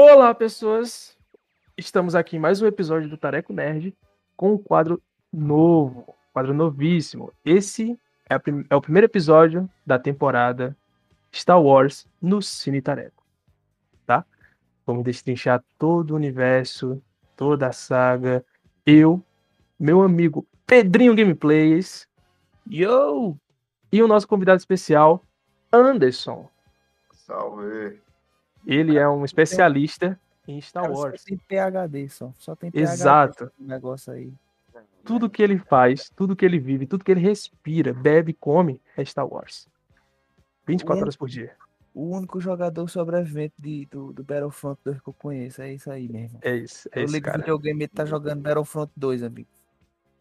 Olá, 0.00 0.32
pessoas! 0.32 1.18
Estamos 1.76 2.14
aqui 2.14 2.36
em 2.36 2.38
mais 2.38 2.62
um 2.62 2.68
episódio 2.68 3.08
do 3.08 3.16
Tareco 3.16 3.52
Nerd 3.52 3.92
com 4.36 4.52
um 4.52 4.56
quadro 4.56 5.02
novo, 5.32 6.14
quadro 6.32 6.54
novíssimo. 6.54 7.32
Esse 7.44 7.98
é, 8.30 8.36
é, 8.70 8.76
o 8.76 8.80
primeiro 8.80 9.06
episódio 9.06 9.68
da 9.84 9.98
temporada 9.98 10.76
Star 11.34 11.60
Wars 11.60 12.06
no 12.22 12.40
Cine 12.40 12.80
Tareco, 12.80 13.24
tá? 14.06 14.24
Vamos 14.86 15.02
destrinchar 15.02 15.64
todo 15.76 16.12
o 16.12 16.14
universo, 16.14 17.02
toda 17.36 17.66
a 17.66 17.72
saga. 17.72 18.44
Eu, 18.86 19.20
meu 19.80 20.00
amigo 20.02 20.46
Pedrinho 20.64 21.16
Gameplays, 21.16 22.06
yo! 22.70 23.36
E 23.90 24.00
o 24.00 24.06
nosso 24.06 24.28
convidado 24.28 24.58
especial, 24.58 25.24
Anderson. 25.72 26.48
Salve! 27.14 27.98
Ele 28.68 28.98
é 28.98 29.08
um 29.08 29.24
especialista 29.24 30.20
em 30.46 30.60
Star 30.60 30.82
Cara, 30.82 30.94
Wars. 30.94 31.22
Só 31.22 31.26
tem 31.26 31.38
PHD 31.38 32.08
só. 32.10 32.34
Só 32.38 32.54
tem 32.54 32.70
PHD 32.70 32.82
Exato. 32.82 33.50
negócio 33.58 34.12
aí. 34.12 34.30
Tudo 35.02 35.30
que 35.30 35.42
ele 35.42 35.58
faz, 35.58 36.10
tudo 36.14 36.36
que 36.36 36.44
ele 36.44 36.58
vive, 36.58 36.86
tudo 36.86 37.02
que 37.02 37.10
ele 37.10 37.20
respira, 37.20 37.94
bebe, 37.94 38.34
come 38.34 38.78
é 38.94 39.02
Star 39.02 39.26
Wars. 39.26 39.66
24 40.66 41.00
horas 41.00 41.16
por 41.16 41.30
dia. 41.30 41.56
O 41.94 42.14
único 42.14 42.38
jogador 42.38 42.86
sobrevivente 42.88 43.54
de, 43.58 43.86
do, 43.86 44.12
do 44.12 44.22
Battlefront 44.22 44.78
2 44.84 45.00
que 45.00 45.08
eu 45.08 45.14
conheço. 45.14 45.62
É 45.62 45.72
isso 45.72 45.90
aí 45.90 46.06
mesmo. 46.06 46.38
É 46.42 46.54
isso. 46.54 46.90
É 46.92 47.02
eu 47.02 47.06
ligo 47.06 47.30
o 47.30 47.32
videogame 47.32 47.84
ele 47.84 47.88
tá 47.88 48.04
jogando 48.04 48.42
Battlefront 48.42 48.92
2, 48.94 49.22
amigo. 49.22 49.48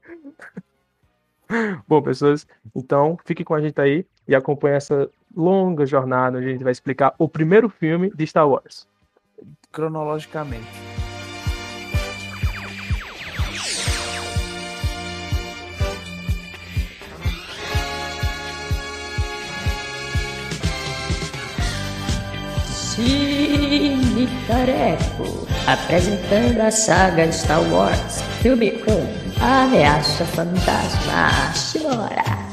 Bom, 1.86 2.02
pessoas, 2.02 2.48
então 2.74 3.18
fique 3.26 3.44
com 3.44 3.54
a 3.54 3.62
gente 3.62 3.80
aí 3.80 4.06
e 4.26 4.34
acompanhe 4.34 4.76
essa 4.76 5.10
longa 5.38 5.86
jornada 5.86 6.40
onde 6.40 6.48
a 6.48 6.52
gente 6.52 6.64
vai 6.64 6.72
explicar 6.72 7.14
o 7.20 7.30
primeiro 7.30 7.70
filme 7.70 8.10
de 8.10 8.26
Star 8.26 8.50
Wars. 8.50 8.88
Cronologicamente. 9.72 10.66
Cine 22.98 24.28
Tareco, 24.48 25.48
apresentando 25.68 26.62
a 26.62 26.72
saga 26.72 27.32
Star 27.32 27.62
Wars, 27.72 28.22
filme 28.42 28.72
1, 28.72 29.44
A 29.44 29.66
Ameaça 29.66 30.26
Fantasma. 30.26 31.30
Chora! 31.72 32.47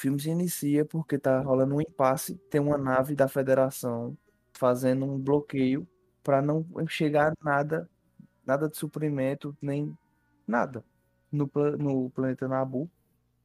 Filme 0.00 0.18
se 0.18 0.30
inicia 0.30 0.84
porque 0.84 1.18
tá 1.18 1.40
rolando 1.40 1.74
um 1.74 1.80
impasse, 1.80 2.34
tem 2.50 2.60
uma 2.60 2.78
nave 2.78 3.14
da 3.14 3.28
Federação 3.28 4.16
fazendo 4.54 5.04
um 5.04 5.18
bloqueio 5.18 5.86
para 6.22 6.40
não 6.40 6.64
chegar 6.88 7.34
nada, 7.42 7.88
nada 8.44 8.68
de 8.68 8.76
suprimento, 8.76 9.56
nem 9.60 9.96
nada 10.46 10.82
no, 11.30 11.50
no 11.78 12.10
planeta 12.10 12.48
Nabu. 12.48 12.90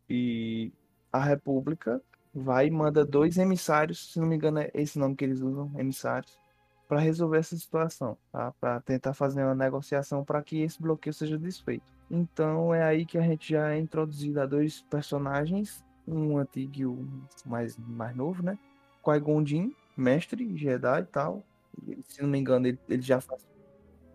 E 0.09 0.71
a 1.11 1.19
República 1.19 2.01
vai 2.33 2.67
e 2.67 2.71
manda 2.71 3.05
dois 3.05 3.37
emissários, 3.37 4.13
se 4.13 4.19
não 4.19 4.27
me 4.27 4.35
engano 4.35 4.59
é 4.59 4.71
esse 4.73 4.97
nome 4.97 5.15
que 5.15 5.25
eles 5.25 5.41
usam, 5.41 5.71
emissários, 5.77 6.39
para 6.87 6.99
resolver 6.99 7.39
essa 7.39 7.57
situação, 7.57 8.17
tá? 8.31 8.53
para 8.59 8.79
tentar 8.81 9.13
fazer 9.13 9.43
uma 9.43 9.55
negociação 9.55 10.23
para 10.23 10.41
que 10.41 10.61
esse 10.61 10.81
bloqueio 10.81 11.13
seja 11.13 11.37
desfeito. 11.37 11.85
Então 12.09 12.73
é 12.73 12.83
aí 12.83 13.05
que 13.05 13.17
a 13.17 13.21
gente 13.21 13.51
já 13.51 13.73
é 13.73 13.79
introduzido 13.79 14.39
a 14.39 14.45
dois 14.45 14.83
personagens 14.83 15.83
um 16.07 16.37
antigo 16.37 16.73
e 16.75 16.85
um 16.85 17.07
mais, 17.45 17.77
mais 17.77 18.15
novo, 18.15 18.43
né? 18.43 18.57
Qui-Gon 19.03 19.43
mestre 19.95 20.57
Jedi 20.57 21.01
e 21.01 21.05
tal. 21.05 21.43
Se 22.07 22.21
não 22.21 22.29
me 22.29 22.37
engano, 22.37 22.67
ele, 22.67 22.79
ele 22.89 23.01
já 23.01 23.19
faz, 23.19 23.45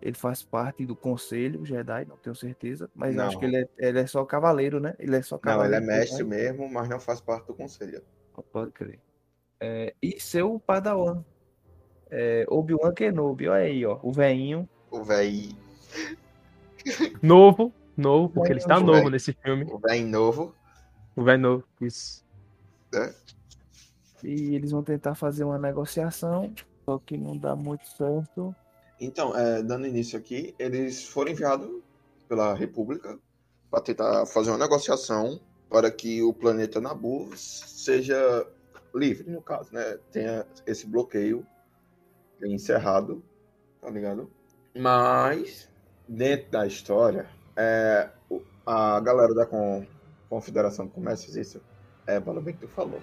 ele 0.00 0.16
faz 0.16 0.42
parte 0.42 0.86
do 0.86 0.96
conselho 0.96 1.64
Jedi, 1.64 2.06
não 2.06 2.16
tenho 2.16 2.34
certeza, 2.34 2.90
mas 2.94 3.18
acho 3.18 3.38
que 3.38 3.44
ele 3.44 3.56
é, 3.56 3.68
ele 3.78 4.00
é 4.00 4.06
só 4.06 4.24
cavaleiro, 4.24 4.80
né? 4.80 4.94
Ele 4.98 5.16
é 5.16 5.22
só 5.22 5.38
cavaleiro. 5.38 5.84
Não, 5.84 5.92
ele 5.92 5.94
é 5.94 6.00
mestre 6.00 6.24
mesmo, 6.24 6.68
mas 6.68 6.88
não 6.88 6.98
faz 6.98 7.20
parte 7.20 7.46
do 7.46 7.54
conselho. 7.54 8.02
Pode 8.52 8.72
crer. 8.72 8.98
É, 9.60 9.94
e 10.02 10.18
seu 10.18 10.58
padawan, 10.58 11.22
é, 12.10 12.46
Obi-Wan 12.48 12.94
Kenobi, 12.94 13.48
olha 13.48 13.64
aí, 13.64 13.84
ó, 13.84 13.98
o 14.02 14.10
veinho. 14.10 14.68
O 14.90 15.04
velho. 15.04 15.54
Novo, 17.22 17.72
novo, 17.94 18.30
porque 18.30 18.52
ele 18.52 18.58
está 18.58 18.80
novo 18.80 19.10
nesse 19.10 19.34
filme. 19.34 19.66
O 19.70 19.78
velho 19.78 20.06
novo. 20.06 20.54
O 21.16 21.22
velho 21.22 21.42
novo, 21.42 21.64
isso. 21.80 22.24
É. 22.94 23.14
E 24.22 24.54
eles 24.54 24.70
vão 24.70 24.82
tentar 24.82 25.14
fazer 25.14 25.44
uma 25.44 25.58
negociação, 25.58 26.52
só 26.84 26.98
que 26.98 27.16
não 27.16 27.36
dá 27.36 27.56
muito 27.56 27.86
certo. 27.88 28.54
Então, 29.00 29.36
é, 29.36 29.62
dando 29.62 29.86
início 29.86 30.18
aqui, 30.18 30.54
eles 30.58 31.04
foram 31.04 31.32
enviados 31.32 31.82
pela 32.28 32.54
República 32.54 33.18
para 33.70 33.80
tentar 33.80 34.26
fazer 34.26 34.50
uma 34.50 34.58
negociação 34.58 35.40
para 35.70 35.90
que 35.90 36.22
o 36.22 36.34
planeta 36.34 36.80
Nabu 36.80 37.30
seja 37.36 38.46
livre, 38.94 39.30
no 39.30 39.40
caso, 39.40 39.72
né? 39.72 39.98
Tenha 40.10 40.44
esse 40.66 40.86
bloqueio 40.86 41.46
encerrado, 42.42 43.22
tá 43.80 43.88
ligado? 43.88 44.30
Mas, 44.76 45.68
dentro 46.08 46.50
da 46.50 46.66
história, 46.66 47.28
é, 47.56 48.10
a 48.66 49.00
galera 49.00 49.34
da 49.34 49.46
Com 49.46 49.86
Confederação 50.30 50.86
de 50.86 50.92
Comércios, 50.92 51.36
isso? 51.36 51.60
É, 52.06 52.20
fala 52.20 52.40
bem 52.40 52.54
que 52.54 52.60
tu 52.60 52.68
falou. 52.68 53.02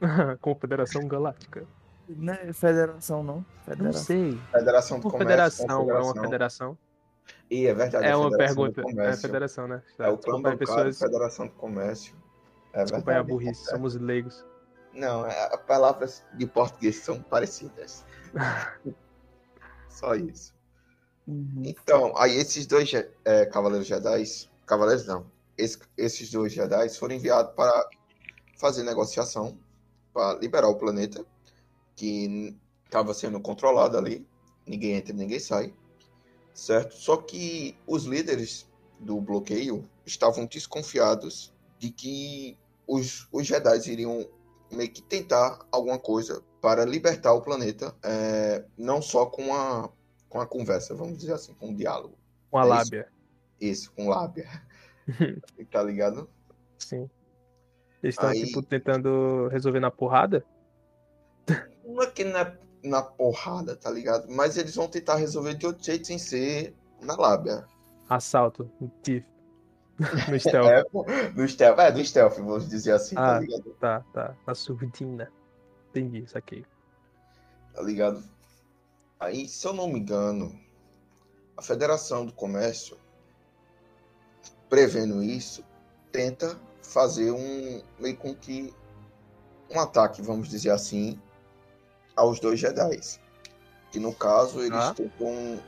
Confederação 0.42 1.08
Galáctica. 1.08 1.66
Não 2.08 2.34
é 2.34 2.52
federação, 2.52 3.24
não. 3.24 3.44
Federação. 3.64 3.84
Não 3.84 3.92
sei. 3.92 4.38
Federação 4.52 4.98
de 4.98 5.02
Comércio. 5.02 5.26
Federação, 5.26 5.90
é 5.90 5.98
uma 5.98 6.20
federação. 6.20 6.78
E 7.50 7.66
é 7.66 7.74
verdade. 7.74 8.06
É 8.06 8.14
uma 8.14 8.30
pergunta. 8.36 8.82
É 8.98 9.08
a 9.08 9.16
federação, 9.16 9.66
né? 9.66 9.82
É 9.98 10.08
o 10.08 10.18
clã 10.18 10.36
bancário, 10.36 10.58
pessoas... 10.58 10.98
Federação 10.98 11.46
de 11.46 11.52
Comércio. 11.54 12.14
É 12.72 12.82
Desculpa 12.82 13.06
verdade. 13.06 13.30
a 13.30 13.34
burrice, 13.34 13.68
é. 13.68 13.70
somos 13.70 13.94
leigos. 13.96 14.44
Não, 14.92 15.26
é, 15.26 15.46
as 15.46 15.60
palavras 15.62 16.22
de 16.34 16.46
português 16.46 16.96
são 16.96 17.20
parecidas. 17.22 18.04
Só 19.88 20.14
isso. 20.14 20.54
Uhum. 21.26 21.62
Então, 21.64 22.16
aí 22.16 22.36
esses 22.36 22.66
dois 22.66 22.92
é, 23.24 23.46
Cavaleiros 23.46 23.86
Jedi, 23.86 24.22
Cavaleiros 24.66 25.06
não, 25.06 25.26
esse, 25.56 25.78
esses 25.96 26.30
dois 26.30 26.52
Jedi 26.52 26.88
foram 26.90 27.14
enviados 27.14 27.54
para 27.54 27.88
fazer 28.56 28.82
negociação 28.82 29.58
para 30.12 30.38
liberar 30.38 30.68
o 30.68 30.76
planeta 30.76 31.24
que 31.94 32.56
estava 32.84 33.12
sendo 33.12 33.40
controlado 33.40 33.96
ali. 33.96 34.26
Ninguém 34.66 34.92
entra, 34.94 35.14
ninguém 35.14 35.38
sai, 35.38 35.72
certo? 36.54 36.94
Só 36.94 37.16
que 37.16 37.76
os 37.86 38.04
líderes 38.04 38.68
do 38.98 39.20
bloqueio 39.20 39.88
estavam 40.04 40.46
desconfiados 40.46 41.52
de 41.78 41.90
que 41.90 42.58
os, 42.86 43.28
os 43.30 43.46
Jedi 43.46 43.90
iriam 43.90 44.26
meio 44.70 44.90
que 44.90 45.02
tentar 45.02 45.64
alguma 45.70 45.98
coisa 45.98 46.42
para 46.60 46.84
libertar 46.84 47.32
o 47.32 47.42
planeta, 47.42 47.94
é, 48.02 48.64
não 48.76 49.00
só 49.00 49.26
com 49.26 49.54
a, 49.54 49.88
com 50.28 50.40
a 50.40 50.46
conversa, 50.46 50.94
vamos 50.94 51.18
dizer 51.18 51.34
assim, 51.34 51.54
com 51.54 51.70
o 51.70 51.74
diálogo. 51.74 52.18
Com 52.50 52.58
a 52.58 52.62
é 52.62 52.64
lábia. 52.64 53.12
Isso, 53.60 53.84
isso, 53.84 53.92
com 53.92 54.08
lábia. 54.08 54.65
tá 55.70 55.82
ligado? 55.82 56.28
Sim. 56.78 57.08
Eles 58.02 58.14
estão, 58.14 58.28
Aí... 58.28 58.44
tipo, 58.44 58.62
tentando 58.62 59.48
resolver 59.48 59.80
na 59.80 59.90
porrada? 59.90 60.44
Não 61.84 62.02
é 62.02 62.06
que 62.06 62.24
na, 62.24 62.56
na 62.82 63.02
porrada, 63.02 63.76
tá 63.76 63.90
ligado? 63.90 64.26
Mas 64.28 64.56
eles 64.56 64.74
vão 64.74 64.88
tentar 64.88 65.16
resolver 65.16 65.54
de 65.54 65.66
outro 65.66 65.84
jeito 65.84 66.06
sem 66.06 66.18
ser 66.18 66.74
na 67.00 67.16
lábia. 67.16 67.64
Assalto, 68.08 68.70
no 68.80 70.38
stealth. 70.38 70.68
é, 70.68 71.30
no 71.34 71.48
stealth, 71.48 71.78
é, 71.78 71.90
no 71.90 72.04
stealth, 72.04 72.36
vamos 72.36 72.68
dizer 72.68 72.92
assim, 72.92 73.14
tá 73.14 73.22
ah, 73.22 73.34
tá 73.34 73.40
ligado? 73.40 73.76
Tá, 73.80 74.04
tá. 74.12 74.36
Na 74.46 74.54
surdina. 74.54 75.32
Entendi, 75.90 76.18
isso 76.18 76.36
aqui. 76.36 76.64
Tá 77.72 77.82
ligado? 77.82 78.22
Aí, 79.18 79.48
se 79.48 79.66
eu 79.66 79.72
não 79.72 79.88
me 79.88 79.98
engano, 79.98 80.58
a 81.56 81.62
Federação 81.62 82.26
do 82.26 82.32
Comércio 82.32 82.98
prevendo 84.68 85.22
isso, 85.22 85.64
tenta 86.12 86.58
fazer 86.82 87.30
um 87.32 87.82
meio 87.98 88.16
com 88.16 88.34
que 88.34 88.72
um 89.70 89.80
ataque, 89.80 90.22
vamos 90.22 90.48
dizer 90.48 90.70
assim, 90.70 91.20
aos 92.14 92.38
dois 92.40 92.58
Jedi. 92.60 93.00
Que 93.90 93.98
no 94.00 94.14
caso 94.14 94.60
eles 94.60 94.72
Ah. 94.78 94.94
tentam 94.94 95.60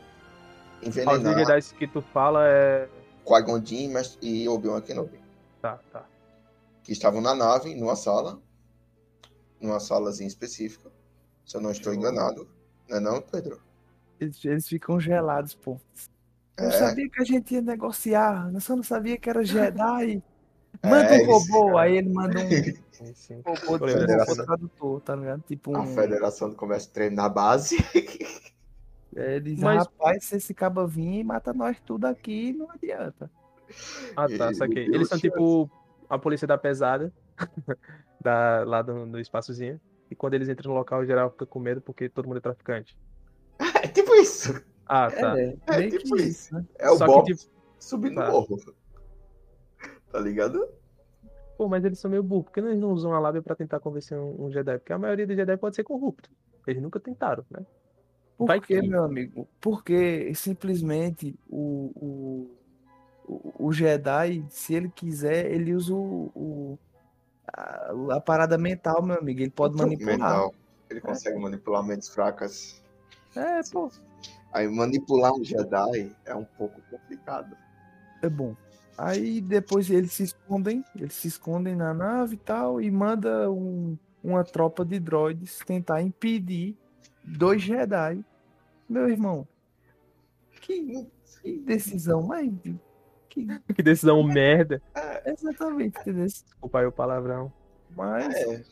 Os 0.81 0.87
envenenar 0.89 1.39
Jedi 1.47 1.75
que 1.75 1.87
tu 1.89 2.01
fala 2.01 2.47
é. 2.47 2.89
Qui-Gon 3.25 3.65
Jinn 3.65 3.93
mas- 3.93 4.17
e 4.23 4.49
Obi-Wan 4.49 4.81
Kenobi. 4.81 5.21
Tá, 5.61 5.79
tá. 5.93 6.07
Que 6.83 6.93
estavam 6.93 7.21
na 7.21 7.35
nave, 7.35 7.75
numa 7.75 7.97
sala. 7.97 8.41
Numa 9.61 9.81
salazinha 9.81 10.29
específica. 10.29 10.91
Se 11.45 11.57
eu 11.57 11.61
não 11.61 11.71
estou 11.73 11.93
enganado. 11.93 12.49
Não 12.89 12.97
é 12.97 13.01
não, 13.01 13.21
Pedro? 13.21 13.61
Eles, 14.21 14.43
eles 14.45 14.69
ficam 14.69 14.99
gelados, 15.01 15.55
pô. 15.55 15.79
Eu 16.59 16.69
É. 16.69 16.73
sabia 16.73 17.09
que 17.09 17.21
a 17.21 17.25
gente 17.25 17.55
ia 17.55 17.63
negociar, 17.63 18.51
eu 18.53 18.61
só 18.61 18.75
não 18.75 18.83
sabia 18.83 19.17
que 19.19 19.31
era 19.31 19.45
Jedi. 19.45 20.23
Manda 20.85 21.17
É, 21.17 21.23
um 21.23 21.27
robô, 21.27 21.79
aí 21.79 21.97
ele 21.97 22.09
manda 22.11 22.39
um 22.41 22.49
Sim, 22.93 23.15
sim. 23.15 23.43
robô, 23.47 23.61
um 23.63 23.71
robô 23.79 23.87
dessa. 23.87 24.45
tradutor, 24.45 25.01
tá 25.01 25.17
ligado? 25.17 25.43
Tipo 25.47 25.77
A 25.77 25.81
um. 25.81 25.87
Federação 25.95 26.51
do 26.51 26.57
Comércio 26.57 26.91
treina 26.93 27.23
na 27.23 27.29
base. 27.29 27.77
É, 29.17 29.37
ele 29.37 29.55
diz, 29.55 29.61
Mas- 29.61 29.79
rapaz, 29.85 30.25
se 30.25 30.37
esse 30.37 30.53
caba 30.55 30.87
vir 30.87 31.21
e 31.21 31.25
mata 31.25 31.53
nós 31.53 31.77
tudo 31.85 32.05
aqui, 32.07 32.53
não 32.53 32.71
adianta. 32.71 33.31
Ah, 34.17 34.27
tá, 34.29 34.53
saquei. 34.55 34.85
Deus, 34.85 34.95
Eles 34.97 35.09
são 35.09 35.19
tipo 35.19 35.71
a 36.09 36.19
polícia 36.19 36.47
da 36.47 36.57
pesada, 36.59 37.13
da, 38.21 38.65
lá 38.65 38.83
do, 38.83 39.07
do 39.07 39.19
espaçozinho. 39.21 39.81
E 40.11 40.15
quando 40.15 40.35
eles 40.35 40.49
entram 40.49 40.71
no 40.73 40.79
local, 40.79 41.01
o 41.01 41.07
geral 41.07 41.31
fica 41.31 41.47
com 41.47 41.59
medo 41.59 41.81
porque 41.81 42.09
todo 42.09 42.27
mundo 42.27 42.39
é 42.39 42.41
traficante. 42.41 42.97
É 43.83 43.89
tipo 43.89 44.15
isso. 44.15 44.63
Ah, 44.89 45.11
tá. 45.11 45.39
É, 45.39 45.57
É 45.69 45.89
tipo 45.91 46.17
que 46.17 46.23
isso. 46.23 46.29
isso, 46.29 46.55
né? 46.55 46.65
É 46.79 46.91
o 46.91 46.97
Só 46.97 47.07
Bob 47.07 47.27
que, 47.27 47.35
tipo, 47.37 47.51
subindo 47.79 48.15
Tá. 48.17 48.27
no 48.27 48.33
morro. 48.33 48.57
Tá 50.11 50.19
ligado? 50.21 50.67
pô, 51.59 51.69
mas 51.69 51.85
eles 51.85 51.99
são 51.99 52.09
meio 52.11 52.23
burros. 52.23 52.47
Por 52.47 52.53
que 52.53 52.61
eles 52.61 52.79
não 52.79 52.93
usam 52.93 53.13
a 53.13 53.19
lábia 53.19 53.43
pra 53.43 53.55
tentar 53.57 53.81
convencer 53.81 54.17
um, 54.17 54.45
um 54.47 54.51
Jedi? 54.51 54.79
Porque 54.79 54.93
a 54.93 54.99
maioria 54.99 55.27
dos 55.27 55.35
Jedi 55.37 55.57
pode 55.57 55.75
ser 55.77 55.83
corrupto. 55.85 56.31
Eles 56.67 56.81
nunca 56.81 57.01
tentaram, 57.01 57.45
né? 57.51 57.67
Por 58.39 58.47
Vai 58.47 58.61
quê, 58.61 58.81
que- 58.81 58.87
meu 58.89 59.03
amigo? 59.03 59.47
Porque 59.61 60.33
simplesmente 60.37 61.37
o, 61.51 62.49
o, 63.27 63.55
o, 63.67 63.73
Jedi, 63.73 64.47
se 64.49 64.73
ele 64.75 64.89
quiser, 64.89 65.51
ele 65.51 65.75
usa 65.75 65.93
o, 65.93 66.31
o- 66.35 66.79
a, 67.53 67.93
a 68.17 68.21
parada 68.21 68.57
mental, 68.57 69.03
meu 69.03 69.19
amigo. 69.19 69.41
Ele 69.41 69.51
pode 69.51 69.77
manipular. 69.77 70.13
Mental. 70.17 70.55
Ele 70.89 71.01
consegue 71.01 71.39
manipular 71.41 71.85
mentes 71.85 72.09
fracas. 72.09 72.81
É, 73.35 73.61
pô, 73.73 73.91
Aí 74.53 74.67
manipular 74.69 75.33
um 75.33 75.45
Jedi 75.45 76.15
é 76.25 76.35
um 76.35 76.45
pouco 76.45 76.81
complicado. 76.91 77.57
é 78.23 78.29
bom. 78.29 78.57
Aí 78.97 79.41
depois 79.41 79.89
eles 79.91 80.13
se 80.13 80.25
escondem, 80.25 80.85
eles 80.97 81.15
se 81.15 81.29
escondem 81.29 81.77
na 81.77 81.95
nave 81.95 82.35
e 82.35 82.39
tal, 82.39 82.81
e 82.81 82.91
manda 82.91 83.49
um- 83.51 83.97
uma 84.25 84.43
tropa 84.43 84.85
de 84.85 84.99
droids 84.99 85.61
tentar 85.65 86.03
impedir 86.03 86.77
dois 87.23 87.63
Jedi. 87.63 88.25
Meu 88.89 89.09
irmão, 89.09 89.47
que, 90.61 91.07
que 91.43 91.59
decisão 91.59 92.23
mais. 92.23 92.51
Que, 93.29 93.47
Que 93.75 93.83
decisão 93.83 94.21
merda. 94.25 94.83
exatamente, 95.27 96.01
entendeu? 96.01 96.25
Desculpa 96.27 96.81
aí 96.81 96.87
o 96.87 96.91
palavrão. 96.93 97.53
Mas 97.95 98.35
É. 98.35 98.63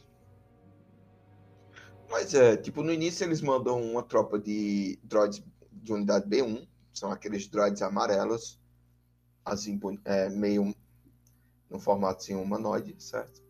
Mas 2.10 2.34
é, 2.34 2.56
tipo, 2.56 2.82
no 2.82 2.92
início 2.92 3.24
eles 3.24 3.40
mandam 3.40 3.80
uma 3.82 4.02
tropa 4.02 4.38
de 4.38 4.98
droids 5.04 5.42
de 5.86 5.92
unidade 5.92 6.28
B1, 6.28 6.66
são 6.92 7.10
aqueles 7.10 7.46
droids 7.48 7.80
amarelos, 7.80 8.60
assim, 9.44 9.78
é, 10.04 10.28
meio 10.28 10.74
no 11.70 11.78
formato 11.78 12.20
assim, 12.22 12.34
humanoide, 12.34 12.94
certo? 12.98 13.42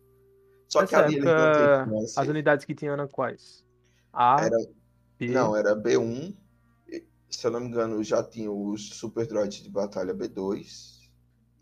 Só 0.69 0.85
que 0.85 0.95
ali 0.95 1.15
eles 1.15 1.25
não 1.25 1.87
têm. 1.97 2.05
As 2.17 2.27
unidades 2.27 2.65
que 2.65 2.75
tinham 2.75 2.93
eram 2.93 3.07
quais? 3.07 3.65
A, 4.13 4.37
Era, 4.41 4.57
B, 5.17 5.27
não, 5.29 5.55
era 5.55 5.75
B1, 5.75 6.35
e, 6.87 7.05
se 7.29 7.47
eu 7.47 7.51
não 7.51 7.59
me 7.59 7.67
engano, 7.67 8.03
já 8.03 8.23
tinha 8.23 8.51
os 8.51 8.89
super 8.89 9.25
droids 9.27 9.63
de 9.63 9.69
batalha 9.69 10.13
B2 10.13 11.09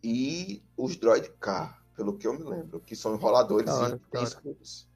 e 0.03 0.63
os 0.77 0.95
droid 0.97 1.29
K, 1.39 1.77
pelo 1.95 2.17
que 2.17 2.27
eu 2.27 2.33
me 2.33 2.43
lembro, 2.43 2.79
que 2.79 2.95
são 2.95 3.15
enroladores 3.15 3.65
Da 3.67 3.75
hora, 3.75 4.01
e 4.09 4.13
da 4.13 4.23
escudos. 4.23 4.87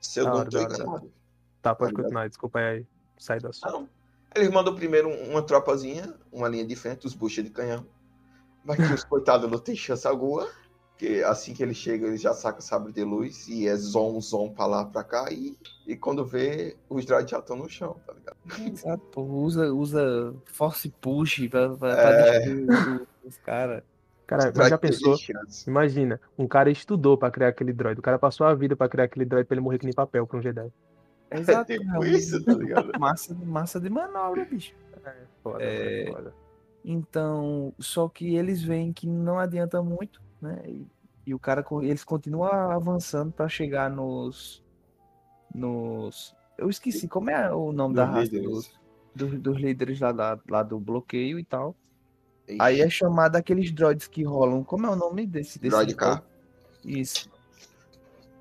Se 0.00 0.20
eu 0.20 0.24
Da 0.24 0.30
não 0.32 0.42
estou 0.42 0.62
da 0.62 0.68
da 0.68 0.74
enganado. 0.74 1.12
Tá, 1.62 1.74
pode 1.74 1.90
Tá 1.92 1.96
ligado? 1.96 2.04
continuar, 2.04 2.28
desculpa 2.28 2.58
aí. 2.58 2.86
Sai 3.18 3.38
do 3.38 3.48
assunto. 3.48 3.72
Não. 3.72 3.88
Eles 4.34 4.50
mandam 4.50 4.74
primeiro 4.74 5.08
uma 5.08 5.42
tropazinha, 5.42 6.14
uma 6.32 6.48
linha 6.48 6.64
de 6.66 6.74
frente, 6.76 7.06
os 7.06 7.14
buchas 7.14 7.44
de 7.44 7.50
canhão. 7.50 7.86
Mas 8.64 8.76
que 8.76 8.94
os 8.94 9.04
coitados 9.04 9.50
não 9.50 9.58
tem 9.58 9.74
chance 9.76 10.06
alguma. 10.06 10.46
Porque 10.90 11.22
assim 11.26 11.52
que 11.52 11.62
ele 11.62 11.74
chega, 11.74 12.06
ele 12.06 12.16
já 12.16 12.32
saca 12.32 12.60
sabre 12.60 12.92
de 12.92 13.02
luz 13.02 13.48
e 13.48 13.66
é 13.66 13.74
zom, 13.74 14.20
zom 14.20 14.50
pra 14.50 14.66
lá, 14.66 14.84
pra 14.84 15.02
cá. 15.02 15.32
E, 15.32 15.56
e 15.86 15.96
quando 15.96 16.24
vê, 16.24 16.76
os 16.88 17.04
droids 17.04 17.30
já 17.30 17.40
estão 17.40 17.56
no 17.56 17.68
chão, 17.68 17.96
tá 18.06 18.12
ligado? 18.12 18.36
Exato, 18.72 19.02
pô, 19.10 19.22
usa, 19.22 19.72
usa 19.72 20.32
force 20.44 20.88
push 21.00 21.48
pra, 21.48 21.70
pra, 21.76 21.90
É. 21.90 22.64
pra 22.64 23.00
os 23.24 23.36
caras. 23.38 23.82
Cara, 24.28 24.52
mas 24.54 24.68
já 24.68 24.78
pensou? 24.78 25.16
Imagina, 25.66 26.20
um 26.38 26.46
cara 26.46 26.70
estudou 26.70 27.18
pra 27.18 27.30
criar 27.30 27.48
aquele 27.48 27.72
droid. 27.72 27.98
O 27.98 28.02
cara 28.02 28.18
passou 28.18 28.46
a 28.46 28.54
vida 28.54 28.76
pra 28.76 28.88
criar 28.88 29.04
aquele 29.04 29.24
droid 29.24 29.46
pra 29.46 29.54
ele 29.54 29.60
morrer 29.60 29.78
que 29.78 29.84
nem 29.84 29.94
papel 29.94 30.26
pra 30.26 30.38
um 30.38 30.42
Jedi. 30.42 30.70
É 31.34 31.38
Exato, 31.40 31.72
tipo 31.72 31.90
é 31.94 31.98
um- 31.98 32.04
isso, 32.04 32.44
tá 32.44 32.52
ligado? 32.54 32.92
massa, 33.00 33.34
massa 33.34 33.80
de 33.80 33.88
manobra, 33.90 34.44
bicho. 34.44 34.74
Foda, 35.42 35.62
É. 35.64 36.06
foda. 36.12 36.34
Então, 36.84 37.72
só 37.78 38.08
que 38.08 38.34
eles 38.34 38.62
veem 38.62 38.92
que 38.92 39.06
não 39.06 39.38
adianta 39.38 39.82
muito, 39.82 40.20
né? 40.40 40.60
E, 40.66 40.86
e 41.26 41.34
o 41.34 41.38
cara, 41.38 41.64
eles 41.82 42.02
continuam 42.04 42.50
avançando 42.52 43.32
pra 43.32 43.48
chegar 43.48 43.88
nos, 43.90 44.62
nos, 45.54 46.34
eu 46.58 46.68
esqueci 46.68 47.06
como 47.08 47.30
é 47.30 47.52
o 47.52 47.72
nome 47.72 47.94
da 47.94 48.04
Dos 48.04 48.14
raça 48.14 48.24
líderes. 48.32 48.48
dos, 48.50 48.80
dos, 49.14 49.40
dos 49.40 49.56
líderes 49.60 50.00
lá, 50.00 50.12
da- 50.12 50.38
lá 50.48 50.62
do 50.62 50.78
bloqueio 50.80 51.38
e 51.38 51.44
tal. 51.44 51.74
Ixi, 52.48 52.58
Aí 52.60 52.80
é 52.80 52.90
chamado 52.90 53.36
aqueles 53.36 53.70
droids 53.70 54.08
que 54.08 54.24
rolam. 54.24 54.64
Como 54.64 54.84
é 54.86 54.90
o 54.90 54.96
nome 54.96 55.26
desse? 55.26 55.58
desse 55.60 55.70
droid 55.70 55.94
K, 55.94 56.22
Isso. 56.84 57.30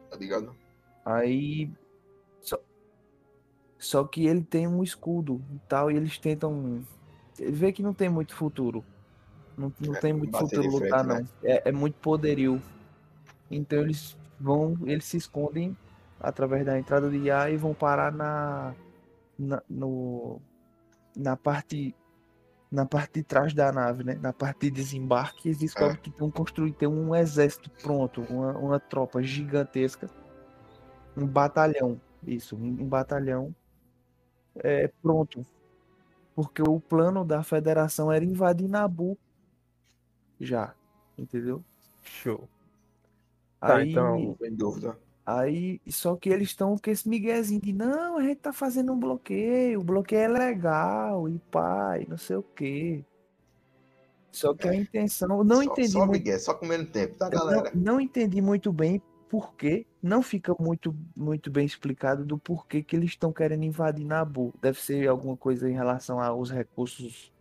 tá 0.10 0.18
ligado? 0.18 0.56
Aí. 1.06 1.70
Só, 3.82 4.04
que 4.04 4.28
ele 4.28 4.44
tem 4.44 4.68
um 4.68 4.84
escudo 4.84 5.42
e 5.52 5.60
tal, 5.68 5.90
e 5.92 5.96
eles 5.98 6.18
tentam. 6.20 6.84
Vê 7.40 7.72
que 7.74 7.82
não 7.82 7.94
tem 7.96 8.10
muito 8.10 8.36
futuro. 8.36 8.86
Não, 9.58 9.74
não 9.80 9.96
É, 9.96 10.00
tem 10.00 10.14
muito 10.14 10.38
futuro 10.38 10.72
frente, 10.72 10.84
lutar, 10.84 11.04
né? 11.04 11.22
não. 11.22 11.28
É, 11.44 11.70
é 11.70 11.72
muito 11.72 11.96
poderio. 12.00 12.62
Então 13.50 13.80
eles 13.82 14.16
vão. 14.40 14.78
Eles 14.86 15.06
se 15.06 15.18
escondem 15.18 15.76
através 16.20 16.64
da 16.64 16.78
entrada 16.78 17.10
de 17.10 17.32
ar 17.32 17.52
e 17.52 17.58
vão 17.58 17.74
parar 17.74 18.12
na. 18.12 18.76
na 19.38 19.64
no, 19.68 20.40
na 21.18 21.36
parte. 21.36 21.96
Na 22.72 22.86
parte 22.86 23.16
de 23.16 23.24
trás 23.24 23.54
da 23.54 23.72
nave, 23.72 24.04
né? 24.04 24.16
Na 24.22 24.32
parte 24.32 24.70
de 24.70 24.72
desembarque, 24.72 25.50
eles 25.50 25.58
descobrem 25.58 26.00
que 26.02 26.10
estão 26.10 26.32
construindo 26.32 26.76
tem 26.76 26.88
um 26.88 27.14
exército 27.16 27.70
pronto, 27.82 28.22
uma, 28.30 28.58
uma 28.58 28.80
tropa 28.80 29.22
gigantesca 29.24 30.10
um 31.16 31.28
batalhão, 31.28 32.00
isso, 32.26 32.56
um 32.56 32.68
um 32.84 32.88
batalhão 32.88 33.54
é 34.56 34.88
pronto. 35.02 35.46
Porque 36.36 36.62
o 36.62 36.80
plano 36.80 37.26
da 37.26 37.44
federação 37.44 38.12
era 38.12 38.24
invadir 38.24 38.68
Nabu 38.70 39.18
já, 40.40 40.74
entendeu? 41.18 41.64
Show. 42.04 42.48
Tá, 43.60 43.76
aí, 43.78 43.92
então- 43.92 44.36
Sem 44.40 44.56
dúvida. 44.56 44.98
aí, 45.26 45.80
só 45.88 46.16
que 46.16 46.30
eles 46.30 46.50
estão 46.50 46.76
com 46.78 46.90
esse 46.90 47.08
miguezinho 47.08 47.62
de 47.62 47.72
não, 47.74 48.18
a 48.18 48.24
gente 48.24 48.40
tá 48.40 48.52
fazendo 48.52 48.92
um 48.94 49.00
bloqueio, 49.00 49.80
o 49.80 49.84
bloqueio 49.84 50.22
é 50.22 50.28
legal, 50.28 51.30
e 51.30 51.38
pai, 51.52 52.08
não 52.10 52.18
sei 52.18 52.38
o 52.38 52.44
quê. 52.44 53.06
Só 54.32 54.54
que 54.54 54.68
a 54.68 54.74
intenção, 54.74 55.44
não 55.44 55.58
só, 55.58 55.64
entendi 55.64 55.90
Só 55.90 56.00
muito 56.00 56.12
Miguel, 56.14 56.40
só 56.40 56.54
comendo 56.54 56.90
tempo, 56.90 57.16
tá, 57.18 57.28
Eu 57.28 57.38
não, 57.38 57.46
galera? 57.48 57.72
não 57.76 58.00
entendi 58.00 58.42
muito 58.42 58.72
bem 58.72 59.02
por 59.32 59.56
quê. 59.56 59.88
Não 60.04 60.22
fica 60.22 60.54
muito, 60.60 60.94
muito 61.16 61.50
bem 61.50 61.66
explicado 61.66 62.26
do 62.26 62.38
porquê 62.38 62.84
que 62.84 62.96
eles 62.96 63.12
estão 63.12 63.32
querendo 63.32 63.64
invadir 63.64 64.06
Nabu. 64.06 64.54
Deve 64.62 64.80
ser 64.82 65.08
alguma 65.08 65.38
coisa 65.38 65.70
em 65.70 65.74
relação 65.74 66.20
aos 66.20 66.52
recursos, 66.52 67.32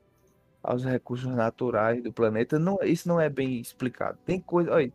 aos 0.63 0.85
recursos 0.85 1.35
naturais 1.35 2.01
do 2.01 2.13
planeta. 2.13 2.59
Não, 2.61 2.79
isso 2.85 3.09
não 3.09 3.21
é 3.21 3.29
bem 3.29 3.61
explicado. 3.61 4.17
Tem 4.25 4.41
coisa. 4.41 4.71
Olha, 4.73 4.93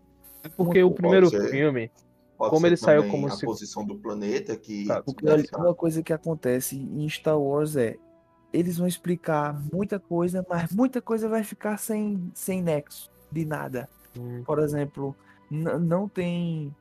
Porque 0.55 0.81
o 0.81 0.91
primeiro 0.91 1.29
ser. 1.29 1.49
filme, 1.49 1.91
como 2.37 2.65
ele 2.65 2.77
saiu 2.77 3.09
como 3.09 3.27
a 3.27 3.31
se- 3.31 3.45
posição 3.45 3.85
do 3.85 3.97
planeta 3.97 4.55
que 4.55 4.85
Tá, 4.85 5.01
porque 5.01 5.27
olha, 5.27 5.43
uma 5.57 5.75
coisa 5.75 6.01
que 6.01 6.13
acontece 6.13 6.77
em 6.77 7.09
Star 7.09 7.37
Wars 7.39 7.75
é 7.75 7.97
eles 8.53 8.77
vão 8.77 8.87
explicar 8.87 9.61
muita 9.73 9.99
coisa, 9.99 10.45
mas 10.49 10.71
muita 10.71 11.01
coisa 11.01 11.27
vai 11.27 11.43
ficar 11.43 11.77
sem, 11.77 12.31
sem 12.33 12.61
nexo 12.61 13.09
de 13.29 13.43
nada. 13.43 13.89
hum, 14.17 14.43
por 14.45 14.59
exemplo, 14.59 15.13
não 15.51 16.07
tem. 16.07 16.73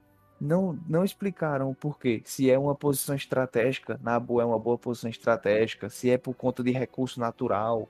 Não, 0.45 0.79
não 0.87 1.05
explicaram 1.05 1.71
o 1.71 1.75
porquê. 1.75 2.21
Se 2.25 2.51
é 2.51 2.59
uma 2.59 2.75
posição 2.75 3.15
estratégica, 3.15 3.99
Nabu 4.03 4.41
é 4.41 4.45
uma 4.45 4.59
boa 4.59 4.77
posição 4.77 5.09
estratégica, 5.09 5.89
se 5.89 6.11
é 6.11 6.19
por 6.19 6.35
conta 6.35 6.63
de 6.63 6.71
recurso 6.71 7.19
natural, 7.19 7.89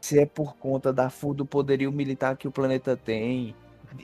se 0.00 0.18
é 0.18 0.26
por 0.26 0.56
conta 0.56 0.92
da 0.92 1.10
do 1.34 1.46
poderio 1.46 1.92
militar 1.92 2.36
que 2.36 2.48
o 2.48 2.52
planeta 2.52 2.96
tem, 2.96 3.54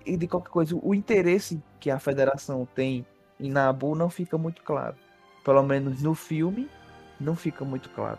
e 0.06 0.16
de 0.16 0.28
qualquer 0.28 0.50
coisa. 0.50 0.78
O 0.80 0.94
interesse 0.94 1.60
que 1.80 1.90
a 1.90 1.98
federação 1.98 2.66
tem 2.74 3.04
Em 3.40 3.50
Nabu 3.50 3.94
não 3.94 4.10
fica 4.10 4.36
muito 4.36 4.62
claro. 4.62 4.96
Pelo 5.44 5.62
menos 5.62 6.02
no 6.02 6.14
filme, 6.14 6.68
não 7.20 7.34
fica 7.34 7.64
muito 7.64 7.88
claro. 7.90 8.18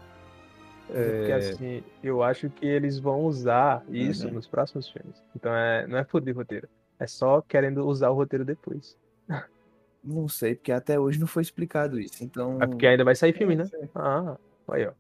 Porque 0.88 1.32
É, 1.32 1.36
assim, 1.36 1.84
eu 2.02 2.24
acho 2.24 2.50
que 2.50 2.66
eles 2.66 3.00
vão 3.00 3.24
usar 3.26 3.84
isso 3.90 4.28
Uhum. 4.28 4.34
nos 4.34 4.48
próximos 4.48 4.90
filmes. 4.90 5.22
Então 5.36 5.54
é, 5.54 5.86
não 5.88 5.98
é 5.98 6.04
foder 6.04 6.36
roteiro. 6.36 6.68
É 7.00 7.06
só 7.08 7.42
querendo 7.42 7.86
usar 7.86 8.10
o 8.10 8.16
roteiro 8.16 8.44
depois. 8.44 8.98
não 10.04 10.28
sei, 10.28 10.56
porque 10.56 10.72
até 10.72 11.00
hoje 11.00 11.20
não 11.20 11.28
foi 11.28 11.42
explicado 11.44 12.00
isso. 12.00 12.24
Então. 12.24 12.62
É 12.62 12.68
porque 12.68 12.88
ainda 12.88 13.04
vai 13.04 13.16
sair 13.16 13.34
filme, 13.34 13.56
né? 13.56 13.70
Ah, 13.96 14.38
aí, 14.70 14.88
ó. 14.88 14.94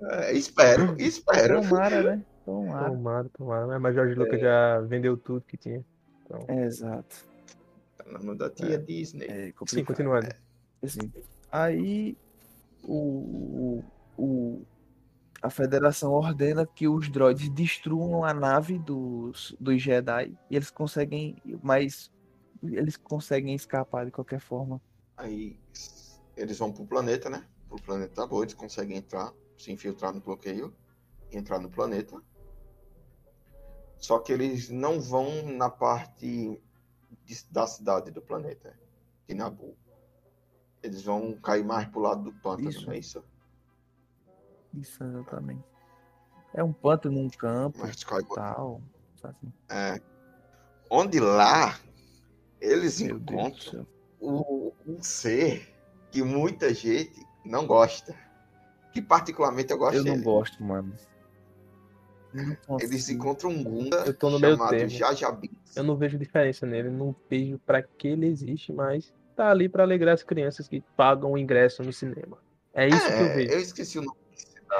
É, 0.00 0.32
espero, 0.32 0.96
espero. 0.98 1.60
Tomara, 1.62 2.02
né? 2.02 2.24
Tomara. 2.44 2.90
Tomara, 2.90 3.28
tomara. 3.30 3.66
né? 3.68 3.78
Mas 3.78 3.94
Jorge 3.94 4.14
Lucas 4.14 4.40
já 4.40 4.80
vendeu 4.80 5.16
tudo 5.16 5.44
que 5.46 5.56
tinha. 5.56 5.84
Então, 6.24 6.40
É, 6.48 6.64
exato. 6.64 7.24
Tá 7.96 8.04
na 8.10 8.18
mão 8.18 8.36
da 8.36 8.50
tia 8.50 8.78
Disney. 8.78 9.26
É 9.28 9.52
sim, 9.66 9.84
continuando. 9.84 10.28
Assim, 10.82 11.12
aí 11.50 12.16
o, 12.82 12.94
o, 12.96 13.84
o- 14.18 14.62
a 15.40 15.50
federação 15.50 16.12
ordena 16.12 16.66
que 16.66 16.86
os 16.88 17.08
droids 17.08 17.48
destruam 17.48 18.24
a 18.24 18.32
nave 18.34 18.78
dos, 18.78 19.54
dos 19.60 19.80
Jedi 19.82 20.32
e 20.50 20.56
eles 20.56 20.70
conseguem, 20.70 21.36
mas 21.62 22.10
eles 22.62 22.96
conseguem 22.96 23.54
escapar 23.54 24.06
de 24.06 24.12
qualquer 24.12 24.40
forma. 24.40 24.80
Aí 25.16 25.58
eles 26.36 26.58
vão 26.58 26.72
pro 26.72 26.86
planeta, 26.86 27.28
né? 27.28 27.46
Pro 27.68 27.80
planeta 27.82 28.14
da 28.14 28.26
boa, 28.26 28.44
eles 28.44 28.54
conseguem 28.54 28.96
entrar, 28.96 29.32
se 29.58 29.72
infiltrar 29.72 30.12
no 30.12 30.20
bloqueio, 30.20 30.74
entrar 31.30 31.58
no 31.58 31.70
planeta. 31.70 32.22
Só 33.98 34.18
que 34.18 34.32
eles 34.32 34.68
não 34.68 35.00
vão 35.00 35.42
na 35.56 35.70
parte 35.70 36.60
de- 37.24 37.44
da 37.50 37.66
cidade 37.66 38.10
do 38.10 38.20
planeta, 38.20 38.76
de 39.28 39.34
Nabu. 39.34 39.76
Eles 40.82 41.04
vão 41.04 41.36
cair 41.36 41.64
mais 41.64 41.88
pro 41.88 42.00
lado 42.00 42.24
do 42.24 42.32
pântano, 42.32 42.68
Isso. 42.70 42.86
não 42.86 42.92
é 42.92 42.98
isso? 42.98 43.24
Isso, 44.74 45.04
exatamente. 45.04 45.62
É 46.54 46.62
um 46.64 46.72
pântano 46.72 47.22
num 47.22 47.30
campo 47.30 47.78
Mas 47.78 48.00
e 48.00 48.34
tal. 48.34 48.82
Assim. 49.22 49.52
É. 49.70 50.00
Onde 50.90 51.20
lá 51.20 51.78
eles 52.62 53.00
Meu 53.00 53.16
encontram 53.16 53.86
o, 54.20 54.72
um 54.86 55.02
ser 55.02 55.68
que 56.10 56.22
muita 56.22 56.72
gente 56.72 57.12
não 57.44 57.66
gosta. 57.66 58.14
Que 58.92 59.00
particularmente 59.02 59.72
eu 59.72 59.78
gosto 59.78 59.96
Eu 59.96 60.04
não 60.04 60.12
dele. 60.12 60.24
gosto, 60.24 60.62
mano. 60.62 60.94
Não 62.32 62.78
Eles 62.80 63.08
encontram 63.10 63.50
um 63.50 63.62
Gunda 63.62 64.04
Eu 64.06 64.14
tô 64.14 64.30
no 64.30 64.38
chamado 64.38 64.70
termo. 64.70 64.88
Jajabi. 64.88 65.50
Eu 65.76 65.82
não 65.82 65.96
vejo 65.96 66.18
diferença 66.18 66.64
nele, 66.66 66.88
não 66.90 67.14
vejo 67.28 67.58
pra 67.58 67.82
que 67.82 68.08
ele 68.08 68.26
existe, 68.26 68.72
mas 68.72 69.12
tá 69.36 69.50
ali 69.50 69.68
pra 69.68 69.82
alegrar 69.82 70.14
as 70.14 70.22
crianças 70.22 70.68
que 70.68 70.82
pagam 70.96 71.32
o 71.32 71.38
ingresso 71.38 71.82
no 71.82 71.92
cinema. 71.92 72.38
É 72.74 72.88
isso 72.88 73.06
que 73.06 73.12
eu 73.12 73.26
É, 73.26 73.34
vejo. 73.34 73.52
eu 73.52 73.60
esqueci 73.60 73.98
o 73.98 74.02
nome. 74.02 74.16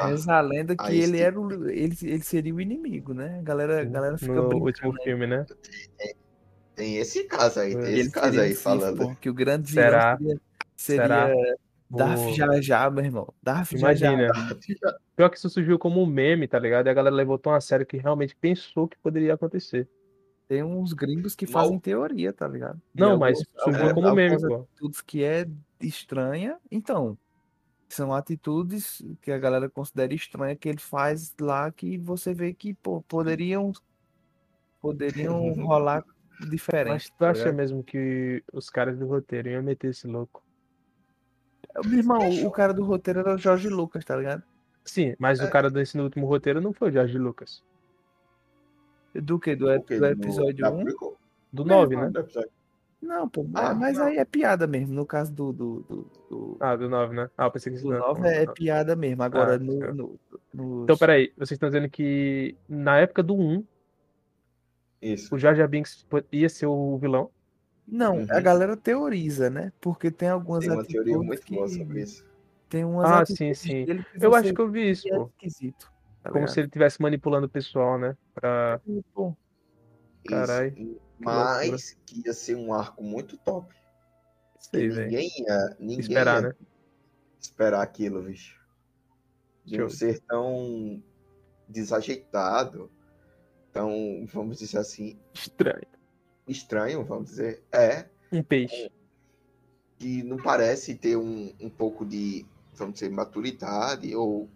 Reza 0.00 0.32
a 0.32 0.40
lenda 0.40 0.74
que 0.74 0.90
ele 0.96 1.18
sim. 1.18 1.22
era 1.22 1.38
o, 1.38 1.68
ele, 1.68 1.94
ele 2.02 2.22
seria 2.22 2.54
o 2.54 2.60
inimigo, 2.60 3.12
né? 3.12 3.38
A 3.38 3.42
galera, 3.42 3.82
a 3.82 3.84
galera 3.84 4.16
fica 4.16 4.32
no 4.32 4.48
brincando. 4.48 4.64
último 4.64 4.94
filme, 5.02 5.26
né? 5.26 5.44
Tem 6.74 6.96
esse 6.96 7.24
caso 7.24 7.60
aí, 7.60 7.74
tem 7.76 7.98
esse 7.98 8.10
caso 8.10 8.28
seria 8.30 8.42
aí 8.42 8.54
Sith, 8.54 8.62
falando. 8.62 8.96
pô, 8.96 9.14
que 9.16 9.28
o 9.30 9.34
grande 9.34 9.70
Será? 9.70 10.16
vilão 10.16 10.36
seria, 10.76 11.02
Será? 11.06 11.26
seria 11.28 11.56
Darth 11.90 12.34
Jar 12.34 12.62
Jar, 12.62 12.90
meu 12.90 13.04
irmão. 13.04 13.34
Darth 13.42 13.72
Jar 13.76 13.94
Jar. 13.94 14.12
Imagina. 14.14 14.58
Pior 15.14 15.28
que 15.28 15.36
isso 15.36 15.50
surgiu 15.50 15.78
como 15.78 16.02
um 16.02 16.06
meme, 16.06 16.48
tá 16.48 16.58
ligado? 16.58 16.86
E 16.86 16.90
a 16.90 16.94
galera 16.94 17.14
levou 17.14 17.38
tão 17.38 17.52
a 17.54 17.60
sério 17.60 17.84
que 17.84 17.98
realmente 17.98 18.34
pensou 18.34 18.88
que 18.88 18.96
poderia 18.98 19.34
acontecer. 19.34 19.86
Tem 20.48 20.62
uns 20.62 20.92
gringos 20.94 21.34
que 21.34 21.46
fazem 21.46 21.78
teoria, 21.78 22.32
tá 22.32 22.48
ligado? 22.48 22.80
De 22.94 23.00
Não, 23.02 23.18
mas 23.18 23.38
surgiu 23.38 23.82
algumas- 23.88 23.92
como 23.92 24.14
meme, 24.14 24.38
pô. 24.40 24.54
atitudes 24.62 25.00
que 25.02 25.22
é 25.22 25.46
estranha. 25.80 26.58
Então, 26.70 27.16
são 27.88 28.12
atitudes 28.14 29.02
que 29.20 29.30
a 29.30 29.38
galera 29.38 29.68
considera 29.68 30.14
estranha 30.14 30.56
que 30.56 30.68
ele 30.70 30.78
faz 30.80 31.34
lá 31.38 31.70
que 31.70 31.98
você 31.98 32.32
vê 32.32 32.54
que 32.54 32.72
pô, 32.74 33.02
poderiam 33.02 33.70
poderiam 34.80 35.52
rolar 35.66 36.02
diferente. 36.48 36.92
Mas 36.92 37.04
tu 37.10 37.16
tá 37.18 37.30
acha 37.30 37.40
ligado? 37.44 37.56
mesmo 37.56 37.82
que 37.82 38.42
os 38.52 38.68
caras 38.70 38.98
do 38.98 39.06
roteiro 39.06 39.48
iam 39.48 39.62
meter 39.62 39.90
esse 39.90 40.06
louco? 40.06 40.42
Meu 41.86 41.98
irmão, 41.98 42.46
o 42.46 42.50
cara 42.50 42.72
do 42.74 42.84
roteiro 42.84 43.20
era 43.20 43.34
o 43.34 43.38
Jorge 43.38 43.68
Lucas, 43.68 44.04
tá 44.04 44.16
ligado? 44.16 44.42
Sim, 44.84 45.14
mas 45.18 45.40
o 45.40 45.44
É. 45.44 45.50
cara 45.50 45.70
desse 45.70 45.96
no 45.96 46.04
último 46.04 46.26
roteiro 46.26 46.60
não 46.60 46.72
foi 46.72 46.88
o 46.90 46.92
George 46.92 47.16
Lucas. 47.18 47.62
Do 49.14 49.38
que? 49.38 49.54
Do, 49.54 49.66
O 49.66 49.78
do 49.78 49.98
No- 50.00 50.06
episódio 50.06 50.56
da 50.62 50.70
1? 50.70 50.84
prequel? 50.84 51.16
Do 51.52 51.64
Meu 51.66 51.76
9, 51.76 51.94
irmão, 51.94 52.10
né? 52.10 52.22
Do 52.22 53.06
Não, 53.06 53.28
pô, 53.28 53.46
Ah, 53.54 53.74
mas 53.74 53.98
não. 53.98 54.06
aí 54.06 54.16
é 54.16 54.24
piada 54.24 54.66
mesmo. 54.66 54.94
No 54.94 55.04
caso 55.04 55.32
do, 55.32 55.52
do, 55.52 55.80
do, 55.80 56.10
do, 56.30 56.56
Ah, 56.60 56.76
do 56.76 56.88
9, 56.88 57.14
né? 57.16 57.28
Ah, 57.36 57.44
eu 57.46 57.50
pensei 57.50 57.72
que 57.72 57.80
do 57.82 57.90
não. 57.90 57.98
9 57.98 58.26
é 58.28 58.46
piada 58.46 58.94
mesmo. 58.96 59.22
Agora, 59.22 59.54
Ah, 59.54 59.58
no, 59.58 59.72
certo. 59.78 59.94
no, 59.94 60.20
no- 60.54 60.82
Então, 60.84 60.96
peraí, 60.96 61.32
vocês 61.36 61.52
estão 61.52 61.68
dizendo 61.68 61.90
que 61.90 62.56
na 62.68 62.98
época 62.98 63.22
do 63.22 63.34
1, 63.34 63.64
Isso. 65.02 65.34
o 65.34 65.38
Jar 65.38 65.54
Jar 65.56 65.68
Binks 65.68 66.06
ia 66.30 66.48
ser 66.48 66.66
o 66.66 66.96
vilão? 66.98 67.30
Não, 67.86 68.18
a 68.30 68.36
Uhum. 68.36 68.42
galera 68.42 68.76
teoriza, 68.76 69.50
né? 69.50 69.72
Porque 69.80 70.10
tem 70.10 70.28
algumas 70.28 70.64
Tem 70.64 70.72
uma 70.72 70.84
teoria 70.84 71.18
muito 71.18 71.42
que... 71.42 71.54
boa 71.56 71.68
sobre 71.68 72.02
isso. 72.02 72.24
Tem 72.68 72.84
umas 72.84 73.10
Ah, 73.10 73.26
sim, 73.26 73.52
sim. 73.52 73.84
que 73.84 74.04
Eu 74.24 74.34
acho 74.34 74.54
que 74.54 74.60
eu 74.60 74.70
vi 74.70 74.90
isso, 74.90 75.02
que 75.02 75.12
é 75.12 75.16
pô. 75.16 75.26
esquisito. 75.26 75.92
tá 76.22 76.30
Como 76.30 76.36
ligado? 76.42 76.54
se 76.54 76.60
ele 76.60 76.66
estivesse 76.68 77.02
manipulando 77.02 77.46
o 77.46 77.50
pessoal, 77.50 77.98
né? 77.98 78.16
Pra... 78.32 78.80
Carai, 80.28 80.68
Isso. 80.76 81.00
Mas 81.18 81.96
que 82.06 82.22
ia 82.26 82.32
ser 82.32 82.56
um 82.56 82.72
arco 82.72 83.02
muito 83.02 83.36
top. 83.36 83.74
Sei, 84.58 84.88
velho. 84.88 85.06
ninguém 85.10 85.28
ia, 85.40 85.76
ninguém 85.78 86.00
Esperar, 86.00 86.42
ia 86.42 86.48
né? 86.48 86.54
esperar 87.40 87.82
aquilo, 87.82 88.22
bicho. 88.22 88.60
De 89.64 89.82
um 89.82 89.90
ser 89.90 90.20
tão 90.20 91.02
desajeitado, 91.68 92.90
tão, 93.72 94.26
vamos 94.32 94.58
dizer 94.58 94.78
assim, 94.78 95.18
Estranho. 95.34 95.86
estranho, 96.46 97.04
vamos 97.04 97.30
dizer. 97.30 97.62
É, 97.72 98.06
Um 98.32 98.42
peixe. 98.42 98.90
que 99.98 100.22
não 100.22 100.36
parece 100.36 100.94
ter 100.94 101.16
um, 101.16 101.52
um 101.60 101.70
pouco 101.70 102.04
de, 102.04 102.44
vamos 102.74 102.94
dizer, 102.94 103.10
maturidade 103.10 104.14
ou 104.14 104.48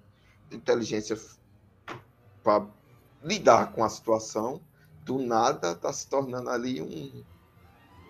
inteligência 0.51 1.17
para 2.43 2.67
lidar 3.23 3.73
com 3.73 3.83
a 3.85 3.89
situação. 3.89 4.61
Do 5.05 5.19
nada 5.19 5.75
tá 5.75 5.93
se 5.93 6.09
tornando 6.09 6.51
ali 6.51 6.83
um, 6.83 7.23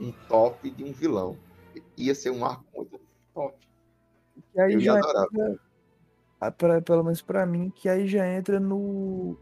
um 0.01 0.13
top 0.29 0.71
de 0.71 0.83
um 0.85 0.93
vilão. 0.93 1.37
Ia 1.97 2.15
ser 2.15 2.31
um 2.31 2.45
arco 2.45 2.65
muito 2.75 2.99
top. 3.35 3.55
E 4.55 4.61
aí 4.61 4.73
Eu 4.75 4.81
já 4.81 4.99
adorar. 4.99 5.27
entra, 5.31 5.61
ah, 6.41 6.51
pra- 6.51 6.81
pelo 6.83 7.05
menos 7.05 7.21
pra 7.21 7.45
mim, 7.45 7.71
que 7.71 7.87
aí 7.89 8.07
já 8.09 8.27
entra 8.27 8.59
no, 8.59 9.37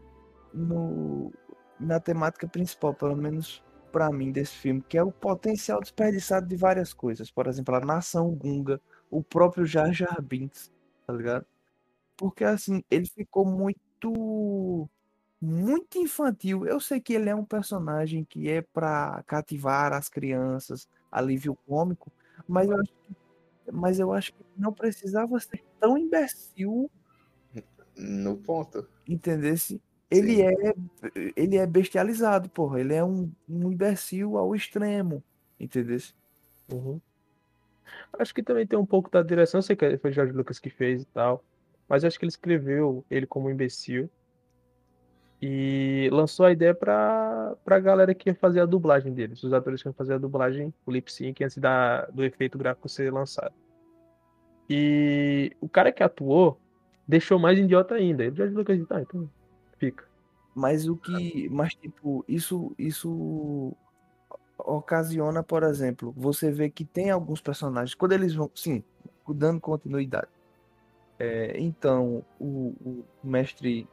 no 0.53 1.31
na 1.79 1.99
temática 1.99 2.47
principal, 2.47 2.93
pelo 2.93 3.15
menos 3.15 3.63
pra 3.91 4.11
mim 4.11 4.31
desse 4.31 4.55
filme, 4.55 4.81
que 4.83 4.97
é 4.97 5.03
o 5.03 5.11
potencial 5.11 5.79
desperdiçado 5.81 6.47
de 6.47 6.55
várias 6.55 6.93
coisas. 6.93 7.31
Por 7.31 7.47
exemplo, 7.47 7.75
a 7.75 7.79
nação 7.81 8.31
Gunga, 8.35 8.81
o 9.09 9.23
próprio 9.23 9.65
Jar 9.65 9.91
Jar 9.93 10.21
Binks, 10.21 10.71
tá 11.07 11.13
ligado? 11.13 11.45
Porque 12.17 12.43
assim, 12.43 12.83
ele 12.89 13.07
ficou 13.07 13.45
muito 13.45 14.89
muito 15.41 15.97
infantil. 15.99 16.65
Eu 16.65 16.79
sei 16.79 16.99
que 17.01 17.13
ele 17.13 17.29
é 17.29 17.35
um 17.35 17.45
personagem 17.45 18.25
que 18.25 18.49
é 18.49 18.61
pra 18.61 19.23
cativar 19.27 19.93
as 19.93 20.09
crianças, 20.09 20.87
alívio 21.11 21.55
cômico, 21.67 22.11
mas 22.47 22.69
eu 22.69 22.77
acho 22.79 22.93
que 23.07 23.15
mas 23.73 23.99
eu 23.99 24.13
acho 24.13 24.33
que 24.33 24.43
não 24.57 24.73
precisava 24.73 25.39
ser 25.39 25.63
tão 25.79 25.97
imbecil, 25.97 26.89
No 27.97 28.37
ponto. 28.37 28.87
entendesse? 29.07 29.81
Ele 30.09 30.41
é 30.41 30.53
ele 31.35 31.57
é 31.57 31.65
bestializado, 31.65 32.49
porra. 32.49 32.79
Ele 32.79 32.93
é 32.93 33.03
um, 33.03 33.31
um 33.49 33.71
imbecil 33.71 34.37
ao 34.37 34.55
extremo, 34.55 35.23
entendesse? 35.59 36.13
Uhum. 36.71 36.99
Acho 38.17 38.33
que 38.33 38.43
também 38.43 38.65
tem 38.65 38.77
um 38.77 38.85
pouco 38.85 39.09
da 39.09 39.21
direção, 39.21 39.61
sei 39.61 39.75
que 39.75 39.97
foi 39.97 40.11
o 40.11 40.13
George 40.13 40.33
Lucas 40.33 40.59
que 40.59 40.69
fez 40.69 41.03
e 41.03 41.05
tal, 41.05 41.43
mas 41.87 42.03
acho 42.03 42.17
que 42.17 42.25
ele 42.25 42.29
escreveu 42.29 43.05
ele 43.09 43.27
como 43.27 43.49
imbecil 43.49 44.09
e 45.41 46.09
lançou 46.11 46.45
a 46.45 46.51
ideia 46.51 46.73
pra, 46.73 47.55
pra 47.63 47.79
galera 47.79 48.15
que 48.15 48.29
ia 48.29 48.35
fazer 48.35 48.61
a 48.61 48.65
dublagem 48.65 49.13
deles, 49.13 49.43
os 49.43 49.53
atores 49.53 49.81
que 49.81 49.87
iam 49.87 49.93
fazer 49.93 50.13
a 50.13 50.17
dublagem, 50.17 50.73
o 50.85 50.91
lip 50.91 51.11
sync, 51.11 51.43
antes 51.43 51.57
da, 51.57 52.05
do 52.05 52.23
efeito 52.23 52.57
gráfico 52.57 52.89
ser 52.89 53.11
lançado. 53.11 53.53
E 54.69 55.55
o 55.61 55.69
cara 55.69 55.91
que 55.91 56.01
atuou 56.01 56.59
deixou 57.07 57.37
mais 57.37 57.59
idiota 57.59 57.93
ainda. 57.93 58.23
E 58.23 58.29
o 58.29 58.35
George 58.35 58.55
Lucas 58.55 58.77
disse, 58.77 58.89
tá, 58.89 59.01
então 59.01 59.29
fica. 59.79 60.05
Mas 60.53 60.87
o 60.87 60.95
que, 60.95 61.49
mas 61.49 61.75
tipo, 61.75 62.23
isso 62.27 62.73
isso 62.77 63.73
ocasiona, 64.57 65.43
por 65.43 65.63
exemplo, 65.63 66.13
você 66.15 66.49
vê 66.51 66.69
que 66.69 66.85
tem 66.85 67.11
alguns 67.11 67.41
personagens 67.41 67.93
quando 67.93 68.13
eles 68.13 68.33
vão, 68.33 68.49
sim, 68.55 68.83
dando 69.27 69.59
continuidade. 69.59 70.29
É, 71.19 71.59
então, 71.59 72.23
o, 72.39 72.73
o 72.83 73.05
mestre 73.23 73.87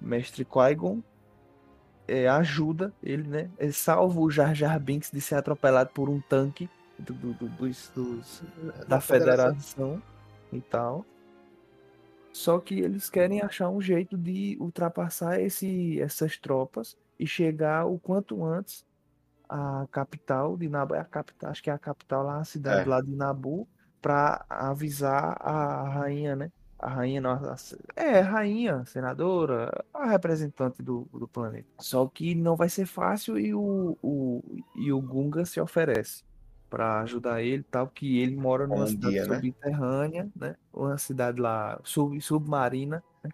mestre 0.00 0.44
Qui-Gon 0.44 1.00
é, 2.08 2.26
ajuda 2.28 2.92
ele, 3.02 3.28
né? 3.28 3.50
Ele 3.58 3.72
salva 3.72 4.18
o 4.18 4.30
Jar 4.30 4.54
Jar 4.54 4.78
Binks 4.80 5.10
de 5.10 5.20
ser 5.20 5.36
atropelado 5.36 5.90
por 5.90 6.08
um 6.08 6.20
tanque 6.20 6.68
do- 6.98 7.14
do- 7.14 7.34
do- 7.34 7.48
dos, 7.48 7.90
dos- 7.94 8.42
Da 8.78 8.84
da 8.84 9.00
federação. 9.00 9.46
federação 9.60 10.02
e 10.52 10.60
tal. 10.60 11.04
Só 12.32 12.58
que 12.60 12.78
eles 12.80 13.10
querem 13.10 13.42
achar 13.42 13.68
um 13.70 13.80
jeito 13.80 14.16
de 14.16 14.56
ultrapassar 14.60 15.40
esse, 15.40 16.00
essas 16.00 16.38
tropas 16.38 16.96
e 17.18 17.26
chegar 17.26 17.86
o 17.86 17.98
quanto 17.98 18.44
antes 18.44 18.84
à 19.48 19.86
capital 19.90 20.56
de 20.56 20.68
Nabu, 20.68 20.94
é 20.94 21.00
a 21.00 21.04
capital, 21.04 21.50
acho 21.50 21.62
que 21.62 21.70
é 21.70 21.72
a 21.72 21.78
capital 21.78 22.24
lá, 22.24 22.40
a 22.40 22.44
cidade 22.44 22.88
É. 22.88 22.90
lá 22.90 23.00
de 23.00 23.14
Nabu, 23.14 23.68
para 24.00 24.44
avisar 24.48 25.36
a 25.40 25.88
rainha, 25.88 26.34
né? 26.36 26.50
A 26.78 26.88
rainha, 26.88 27.20
não, 27.20 27.30
a- 27.32 27.56
é, 27.94 28.18
rainha, 28.20 28.84
senadora, 28.86 29.70
a 29.94 30.06
representante 30.06 30.82
do, 30.82 31.06
do 31.12 31.28
planeta. 31.28 31.68
Só 31.78 32.08
que 32.08 32.34
não 32.34 32.56
vai 32.56 32.68
ser 32.68 32.86
fácil 32.86 33.38
e 33.38 33.54
o, 33.54 33.96
o, 34.02 34.42
e 34.74 34.90
o 34.92 35.00
Gunga 35.00 35.44
se 35.44 35.60
oferece 35.60 36.24
para 36.72 37.02
ajudar 37.02 37.42
ele, 37.42 37.62
tal, 37.64 37.86
que 37.86 38.18
ele 38.18 38.34
mora 38.34 38.66
numa 38.66 38.84
Um 38.84 38.86
cidade 38.86 39.12
dia, 39.12 39.26
né? 39.26 39.34
subterrânea, 39.34 40.32
né? 40.34 40.56
Uma 40.72 40.96
cidade 40.96 41.38
lá 41.38 41.78
sub, 41.84 42.18
submarina, 42.18 43.04
né? 43.22 43.30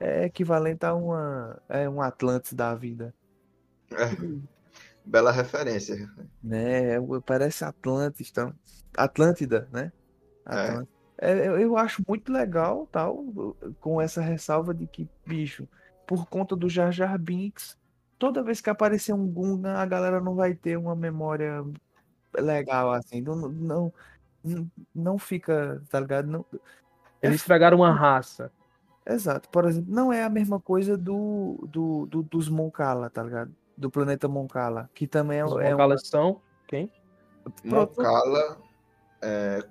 É 0.00 0.24
equivalente 0.24 0.86
a 0.86 0.94
uma 0.94 1.60
é 1.68 1.86
um 1.86 2.00
Atlantis 2.00 2.54
da 2.54 2.74
vida, 2.74 3.14
Bela 5.04 5.30
referência. 5.30 6.10
né? 6.42 6.94
Parece 7.26 7.64
Atlantis, 7.66 8.30
então, 8.30 8.54
Atlântida, 8.96 9.68
né? 9.70 9.92
Atlântida. 10.46 10.88
É, 11.18 11.48
eu, 11.48 11.58
eu 11.58 11.76
acho 11.76 12.02
muito 12.08 12.32
legal, 12.32 12.88
tal, 12.90 13.26
com 13.78 14.00
essa 14.00 14.22
ressalva 14.22 14.72
de 14.72 14.86
que, 14.86 15.06
bicho, 15.26 15.68
por 16.06 16.26
conta 16.26 16.56
do 16.56 16.68
Jar 16.68 16.92
Jar 16.92 17.18
Binks, 17.18 17.76
toda 18.18 18.42
vez 18.42 18.60
que 18.62 18.70
aparecer 18.70 19.12
um 19.12 19.26
Gungan, 19.26 19.74
a 19.74 19.84
galera 19.84 20.18
não 20.18 20.34
vai 20.34 20.54
ter 20.54 20.78
uma 20.78 20.96
memória 20.96 21.62
legal 22.36 22.92
assim, 22.92 23.20
não, 23.20 23.36
não, 23.36 23.92
não, 24.94 25.18
fica, 25.18 25.82
tá 25.88 26.00
ligado? 26.00 26.26
Não, 26.26 26.44
Eles 27.22 27.36
estragaram 27.36 27.78
uma 27.78 27.92
raça. 27.92 28.50
Exato. 29.06 29.48
Por 29.48 29.64
exemplo, 29.64 29.92
não 29.92 30.12
é 30.12 30.22
a 30.22 30.28
mesma 30.28 30.60
coisa 30.60 30.96
do, 30.96 31.66
do, 31.70 32.06
do- 32.06 32.22
dos 32.22 32.48
Moncala, 32.48 33.08
tá 33.08 33.22
ligado? 33.22 33.54
Do 33.76 33.90
planeta 33.90 34.28
Moncala, 34.28 34.90
que 34.94 35.06
também 35.06 35.38
é, 35.38 35.44
Os 35.44 35.52
é 35.52 35.68
um- 35.68 35.70
Moncalas 35.70 36.06
são 36.06 36.40
quem? 36.66 36.92
Moncala 37.64 38.58
é, 39.22 39.64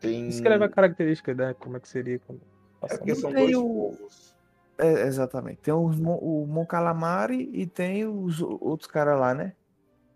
tem. 0.00 0.28
Descreve 0.28 0.64
a 0.64 0.68
característica, 0.68 1.34
né? 1.34 1.54
Como 1.54 1.76
é 1.76 1.80
que 1.80 1.88
seria? 1.88 2.20
Como... 2.20 2.40
É 2.82 2.96
porque 2.96 3.14
são 3.16 3.32
dois 3.32 3.56
o- 3.56 3.62
povos. 3.64 4.36
é, 4.78 5.02
exatamente. 5.08 5.58
Tem 5.60 5.74
os, 5.74 5.98
Mon- 5.98 6.18
o 6.20 6.46
Moncalamari 6.46 7.50
e 7.52 7.66
tem 7.66 8.06
os 8.06 8.40
outros 8.40 8.88
caras 8.88 9.18
lá, 9.18 9.34
né? 9.34 9.54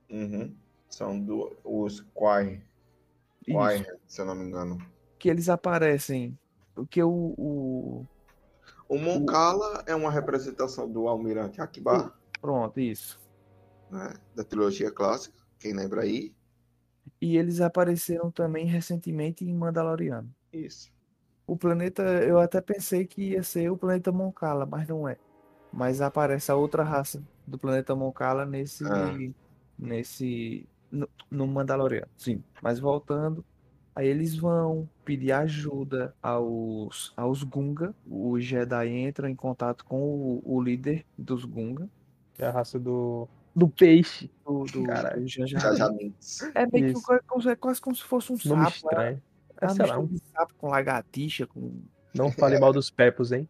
Uhum. 0.08 0.54
São 0.92 1.18
do, 1.18 1.56
os 1.64 2.00
Quai. 2.14 2.62
Quai, 3.50 3.84
se 4.06 4.20
eu 4.20 4.26
não 4.26 4.34
me 4.34 4.44
engano. 4.44 4.78
Que 5.18 5.28
eles 5.28 5.48
aparecem. 5.48 6.38
Porque 6.74 7.02
o, 7.02 7.34
o- 7.36 8.06
O 8.88 8.98
Moncala 8.98 9.82
é 9.86 9.94
uma 9.94 10.10
representação 10.10 10.88
do 10.90 11.08
Almirante 11.08 11.60
Akbar, 11.60 12.12
Pronto, 12.40 12.78
isso. 12.78 13.18
né, 13.90 14.14
da 14.34 14.44
trilogia 14.44 14.90
clássica, 14.90 15.34
quem 15.58 15.72
lembra 15.72 16.02
aí. 16.02 16.34
E 17.20 17.36
eles 17.36 17.60
apareceram 17.60 18.30
também 18.30 18.66
recentemente 18.66 19.44
em 19.44 19.54
Mandaloriano. 19.54 20.32
Isso. 20.52 20.90
O 21.46 21.56
planeta, 21.56 22.02
eu 22.22 22.38
até 22.38 22.60
pensei 22.60 23.06
que 23.06 23.30
ia 23.30 23.42
ser 23.42 23.70
o 23.70 23.76
planeta 23.76 24.12
Moncala, 24.12 24.66
mas 24.66 24.86
não 24.88 25.08
é. 25.08 25.16
Mas 25.72 26.00
aparece 26.00 26.50
a 26.52 26.56
outra 26.56 26.82
raça 26.82 27.22
do 27.46 27.58
planeta 27.58 27.94
Moncala 27.96 28.44
nesse, 28.44 28.84
Ah. 28.86 29.12
nesse, 29.78 30.66
no, 30.92 31.08
no 31.30 31.46
Mandaloriano. 31.46 32.08
Sim. 32.16 32.42
Mas 32.60 32.78
voltando, 32.78 33.44
aí 33.96 34.06
eles 34.06 34.36
vão 34.36 34.88
pedir 35.04 35.32
ajuda 35.32 36.14
aos, 36.22 37.12
aos 37.16 37.42
Gunga. 37.42 37.94
Os 38.08 38.44
Jedi 38.44 38.88
entram 38.88 39.28
em 39.28 39.34
contato 39.34 39.84
com 39.84 40.00
o, 40.00 40.42
o 40.44 40.62
líder 40.62 41.04
dos 41.16 41.44
Gunga, 41.44 41.88
É 42.38 42.46
a 42.46 42.50
raça 42.50 42.78
do, 42.78 43.26
do 43.56 43.68
peixe. 43.68 44.30
do, 44.44 44.64
do, 44.64 44.84
Caralho. 44.84 45.22
do 45.22 45.28
Já 45.28 45.46
já. 45.46 45.88
É 46.54 46.66
meio 46.66 46.92
que 46.92 46.98
Isso. 46.98 47.02
quase, 47.58 47.80
como 47.80 47.96
se 47.96 48.02
fosse 48.04 48.32
um 48.32 48.36
Nome 48.44 48.70
sapo. 48.70 48.86
né? 48.96 49.12
estranho. 49.12 49.22
É 49.60 49.66
É, 49.66 49.68
sei 49.68 49.86
lá, 49.86 50.02
de 50.02 50.18
sapo 50.32 50.54
com 50.58 50.68
lagartixa, 50.68 51.46
com 51.46 51.80
não 52.14 52.30
fale 52.30 52.58
mal 52.58 52.72
dos 52.72 52.90
Pepos, 52.90 53.32
hein? 53.32 53.48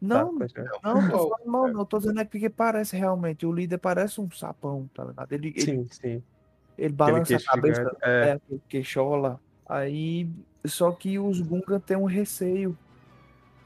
Não, 0.00 0.38
Tá, 0.38 0.64
não, 0.84 0.94
não 1.02 1.10
tô 1.10 1.28
falando 1.28 1.46
mal, 1.46 1.68
não. 1.68 1.84
Tô 1.84 1.98
dizendo 1.98 2.20
é 2.20 2.24
porque 2.24 2.48
parece 2.48 2.96
realmente. 2.96 3.44
O 3.44 3.52
líder 3.52 3.78
parece 3.78 4.20
um 4.20 4.30
sapão, 4.30 4.88
tá 4.94 5.04
ligado? 5.04 5.32
Ele, 5.32 5.48
ele, 5.48 5.60
Sim, 5.60 5.86
sim. 5.90 6.22
Ele 6.78 6.94
balança 6.94 7.36
a 7.36 7.40
cabeça, 7.40 7.82
gigante. 7.82 7.96
é, 8.02 8.40
É, 8.50 8.58
queixola. 8.68 9.40
Aí, 9.68 10.30
só 10.64 10.90
que 10.92 11.18
os 11.18 11.40
Gungan 11.40 11.80
têm 11.80 11.96
um 11.96 12.04
receio 12.04 12.78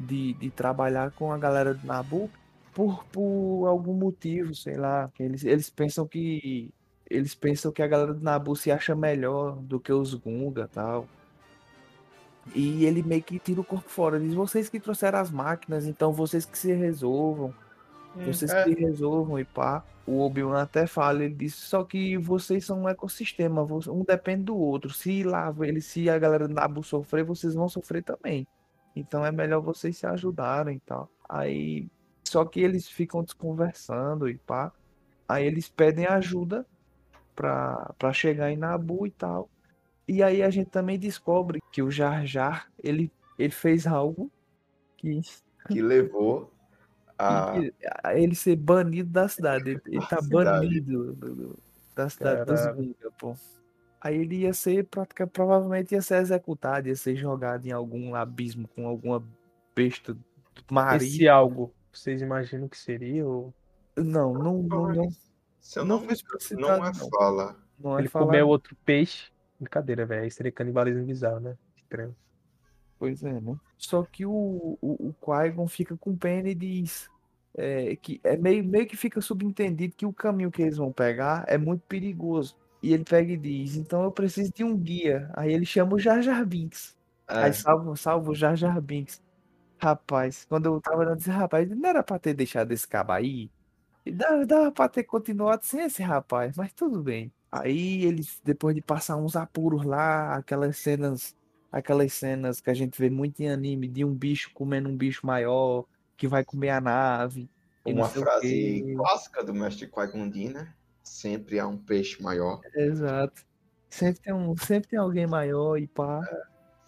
de, 0.00 0.32
de 0.34 0.50
trabalhar 0.50 1.12
com 1.12 1.32
a 1.32 1.38
galera 1.38 1.74
do 1.74 1.86
Nabu 1.86 2.30
por, 2.74 3.04
por 3.06 3.66
algum 3.66 3.94
motivo, 3.94 4.54
sei 4.54 4.76
lá. 4.76 5.10
Eles, 5.18 5.44
eles 5.44 5.70
pensam 5.70 6.06
que 6.06 6.72
eles 7.08 7.34
pensam 7.34 7.70
que 7.70 7.82
a 7.82 7.86
galera 7.86 8.14
do 8.14 8.24
Nabu 8.24 8.56
se 8.56 8.72
acha 8.72 8.94
melhor 8.96 9.56
do 9.56 9.78
que 9.78 9.92
os 9.92 10.14
Gunga 10.14 10.66
tal. 10.72 11.06
E 12.54 12.84
ele 12.84 13.02
meio 13.02 13.22
que 13.22 13.38
tira 13.38 13.60
o 13.60 13.64
corpo 13.64 13.88
fora. 13.88 14.18
Diz, 14.18 14.34
vocês 14.34 14.68
que 14.68 14.80
trouxeram 14.80 15.18
as 15.18 15.30
máquinas, 15.30 15.86
então 15.86 16.12
vocês 16.12 16.44
que 16.44 16.58
se 16.58 16.72
resolvam. 16.72 17.54
Vocês 18.16 18.50
é. 18.50 18.64
resolvam 18.64 19.38
e 19.38 19.44
pá. 19.44 19.84
O 20.06 20.20
Obi-Wan 20.20 20.62
até 20.62 20.86
fala, 20.86 21.24
ele 21.24 21.34
disse, 21.34 21.58
só 21.58 21.84
que 21.84 22.16
vocês 22.18 22.64
são 22.64 22.82
um 22.82 22.88
ecossistema, 22.88 23.62
um 23.62 24.04
depende 24.04 24.44
do 24.44 24.56
outro. 24.56 24.90
Se 24.90 25.22
lá, 25.22 25.54
ele, 25.60 25.80
se 25.80 26.10
a 26.10 26.18
galera 26.18 26.48
do 26.48 26.54
Nabu 26.54 26.82
sofrer, 26.82 27.24
vocês 27.24 27.54
vão 27.54 27.68
sofrer 27.68 28.02
também. 28.02 28.46
Então 28.96 29.24
é 29.24 29.30
melhor 29.30 29.60
vocês 29.60 29.96
se 29.96 30.06
ajudarem 30.06 30.76
e 30.76 30.80
tal. 30.80 31.08
Aí, 31.28 31.88
só 32.24 32.44
que 32.44 32.60
eles 32.60 32.88
ficam 32.88 33.22
desconversando 33.22 34.28
e 34.28 34.36
pá. 34.36 34.72
Aí 35.28 35.46
eles 35.46 35.68
pedem 35.68 36.06
ajuda 36.06 36.66
pra, 37.34 37.94
pra 37.96 38.12
chegar 38.12 38.50
em 38.50 38.56
Nabu 38.56 39.06
e 39.06 39.10
tal. 39.10 39.48
E 40.06 40.22
aí 40.22 40.42
a 40.42 40.50
gente 40.50 40.68
também 40.68 40.98
descobre 40.98 41.60
que 41.72 41.80
o 41.80 41.90
Jar 41.90 42.26
Jar, 42.26 42.68
ele, 42.82 43.10
ele 43.38 43.52
fez 43.52 43.86
algo 43.86 44.30
que 44.96 45.20
Que 45.68 45.80
levou 45.80 46.51
a. 47.18 47.58
e- 47.58 47.74
a 48.02 48.14
ele 48.18 48.34
ser 48.34 48.56
banido 48.56 49.10
da 49.10 49.28
cidade. 49.28 49.70
Ele, 49.70 49.80
ele 49.86 50.00
tá 50.08 50.20
cidade. 50.22 50.30
banido 50.66 51.14
do- 51.14 51.34
do- 51.34 51.58
da 51.94 52.08
cidade 52.08 52.44
dos. 52.44 52.66
Gunga, 52.66 53.10
pô. 53.18 53.34
Aí 54.00 54.16
ele 54.16 54.36
ia 54.38 54.52
ser, 54.52 54.84
pratica- 54.86 55.26
provavelmente 55.26 55.92
ia 55.94 56.02
ser 56.02 56.16
executado, 56.16 56.88
ia 56.88 56.96
ser 56.96 57.14
jogado 57.14 57.66
em 57.66 57.70
algum 57.72 58.14
abismo 58.14 58.66
com 58.68 58.88
alguma 58.88 59.22
besta 59.76 60.16
marinha. 60.70 61.08
esse 61.08 61.28
algo, 61.28 61.72
vocês 61.92 62.20
imaginam 62.20 62.68
que 62.68 62.76
seria? 62.78 63.24
Ou 63.26 63.54
Não, 63.96 64.32
não, 64.34 64.62
não, 64.62 64.88
não, 64.92 65.08
Se 65.60 65.78
eu 65.78 65.84
não 65.84 66.00
não, 66.00 66.06
não 66.58 66.84
é 66.86 66.92
não. 66.92 67.08
fala. 67.10 67.56
não 67.78 67.96
é 67.96 68.00
ele 68.02 68.08
falado. 68.08 68.26
comeu 68.28 68.48
outro 68.48 68.74
peixe? 68.84 69.30
Brincadeira, 69.60 70.04
velho. 70.04 70.22
Aí 70.24 70.30
seria 70.32 70.50
canibalismo 70.50 71.04
bizarro, 71.04 71.38
né? 71.38 71.56
Estranho. 71.76 72.16
Pois 72.98 73.22
é, 73.22 73.40
né? 73.40 73.56
Só 73.82 74.02
que 74.04 74.24
o, 74.24 74.78
o, 74.80 75.08
o 75.08 75.14
Qui-Gon 75.20 75.66
fica 75.66 75.96
com 75.96 76.16
pena 76.16 76.48
e 76.48 76.54
diz 76.54 77.10
é, 77.54 77.96
que 77.96 78.20
é 78.24 78.36
meio, 78.36 78.64
meio 78.64 78.86
que 78.86 78.96
fica 78.96 79.20
subentendido 79.20 79.94
que 79.96 80.06
o 80.06 80.12
caminho 80.12 80.50
que 80.50 80.62
eles 80.62 80.76
vão 80.76 80.92
pegar 80.92 81.44
é 81.48 81.58
muito 81.58 81.82
perigoso. 81.86 82.56
E 82.82 82.92
ele 82.92 83.04
pega 83.04 83.32
e 83.32 83.36
diz, 83.36 83.76
então 83.76 84.02
eu 84.02 84.10
preciso 84.12 84.52
de 84.52 84.64
um 84.64 84.76
guia. 84.76 85.30
Aí 85.34 85.52
ele 85.52 85.66
chama 85.66 85.94
o 85.94 85.98
Jar 85.98 86.22
Jar 86.22 86.44
Binks. 86.44 86.96
É, 87.28 87.44
Aí 87.44 87.52
salva, 87.52 87.94
salva 87.96 88.30
o 88.30 88.34
Jar 88.34 88.56
Jar 88.56 88.80
Binks. 88.80 89.20
Rapaz, 89.80 90.44
quando 90.48 90.66
eu 90.66 90.80
tava 90.80 90.98
olhando, 90.98 91.12
eu 91.12 91.16
disse, 91.16 91.30
rapaz, 91.30 91.68
não 91.68 91.88
era 91.88 92.02
pra 92.02 92.18
ter 92.18 92.34
deixado 92.34 92.72
esse 92.72 92.86
cabo 92.86 93.12
aí? 93.12 93.50
Dava, 94.06 94.46
dava 94.46 94.72
pra 94.72 94.88
ter 94.88 95.04
continuado 95.04 95.64
sem 95.64 95.82
esse 95.82 96.02
rapaz, 96.02 96.56
mas 96.56 96.72
tudo 96.72 97.02
bem. 97.02 97.32
Aí 97.50 98.04
eles, 98.04 98.40
depois 98.44 98.74
de 98.74 98.82
passar 98.82 99.16
uns 99.16 99.36
apuros 99.36 99.84
lá, 99.84 100.36
aquelas 100.36 100.78
cenas, 100.78 101.36
aquelas 101.72 102.12
cenas 102.12 102.60
que 102.60 102.68
a 102.68 102.74
gente 102.74 102.98
vê 102.98 103.08
muito 103.08 103.40
em 103.40 103.50
anime, 103.50 103.88
de 103.88 104.04
um 104.04 104.14
bicho 104.14 104.50
comendo 104.52 104.90
um 104.90 104.96
bicho 104.96 105.26
maior, 105.26 105.86
que 106.16 106.28
vai 106.28 106.44
comer 106.44 106.68
a 106.68 106.80
nave. 106.80 107.48
uma 107.86 108.08
frase 108.08 108.94
clássica 108.94 109.42
do 109.42 109.54
mestre 109.54 109.88
Qui-Gon 109.88 110.26
né? 110.50 110.74
Sempre 111.02 111.58
há 111.58 111.66
um 111.66 111.78
peixe 111.78 112.22
maior. 112.22 112.60
Exato. 112.74 113.44
Sempre 113.88 114.22
tem 114.22 114.32
um, 114.32 114.56
sempre 114.56 114.90
tem 114.90 114.98
alguém 114.98 115.26
maior 115.26 115.76
e 115.78 115.86
pá. 115.86 116.20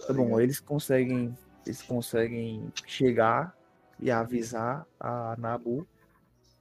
tá 0.06 0.12
Bom, 0.12 0.38
eles 0.38 0.60
conseguem, 0.60 1.36
eles 1.66 1.82
conseguem 1.82 2.70
chegar 2.86 3.56
e 3.98 4.10
avisar 4.10 4.86
a 5.00 5.34
Nabu, 5.38 5.86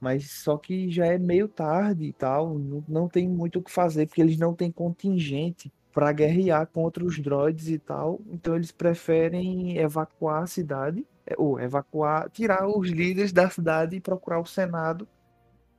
mas 0.00 0.30
só 0.30 0.56
que 0.56 0.90
já 0.90 1.06
é 1.06 1.18
meio 1.18 1.48
tarde 1.48 2.04
e 2.04 2.12
tal, 2.12 2.58
não, 2.58 2.84
não 2.88 3.08
tem 3.08 3.28
muito 3.28 3.58
o 3.58 3.62
que 3.62 3.70
fazer, 3.70 4.06
porque 4.06 4.20
eles 4.20 4.38
não 4.38 4.54
têm 4.54 4.70
contingente 4.70 5.72
para 5.94 6.12
guerrear 6.12 6.66
contra 6.66 7.04
os 7.04 7.18
droids 7.20 7.68
e 7.68 7.78
tal, 7.78 8.20
então 8.26 8.56
eles 8.56 8.72
preferem 8.72 9.78
evacuar 9.78 10.42
a 10.42 10.46
cidade, 10.46 11.06
é, 11.26 11.34
ou 11.38 11.58
evacuar, 11.60 12.28
tirar 12.30 12.66
os 12.68 12.88
líderes 12.90 13.32
da 13.32 13.48
cidade 13.48 13.96
e 13.96 14.00
procurar 14.00 14.40
o 14.40 14.44
Senado 14.46 15.06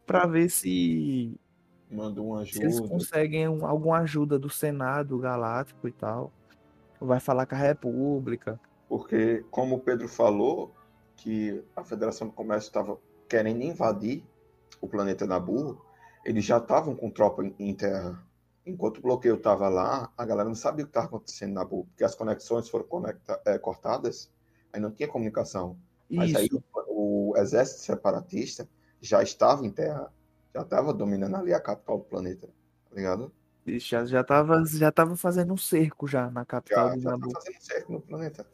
para 0.06 0.25
ver 0.25 0.49
se 0.49 1.38
manda 1.91 2.21
uma 2.21 2.45
Se 2.45 2.62
eles 2.62 2.75
ajuda. 2.75 2.89
conseguem 2.89 3.47
um- 3.49 3.65
alguma 3.65 3.99
ajuda 3.99 4.39
do 4.39 4.49
Senado 4.49 5.17
Galáctico 5.19 5.88
e 5.88 5.91
tal, 5.91 6.32
vai 6.99 7.19
falar 7.19 7.45
com 7.45 7.56
a 7.56 7.58
República. 7.58 8.60
Porque, 8.88 9.43
como 9.51 9.75
o 9.75 9.80
Pedro 9.80 10.08
falou, 10.08 10.73
que 11.17 11.62
a 11.75 11.84
Federação 11.84 12.28
do 12.28 12.34
Comércio 12.34 12.67
estava 12.69 12.97
querendo 13.28 13.62
invadir 13.63 14.23
o 14.80 14.88
planeta 14.88 15.25
Nabu, 15.25 15.82
eles 16.23 16.45
já 16.45 16.58
estavam 16.58 16.95
com 16.95 17.10
tropa 17.10 17.43
em 17.60 17.73
terra. 17.73 18.23
Enquanto 18.65 18.97
o 18.97 19.01
bloqueio 19.01 19.36
estava 19.36 19.69
lá, 19.69 20.12
a 20.17 20.25
galera 20.25 20.47
não 20.49 20.56
sabia 20.56 20.84
o 20.84 20.88
que 20.88 20.89
estava 20.89 21.08
acontecendo 21.08 21.54
na 21.54 21.62
Nabu, 21.62 21.86
porque 21.86 22.04
as 22.04 22.15
conexões 22.15 22.67
foram 22.67 22.86
conecta- 22.86 23.41
eh, 23.45 23.60
cortadas, 23.60 24.32
aí 24.73 24.80
não 24.82 24.91
tinha 24.91 25.08
comunicação. 25.08 25.78
Mas 26.10 26.32
Isso. 26.32 26.38
aí 26.39 26.49
o, 26.51 27.32
o 27.32 27.38
exército 27.38 27.82
separatista 27.82 28.67
já 29.01 29.21
estava 29.21 29.65
em 29.65 29.71
terra, 29.71 30.12
já 30.54 30.62
estava 30.62 30.93
dominando 30.93 31.36
ali 31.36 31.54
a 31.54 31.60
capital 31.60 31.99
do 31.99 32.06
planeta, 32.06 32.47
tá 32.89 32.95
ligado? 32.95 33.32
E 33.67 33.80
Já, 33.80 34.06
já, 34.06 34.23
tava, 34.23 34.63
já 34.65 34.91
tava 34.91 35.15
fazendo 35.15 35.54
um 35.54 35.58
cerco 35.58 36.08
já 36.08 36.30
na 36.30 36.45
capital 36.45 36.89
Já, 36.89 36.95
do 36.95 37.01
já 37.01 37.10
Nabu. 37.12 37.32
tá 37.32 37.39
fazendo 37.39 37.62
certo 37.62 37.91
no 37.91 38.01
planeta. 38.01 38.45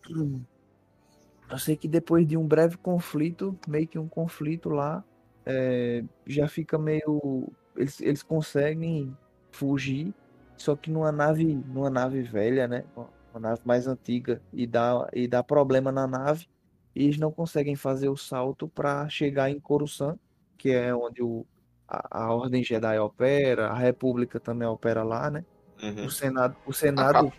Eu 1.49 1.59
sei 1.59 1.75
que 1.75 1.87
depois 1.87 2.25
de 2.25 2.37
um 2.37 2.47
breve 2.47 2.77
conflito, 2.77 3.57
meio 3.67 3.87
que 3.87 3.99
um 3.99 4.07
conflito 4.07 4.69
lá, 4.69 5.03
é, 5.45 6.03
já 6.25 6.47
fica 6.47 6.77
meio. 6.77 7.51
Eles, 7.75 7.99
eles 7.99 8.23
conseguem 8.23 9.15
fugir, 9.51 10.13
só 10.57 10.75
que 10.75 10.89
numa 10.89 11.11
nave, 11.11 11.43
numa 11.43 11.89
nave 11.89 12.21
velha, 12.21 12.67
né? 12.67 12.83
Uma 12.95 13.39
nave 13.39 13.61
mais 13.65 13.87
antiga, 13.87 14.41
e 14.53 14.67
dá, 14.67 15.07
e 15.13 15.27
dá 15.27 15.43
problema 15.43 15.91
na 15.91 16.07
nave, 16.07 16.47
e 16.95 17.03
eles 17.03 17.17
não 17.17 17.31
conseguem 17.31 17.75
fazer 17.75 18.09
o 18.09 18.17
salto 18.17 18.67
para 18.67 19.07
chegar 19.09 19.49
em 19.49 19.59
Coruscant, 19.59 20.17
que 20.57 20.69
é 20.71 20.93
onde 20.93 21.23
o, 21.23 21.45
a, 21.87 22.25
a 22.25 22.33
Ordem 22.33 22.63
Jedi 22.63 22.99
opera, 22.99 23.67
a 23.67 23.77
República 23.77 24.39
também 24.39 24.67
opera 24.67 25.03
lá, 25.03 25.29
né? 25.29 25.45
Uhum. 25.81 26.05
O 26.05 26.11
Senado, 26.11 26.55
o 26.65 26.73
Senado 26.73 27.33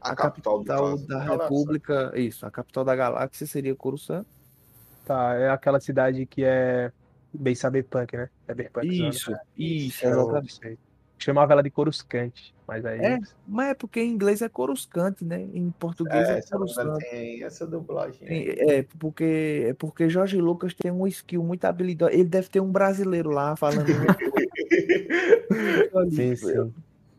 A, 0.00 0.12
a 0.12 0.16
capital, 0.16 0.58
do 0.60 0.64
capital 0.64 0.90
caso, 0.90 1.06
da 1.06 1.18
galáxia. 1.18 1.42
República, 1.42 2.12
isso, 2.14 2.46
a 2.46 2.50
capital 2.50 2.84
da 2.84 2.94
galáxia 2.94 3.46
seria 3.46 3.74
Coruscant. 3.74 4.26
Tá, 5.04 5.34
é 5.34 5.50
aquela 5.50 5.80
cidade 5.80 6.24
que 6.26 6.44
é 6.44 6.92
bem 7.32 7.54
cyberpunk, 7.54 8.16
né? 8.16 8.30
Cyberpunk. 8.46 8.86
Isso, 8.86 9.34
isso, 9.56 10.06
Eu 10.06 10.20
exatamente. 10.20 10.78
Chamava 11.22 11.52
ela 11.52 11.62
de 11.62 11.70
Coruscante, 11.70 12.52
mas 12.66 12.84
aí. 12.84 12.98
É, 13.00 13.18
mas 13.46 13.68
é 13.70 13.74
porque 13.74 14.00
em 14.00 14.10
inglês 14.10 14.42
é 14.42 14.48
Coruscante, 14.48 15.24
né? 15.24 15.40
Em 15.54 15.70
português 15.70 16.28
é, 16.28 16.38
É, 16.38 16.42
Coruscante. 16.42 17.08
tem 17.08 17.44
essa 17.44 17.64
dublagem. 17.64 18.26
Tem- 18.26 18.48
É, 18.58 18.82
porque, 18.98 19.66
é 19.68 19.74
porque 19.74 20.08
Jorge 20.08 20.36
Lucas 20.38 20.74
tem 20.74 20.90
um 20.90 21.06
skill 21.06 21.44
muito 21.44 21.64
habilidoso. 21.64 22.12
Ele 22.12 22.24
deve 22.24 22.48
ter 22.48 22.58
um 22.60 22.72
brasileiro 22.72 23.30
lá 23.30 23.54
falando. 23.54 23.86
Sim, 26.10 26.34
sim. 26.34 26.72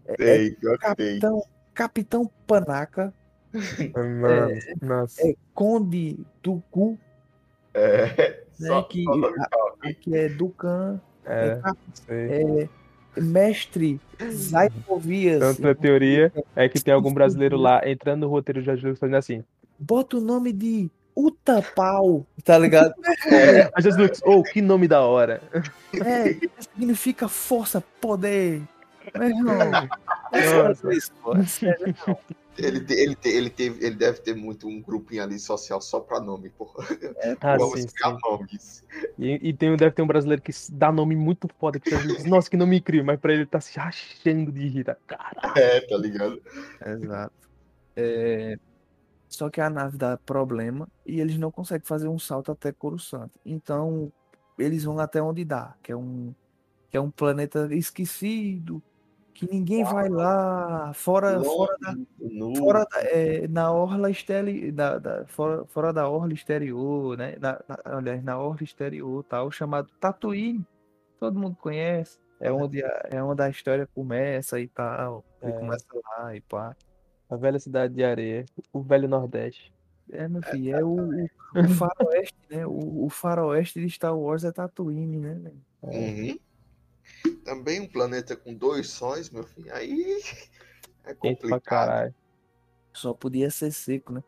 É, 0.06 0.16
tem. 0.16 0.58
Capitão, 0.80 1.42
Capitão 1.74 2.30
Panaca, 2.46 3.14
Mano, 3.96 4.50
nossa. 4.82 5.26
é 5.26 5.34
Conde 5.54 6.20
Tucu, 6.42 6.98
É, 7.74 8.44
né? 8.60 8.68
só- 8.68 8.84
que, 8.84 9.06
top. 9.06 9.94
que 10.02 10.14
é 10.16 10.28
Ducan, 10.28 11.00
É, 11.26 11.62
é 12.10 12.68
Mestre 13.18 14.00
Zaicovias. 14.32 15.40
Tanto 15.40 15.68
a 15.68 15.76
teoria 15.76 16.32
é 16.56 16.68
que 16.70 16.82
tem 16.82 16.94
algum 16.94 17.14
brasileiro 17.14 17.58
lá 17.58 17.82
entrando 17.88 18.22
no 18.22 18.30
roteiro 18.30 18.60
de 18.60 18.66
Jorge 18.66 18.86
Lucas 18.86 19.00
fazendo 19.00 19.18
assim. 19.18 19.44
Bota 19.78 20.18
o 20.18 20.22
nome 20.22 20.52
de 20.52 20.90
Utapau, 21.16 22.26
tá 22.44 22.58
ligado? 22.58 22.94
A 23.76 23.82
Jorge 23.82 24.02
Lucas, 24.02 24.22
oh, 24.26 24.44
que 24.44 24.62
nome 24.62 24.88
da 24.88 25.02
hora. 25.02 25.42
É, 25.94 26.36
significa 26.60 27.28
força, 27.28 27.84
poder. 28.02 28.62
Meu 29.14 29.30
irmão. 29.30 29.90
É 30.32 31.46
sério, 31.46 31.96
não. 32.08 32.18
Ele, 32.58 32.82
te- 32.86 32.94
ele, 32.94 33.16
te- 33.16 33.30
ele, 33.30 33.50
teve, 33.50 33.86
ele 33.86 33.96
deve 33.96 34.20
ter 34.22 34.36
muito 34.36 34.68
um 34.68 34.82
grupinho 34.82 35.24
ali 35.24 35.40
social 35.40 35.82
só 35.82 36.00
pra 36.00 36.20
nome, 36.20 36.50
porra. 36.52 36.86
Ah, 37.42 37.58
Vamos 37.58 37.82
sim, 37.82 37.88
criar 37.88 38.12
sim. 38.12 38.18
nomes. 38.24 38.84
E, 39.18 39.50
e 39.50 39.54
tem, 39.54 39.76
deve 39.76 39.92
ter 39.96 40.02
um 40.02 40.08
brasileiro 40.08 40.42
que 40.42 40.52
dá 40.72 40.92
nome 40.92 41.16
muito 41.16 41.48
foda. 41.60 41.80
Que 41.80 41.96
Lucas, 41.96 42.26
nossa, 42.26 42.50
que 42.50 42.58
nome 42.58 42.78
incrível. 42.78 43.06
Mas 43.06 43.20
pra 43.20 43.34
ele 43.34 43.46
tá 43.46 43.60
se 43.60 43.78
rachando 43.78 44.52
de 44.52 44.68
rir. 44.68 44.84
tá? 44.84 44.96
Caralho. 45.08 45.58
É, 45.58 45.82
tá 45.82 45.98
ligado? 45.98 46.42
Exato. 46.86 47.34
É, 47.96 48.56
Só 49.30 49.50
que 49.50 49.62
a 49.62 49.70
nave 49.70 49.98
dá 49.98 50.18
problema 50.18 50.88
e 51.06 51.20
eles 51.20 51.38
não 51.38 51.52
conseguem 51.52 51.86
fazer 51.86 52.08
um 52.08 52.20
salto 52.20 52.52
até 52.52 52.72
Coruscant. 52.72 53.32
Então, 53.46 54.12
eles 54.58 54.84
vão 54.84 55.00
até 55.00 55.22
onde 55.22 55.44
dá, 55.46 55.76
que 55.82 55.92
é 55.92 55.96
um, 55.96 56.34
que 56.90 56.98
é 56.98 57.02
um 57.02 57.12
planeta 57.12 57.68
esquecido, 57.74 58.84
que 59.34 59.50
ninguém 59.52 59.84
vai 59.84 60.08
lá, 60.10 60.92
fora, 60.94 61.44
fora 61.44 61.76
da, 61.82 61.96
No- 62.20 62.56
fora 62.56 62.86
da- 62.86 63.02
é, 63.02 63.48
na 63.48 63.72
orla 63.72 64.10
exterior, 64.10 64.72
da, 64.72 64.98
da- 65.00 65.26
fora, 65.26 65.66
fora 65.66 65.92
da 65.92 66.08
orla 66.08 66.34
exterior, 66.34 67.18
né? 67.18 67.36
Na, 67.40 67.60
na, 67.68 67.80
aliás, 67.98 68.24
na 68.24 68.38
orla 68.38 68.64
exterior, 68.64 69.24
tal, 69.24 69.50
chamado 69.52 69.90
Tatooine. 70.00 70.66
Todo 71.20 71.40
mundo 71.40 71.56
conhece. 71.60 72.20
É 72.40 72.52
onde 72.52 72.84
a, 72.84 73.08
é 73.10 73.24
onde 73.24 73.42
a 73.42 73.50
história 73.50 73.88
começa 73.96 74.60
e 74.60 74.68
tal. 74.68 75.24
E 75.42 75.48
É. 75.48 75.52
começa 75.52 75.86
lá 76.20 76.36
e 76.36 76.42
pá. 76.42 76.76
A 77.30 77.36
velha 77.38 77.58
cidade 77.60 77.94
de 77.94 78.04
areia. 78.04 78.46
O 78.72 78.82
velho 78.82 79.08
Nordeste. 79.08 79.74
É, 80.12 80.28
meu 80.28 80.42
filho, 80.44 80.76
é 80.76 80.84
o, 80.84 80.90
o, 81.00 81.26
o 81.56 81.68
faroeste, 81.70 82.36
né? 82.50 82.66
O, 82.68 83.06
o 83.06 83.10
faroeste 83.10 83.80
de 83.80 83.90
Star 83.90 84.16
Wars 84.18 84.44
é 84.44 84.52
Tatooine, 84.52 85.18
né? 85.18 85.52
Uhum. 85.82 86.38
Também 87.44 87.82
um 87.82 87.88
planeta 87.88 88.36
com 88.36 88.54
dois 88.54 88.90
sóis, 88.90 89.30
meu 89.30 89.44
filho. 89.44 89.74
Aí 89.74 90.22
é 91.06 91.14
complicado. 91.14 92.14
Só 92.94 93.14
podia 93.14 93.50
ser 93.50 93.72
seco, 93.72 94.14
né? 94.14 94.24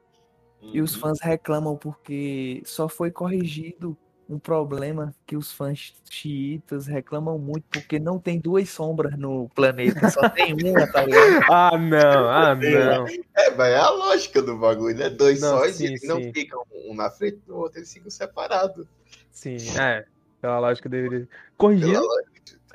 E 0.73 0.81
os 0.81 0.93
Uhum. 0.93 1.01
fãs 1.01 1.19
reclamam 1.21 1.77
porque 1.77 2.61
só 2.65 2.89
foi 2.89 3.11
corrigido 3.11 3.97
um 4.27 4.39
problema 4.39 5.13
que 5.25 5.37
os 5.37 5.51
fãs 5.51 5.93
xiitas 6.09 6.87
reclamam 6.87 7.37
muito 7.37 7.65
porque 7.71 7.99
não 7.99 8.19
tem 8.19 8.39
duas 8.39 8.69
sombras 8.69 9.15
no 9.17 9.47
planeta, 9.49 10.09
só 10.09 10.27
tem 10.29 10.53
uma, 10.57 10.87
tá 10.87 11.05
ligado? 11.05 11.45
Ah, 11.47 11.77
não. 11.77 12.29
Ah, 12.29 12.55
não. 12.55 13.05
É, 13.35 13.51
mas 13.51 13.71
é 13.71 13.77
a 13.77 13.89
lógica 13.89 14.41
do 14.41 14.57
bagulho, 14.57 14.97
né? 14.97 15.09
Dois 15.09 15.39
Não, 15.41 15.59
sóis 15.59 15.77
sim, 15.77 15.83
e 15.83 15.87
eles 15.87 16.03
não 16.07 16.21
sim. 16.21 16.33
ficam 16.33 16.63
um 16.71 16.95
na 16.95 17.09
frente 17.11 17.37
do 17.45 17.55
outro, 17.55 17.79
eles 17.79 17.93
ficam 17.93 18.09
separados. 18.09 18.87
Sim, 19.31 19.57
é. 19.79 20.03
Pela 20.41 20.59
lógica 20.59 20.89
deveria. 20.89 21.27
Pela 21.57 22.01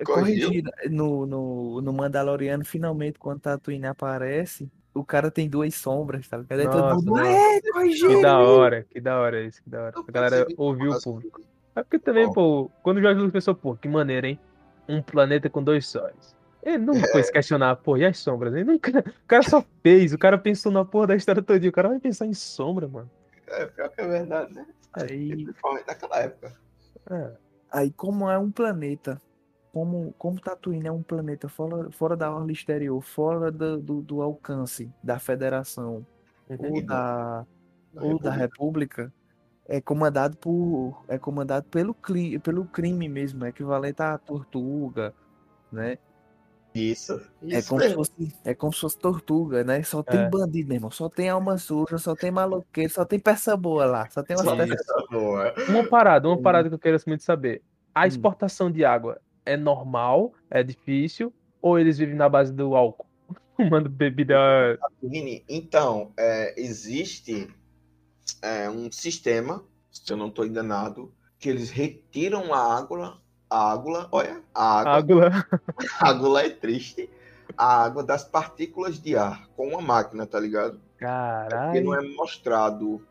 É 0.00 0.04
corrigido. 0.04 0.70
No, 0.88 1.26
no, 1.26 1.82
no 1.82 1.92
Mandaloriano, 1.92 2.64
finalmente, 2.64 3.18
quando 3.18 3.40
Tatooine 3.40 3.86
aparece, 3.86 4.70
o 4.94 5.04
cara 5.04 5.30
tem 5.30 5.48
duas 5.48 5.74
sombras, 5.74 6.26
tá 6.26 6.38
ligado? 6.38 6.60
Aí 6.60 6.68
todo 6.68 6.94
mundo, 6.94 7.18
é, 7.18 7.60
Que 7.60 8.22
da 8.22 8.38
hora, 8.38 8.86
que 8.90 9.00
da 9.00 9.20
hora 9.20 9.42
isso, 9.42 9.62
que 9.62 9.68
da 9.68 9.82
hora. 9.82 9.94
A 9.96 10.10
galera 10.10 10.46
ouviu 10.56 10.92
o 10.92 11.02
público. 11.02 11.42
É 11.76 11.82
porque 11.82 11.98
também, 11.98 12.32
pô, 12.32 12.70
quando 12.82 12.96
o 12.96 13.02
Jorge 13.02 13.18
Lucas 13.18 13.32
pensou, 13.32 13.54
pô, 13.54 13.76
que 13.76 13.88
maneiro, 13.88 14.26
hein? 14.26 14.40
Um 14.88 15.02
planeta 15.02 15.50
com 15.50 15.62
dois 15.62 15.86
sóis. 15.86 16.34
Ele 16.62 16.78
nunca 16.78 17.06
foi 17.08 17.22
se 17.22 17.30
questionar, 17.30 17.76
pô, 17.76 17.96
e 17.96 18.04
as 18.04 18.18
sombras? 18.18 18.54
Ele 18.54 18.64
nunca... 18.64 18.90
O 18.98 19.26
cara 19.26 19.42
só 19.42 19.64
fez, 19.82 20.12
o 20.12 20.18
cara 20.18 20.36
pensou 20.36 20.72
na 20.72 20.84
porra 20.84 21.08
da 21.08 21.16
história 21.16 21.42
toda. 21.42 21.68
O 21.68 21.72
cara 21.72 21.88
vai 21.88 22.00
pensar 22.00 22.26
em 22.26 22.34
sombra, 22.34 22.88
mano. 22.88 23.10
É, 23.46 23.66
pior 23.66 23.88
que 23.90 24.00
é 24.00 24.06
verdade, 24.06 24.52
né? 24.52 24.66
Aí, 24.92 25.44
Principalmente 25.44 25.86
naquela 25.86 26.18
época. 26.18 26.56
É. 27.10 27.30
aí, 27.70 27.90
como 27.92 28.28
é 28.28 28.38
um 28.38 28.50
planeta, 28.50 29.20
como, 29.72 30.12
como 30.18 30.40
Tatooine 30.40 30.88
é 30.88 30.92
um 30.92 31.02
planeta 31.02 31.48
fora, 31.48 31.90
fora 31.92 32.16
da 32.16 32.30
orla 32.34 32.50
exterior, 32.52 33.00
fora 33.00 33.50
do, 33.50 33.78
do, 33.80 34.02
do 34.02 34.22
alcance 34.22 34.90
da 35.02 35.18
Federação 35.18 36.04
ou 36.58 36.82
da, 36.82 37.46
da 37.92 38.02
ou 38.02 38.18
da 38.18 38.30
República, 38.30 39.12
é 39.68 39.80
comandado 39.80 40.36
por 40.36 41.04
é 41.08 41.18
comandado 41.18 41.66
pelo, 41.68 41.94
cli, 41.94 42.38
pelo 42.40 42.64
crime 42.66 43.08
mesmo, 43.08 43.44
é 43.44 43.50
equivalente 43.50 44.02
à 44.02 44.18
tortuga, 44.18 45.14
né? 45.70 45.98
Isso. 46.74 47.20
É 47.42 47.58
Isso 47.58 47.68
como, 47.68 47.80
se 47.80 47.88
mesmo. 47.88 48.04
fosse, 48.04 48.36
é 48.44 48.54
como 48.54 48.72
se 48.72 48.80
fosse 48.80 48.98
tortuga, 48.98 49.64
né? 49.64 49.82
Só 49.82 50.02
tem 50.02 50.20
É. 50.20 50.30
bandido, 50.30 50.68
meu 50.68 50.76
irmão. 50.76 50.90
Só 50.90 51.08
tem 51.08 51.28
alma 51.28 51.56
suja, 51.58 51.98
só 51.98 52.14
tem 52.14 52.30
maloqueiro, 52.30 52.92
só 52.92 53.04
tem 53.04 53.18
peça 53.18 53.56
boa 53.56 53.86
lá. 53.86 54.08
Só 54.10 54.22
tem 54.22 54.36
peças. 54.36 54.70
essa 54.72 55.06
boa. 55.10 55.52
Uma 55.68 55.88
parada, 55.88 56.28
uma 56.28 56.40
parada 56.40 56.68
que 56.68 56.74
eu 56.74 56.78
quero 56.78 56.98
muito 57.06 57.22
saber. 57.22 57.62
A 57.94 58.04
Hum. 58.04 58.08
exportação 58.08 58.70
de 58.70 58.84
água 58.84 59.20
é 59.50 59.56
normal, 59.56 60.32
é 60.50 60.62
difícil, 60.62 61.32
ou 61.60 61.78
eles 61.78 61.98
vivem 61.98 62.14
na 62.14 62.28
base 62.28 62.52
do 62.52 62.74
álcool? 62.74 63.06
Tomando 63.56 63.88
bebida. 63.88 64.78
Então, 65.48 66.12
é, 66.16 66.54
existe 66.56 67.48
é, 68.40 68.70
um 68.70 68.90
sistema, 68.90 69.64
se 69.90 70.12
eu 70.12 70.16
não 70.16 70.28
estou 70.28 70.46
enganado, 70.46 71.12
que 71.38 71.48
eles 71.48 71.70
retiram 71.70 72.54
a 72.54 72.78
água, 72.78 73.20
a 73.48 73.72
água, 73.72 74.08
olha, 74.12 74.40
a 74.54 74.80
água, 74.80 75.26
Água. 75.26 75.46
a 76.00 76.08
água 76.08 76.42
é 76.42 76.50
triste, 76.50 77.10
a 77.56 77.82
água 77.84 78.02
das 78.02 78.24
partículas 78.24 79.00
de 79.00 79.16
ar 79.16 79.48
com 79.56 79.68
uma 79.68 79.80
máquina, 79.80 80.26
tá 80.26 80.38
ligado? 80.38 80.78
Porque 80.90 81.04
Caralho. 81.04 81.84
não 81.84 81.94
é 81.94 82.02
mostrado 82.14 83.04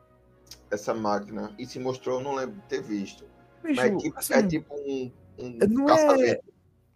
essa 0.71 0.93
máquina. 0.93 1.53
E 1.57 1.65
se 1.65 1.79
mostrou, 1.79 2.19
eu 2.19 2.23
não 2.23 2.35
lembro 2.35 2.55
de 2.55 2.61
ter 2.67 2.81
visto. 2.81 3.25
Mas 3.63 3.77
é 3.77 3.89
Bicho, 3.89 3.97
tipo, 3.97 4.19
assim, 4.19 4.33
é 4.33 4.43
tipo 4.43 4.73
um, 4.73 5.11
um 5.39 5.57
não 5.67 5.89
é- 5.89 6.39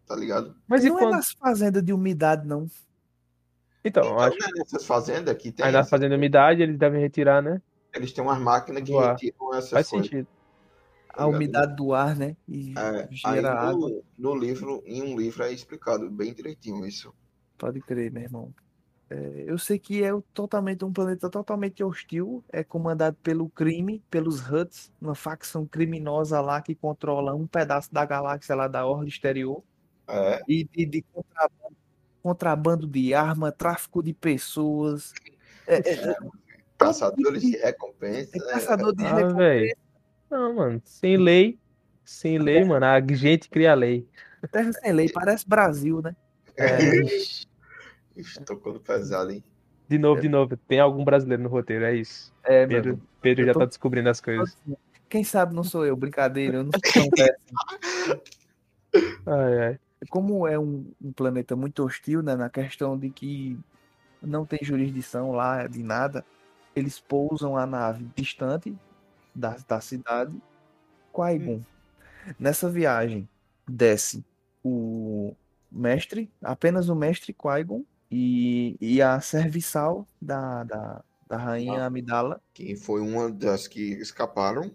tá 0.06 0.15
ligado? 0.15 0.56
Mas 0.67 0.84
e 0.84 0.89
não 0.89 0.97
é 0.97 1.01
quando. 1.03 1.12
nas 1.13 1.32
fazendas 1.32 1.84
de 1.84 1.93
umidade, 1.93 2.45
não. 2.47 2.67
Então, 3.86 4.03
Então, 4.06 4.19
acho 4.19 4.38
né, 4.38 4.47
nessas 4.58 4.86
fazendas 4.86 5.36
que 5.38 5.51
tem, 5.51 5.65
aí 5.65 5.71
na 5.71 5.79
essas- 5.79 5.89
fazenda 5.89 6.15
umidade 6.15 6.62
eles 6.62 6.77
devem 6.77 7.01
retirar, 7.01 7.41
né? 7.41 7.62
eles 7.93 8.12
têm 8.12 8.23
umas 8.23 8.39
máquinas 8.39 8.82
que 8.84 8.91
Do 8.91 8.99
retiram 8.99 9.53
essas 9.53 9.69
Faz 9.69 9.89
coisas. 9.89 10.08
sentido. 10.10 10.27
A 11.15 11.27
umidade 11.27 11.75
do 11.75 11.93
ar, 11.93 12.15
né? 12.15 12.36
E 12.47 12.73
É, 12.75 13.03
aí 13.03 13.08
gera 13.12 13.53
água. 13.53 13.88
no, 14.17 14.34
no 14.34 14.36
livro, 14.36 14.82
em 14.84 15.03
um 15.03 15.15
livro 15.19 15.43
é 15.43 15.53
explicado 15.53 16.10
bem 16.10 16.34
direitinho 16.34 16.84
isso. 16.88 17.13
Pode 17.56 17.79
crer, 17.82 18.12
meu 18.12 18.23
irmão. 18.23 18.51
É, 19.09 19.43
eu 19.47 19.57
sei 19.57 19.77
que 19.77 20.03
é 20.03 20.09
totalmente 20.33 20.83
um 20.83 20.91
planeta 20.91 21.29
totalmente 21.29 21.83
hostil, 21.83 22.43
é 22.51 22.63
comandado 22.63 23.17
pelo 23.21 23.49
crime, 23.49 24.03
pelos 24.09 24.49
Huts, 24.49 24.91
uma 24.99 25.13
facção 25.13 25.65
criminosa 25.65 26.39
lá 26.41 26.61
que 26.61 26.73
controla 26.73 27.35
um 27.35 27.45
pedaço 27.45 27.93
da 27.93 28.05
galáxia 28.05 28.55
lá 28.55 28.67
da 28.67 28.85
orla 28.85 29.07
exterior 29.07 29.63
É, 30.07 30.41
e 30.47 30.63
de, 30.63 30.85
de 30.85 31.01
contrabando, 31.01 31.77
contrabando 32.21 32.87
de 32.87 33.13
arma, 33.13 33.51
tráfico 33.51 34.01
de 34.01 34.13
pessoas, 34.13 35.13
é, 35.67 35.77
é, 35.77 36.15
caçadores 36.77 37.41
de 37.41 37.57
recompensa. 37.57 38.31
é 38.35 38.39
caçador 38.39 38.95
de 38.95 39.03
Ah, 39.03 39.15
recompensa. 39.15 39.37
velho. 39.37 39.77
Não, 40.29 40.55
mano, 40.55 40.81
sem 40.83 41.17
lei, 41.17 41.59
sem 42.03 42.39
lei, 42.39 42.63
mano, 42.63 42.85
a 42.85 42.99
gente 43.13 43.49
cria 43.49 43.75
lei. 43.75 44.07
Terra 44.51 44.73
sem 44.73 44.91
lei, 44.91 45.09
parece 45.09 45.47
Brasil, 45.47 46.01
né? 46.01 46.15
É, 46.57 46.77
ixi. 48.15 48.43
Tocando 48.43 48.80
pesado, 48.80 49.32
hein? 49.32 49.43
de 49.88 49.97
novo, 49.97 50.21
de 50.21 50.30
novo, 50.30 50.58
tem 50.58 50.80
algum 50.80 51.04
brasileiro 51.04 51.43
no 51.43 51.49
roteiro, 51.49 51.86
é 51.86 51.95
isso. 51.95 52.34
É, 52.43 52.65
Pedro, 52.65 52.91
mano. 52.93 53.08
Pedro 53.21 53.45
já 53.45 53.54
tô- 53.54 53.60
tá 53.60 53.65
descobrindo 53.65 54.10
as 54.10 54.19
coisas. 54.19 54.58
Quem 55.08 55.23
sabe 55.23 55.54
não 55.54 55.63
sou 55.63 55.86
eu, 55.86 55.95
brincadeira, 55.95 56.58
eu 56.58 56.63
não 56.63 56.71
sou 56.71 56.82
tão 56.93 57.10
péssimo. 57.10 57.54
Ai, 59.26 59.60
ai. 59.60 59.80
como 60.10 60.45
é 60.45 60.60
um, 60.60 60.91
um 61.02 61.12
planeta 61.13 61.56
muito 61.56 61.84
hostil, 61.84 62.21
né, 62.21 62.36
na 62.36 62.49
questão 62.49 62.97
de 62.97 63.10
que 63.10 63.58
não 64.21 64.45
tem 64.45 64.60
jurisdição 64.62 65.32
lá 65.32 65.65
de 65.65 65.82
nada, 65.82 66.26
eles 66.76 66.99
pousam 66.99 67.58
a 67.58 67.65
nave 67.65 68.06
distante 68.15 68.76
da, 69.34 69.56
da 69.67 69.80
cidade. 69.80 70.36
Qui-Gon. 71.13 71.62
Nessa 72.38 72.69
viagem, 72.69 73.28
desce 73.67 74.26
o 74.63 75.34
mestre, 75.71 76.30
apenas 76.41 76.89
o 76.89 76.95
mestre 76.95 77.34
Qui-Gon 77.34 77.84
e, 78.13 78.78
e 78.80 79.02
a 79.02 79.19
serviçal 79.21 80.08
da, 80.21 80.63
da, 80.63 81.04
da 81.28 81.38
rainha 81.38 81.82
Ah. 81.84 81.86
Amidala, 81.88 82.41
Que 82.54 82.76
foi 82.76 83.02
uma 83.02 83.32
das 83.32 83.67
que 83.67 83.82
escaparam. 83.93 84.71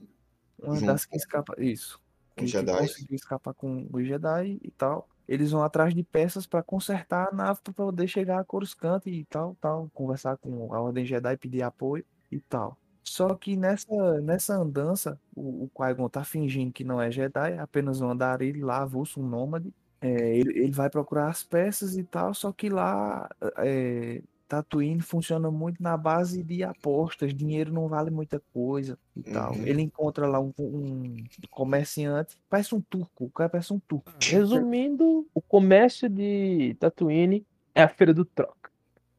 uma 0.61 0.81
das 0.81 1.05
que 1.05 1.11
com- 1.13 1.17
escapa. 1.17 1.55
Isso. 1.59 2.01
que, 2.37 2.45
que 2.45 2.47
Jedi. 2.51 2.77
conseguiu 2.79 3.17
escapar 3.17 3.55
com 3.55 3.89
os 3.93 4.07
Jedi 4.07 4.59
e 4.63 4.71
tal. 4.73 5.09
Eles 5.29 5.51
vão 5.51 5.63
atrás 5.63 5.95
de 5.95 6.03
peças 6.03 6.47
para 6.47 6.63
consertar 6.63 7.29
a 7.29 7.33
nave 7.35 7.61
para 7.63 7.73
poder 7.73 8.09
chegar 8.09 8.41
a 8.41 8.45
Coruscant 8.45 9.03
e 9.07 9.25
tal, 9.27 9.57
tal, 9.61 9.91
conversar 9.93 10.37
com 10.39 10.73
a 10.75 10.81
Ordem 10.81 11.05
Jedi, 11.05 11.37
pedir 11.37 11.63
apoio 11.63 12.05
e 12.33 12.41
tal. 12.41 12.77
Só 13.05 13.35
que 13.35 13.57
nessa, 13.57 14.21
nessa 14.21 14.55
andança, 14.57 15.19
o, 15.35 15.65
o 15.65 15.71
Qui-Gon 15.75 16.09
tá 16.09 16.25
fingindo 16.25 16.73
que 16.73 16.85
não 16.85 17.01
é 17.01 17.11
Jedi, 17.11 17.59
apenas 17.59 18.01
um 18.01 18.11
andarilho 18.11 18.67
lá, 18.67 18.79
avulso, 18.83 19.21
um 19.21 19.27
nômade. 19.27 19.73
É, 20.01 20.37
ele, 20.37 20.59
ele 20.59 20.73
vai 20.73 20.89
procurar 20.89 21.29
as 21.29 21.43
peças 21.43 21.97
e 21.97 22.05
tal, 22.05 22.33
só 22.33 22.53
que 22.53 22.69
lá 22.69 23.29
é, 23.57 24.23
Tatooine 24.49 25.03
funciona 25.03 25.51
muito 25.51 25.83
na 25.83 25.97
base 25.97 26.43
de 26.43 26.65
apostas, 26.65 27.35
dinheiro 27.35 27.73
não 27.73 27.87
vale 27.87 28.11
muita 28.11 28.41
coisa 28.53 28.99
e 29.15 29.23
tal. 29.23 29.53
Uhum. 29.53 29.67
Ele 29.67 29.83
encontra 29.83 30.27
lá 30.27 30.41
um, 30.41 30.53
um 30.59 31.17
comerciante, 31.51 32.37
parece 32.49 32.75
um 32.75 32.81
turco, 32.81 33.27
o 33.27 33.31
cara 33.31 33.51
parece 33.51 33.73
um 33.73 33.79
turco. 33.79 34.11
Resumindo, 34.21 35.29
o 35.35 35.41
comércio 35.41 36.09
de 36.09 36.75
Tatooine 36.81 37.47
é 37.75 37.83
a 37.83 37.89
feira 37.89 38.15
do 38.15 38.25
troca. 38.25 38.71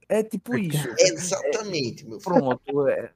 É 0.10 0.24
tipo 0.24 0.58
isso. 0.58 0.90
Exatamente, 0.98 2.04
meu 2.08 2.20
filho. 2.20 2.34
Pronto, 2.34 2.88
é, 2.88 3.12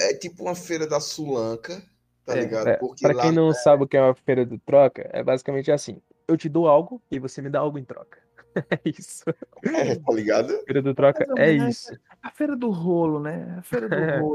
É 0.00 0.14
tipo 0.14 0.44
uma 0.44 0.54
feira 0.54 0.86
da 0.86 1.00
Sulanca, 1.00 1.82
tá 2.28 2.36
É, 2.36 2.40
ligado? 2.42 2.68
É, 2.68 2.76
Porque 2.76 3.04
pra 3.06 3.14
lá 3.14 3.22
quem 3.22 3.32
não 3.32 3.52
sabe 3.52 3.84
o 3.84 3.88
que 3.88 3.96
é 3.96 4.02
uma 4.02 4.14
feira 4.14 4.44
do 4.44 4.58
troca, 4.58 5.08
é 5.12 5.22
basicamente 5.22 5.72
assim: 5.72 6.00
eu 6.26 6.36
te 6.36 6.48
dou 6.48 6.68
algo 6.68 7.02
e 7.10 7.18
você 7.18 7.40
me 7.40 7.48
dá 7.50 7.60
algo 7.60 7.78
em 7.78 7.84
troca. 7.84 8.18
É 8.70 8.80
isso. 8.88 9.24
é, 9.62 9.94
tá 9.94 10.12
ligado? 10.12 10.48
Feira 10.64 10.82
do 10.82 10.92
troca 10.92 11.24
é 11.36 11.52
isso. 11.52 11.92
a 12.20 12.30
feira 12.30 12.56
do 12.56 12.70
rolo, 12.70 13.20
né? 13.20 13.56
A 13.58 13.62
feira 13.62 13.88
do 13.88 13.94
É. 13.94 14.18
rolo. 14.18 14.34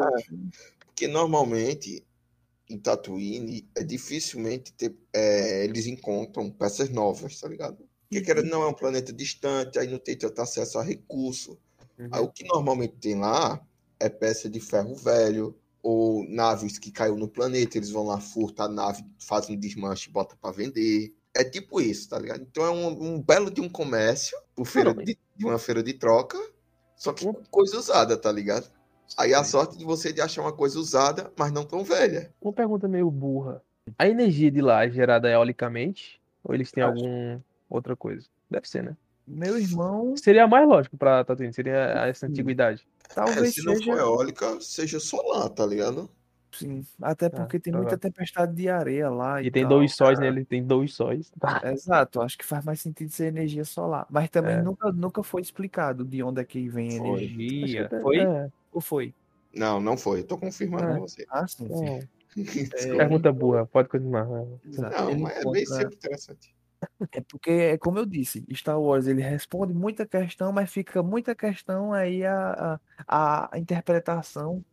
Porque 0.85 1.07
normalmente 1.07 2.05
em 2.69 2.79
Tatooine 2.79 3.67
é 3.75 3.83
dificilmente 3.83 4.71
ter, 4.73 4.95
é, 5.11 5.65
eles 5.65 5.87
encontram 5.87 6.49
peças 6.49 6.89
novas, 6.89 7.39
tá 7.39 7.49
ligado? 7.49 7.83
Porque 8.09 8.31
ou 8.31 8.45
não 8.45 8.63
é 8.63 8.67
um 8.67 8.73
planeta 8.73 9.11
distante, 9.11 9.77
aí 9.77 9.87
não 9.89 9.97
tem 9.99 10.15
tanto 10.17 10.41
acesso 10.41 10.79
a 10.79 10.83
recurso. 10.83 11.59
Aí 12.11 12.21
o 12.21 12.29
que 12.29 12.45
normalmente 12.45 12.95
tem 12.95 13.19
lá 13.19 13.59
é 13.99 14.07
peça 14.07 14.49
de 14.49 14.59
ferro 14.59 14.95
velho 14.95 15.55
ou 15.83 16.25
naves 16.29 16.79
que 16.79 16.89
caiu 16.89 17.17
no 17.17 17.27
planeta, 17.27 17.77
eles 17.77 17.91
vão 17.91 18.05
lá, 18.05 18.19
furtam 18.19 18.65
a 18.65 18.69
nave, 18.69 19.03
fazem 19.19 19.57
um 19.57 19.59
desmanche 19.59 20.09
e 20.09 20.13
botam 20.13 20.37
pra 20.41 20.51
vender. 20.51 21.13
É 21.35 21.43
tipo 21.43 21.81
isso, 21.81 22.09
tá 22.09 22.17
ligado? 22.17 22.41
Então 22.41 22.63
é 22.63 22.69
um, 22.69 23.15
um 23.15 23.21
belo 23.21 23.51
de 23.51 23.59
um 23.59 23.67
comércio, 23.67 24.37
por 24.55 24.65
feira 24.65 24.93
de, 24.93 25.17
de 25.35 25.45
uma 25.45 25.59
feira 25.59 25.83
de 25.83 25.93
troca, 25.93 26.37
só 26.95 27.11
que 27.11 27.25
com 27.25 27.33
coisa 27.51 27.77
usada, 27.77 28.15
tá 28.15 28.31
ligado? 28.31 28.71
Aí 29.17 29.33
a 29.33 29.43
sorte 29.43 29.77
de 29.77 29.83
você 29.83 30.13
de 30.13 30.21
achar 30.21 30.41
uma 30.41 30.53
coisa 30.53 30.79
usada, 30.79 31.31
mas 31.37 31.51
não 31.51 31.65
tão 31.65 31.83
velha. 31.83 32.33
Uma 32.41 32.53
pergunta 32.53 32.87
meio 32.87 33.11
burra. 33.11 33.61
A 33.99 34.07
energia 34.07 34.49
de 34.49 34.61
lá 34.61 34.85
é 34.85 34.89
gerada 34.89 35.29
eolicamente? 35.29 36.21
Ou 36.43 36.55
eles 36.55 36.71
têm 36.71 36.83
alguma 36.83 37.43
outra 37.69 37.95
coisa? 37.95 38.25
Deve 38.49 38.67
ser, 38.69 38.83
né? 38.83 38.95
Meu 39.27 39.57
irmão, 39.57 40.15
Seria 40.17 40.47
mais 40.47 40.67
lógico 40.67 40.97
pra 40.97 41.23
Tatooine, 41.23 41.53
seria 41.53 42.05
essa 42.07 42.27
Sim. 42.27 42.33
É, 43.21 43.25
talvez 43.25 43.53
se 43.53 43.63
não 43.65 43.75
seja. 43.75 43.85
for 43.91 43.99
eólica, 43.99 44.61
seja 44.61 44.99
solar, 44.99 45.49
tá 45.49 45.65
ligado? 45.65 46.09
Sim, 46.51 46.85
até 47.01 47.29
porque 47.29 47.59
tem 47.59 47.73
muita 47.73 47.97
provável. 47.97 48.11
tempestade 48.11 48.53
de 48.55 48.69
areia 48.69 49.09
lá 49.09 49.41
e, 49.41 49.47
E 49.47 49.51
tem 49.51 49.63
tal. 49.63 49.69
dois 49.71 49.95
sóis 49.95 50.19
nele, 50.19 50.45
tem 50.45 50.63
dois 50.63 50.93
sóis. 50.93 51.31
Exato, 51.65 52.21
acho 52.21 52.37
que 52.37 52.45
faz 52.45 52.63
mais 52.63 52.79
sentido 52.79 53.09
ser 53.11 53.25
energia 53.25 53.65
solar. 53.65 54.05
Mas 54.09 54.29
também 54.29 54.57
É. 54.57 54.61
nunca, 54.61 54.91
nunca 54.91 55.23
foi 55.23 55.41
explicado 55.41 56.05
de 56.05 56.21
onde 56.21 56.41
é 56.41 56.43
que 56.45 56.69
vem 56.69 56.91
Foi. 56.99 57.23
energia. 57.23 57.89
Foi? 58.03 58.17
é, 58.19 58.49
Ou 58.71 58.79
foi? 58.81 59.15
Não, 59.51 59.79
não 59.79 59.97
foi. 59.97 60.21
Tô 60.23 60.37
confirmando 60.37 60.83
É. 60.85 60.93
com 60.95 60.99
você. 61.01 61.25
Ah, 61.29 61.47
sim, 61.47 61.67
sim. 61.67 61.85
é. 61.87 62.07
Pergunta 62.97 63.31
burra, 63.31 63.65
pode 63.65 63.89
continuar. 63.89 64.27
Exato. 64.63 64.95
Não, 64.95 65.09
Ele 65.09 65.21
mas 65.23 65.37
é 65.37 65.51
bem 65.51 65.65
sempre 65.65 65.95
interessante. 65.95 66.55
É 67.11 67.21
porque, 67.21 67.49
é 67.51 67.77
como 67.77 67.99
eu 67.99 68.05
disse, 68.05 68.43
Star 68.53 68.79
Wars 68.81 69.05
ele 69.07 69.21
responde 69.21 69.73
muita 69.73 70.07
questão, 70.07 70.51
mas 70.51 70.71
fica 70.71 71.03
muita 71.03 71.35
questão 71.35 71.93
aí 71.93 72.25
a, 72.25 72.79
a, 73.07 73.55
a 73.55 73.59
interpretação, 73.59 74.65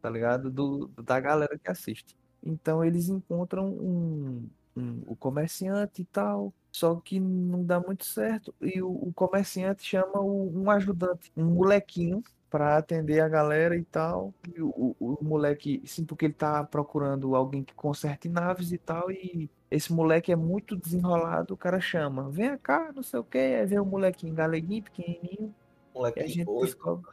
tá 0.00 0.10
ligado? 0.10 0.50
Do, 0.50 0.88
da 1.04 1.20
galera 1.20 1.58
que 1.58 1.70
assiste. 1.70 2.16
Então 2.42 2.84
eles 2.84 3.08
encontram 3.08 3.68
um, 3.70 4.50
um- 4.76 5.02
o 5.06 5.16
comerciante 5.16 6.02
e 6.02 6.06
tal, 6.06 6.54
só 6.72 7.00
que 7.00 7.18
não 7.20 7.64
dá 7.64 7.80
muito 7.80 8.04
certo. 8.06 8.54
E 8.60 8.82
o, 8.82 8.90
o 8.92 9.12
comerciante 9.14 9.82
chama 9.84 10.20
o- 10.20 10.52
um 10.62 10.70
ajudante, 10.70 11.32
um 11.36 11.46
molequinho, 11.54 12.22
para 12.50 12.76
atender 12.76 13.20
a 13.20 13.28
galera 13.28 13.76
e 13.76 13.84
tal. 13.84 14.32
E 14.54 14.60
o, 14.60 14.96
o, 14.98 15.18
moleque, 15.22 15.82
sim, 15.86 16.04
porque 16.04 16.26
ele 16.26 16.34
tá 16.34 16.64
procurando 16.64 17.34
alguém 17.34 17.62
que 17.62 17.74
conserte 17.74 18.28
naves 18.28 18.72
e 18.72 18.78
tal, 18.78 19.10
e 19.10 19.50
esse 19.70 19.92
moleque 19.92 20.32
é 20.32 20.36
muito 20.36 20.76
desenrolado, 20.76 21.54
o 21.54 21.56
cara 21.56 21.80
chama, 21.80 22.30
vem 22.30 22.56
cá, 22.58 22.90
não 22.94 23.02
sei 23.02 23.20
o 23.20 23.24
que, 23.24 23.38
aí 23.38 23.66
vem 23.66 23.78
o 23.78 23.84
molequinho 23.84 24.34
galeguinho, 24.34 24.82
pequenininho, 24.82 25.54
a 25.94 25.98
Molequinho, 25.98 26.28
gente 26.28 26.48
oito, 26.48 26.64
descobre. 26.64 27.10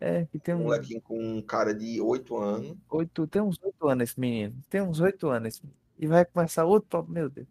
É, 0.00 0.26
que 0.26 0.38
tem 0.38 0.54
um 0.54 0.60
um, 0.60 0.62
molequinho 0.64 1.00
com 1.00 1.18
um 1.18 1.42
cara 1.42 1.74
de 1.74 2.00
8 2.00 2.36
anos. 2.36 2.76
oito, 2.88 3.26
tem 3.26 3.42
uns 3.42 3.58
oito 3.62 3.88
anos 3.88 4.10
esse 4.10 4.20
menino, 4.20 4.54
tem 4.70 4.80
uns 4.80 5.00
oito 5.00 5.28
anos 5.28 5.54
esse 5.54 5.62
menino. 5.62 5.78
E 5.98 6.06
vai 6.06 6.24
começar 6.24 6.64
outro 6.64 7.04
meu 7.08 7.28
Deus. 7.28 7.48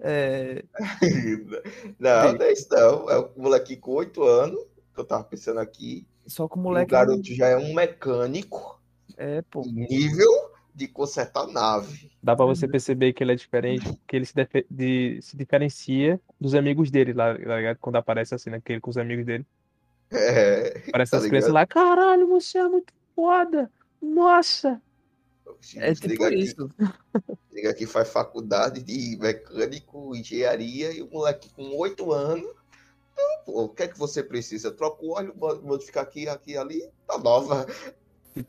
É, 0.00 0.64
não, 1.98 2.32
não 2.32 2.42
é 2.44 2.52
isso 2.52 2.68
não. 2.70 3.10
É 3.10 3.18
o 3.18 3.30
molequinho 3.36 3.80
com 3.80 3.92
8 3.92 4.22
anos, 4.22 4.60
que 4.94 5.00
eu 5.00 5.04
tava 5.04 5.24
pensando 5.24 5.60
aqui. 5.60 6.06
Só 6.26 6.48
que 6.48 6.56
o 6.56 6.60
O 6.60 6.62
moleque 6.62 6.94
é 6.94 6.98
um- 6.98 7.00
garoto 7.06 7.34
já 7.34 7.46
é 7.48 7.56
um 7.56 7.74
mecânico 7.74 8.80
é, 9.16 9.42
pô, 9.42 9.62
nível 9.66 10.30
de 10.74 10.88
consertar 10.88 11.46
nave. 11.46 12.10
Dá 12.22 12.34
pra 12.34 12.44
Uhum. 12.44 12.54
você 12.54 12.66
perceber 12.66 13.12
que 13.12 13.22
ele 13.22 13.32
é 13.32 13.36
diferente, 13.36 13.84
porque 13.92 14.16
ele 14.16 14.24
se, 14.26 14.34
de- 14.70 15.18
se 15.22 15.36
diferencia 15.36 16.20
dos 16.40 16.54
amigos 16.54 16.90
dele 16.90 17.12
lá, 17.12 17.32
tá 17.36 17.56
ligado? 17.56 17.78
Quando 17.78 17.96
aparece 17.96 18.34
assim, 18.34 18.50
naquele 18.50 18.80
com 18.80 18.90
os 18.90 18.96
amigos 18.96 19.24
dele. 19.24 19.46
É, 20.10 20.82
Parece 20.90 21.12
tá 21.12 21.18
as 21.18 21.26
crianças 21.26 21.48
ligado? 21.50 21.54
lá, 21.54 21.66
caralho, 21.66 22.28
você 22.28 22.58
é 22.58 22.68
muito 22.68 22.92
foda! 23.14 23.70
Nossa! 24.02 24.80
é 25.76 25.94
Se 25.94 26.00
tipo 26.02 26.24
liga 26.24 26.26
aqui, 26.28 26.38
isso. 26.40 26.68
liga 27.52 27.70
aqui 27.70 27.86
faz 27.86 28.10
faculdade 28.10 28.82
de 28.82 29.16
mecânico, 29.20 30.14
engenharia, 30.16 30.92
e 30.92 31.02
o 31.02 31.10
moleque 31.10 31.48
com 31.54 31.76
8 31.76 32.12
anos. 32.12 32.46
Então, 33.14 33.44
pô, 33.46 33.64
o 33.64 33.68
que 33.68 33.84
é 33.84 33.88
que 33.88 33.98
você 33.98 34.22
precisa? 34.22 34.70
Troca 34.70 35.04
o 35.04 35.12
óleo, 35.12 35.34
modificar 35.62 36.02
aqui, 36.02 36.28
aqui, 36.28 36.56
ali, 36.56 36.82
tá 37.06 37.16
nova. 37.16 37.66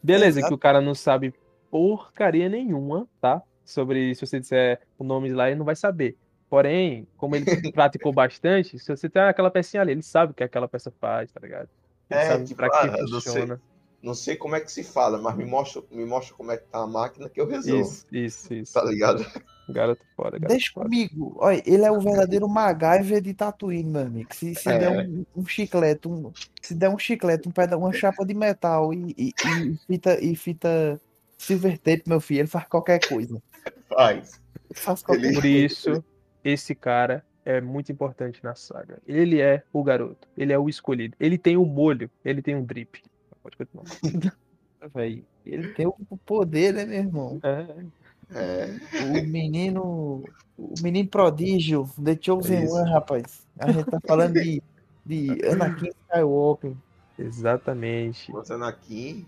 Beleza, 0.03 0.39
Exato. 0.39 0.47
que 0.47 0.53
o 0.55 0.57
cara 0.57 0.81
não 0.81 0.95
sabe 0.95 1.33
porcaria 1.69 2.49
nenhuma, 2.49 3.07
tá? 3.21 3.41
Sobre 3.63 4.13
se 4.15 4.25
você 4.25 4.39
disser 4.39 4.81
o 4.97 5.03
nome 5.03 5.29
lá, 5.29 5.47
ele 5.47 5.57
não 5.57 5.65
vai 5.65 5.75
saber. 5.75 6.17
Porém, 6.49 7.07
como 7.17 7.35
ele 7.35 7.45
praticou 7.71 8.11
bastante, 8.11 8.79
se 8.79 8.87
você 8.87 9.09
tem 9.09 9.21
aquela 9.21 9.51
pecinha 9.51 9.81
ali, 9.81 9.91
ele 9.91 10.01
sabe 10.03 10.31
o 10.31 10.35
que 10.35 10.43
aquela 10.43 10.67
peça 10.67 10.91
faz, 10.99 11.31
tá 11.31 11.39
ligado? 11.39 11.69
Ele 12.09 12.19
É, 12.19 12.25
sabe 12.27 12.45
tipo, 12.45 12.57
pra 12.57 12.69
que 12.69 12.87
ah, 12.87 12.97
funciona. 13.07 13.61
Não 14.05 14.13
sei 14.13 14.35
como 14.35 14.55
é 14.55 14.61
que 14.61 14.71
se 14.71 14.83
fala, 14.83 15.17
mas 15.17 15.35
me 15.35 15.45
mostra, 15.45 15.81
me 15.89 16.05
mostra 16.05 16.35
como 16.35 16.51
é 16.51 16.57
que 16.57 16.67
tá 16.67 16.77
a 16.77 16.85
máquina 16.85 17.27
que 17.27 17.41
eu 17.41 17.47
resolvo. 17.47 17.81
Isso, 17.81 18.05
isso, 18.11 18.53
isso. 18.53 18.73
Tá 18.73 18.83
ligado? 18.83 19.25
Garoto 19.67 20.05
foda, 20.15 20.37
garoto 20.37 20.47
Deixa 20.47 20.71
foda. 20.71 20.85
comigo. 20.85 21.35
Olha, 21.39 21.63
ele 21.65 21.83
é 21.83 21.91
o 21.91 21.99
verdadeiro 21.99 22.47
MacGyver 22.47 23.19
de 23.19 23.33
Tatooine, 23.33 23.89
meu 23.89 24.01
amigo. 24.03 24.29
Se, 24.35 24.53
se 24.53 24.69
É. 24.69 24.77
der 24.77 24.91
um, 25.09 25.25
um 25.35 25.43
chiclete, 25.47 26.07
um, 26.07 26.31
se 26.61 26.75
der 26.75 26.89
um 26.89 26.99
chiclete, 26.99 27.49
um 27.49 27.51
peda 27.51 27.75
uma 27.75 27.91
chapa 27.91 28.23
de 28.23 28.35
metal 28.35 28.93
e, 28.93 29.15
e, 29.17 29.33
e 29.43 29.77
fita, 29.87 30.23
e 30.23 30.35
fita 30.35 31.01
silver 31.35 31.79
tape, 31.79 32.03
meu 32.05 32.21
filho, 32.21 32.41
ele 32.41 32.47
faz 32.47 32.67
qualquer 32.67 32.99
coisa. 33.07 33.41
Faz. 33.89 34.39
Ele 34.69 34.79
faz 34.79 35.01
qualquer 35.01 35.25
Ele- 35.25 35.33
Por 35.35 35.45
isso, 35.45 36.03
esse 36.43 36.75
cara 36.75 37.25
é 37.43 37.59
muito 37.59 37.91
importante 37.91 38.39
na 38.43 38.53
saga. 38.53 38.99
Ele 39.07 39.41
é 39.41 39.63
o 39.73 39.83
garoto, 39.83 40.27
ele 40.37 40.53
é 40.53 40.59
o 40.59 40.69
escolhido. 40.69 41.15
Ele 41.19 41.39
tem 41.39 41.57
o 41.57 41.65
molho, 41.65 42.07
ele 42.23 42.43
tem 42.43 42.55
um 42.55 42.63
drip. 42.63 43.01
Pode 43.45 43.57
continuar. 43.57 43.85
velho. 44.93 45.23
Ele 45.45 45.73
tem 45.73 45.85
o 45.85 45.93
poder, 46.25 46.73
né, 46.73 46.83
meu 46.83 46.97
irmão? 46.97 47.39
É, 47.43 47.85
É. 48.33 48.79
O 49.03 49.27
menino. 49.27 50.23
O 50.57 50.73
menino 50.81 51.07
prodígio, 51.09 51.87
The 52.03 52.17
Chosen 52.19 52.63
Isso. 52.63 52.73
One, 52.73 52.89
rapaz. 52.89 53.45
A 53.59 53.71
gente 53.71 53.91
tá 53.91 53.99
falando 54.07 54.33
de, 54.33 54.63
de 55.05 55.45
Anakin 55.45 55.89
Skywalker. 56.07 56.73
exatamente. 57.19 58.31
O 58.31 58.41
Anakin 58.51 59.25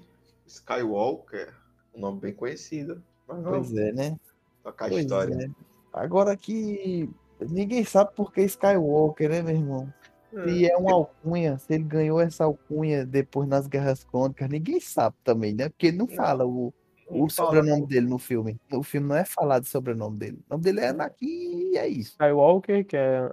Skywalker, 0.47 1.53
um 1.93 1.99
nome 1.99 2.21
bem 2.21 2.33
conhecido. 2.33 3.03
Mas 3.27 3.43
vamos 3.43 3.67
Pois 3.67 3.77
é, 3.77 3.91
né? 3.91 4.17
tocar 4.63 4.85
a 4.85 4.93
história. 4.95 5.35
é. 5.35 5.49
Agora 5.93 6.35
que 6.35 7.07
ninguém 7.41 7.83
sabe 7.83 8.15
por 8.15 8.31
que 8.33 8.41
Skywalker, 8.41 9.29
né, 9.29 9.41
meu 9.43 9.55
irmão? 9.55 9.93
Se 10.31 10.69
é 10.69 10.75
uma 10.77 10.93
alcunha, 10.93 11.57
se 11.57 11.73
ele 11.73 11.83
ganhou 11.83 12.19
essa 12.19 12.43
alcunha 12.43 13.05
depois 13.05 13.47
nas 13.47 13.65
Guerras 13.67 14.03
Crônicas, 14.03 14.49
ninguém 14.49 14.79
sabe 14.79 15.15
também, 15.23 15.53
né? 15.53 15.69
Porque 15.69 15.87
ele 15.87 15.97
não 15.97 16.07
fala 16.07 16.45
o, 16.45 16.73
o 17.09 17.17
Não 17.19 17.29
fala. 17.29 17.49
sobrenome 17.55 17.87
dele 17.87 18.07
no 18.07 18.17
filme. 18.19 18.59
No 18.69 18.83
filme 18.83 19.07
não 19.07 19.15
é 19.15 19.23
falado 19.25 19.63
o 19.63 19.67
sobrenome 19.67 20.17
dele. 20.17 20.39
O 20.49 20.53
nome 20.53 20.63
dele 20.63 20.81
é 20.81 20.89
Anakin 20.89 21.25
e 21.73 21.77
é 21.77 21.87
isso. 21.87 22.11
Skywalker, 22.11 22.85
que 22.85 22.97
é 22.97 23.29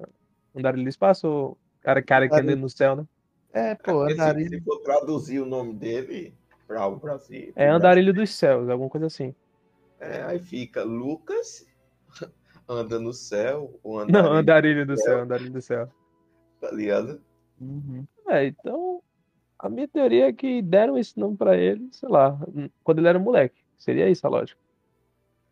andarilho 0.57 0.85
do 0.85 0.89
espaço, 0.89 1.27
ou 1.27 1.59
cara, 1.83 2.01
cara 2.03 2.29
que 2.29 2.35
anda 2.35 2.43
Andarilho. 2.43 2.63
no 2.63 2.71
céu, 2.71 2.95
né? 2.97 3.05
É, 3.53 3.75
pô, 3.75 4.03
andarilho. 4.03 4.59
se 4.59 4.65
for 4.65 4.79
traduzir 4.81 5.41
o 5.41 5.47
nome 5.47 5.75
dele 5.75 6.35
para 6.67 6.87
o 6.87 6.97
Brasil, 6.97 7.53
É 7.57 7.69
andarilho 7.69 8.13
dos 8.15 8.31
céus, 8.31 8.69
alguma 8.69 8.89
coisa 8.89 9.07
assim. 9.07 9.35
é, 10.01 10.23
aí 10.23 10.39
fica 10.39 10.83
Lucas 10.85 11.67
anda 12.69 12.99
no 12.99 13.13
céu, 13.13 13.79
o 13.83 13.99
Não, 14.05 14.33
andarilho, 14.33 14.33
andarilho 14.39 14.87
do 14.87 14.97
céu, 14.97 15.21
andarilho 15.21 15.53
do 15.53 15.61
céu. 15.63 15.89
Tá 16.65 16.75
ligado? 16.75 17.21
Uhum. 17.61 18.07
É, 18.29 18.47
então, 18.47 19.03
a 19.59 19.69
minha 19.69 19.87
teoria 19.87 20.29
é 20.29 20.33
que 20.33 20.63
deram 20.63 20.97
esse 20.97 21.19
nome 21.19 21.37
pra 21.37 21.57
ele, 21.57 21.89
sei 21.93 22.09
lá, 22.09 22.39
quando 22.83 22.99
ele 22.99 23.09
era 23.09 23.19
moleque. 23.19 23.63
Seria 23.77 24.09
isso 24.09 24.27
a 24.27 24.31
lógica. 24.31 24.59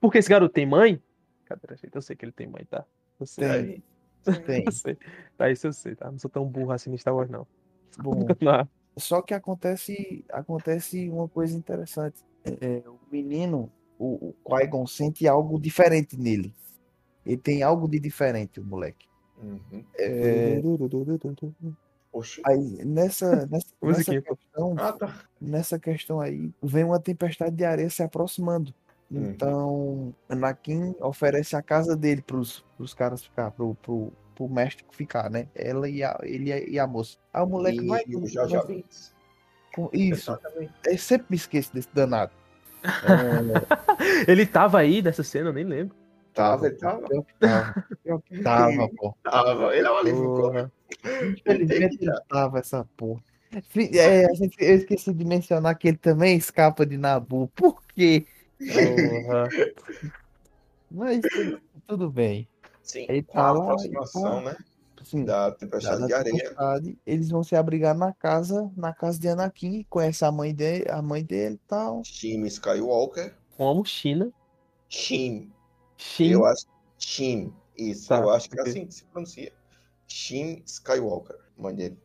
Porque 0.01 0.19
esse 0.19 0.29
garoto 0.29 0.55
tem 0.55 0.65
mãe? 0.67 1.01
Cadê? 1.45 1.63
Eu 1.93 2.01
sei 2.01 2.17
que 2.17 2.25
ele 2.25 2.33
tem 2.33 2.47
mãe, 2.47 2.65
tá? 2.65 2.85
Eu 3.21 3.27
sei. 3.27 3.83
Tem. 4.25 4.41
Tem. 4.47 4.65
Eu 4.67 4.73
sei. 4.73 4.97
Tá, 5.37 5.51
isso 5.51 5.67
eu 5.67 5.73
sei, 5.73 5.97
tá? 5.97 6.11
Não 6.11 6.19
sou 6.19 6.31
tão 6.31 6.47
burro 6.47 6.71
assim 6.71 6.89
no 6.91 6.97
Star 6.97 7.15
Wars, 7.15 7.29
não. 7.29 7.47
Bom, 7.99 8.15
Não. 8.41 8.69
só 8.97 9.21
que 9.21 9.35
acontece, 9.35 10.25
acontece 10.31 11.11
uma 11.11 11.29
coisa 11.29 11.57
interessante. 11.57 12.25
É, 12.45 12.89
o 12.89 12.99
menino, 13.11 13.71
o, 13.99 14.29
o 14.29 14.35
Qui-Gon 14.45 14.87
sente 14.87 15.27
algo 15.27 15.61
diferente 15.61 16.17
nele. 16.17 16.55
Ele 17.27 17.37
tem 17.37 17.63
algo 17.63 17.89
de 17.89 17.99
diferente, 17.99 18.61
o 18.61 18.65
moleque. 18.65 19.09
Uhum. 19.43 19.85
É, 19.99 20.61
Oxi. 22.13 22.41
aí, 22.47 22.85
nessa, 22.85 23.47
nessa, 23.51 23.67
nessa 23.83 24.21
questão, 24.21 24.75
Ah, 24.79 24.93
tá. 24.93 25.15
nessa 25.41 25.79
questão 25.79 26.21
aí, 26.21 26.51
vem 26.63 26.85
uma 26.85 27.01
tempestade 27.01 27.57
de 27.57 27.65
areia 27.65 27.91
se 27.91 28.03
aproximando. 28.03 28.73
Uhum. 29.11 29.31
Então, 29.31 30.15
Anakin 30.29 30.95
oferece 31.01 31.55
a 31.57 31.63
casa 31.63 31.97
dele 31.97 32.23
pros, 32.23 32.65
pros 32.77 32.95
caras 32.95 33.23
ficar, 33.25 33.51
pro, 33.51 33.75
pro, 33.83 34.13
pro 34.35 34.49
mestre 34.49 34.85
ficar, 34.91 35.29
né? 35.31 35.49
Ela 35.55 35.89
e 35.89 36.03
a, 36.03 36.19
ele 36.23 36.51
e 36.71 36.79
a 36.79 36.87
moça. 36.87 37.19
Aí 37.33 37.43
o 37.43 37.47
moleque 37.47 37.83
E 37.83 37.87
vai. 37.87 38.03
o 38.09 38.21
vai- 38.21 38.67
Binks. 38.67 39.15
com- 39.75 39.91
Isso. 39.93 40.39
Eu 40.87 40.97
sempre 40.99 41.27
me 41.31 41.37
esqueço 41.37 41.75
desse 41.75 41.89
danado. 41.95 42.33
É, 44.27 44.31
Ele 44.31 44.45
tava 44.47 44.79
aí 44.81 45.01
nessa 45.03 45.23
cena, 45.23 45.51
eu 45.51 45.53
nem 45.53 45.65
lembro. 45.65 45.95
Tava, 46.35 46.67
ele 46.67 46.77
tava. 46.77 47.09
que 47.09 47.35
tava. 47.39 47.87
Que 48.27 48.43
tava, 48.43 48.89
pô. 48.97 49.15
Tava. 49.23 49.77
Ele 49.77 49.87
é 49.87 49.91
um 49.91 49.97
alívio. 49.97 50.71
Infelizmente 51.37 51.99
ele 52.03 52.21
tava 52.29 52.59
essa 52.59 52.87
porra. 52.97 53.23
É, 53.95 54.25
a 54.25 54.35
gente, 54.35 54.57
eu 54.61 54.77
esqueci 54.77 55.13
de 55.13 55.25
mencionar 55.27 55.77
que 55.77 55.89
ele 55.89 55.99
também 55.99 56.37
escapa 56.37 56.87
de 56.87 56.97
Nabu. 56.97 57.49
Por 57.55 57.83
quê? 57.95 58.25
Porra. 58.59 59.49
Mas 60.91 61.21
tudo, 61.87 62.11
bem. 62.11 62.49
Sim, 62.83 63.07
Ele 63.09 63.23
tá 63.23 63.49
a 63.49 63.53
lá, 63.53 63.65
aproximação, 63.65 64.41
né? 64.43 64.57
Assim, 65.01 65.25
Da 65.25 65.51
da- 65.51 65.57
tempestade 65.57 66.01
da 66.01 66.07
de 66.07 66.15
areia. 66.15 66.37
tempestade, 66.37 66.99
eles 67.05 67.29
vão 67.29 67.43
se 67.43 67.57
abrigar 67.57 67.95
na 67.95 68.13
casa, 68.13 68.71
na 68.77 68.93
casa 68.93 69.19
de 69.19 69.29
Anakin, 69.29 69.85
conhece 69.91 70.25
a 70.25 70.31
mãe 70.33 70.55
dele, 70.55 70.85
a 70.89 71.03
mãe 71.03 71.25
dele 71.25 71.57
e 71.57 71.69
tal. 71.69 72.03
Shim 72.05 72.45
Skywalker. 72.47 73.35
Como 73.57 73.85
China. 73.85 74.31
Shim. 74.89 75.51
Shin. 76.03 76.31
Eu 76.33 76.45
acho. 76.45 76.67
Shim. 76.99 77.53
Isso, 77.77 78.09
Tá, 78.09 78.19
eu 78.21 78.31
acho 78.31 78.51
que 78.51 78.59
é 78.59 78.63
assim 78.63 78.87
que 78.87 78.95
se 78.95 79.05
pronuncia. 79.05 79.53
Shim 80.07 80.63
Skywalker, 80.67 81.39
mãe 81.57 81.75
dele. 81.75 81.99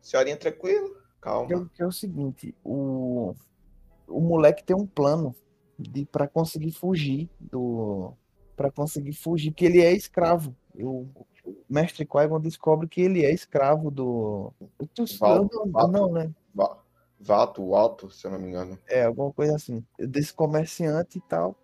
Senhorinha 0.00 0.36
tranquila, 0.36 0.88
Que 0.88 0.94
é, 0.94 1.00
calma. 1.20 1.56
o- 1.56 1.68
que 1.68 1.82
é 1.82 1.86
o 1.86 1.92
seguinte, 1.92 2.54
o, 2.64 3.34
o 4.08 4.20
moleque 4.20 4.64
tem 4.64 4.74
um 4.76 4.86
plano 4.86 5.34
de 5.78 6.04
para 6.06 6.26
conseguir 6.28 6.72
fugir 6.72 7.28
do 7.40 8.12
para 8.56 8.70
conseguir 8.70 9.12
fugir, 9.14 9.50
porque 9.50 9.64
ele 9.64 9.80
é 9.80 9.92
escravo. 9.92 10.54
O, 10.74 11.08
o 11.44 11.56
mestre 11.68 12.06
Qui-Gon 12.06 12.40
descobre 12.40 12.86
que 12.88 13.00
ele 13.00 13.24
é 13.24 13.32
escravo 13.32 13.90
do 13.90 14.52
Val- 15.18 15.48
não, 15.52 15.70
Vato. 15.72 15.88
não, 15.92 16.12
né? 16.12 16.32
Va- 16.54 16.78
Vato, 17.18 17.74
Alto, 17.74 18.10
se 18.10 18.26
eu 18.26 18.30
não 18.30 18.38
me 18.38 18.48
engano. 18.48 18.78
É 18.86 19.04
alguma 19.04 19.32
coisa 19.32 19.56
assim. 19.56 19.84
Desse 19.98 20.32
comerciante 20.32 21.18
e 21.18 21.20
tal. 21.22 21.56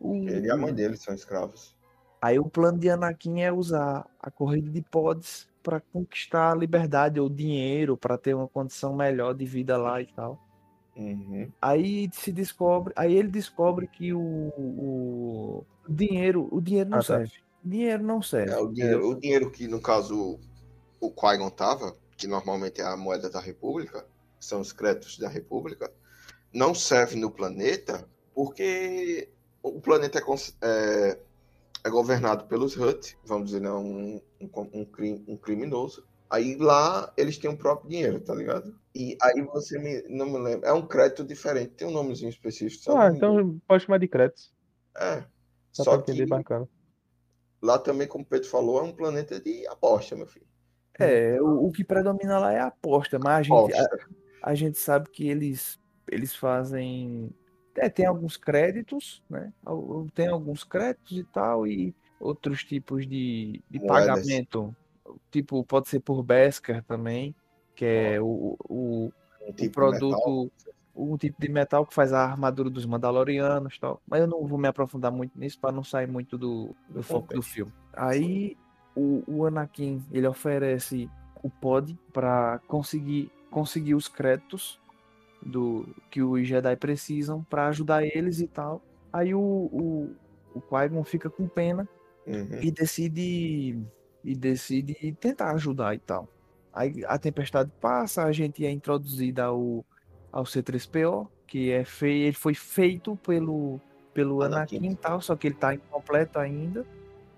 O- 0.00 0.14
Ele 0.14 0.46
e 0.46 0.50
a 0.50 0.56
mãe 0.56 0.72
dele 0.72 0.96
são 0.96 1.14
escravos. 1.14 1.76
Aí 2.20 2.38
o 2.38 2.48
plano 2.48 2.78
de 2.78 2.90
Anakin 2.90 3.40
é 3.40 3.52
usar 3.52 4.06
a 4.20 4.30
corrida 4.30 4.70
de 4.70 4.82
pods 4.82 5.48
para 5.62 5.80
conquistar 5.80 6.52
a 6.52 6.54
liberdade 6.54 7.20
ou 7.20 7.28
dinheiro 7.28 7.96
para 7.96 8.18
ter 8.18 8.34
uma 8.34 8.48
condição 8.48 8.94
melhor 8.94 9.34
de 9.34 9.44
vida 9.44 9.76
lá 9.76 10.00
e 10.00 10.06
tal. 10.06 10.38
Uhum. 10.96 11.48
Aí 11.62 12.10
se 12.12 12.32
descobre, 12.32 12.92
aí 12.96 13.14
ele 13.14 13.28
descobre 13.28 13.86
que 13.86 14.12
o, 14.12 14.20
o 14.20 15.64
dinheiro, 15.88 16.48
o 16.50 16.60
dinheiro 16.60 16.90
não 16.90 16.98
Ah, 16.98 17.02
tá. 17.02 17.06
serve. 17.18 17.32
Dinheiro 17.64 18.02
não 18.02 18.20
serve. 18.20 18.50
É, 18.52 18.58
o, 18.58 18.68
dinheiro, 18.68 19.08
o 19.10 19.14
dinheiro 19.20 19.50
que, 19.50 19.68
no 19.68 19.80
caso, 19.80 20.40
o 21.00 21.10
Qui-Gon 21.10 21.50
tava, 21.50 21.96
que 22.16 22.26
normalmente 22.26 22.80
é 22.80 22.84
a 22.84 22.96
moeda 22.96 23.30
da 23.30 23.40
República, 23.40 24.06
são 24.40 24.60
os 24.60 24.72
créditos 24.72 25.18
da 25.18 25.28
República, 25.28 25.92
não 26.52 26.74
serve 26.74 27.14
no 27.14 27.30
planeta 27.30 28.08
porque 28.34 29.28
o 29.62 29.80
planeta 29.80 30.18
é, 30.18 30.22
é, 30.62 31.18
é 31.84 31.90
governado 31.90 32.44
pelos 32.46 32.76
Hutt, 32.76 33.16
vamos 33.24 33.46
dizer, 33.46 33.60
né, 33.60 33.70
um, 33.70 34.20
um, 34.40 34.50
um, 34.72 34.84
crim- 34.84 35.24
um 35.28 35.36
criminoso. 35.36 36.04
Aí 36.30 36.56
lá 36.56 37.12
eles 37.16 37.38
têm 37.38 37.50
o 37.50 37.56
próprio 37.56 37.88
dinheiro, 37.88 38.20
tá 38.20 38.34
ligado? 38.34 38.74
E 38.94 39.16
aí 39.22 39.42
você 39.42 39.78
me, 39.78 40.02
não 40.08 40.26
me 40.26 40.38
lembra. 40.38 40.68
É 40.68 40.72
um 40.72 40.86
crédito 40.86 41.24
diferente, 41.24 41.70
tem 41.74 41.88
um 41.88 41.92
nomezinho 41.92 42.28
específico. 42.28 42.92
Ah, 42.92 43.10
então 43.14 43.58
pode 43.66 43.84
chamar 43.84 43.98
de 43.98 44.08
créditos. 44.08 44.52
É. 44.98 45.24
Só 45.72 45.96
que 45.98 46.26
bacana. 46.26 46.68
lá 47.62 47.78
também, 47.78 48.06
como 48.06 48.24
o 48.24 48.26
Pedro 48.26 48.48
falou, 48.48 48.80
é 48.80 48.82
um 48.82 48.92
planeta 48.92 49.40
de 49.40 49.66
aposta, 49.68 50.16
meu 50.16 50.26
filho. 50.26 50.46
É, 50.98 51.40
o, 51.40 51.66
o 51.66 51.72
que 51.72 51.84
predomina 51.84 52.38
lá 52.38 52.52
é 52.52 52.58
a 52.58 52.66
aposta, 52.66 53.18
mas 53.18 53.38
a 53.38 53.42
gente, 53.42 53.74
a, 53.74 54.50
a 54.50 54.54
gente 54.54 54.78
sabe 54.78 55.08
que 55.10 55.28
eles, 55.28 55.78
eles 56.10 56.34
fazem. 56.34 57.30
É, 57.78 57.88
tem 57.88 58.06
alguns 58.06 58.36
créditos, 58.36 59.22
né? 59.28 59.52
Tem 60.14 60.28
alguns 60.28 60.64
créditos 60.64 61.18
e 61.18 61.24
tal, 61.24 61.66
e 61.66 61.94
outros 62.20 62.64
tipos 62.64 63.06
de, 63.06 63.62
de 63.70 63.80
pagamento. 63.80 64.74
Tipo, 65.30 65.64
pode 65.64 65.88
ser 65.88 66.00
por 66.00 66.22
Beskar 66.22 66.82
também, 66.84 67.34
que 67.74 67.84
é 67.84 68.20
o, 68.20 68.56
o, 68.68 69.12
Um 69.40 69.50
o 69.50 69.52
tipo 69.52 69.62
de 69.62 69.68
produto, 69.70 70.52
um 70.94 71.16
tipo 71.16 71.40
de 71.40 71.48
metal 71.48 71.86
que 71.86 71.94
faz 71.94 72.12
a 72.12 72.24
armadura 72.24 72.68
dos 72.68 72.84
Mandalorianos 72.84 73.76
e 73.76 73.80
tal. 73.80 74.02
Mas 74.06 74.20
eu 74.20 74.26
não 74.26 74.46
vou 74.46 74.58
me 74.58 74.68
aprofundar 74.68 75.12
muito 75.12 75.38
nisso 75.38 75.58
para 75.58 75.72
não 75.72 75.84
sair 75.84 76.06
muito 76.06 76.36
do, 76.36 76.74
do 76.88 77.02
foco 77.02 77.32
do 77.32 77.42
filme. 77.42 77.72
Aí 77.92 78.56
o, 78.94 79.22
o 79.26 79.46
Anakin 79.46 80.04
ele 80.10 80.26
oferece 80.26 81.08
o 81.42 81.48
pod 81.48 81.96
para 82.12 82.60
conseguir 82.66 83.30
conseguir 83.50 83.94
os 83.94 84.08
créditos 84.08 84.78
do 85.42 85.88
que 86.10 86.22
os 86.22 86.46
Jedi 86.46 86.76
precisam 86.76 87.42
para 87.44 87.68
ajudar 87.68 88.04
eles 88.04 88.40
e 88.40 88.46
tal. 88.46 88.82
Aí 89.12 89.34
o, 89.34 89.40
o, 89.40 90.10
o 90.54 90.60
Qui-Gon 90.60 91.04
fica 91.04 91.28
com 91.30 91.46
pena 91.48 91.88
Uhum. 92.26 92.60
e 92.60 92.70
decide 92.70 93.78
e 94.22 94.34
decide 94.34 94.94
tentar 95.18 95.52
ajudar 95.52 95.94
e 95.94 95.98
tal. 95.98 96.28
Aí 96.74 97.02
a 97.06 97.18
tempestade 97.18 97.70
passa, 97.80 98.24
a 98.24 98.32
gente 98.32 98.66
é 98.66 98.70
introduzido 98.70 99.40
ao, 99.40 99.84
ao 100.30 100.44
C3PO, 100.44 101.26
que 101.46 101.70
é 101.70 101.84
fei, 101.86 102.24
ele 102.24 102.36
foi 102.36 102.52
feito 102.52 103.16
pelo 103.16 103.80
pelo 104.12 104.42
Anakin. 104.42 104.76
Anakin 104.76 104.90
e 104.92 104.96
tal, 104.96 105.20
só 105.22 105.34
que 105.36 105.46
ele 105.46 105.54
tá 105.54 105.74
incompleto 105.74 106.38
ainda. 106.38 106.84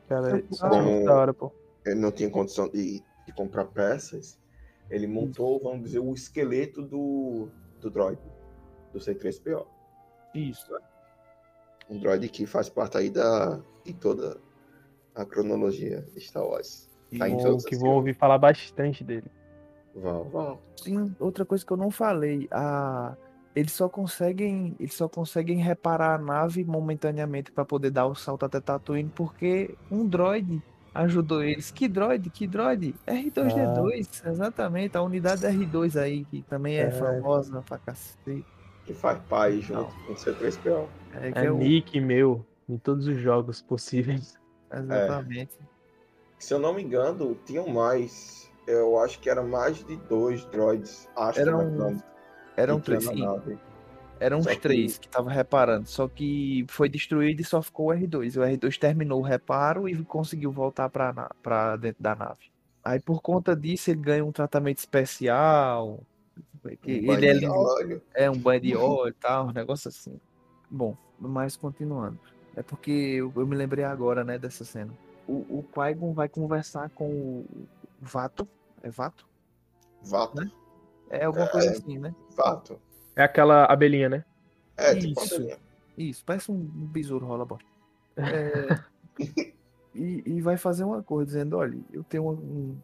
Cara, 0.08 0.38
é 0.38 0.42
Como- 0.58 1.04
da 1.04 1.14
hora, 1.14 1.32
pô. 1.34 1.52
Ele 1.86 2.00
não 2.00 2.10
tinha 2.10 2.28
condição 2.28 2.68
de, 2.68 3.00
de 3.26 3.32
comprar 3.32 3.66
peças. 3.66 4.38
Ele 4.90 5.06
montou, 5.06 5.60
vamos 5.62 5.84
dizer, 5.84 6.00
o 6.00 6.12
esqueleto 6.12 6.82
do, 6.82 7.48
do 7.80 7.90
droid, 7.90 8.18
do 8.92 8.98
C3PO. 8.98 9.66
Isso. 10.34 10.72
Um 11.88 11.98
droid 11.98 12.28
que 12.28 12.46
faz 12.46 12.68
parte 12.68 12.96
aí 12.96 13.10
da, 13.10 13.60
de 13.84 13.92
toda 13.94 14.38
a 15.14 15.24
cronologia 15.24 16.02
de 16.02 16.20
Star 16.20 16.44
Wars. 16.44 16.88
Tá 17.18 17.28
Vou- 17.28 17.38
todos 17.38 17.64
que 17.64 17.76
vou 17.76 17.94
ouvir 17.94 18.14
falar 18.14 18.38
bastante 18.38 19.02
dele. 19.02 19.30
Vão, 19.94 20.24
vão. 20.24 20.58
Sim, 20.76 21.14
outra 21.18 21.44
coisa 21.44 21.66
que 21.66 21.72
eu 21.72 21.76
não 21.76 21.90
falei, 21.90 22.46
a 22.52 23.16
eles 23.54 23.72
só 23.72 23.88
conseguem, 23.88 24.76
eles 24.78 24.94
só 24.94 25.08
conseguem 25.08 25.58
reparar 25.58 26.14
a 26.14 26.18
nave 26.18 26.64
momentaneamente 26.64 27.50
para 27.50 27.64
poder 27.64 27.90
dar 27.90 28.06
o 28.06 28.14
salto 28.14 28.44
até 28.44 28.60
Tatooine 28.60 29.10
porque 29.12 29.74
um 29.90 30.06
droid 30.06 30.62
ajudou 30.94 31.42
eles. 31.42 31.70
Que 31.70 31.86
droid? 31.88 32.28
Que 32.30 32.46
droid? 32.46 32.94
R2D2, 33.06 34.26
exatamente, 34.26 34.96
a 34.96 35.02
unidade 35.02 35.42
R2 35.46 36.00
aí 36.00 36.24
que 36.24 36.42
também 36.42 36.76
é, 36.76 36.82
É. 36.82 36.90
famosa 36.90 37.62
pra 37.62 37.78
cacete. 37.78 38.44
Que 38.84 38.94
faz 38.94 39.18
pai 39.28 39.60
junto 39.60 39.90
com 40.06 40.12
o 40.12 40.16
C3PO. 40.16 40.88
É, 41.14 41.32
que 41.32 41.38
É 41.38 41.44
é 41.46 41.50
o- 41.52 41.56
nick 41.58 42.00
meu 42.00 42.44
em 42.68 42.76
todos 42.78 43.06
os 43.06 43.18
jogos 43.18 43.60
possíveis. 43.62 44.34
exatamente. 44.72 45.52
Se 46.38 46.54
eu 46.54 46.58
não 46.58 46.72
me 46.74 46.82
engano, 46.82 47.36
tinham 47.44 47.66
mais. 47.68 48.50
Eu 48.66 48.98
acho 49.00 49.18
que 49.20 49.28
era 49.28 49.42
mais 49.42 49.84
de 49.84 49.96
dois 49.96 50.44
droids. 50.46 51.08
Acho 51.16 51.40
Eram 51.40 51.58
que 51.98 52.04
Eram 52.56 52.80
três, 52.80 53.04
sim. 53.04 53.24
Eram 54.20 54.38
uns 54.38 54.46
que- 54.46 54.56
três 54.56 54.98
que 54.98 55.08
tava 55.08 55.30
reparando, 55.30 55.88
só 55.88 56.06
que 56.06 56.64
foi 56.68 56.88
destruído 56.90 57.40
e 57.40 57.44
só 57.44 57.62
ficou 57.62 57.88
o 57.88 57.94
R2. 57.94 58.36
O 58.36 58.40
R2 58.42 58.78
terminou 58.78 59.18
o 59.20 59.24
reparo 59.24 59.88
e 59.88 60.04
conseguiu 60.04 60.52
voltar 60.52 60.90
pra, 60.90 61.30
pra 61.42 61.76
dentro 61.76 62.02
da 62.02 62.14
nave. 62.14 62.50
Aí 62.84 63.00
por 63.00 63.22
conta 63.22 63.56
disso 63.56 63.90
ele 63.90 64.00
ganha 64.00 64.24
um 64.24 64.30
tratamento 64.30 64.78
especial. 64.78 66.00
Um 66.62 66.68
ele 67.14 67.44
é, 67.44 67.48
óleo. 67.48 68.02
é 68.14 68.30
um 68.30 68.36
banho 68.38 68.60
de 68.60 68.76
óleo 68.76 69.08
e 69.08 69.14
tal, 69.14 69.48
um 69.48 69.52
negócio 69.52 69.88
assim. 69.88 70.20
Bom, 70.70 70.94
mas 71.18 71.56
continuando. 71.56 72.18
É 72.54 72.62
porque 72.62 72.90
eu, 72.90 73.32
eu 73.34 73.46
me 73.46 73.56
lembrei 73.56 73.84
agora, 73.84 74.22
né, 74.22 74.38
dessa 74.38 74.64
cena. 74.64 74.92
O, 75.26 75.32
o 75.58 75.64
Qui-Gon 75.72 76.12
vai 76.12 76.28
conversar 76.28 76.90
com 76.90 77.08
o 77.08 77.46
Vato. 78.00 78.46
É 78.82 78.90
Vato? 78.90 79.26
Vato. 80.02 80.50
É 81.08 81.24
alguma 81.24 81.46
coisa 81.48 81.70
assim, 81.70 81.98
né? 81.98 82.14
Vato. 82.36 82.78
É 83.16 83.22
aquela 83.22 83.64
abelhinha, 83.64 84.08
né? 84.08 84.24
É, 84.76 84.94
tipo 84.94 85.22
Isso. 85.22 85.34
abelhinha. 85.34 85.58
Isso, 85.96 86.24
parece 86.24 86.50
um 86.50 86.58
besouro 86.58 87.26
rola 87.26 87.44
bosta. 87.44 87.68
É, 88.16 88.90
e, 89.94 90.22
e 90.26 90.40
vai 90.40 90.56
fazer 90.56 90.84
um 90.84 90.94
acordo 90.94 91.26
dizendo, 91.26 91.56
olha, 91.56 91.78
eu 91.92 92.02
tenho 92.04 92.30
um, 92.30 92.76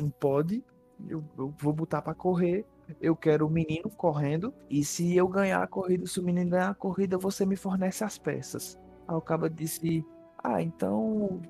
um 0.00 0.10
pod, 0.10 0.62
eu, 1.08 1.24
eu 1.36 1.54
vou 1.58 1.72
botar 1.72 2.02
pra 2.02 2.14
correr, 2.14 2.64
eu 3.00 3.16
quero 3.16 3.46
o 3.46 3.50
menino 3.50 3.90
correndo, 3.90 4.54
e 4.70 4.84
se 4.84 5.16
eu 5.16 5.28
ganhar 5.28 5.62
a 5.62 5.66
corrida, 5.66 6.06
se 6.06 6.20
o 6.20 6.22
menino 6.22 6.50
ganhar 6.50 6.70
a 6.70 6.74
corrida, 6.74 7.18
você 7.18 7.44
me 7.44 7.56
fornece 7.56 8.04
as 8.04 8.16
peças. 8.18 8.78
Aí 9.06 9.14
o 9.14 9.20
cabo 9.20 9.48
disse, 9.48 10.04
ah, 10.42 10.62
então, 10.62 11.40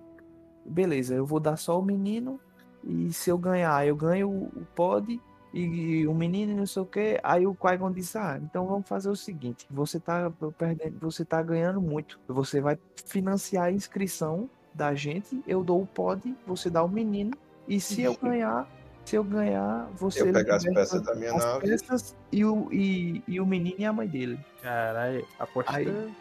beleza, 0.64 1.14
eu 1.14 1.26
vou 1.26 1.40
dar 1.40 1.56
só 1.56 1.78
o 1.78 1.84
menino, 1.84 2.40
e 2.82 3.12
se 3.12 3.30
eu 3.30 3.38
ganhar, 3.38 3.86
eu 3.86 3.96
ganho 3.96 4.30
o, 4.30 4.44
o 4.46 4.66
pod, 4.74 5.20
e 5.52 6.06
o 6.06 6.14
menino 6.14 6.52
e 6.52 6.54
não 6.54 6.66
sei 6.66 6.82
o 6.82 6.86
que. 6.86 7.18
Aí 7.22 7.46
o 7.46 7.54
Qui-Gon 7.54 7.92
disse: 7.92 8.18
Ah, 8.18 8.38
então 8.42 8.66
vamos 8.66 8.88
fazer 8.88 9.08
o 9.08 9.16
seguinte: 9.16 9.66
você 9.70 9.98
tá 9.98 10.30
perdendo, 10.58 10.98
você 11.00 11.24
tá 11.24 11.42
ganhando 11.42 11.80
muito. 11.80 12.18
Você 12.28 12.60
vai 12.60 12.78
financiar 13.06 13.64
a 13.66 13.72
inscrição 13.72 14.48
da 14.74 14.94
gente, 14.94 15.42
eu 15.46 15.64
dou 15.64 15.80
o 15.82 15.86
pod, 15.86 16.36
você 16.46 16.68
dá 16.68 16.82
o 16.84 16.88
menino, 16.88 17.30
e 17.66 17.80
se 17.80 18.02
eu 18.02 18.14
ganhar, 18.14 18.68
se 19.06 19.16
eu 19.16 19.24
ganhar, 19.24 19.88
você 19.96 20.20
Eu 20.28 20.32
pegar 20.34 20.56
as 20.56 20.64
peças 20.64 21.00
da 21.00 21.14
minha 21.14 21.32
as 21.34 21.42
nave. 21.42 21.66
peças 21.66 22.14
e 22.30 22.44
o, 22.44 22.68
e, 22.70 23.22
e 23.26 23.40
o 23.40 23.46
menino 23.46 23.76
e 23.78 23.84
a 23.86 23.92
mãe 23.92 24.06
dele. 24.06 24.38
Caralho, 24.60 25.26
aposta. 25.38 25.72
Aí-. 25.72 26.12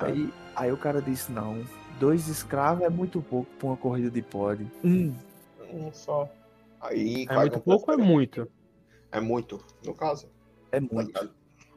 Aí, 0.00 0.32
aí 0.54 0.70
o 0.72 0.76
cara 0.76 1.02
disse: 1.02 1.32
Não, 1.32 1.64
dois 1.98 2.28
escravos 2.28 2.84
é 2.84 2.88
muito 2.88 3.20
pouco 3.20 3.50
pra 3.58 3.66
uma 3.68 3.76
corrida 3.76 4.10
de 4.10 4.22
pod. 4.22 4.64
Um, 4.84 5.12
Um 5.72 5.92
só. 5.92 6.28
Aí, 6.82 7.26
É 7.30 7.36
muito 7.38 7.60
pouco 7.60 7.90
ou 7.92 7.98
é 7.98 8.02
muito? 8.02 8.46
É 9.10 9.20
muito, 9.20 9.58
no 9.86 9.94
caso. 9.94 10.28
é 10.70 10.80
muito. 10.80 11.30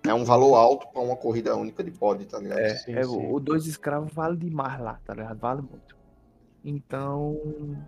É 0.08 0.14
um 0.14 0.24
valor 0.24 0.56
alto 0.56 0.88
pra 0.92 1.02
uma 1.02 1.16
corrida 1.16 1.56
única 1.56 1.84
de 1.84 1.92
pod, 1.92 2.24
tá 2.26 2.38
ligado? 2.40 2.60
É, 2.60 2.76
Sim, 2.76 2.94
é, 2.94 3.04
sim. 3.04 3.32
o 3.32 3.40
dois 3.40 3.66
escravos 3.66 4.14
vale 4.14 4.38
demais 4.38 4.80
lá, 4.80 5.00
tá 5.04 5.14
ligado? 5.16 5.40
Vale 5.40 5.62
muito. 5.62 5.96
Então, 6.64 7.38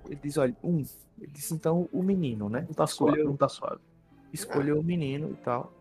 ele 0.05 0.19
diz, 0.21 0.37
olha, 0.37 0.55
um, 0.63 0.77
ele 1.19 1.31
disse 1.31 1.53
então 1.53 1.87
o 1.91 2.01
menino, 2.03 2.49
né? 2.49 2.61
Não 2.67 2.73
tá 2.73 2.85
suave, 2.87 3.13
Escolheu, 3.13 3.29
não 3.31 3.37
tá 3.37 3.47
suave. 3.49 3.81
escolheu 4.33 4.79
o 4.79 4.83
menino 4.83 5.31
e 5.31 5.35
tal. 5.43 5.71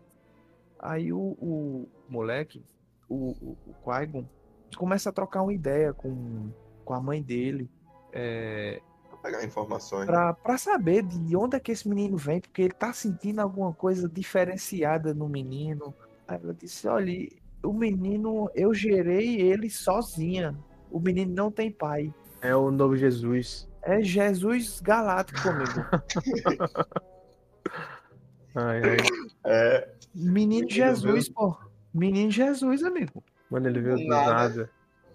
Aí 0.79 1.11
o, 1.11 1.19
o 1.39 1.87
moleque, 2.09 2.63
o, 3.09 3.31
o, 3.41 3.57
o 3.67 3.73
Qui-Gon, 3.83 4.25
começa 4.77 5.09
a 5.09 5.13
trocar 5.13 5.41
uma 5.41 5.53
ideia 5.53 5.93
com, 5.93 6.49
com 6.85 6.93
a 6.93 7.01
mãe 7.01 7.21
dele. 7.21 7.69
É, 8.13 8.79
Pra 9.21 9.31
pegar 9.31 9.43
informações. 9.45 10.05
pra, 10.05 10.33
pra 10.33 10.57
saber 10.57 11.03
de 11.03 11.35
onde 11.35 11.55
é 11.57 11.59
que 11.59 11.71
esse 11.71 11.87
menino 11.89 12.17
vem, 12.17 12.39
porque 12.39 12.61
ele 12.61 12.73
tá 12.73 12.93
sentindo 12.93 13.39
alguma 13.39 13.73
coisa 13.73 14.07
diferenciada 14.07 15.13
no 15.13 15.27
menino. 15.27 15.93
Aí 16.27 16.39
ela 16.41 16.53
disse: 16.53 16.87
olha, 16.87 17.13
o 17.63 17.73
menino, 17.73 18.49
eu 18.55 18.73
gerei 18.73 19.41
ele 19.41 19.69
sozinha. 19.69 20.55
O 20.91 20.99
menino 20.99 21.33
não 21.33 21.51
tem 21.51 21.69
pai. 21.71 22.13
É 22.41 22.55
o 22.55 22.71
novo 22.71 22.95
Jesus. 22.95 23.67
É 23.81 24.01
Jesus 24.01 24.79
Galáctico 24.81 25.41
comigo. 25.41 25.67
Ai, 28.55 28.81
ai. 28.83 28.97
É, 29.45 29.89
Menino 30.15 30.33
Menino 30.65 30.69
Jesus, 30.69 31.29
pô. 31.29 31.55
Menino 31.93 32.31
Jesus, 32.31 32.83
amigo. 32.83 33.23
Mano, 33.51 33.67
ele 33.67 33.79
veio 33.81 33.97
Do 33.97 34.07
nada. 34.07 34.33
nada. 34.33 34.69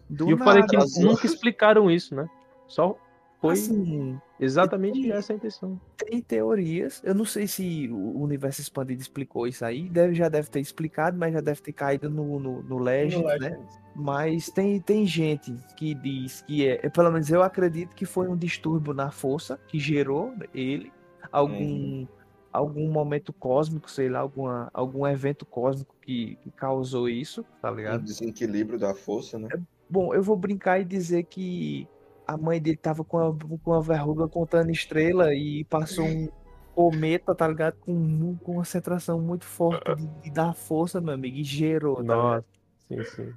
Do 0.08 0.28
E 0.28 0.30
eu 0.30 0.38
falei 0.38 0.62
que 0.64 0.76
nada. 0.76 0.88
nunca 1.00 1.26
explicaram 1.26 1.90
isso, 1.90 2.14
né? 2.14 2.28
Só 2.68 2.96
foi 3.42 3.52
Assim, 3.52 4.18
exatamente 4.40 5.06
e- 5.08 5.12
essa 5.12 5.32
a 5.32 5.36
intenção. 5.36 5.78
tem 5.96 6.20
teorias. 6.22 7.00
Eu 7.04 7.14
não 7.14 7.24
sei 7.24 7.46
se 7.46 7.88
o 7.90 8.20
universo 8.22 8.60
expandido 8.60 9.00
explicou 9.02 9.46
isso 9.46 9.64
aí. 9.64 9.88
Deve, 9.88 10.14
já 10.14 10.28
deve 10.28 10.48
ter 10.48 10.60
explicado, 10.60 11.16
mas 11.18 11.32
já 11.32 11.40
deve 11.40 11.60
ter 11.60 11.72
caído 11.72 12.10
no, 12.10 12.38
no, 12.40 12.62
no 12.62 12.78
Legend, 12.78 13.24
né? 13.38 13.56
Mas 13.94 14.46
tem, 14.50 14.80
tem 14.80 15.06
gente 15.06 15.54
que 15.76 15.94
diz 15.94 16.42
que 16.42 16.66
é, 16.66 16.88
pelo 16.90 17.10
menos 17.10 17.30
eu 17.30 17.42
acredito 17.42 17.94
que 17.94 18.06
foi 18.06 18.28
um 18.28 18.36
distúrbio 18.36 18.94
na 18.94 19.10
força 19.10 19.58
que 19.68 19.78
gerou 19.78 20.32
ele, 20.54 20.92
algum, 21.30 22.00
Uhum. 22.00 22.08
algum 22.52 22.90
momento 22.90 23.32
cósmico, 23.32 23.90
sei 23.90 24.08
lá, 24.08 24.20
alguma, 24.20 24.70
algum 24.72 25.06
evento 25.06 25.44
cósmico 25.46 25.94
que, 26.02 26.36
que 26.36 26.50
causou 26.52 27.08
isso, 27.08 27.44
tá 27.60 27.70
Um 27.70 27.74
ligado? 27.76 28.02
desequilíbrio 28.02 28.78
da 28.78 28.94
força, 28.94 29.38
né? 29.38 29.48
Bom, 29.88 30.14
eu 30.14 30.22
vou 30.22 30.36
brincar 30.36 30.80
e 30.80 30.84
dizer 30.84 31.24
que 31.24 31.86
a 32.32 32.36
mãe 32.36 32.60
dele 32.60 32.76
tava 32.76 33.04
com 33.04 33.18
a, 33.18 33.36
com 33.62 33.72
a 33.72 33.80
verruga 33.80 34.26
contando 34.28 34.70
estrela 34.70 35.34
e 35.34 35.64
passou 35.64 36.06
um 36.06 36.28
cometa, 36.74 37.34
tá 37.34 37.46
ligado? 37.46 37.76
Com 37.80 37.92
uma 37.92 38.38
concentração 38.38 39.20
muito 39.20 39.44
forte 39.44 39.94
de, 39.94 40.06
de 40.22 40.30
dar 40.30 40.54
força, 40.54 41.00
meu 41.00 41.14
amigo, 41.14 41.36
e 41.36 41.44
gerou, 41.44 41.96
tá 41.96 42.02
ligado? 42.02 42.18
Nossa, 42.18 42.44
sim, 42.88 43.04
sim. 43.04 43.32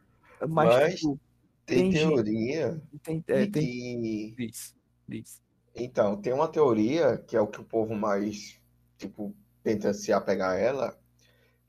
Mas, 0.47 0.69
Mas 0.69 0.95
tipo, 0.95 1.19
Tem, 1.65 1.91
tem 1.91 1.91
teoria 1.91 2.81
tem, 3.03 3.23
é, 3.27 3.45
de 3.45 3.51
tem 3.51 3.63
que. 3.63 4.35
Diz, 4.37 4.75
diz. 5.07 5.41
Então, 5.75 6.15
tem 6.21 6.31
uma 6.31 6.47
teoria 6.47 7.17
que 7.17 7.35
é 7.35 7.41
o 7.41 7.47
que 7.47 7.59
o 7.59 7.65
povo 7.65 7.93
mais, 7.95 8.59
tipo, 8.97 9.35
tenta 9.63 9.93
se 9.93 10.13
apegar 10.13 10.51
a 10.51 10.57
ela, 10.57 10.97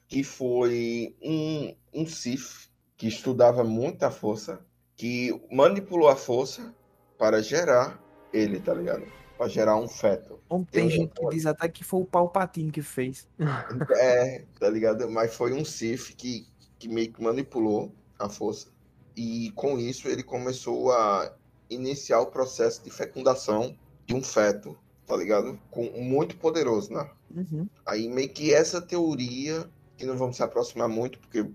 que 0.06 0.22
foi 0.22 1.16
um, 1.22 1.74
um 1.92 2.06
Sith 2.06 2.70
que 2.96 3.08
estudava 3.08 3.64
muito 3.64 4.04
a 4.04 4.10
força, 4.10 4.64
que 4.94 5.32
manipulou 5.50 6.08
a 6.08 6.14
força 6.14 6.74
para 7.18 7.42
gerar 7.42 8.00
ele, 8.32 8.60
tá 8.60 8.74
ligado? 8.74 9.04
Para 9.36 9.48
gerar 9.48 9.76
um 9.76 9.88
feto. 9.88 10.40
Como 10.48 10.64
tem 10.64 10.88
gente 10.88 11.12
que 11.12 11.28
diz 11.28 11.46
até 11.46 11.68
que 11.68 11.84
foi 11.84 12.00
o 12.00 12.04
Palpatine 12.04 12.70
que 12.70 12.82
fez. 12.82 13.28
É, 13.98 14.44
tá 14.58 14.68
ligado? 14.68 15.08
Mas 15.10 15.34
foi 15.34 15.52
um 15.52 15.64
Sith 15.64 16.14
que, 16.16 16.46
que 16.78 16.88
meio 16.88 17.12
que 17.12 17.22
manipulou 17.22 17.92
a 18.18 18.28
força. 18.28 18.68
E 19.16 19.50
com 19.52 19.78
isso 19.78 20.08
ele 20.08 20.22
começou 20.22 20.92
a 20.92 21.32
iniciar 21.68 22.20
o 22.20 22.26
processo 22.26 22.82
de 22.82 22.90
fecundação 22.90 23.76
de 24.06 24.14
um 24.14 24.22
feto, 24.22 24.78
tá 25.06 25.16
ligado? 25.16 25.58
Com, 25.70 25.90
muito 26.00 26.36
poderoso, 26.36 26.92
né? 26.92 27.10
Uhum. 27.34 27.68
Aí 27.84 28.08
meio 28.08 28.28
que 28.28 28.52
essa 28.54 28.80
teoria, 28.80 29.68
que 29.96 30.06
não 30.06 30.16
vamos 30.16 30.36
se 30.36 30.42
aproximar 30.42 30.88
muito, 30.88 31.18
porque 31.18 31.48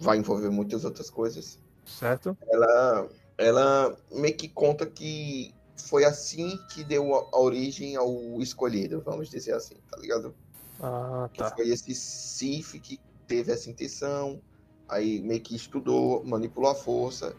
vai 0.00 0.16
envolver 0.16 0.50
muitas 0.50 0.84
outras 0.84 1.10
coisas, 1.10 1.58
Certo? 1.84 2.36
ela 2.48 3.08
ela 3.38 3.96
meio 4.10 4.36
que 4.36 4.48
conta 4.48 4.84
que 4.84 5.54
foi 5.86 6.04
assim 6.04 6.58
que 6.74 6.82
deu 6.82 7.14
a 7.14 7.38
origem 7.38 7.94
ao 7.96 8.42
escolhido, 8.42 9.00
vamos 9.00 9.30
dizer 9.30 9.52
assim, 9.54 9.76
tá 9.90 9.96
ligado? 9.96 10.34
Ah, 10.80 11.30
Que 11.32 11.38
tá. 11.38 11.50
foi 11.52 11.68
esse 11.68 11.94
Sif 11.94 12.78
que 12.80 13.00
teve 13.28 13.52
essa 13.52 13.70
intenção, 13.70 14.40
aí 14.88 15.20
meio 15.22 15.40
que 15.40 15.54
estudou, 15.54 16.24
manipulou 16.24 16.70
a 16.70 16.74
força 16.74 17.34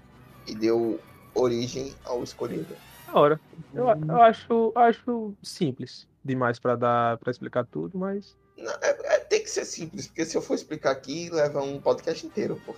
e 0.48 0.56
deu 0.56 1.00
origem 1.36 1.94
ao 2.06 2.24
escolhido. 2.24 2.76
Da 3.06 3.20
hora. 3.20 3.42
Eu, 3.74 3.88
eu 3.88 4.22
acho, 4.22 4.72
acho 4.76 5.34
simples 5.44 6.08
demais 6.24 6.60
pra 6.60 6.76
dar 6.76 7.18
para 7.18 7.32
explicar 7.32 7.66
tudo, 7.66 7.98
mas 7.98 8.36
Não, 8.58 8.72
é- 8.82 9.16
é- 9.16 9.20
tem 9.20 9.42
que 9.44 9.50
ser 9.50 9.66
simples, 9.66 10.08
porque 10.08 10.26
se 10.26 10.38
eu 10.38 10.42
for 10.42 10.54
explicar 10.54 10.92
aqui, 10.92 11.30
leva 11.30 11.62
um 11.62 11.80
podcast 11.80 12.26
inteiro. 12.26 12.62
Pô. 12.66 12.74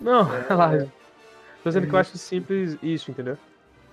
não, 0.00 0.22
É. 0.34 0.88
Tô 1.64 1.70
dizendo 1.70 1.88
que 1.88 1.94
eu 1.94 1.98
acho 1.98 2.16
simples 2.18 2.78
isso, 2.82 3.10
entendeu? 3.10 3.36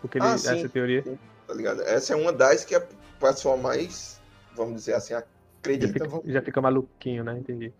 Porque 0.01 0.17
ele, 0.19 0.27
Ah, 0.27 0.37
sim. 0.37 0.49
essa 0.59 0.69
teoria 0.69 1.03
Tá 1.47 1.53
ligado? 1.53 1.81
Essa 1.81 2.13
é 2.13 2.15
uma 2.15 2.31
das 2.31 2.63
que 2.65 2.75
a 2.75 2.85
pessoa 3.19 3.57
mais, 3.57 4.21
vamos 4.55 4.75
dizer 4.75 4.93
assim, 4.93 5.13
já 5.13 5.23
acredita. 5.59 5.93
fica, 5.93 6.05
vamos- 6.07 6.25
já 6.31 6.41
fica 6.41 6.61
maluquinho, 6.61 7.23
né? 7.23 7.37
Entendi. 7.39 7.73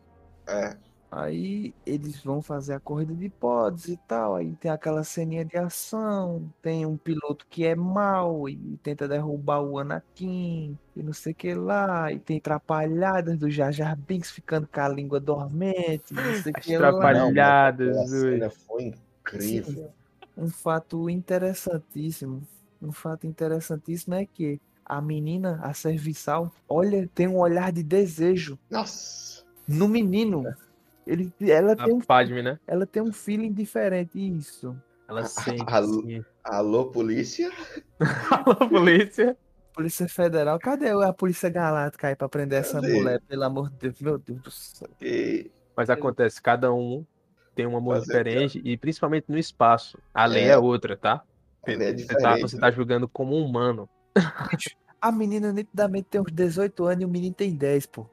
É, 0.48 0.76
Aí 1.14 1.74
eles 1.86 2.24
vão 2.24 2.42
fazer 2.42 2.74
a 2.74 2.80
corrida 2.80 3.14
de 3.14 3.28
pods 3.28 3.90
e 3.90 3.98
tal. 4.08 4.36
Aí 4.36 4.56
tem 4.56 4.72
aquela 4.72 5.04
ceninha 5.04 5.44
de 5.44 5.58
ação. 5.58 6.50
Tem 6.62 6.86
um 6.86 6.96
piloto 6.96 7.46
que 7.50 7.66
é 7.66 7.76
mau 7.76 8.48
e 8.48 8.56
tenta 8.82 9.10
derrubar 9.10 9.60
o 9.62 9.78
Anakin 9.78 10.78
e 10.96 11.04
não 11.04 11.12
sei 11.12 11.34
o 11.34 11.36
que 11.36 11.54
lá. 11.54 12.14
E 12.14 12.18
tem 12.20 12.38
atrapalhadas 12.38 13.38
do 13.38 13.50
Jar 13.50 13.74
Jar 13.74 13.98
Binks 13.98 14.32
ficando 14.32 14.70
com 14.70 14.80
a 14.80 14.88
língua 14.88 15.20
dormente. 15.20 16.14
Não 16.14 16.34
sei 16.42 16.54
o 16.54 16.58
As 16.58 16.64
que 16.64 16.78
lá. 16.78 16.92
trapalhadas. 16.94 17.90
aquela 17.90 18.04
ui. 18.06 18.32
cena 18.32 18.50
foi 18.50 18.94
incrível. 19.22 19.94
Um 20.38 20.50
fato 20.50 21.10
interessantíssimo. 21.10 22.42
Um 22.82 22.92
fato 22.92 23.28
interessantíssimo 23.28 24.16
é 24.16 24.26
que 24.26 24.60
a 24.86 25.02
menina, 25.02 25.60
a 25.64 25.74
serviçal, 25.74 26.52
olha, 26.68 27.08
tem 27.14 27.28
um 27.28 27.38
olhar 27.38 27.72
de 27.72 27.84
desejo 27.84 28.58
Nossa, 28.70 29.44
no 29.68 29.88
menino. 29.88 30.44
Ele, 31.06 31.32
ela, 31.42 31.76
tem 31.76 31.94
A 31.94 31.96
um, 31.96 32.00
Padme, 32.00 32.42
né? 32.42 32.60
ela 32.68 32.86
tem 32.86 33.02
um 33.02 33.12
feeling 33.14 33.52
diferente. 33.52 34.20
Isso. 34.20 34.76
Ela 35.08 35.26
sente. 35.26 35.64
a- 35.68 35.80
assim. 35.80 36.24
alô 36.44 36.86
polícia? 36.92 37.52
Alô, 38.32 38.56
polícia. 38.70 39.38
Polícia 39.74 40.08
Federal, 40.08 40.60
cadê 40.60 40.90
a 40.90 41.14
Polícia 41.14 41.50
Galáctica 41.50 42.08
aí 42.10 42.16
pra 42.16 42.28
prender 42.28 42.60
essa 42.60 42.82
Cadê? 42.82 43.00
mulher? 43.00 43.22
Pelo 43.28 43.44
amor 43.44 43.70
de 43.70 43.78
Deus, 43.78 44.02
meu 44.02 44.18
Deus 44.18 44.42
do 44.42 44.52
céu. 44.52 44.90
E 45.02 45.50
Mas 45.76 45.90
acontece, 45.90 46.42
cada 46.42 46.74
um 46.74 47.06
tem 47.62 47.68
um 47.68 47.78
amor 47.78 47.96
Fazer 48.00 48.06
diferente 48.08 48.62
e 48.64 48.76
principalmente 48.76 49.26
no 49.30 49.38
espaço. 49.38 49.98
A 50.14 50.26
lei 50.26 50.46
É. 50.46 50.50
é 50.50 50.58
outra, 50.58 50.98
tá? 50.98 51.24
é 51.68 51.94
Você 51.94 52.06
tá, 52.18 52.38
você 52.38 52.60
tá 52.60 52.72
julgando 52.72 53.08
como 53.08 53.36
um 53.38 53.46
humano. 53.46 53.88
A 55.00 55.12
menina 55.12 55.52
nitidamente 55.54 56.08
tem 56.10 56.22
uns 56.22 56.32
18 56.32 56.86
anos 56.86 57.02
e 57.04 57.06
o 57.06 57.10
menino 57.10 57.36
tem 57.36 57.54
10, 57.56 57.86
pô. 57.86 58.08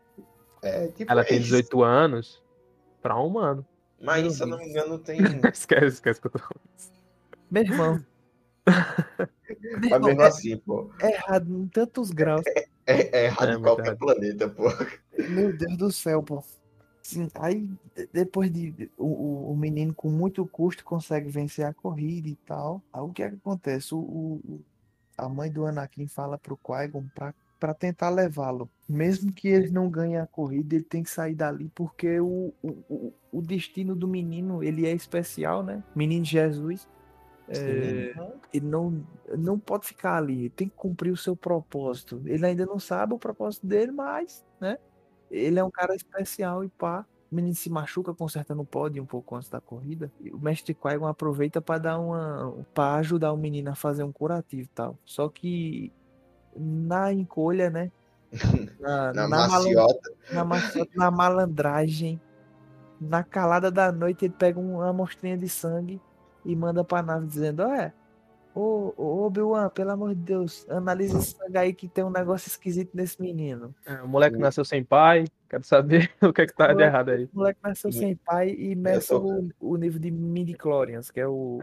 É, 0.63 0.89
tipo, 0.89 1.11
Ela 1.11 1.23
é 1.23 1.25
tem 1.25 1.39
isso. 1.39 1.47
18 1.47 1.83
anos 1.83 2.43
pra 3.01 3.19
um 3.19 3.27
humano. 3.27 3.65
Mas, 4.01 4.35
se 4.35 4.43
eu 4.43 4.47
não 4.47 4.59
me 4.59 4.69
engano, 4.69 4.99
tem. 4.99 5.19
esquece, 5.53 5.87
esquece 5.87 6.21
que 6.21 6.27
eu 6.27 6.31
tô 6.31 6.39
falando. 6.39 6.61
Meu 7.51 7.63
irmão. 7.63 8.05
Mas 9.81 9.93
irmão, 9.93 10.01
mesmo 10.09 10.23
assim, 10.23 10.57
pô. 10.59 10.91
é 11.01 11.15
errado 11.15 11.51
em 11.63 11.67
tantos 11.69 12.11
graus. 12.11 12.43
É, 12.47 12.67
é 12.87 13.25
errado 13.27 13.51
É, 13.51 13.55
em 13.55 13.63
qualquer 13.63 13.87
errado. 13.87 13.99
planeta, 13.99 14.49
pô. 14.49 14.65
Meu 15.31 15.57
Deus 15.57 15.77
do 15.79 15.91
céu, 15.91 16.23
pô. 16.23 16.45
Sim, 17.09 17.27
aí 17.35 17.67
de- 17.97 18.07
depois 18.13 18.53
de 18.53 18.91
o, 18.99 19.51
o, 19.51 19.57
menino 19.57 19.95
com 19.95 20.11
muito 20.11 20.45
custo 20.47 20.85
consegue 20.85 21.31
vencer 21.31 21.65
a 21.65 21.73
corrida 21.73 22.29
e 22.29 22.35
tal. 22.37 22.83
Aí 22.93 23.01
o 23.01 23.09
que 23.11 23.23
é 23.23 23.31
que 23.31 23.37
acontece? 23.37 23.95
O, 23.95 23.99
o- 23.99 24.61
a 25.17 25.27
mãe 25.27 25.51
do 25.51 25.65
Anakin 25.65 26.07
fala 26.07 26.37
pro 26.37 26.55
Qui-Gon 26.59 27.07
pra, 27.15 27.35
pra 27.59 27.73
tentar 27.73 28.11
levá-lo. 28.11 28.69
Mesmo 28.87 29.33
que 29.33 29.49
ele 29.49 29.71
não 29.71 29.89
ganhe 29.89 30.19
a 30.19 30.27
corrida, 30.27 30.75
ele 30.75 30.85
tem 30.85 31.03
que 31.03 31.09
sair 31.09 31.35
dali 31.35 31.71
porque 31.75 32.21
o, 32.21 32.53
o, 32.63 33.13
o- 33.33 33.41
destino 33.41 33.97
do 33.97 34.07
menino, 34.07 34.63
ele 34.63 34.87
é 34.87 34.93
especial, 34.93 35.63
né? 35.63 35.83
Menino 35.97 36.27
Jesus. 36.27 36.87
É, 37.49 38.13
ele 38.53 38.67
não, 38.67 39.03
não 39.39 39.59
pode 39.59 39.87
ficar 39.87 40.19
ali, 40.19 40.51
tem 40.51 40.69
que 40.69 40.77
cumprir 40.77 41.11
o 41.11 41.17
seu 41.17 41.35
propósito. 41.35 42.21
Ele 42.27 42.45
ainda 42.45 42.67
não 42.67 42.79
sabe 42.79 43.15
o 43.15 43.19
propósito 43.19 43.67
dele, 43.67 43.93
mas, 43.93 44.45
né? 44.61 44.77
Ele 45.31 45.59
é 45.59 45.65
um 45.65 45.71
cara 45.71 45.95
especial 45.95 46.65
e 46.65 46.69
pá. 46.69 47.05
O 47.31 47.35
menino 47.35 47.55
se 47.55 47.69
machuca 47.69 48.15
consertando 48.15 48.63
o 48.63 48.67
pódio 48.67 49.03
um 49.03 49.07
pouco 49.07 49.37
antes 49.37 49.51
da 49.51 49.61
corrida. 49.61 50.11
E 50.21 50.31
o 50.33 50.39
mestre 50.39 50.75
Qui-Gon 50.75 51.07
aproveita 51.07 51.61
para 51.61 51.79
dar 51.81 51.99
uma 51.99 52.55
para 52.75 52.95
ajudar 52.97 53.33
o 53.33 53.37
menino 53.37 53.71
a 53.71 53.75
fazer 53.75 54.03
um 54.05 54.13
curativo 54.13 54.63
e 54.63 54.67
tal. 54.69 54.99
Só 55.05 55.29
que 55.29 55.93
na 56.57 57.13
encolha, 57.13 57.71
né? 57.71 57.93
Na, 58.81 59.13
Na 59.13 59.29
na 59.29 59.49
maciota. 59.49 60.11
na, 60.31 60.45
maciota, 60.45 60.91
na 60.97 61.11
malandragem, 61.11 62.21
na 63.01 63.23
calada 63.25 63.71
da 63.71 63.93
noite, 63.93 64.25
ele 64.27 64.35
pega 64.39 64.61
uma 64.61 64.89
amostrinha 64.91 65.37
de 65.39 65.49
sangue 65.49 66.01
e 66.45 66.57
manda 66.57 66.85
pra 66.85 67.03
nave 67.03 67.27
dizendo: 67.27 67.63
Olha, 67.63 67.95
ô, 68.59 68.95
ô 68.97 69.27
Obi-Wan, 69.27 69.69
pelo 69.71 69.91
amor 69.91 70.15
de 70.15 70.21
Deus, 70.23 70.67
analisa 70.69 71.19
esse 71.19 71.33
sangue 71.37 71.59
aí 71.59 71.73
que 71.73 71.89
tem 71.89 72.05
um 72.05 72.11
negócio 72.11 72.49
esquisito 72.49 72.91
nesse 72.95 73.21
menino. 73.21 73.75
É, 73.87 74.03
o 74.03 74.09
moleque 74.09 74.37
nasceu 74.37 74.65
sem 74.65 74.83
pai, 74.85 75.25
quero 75.49 75.65
saber 75.65 76.11
o 76.23 76.33
que 76.33 76.43
é 76.43 76.47
que 76.47 76.55
tá 76.55 76.69
de 76.69 76.73
Moleque- 76.75 76.89
errado 76.91 77.09
aí. 77.11 77.25
O 77.25 77.31
moleque 77.37 77.61
nasceu 77.63 77.93
sem 77.93 78.17
pai 78.17 78.51
e 78.51 78.75
mexe 78.75 79.09
só- 79.09 79.19
o, 79.23 79.49
o 79.61 79.77
nível 79.77 80.01
de 80.01 80.11
midi-chlorians, 80.11 81.11
que 81.11 81.21
é 81.21 81.27
o. 81.29 81.61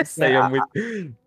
Isso 0.00 0.22
aí 0.22 0.32
é 0.32 0.36
a- 0.38 0.48
muito, 0.48 0.68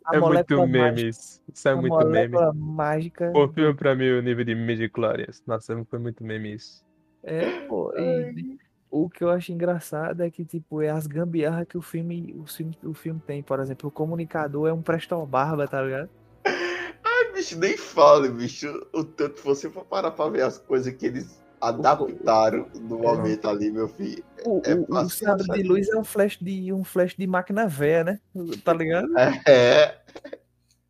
a 0.06 0.16
é 0.16 0.20
muito 0.20 0.58
meme 0.68 0.80
mágica- 0.80 1.10
isso. 1.10 1.42
Isso 1.54 1.68
é 1.68 1.72
a 1.72 1.76
muito 1.76 2.08
meme. 2.08 2.36
mágica. 2.56 3.32
Confirma 3.32 3.76
pra 3.76 3.96
mim 3.96 4.10
o 4.12 4.22
nível 4.22 4.46
de 4.46 4.56
midi-chlorians. 4.56 5.44
Nossa, 5.46 5.84
foi 5.86 6.00
muito 6.00 6.24
meme 6.24 6.54
isso. 6.56 6.84
É, 7.24 7.68
pô, 7.68 7.94
e 7.98 8.58
o 8.92 9.10
que 9.10 9.24
eu 9.24 9.30
acho 9.30 9.52
engraçado 9.52 10.22
é 10.22 10.30
que, 10.30 10.44
tipo, 10.46 10.82
é 10.82 10.90
as 10.90 11.08
gambiarras 11.08 11.66
que 11.68 11.78
o 11.78 11.82
filme, 11.82 12.36
o 12.38 12.46
filme, 12.46 12.78
o 12.84 12.94
filme 12.94 13.20
tem. 13.26 13.42
Por 13.42 13.60
exemplo, 13.60 13.88
o 13.88 13.92
comunicador 13.92 14.68
é 14.68 14.74
um 14.74 14.82
presto-barba, 14.82 15.68
tá 15.68 15.82
ligado? 15.82 16.10
Ai, 16.46 17.32
bicho, 17.34 17.58
nem 17.58 17.78
fale, 17.78 18.30
bicho. 18.30 18.68
O 18.94 19.04
tanto 19.04 19.42
você 19.42 19.70
for 19.70 19.86
parar 19.86 20.12
pra 20.12 20.28
ver 20.30 20.42
as 20.44 20.58
coisas 20.60 20.94
que 20.94 21.06
eles 21.06 21.42
adaptaram 21.62 22.68
no 22.82 22.98
momento 23.00 23.48
ali, 23.48 23.72
meu 23.72 23.88
filho. 23.88 24.24
O, 24.46 24.62
É 24.66 24.74
o- 24.76 24.86
o 24.90 24.98
achar 24.98 25.36
de 25.38 25.64
luz 25.64 25.88
é 25.90 25.98
um 25.98 26.04
flash 26.04 26.38
de, 26.40 26.74
um 26.74 26.84
flash 26.84 27.16
de 27.16 27.26
máquina 27.28 27.68
véia, 27.68 28.04
né? 28.04 28.20
Tá 28.64 28.74
ligado? 28.74 29.08
É. 29.48 30.00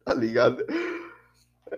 Tá 0.03 0.13
ligado? 0.13 0.65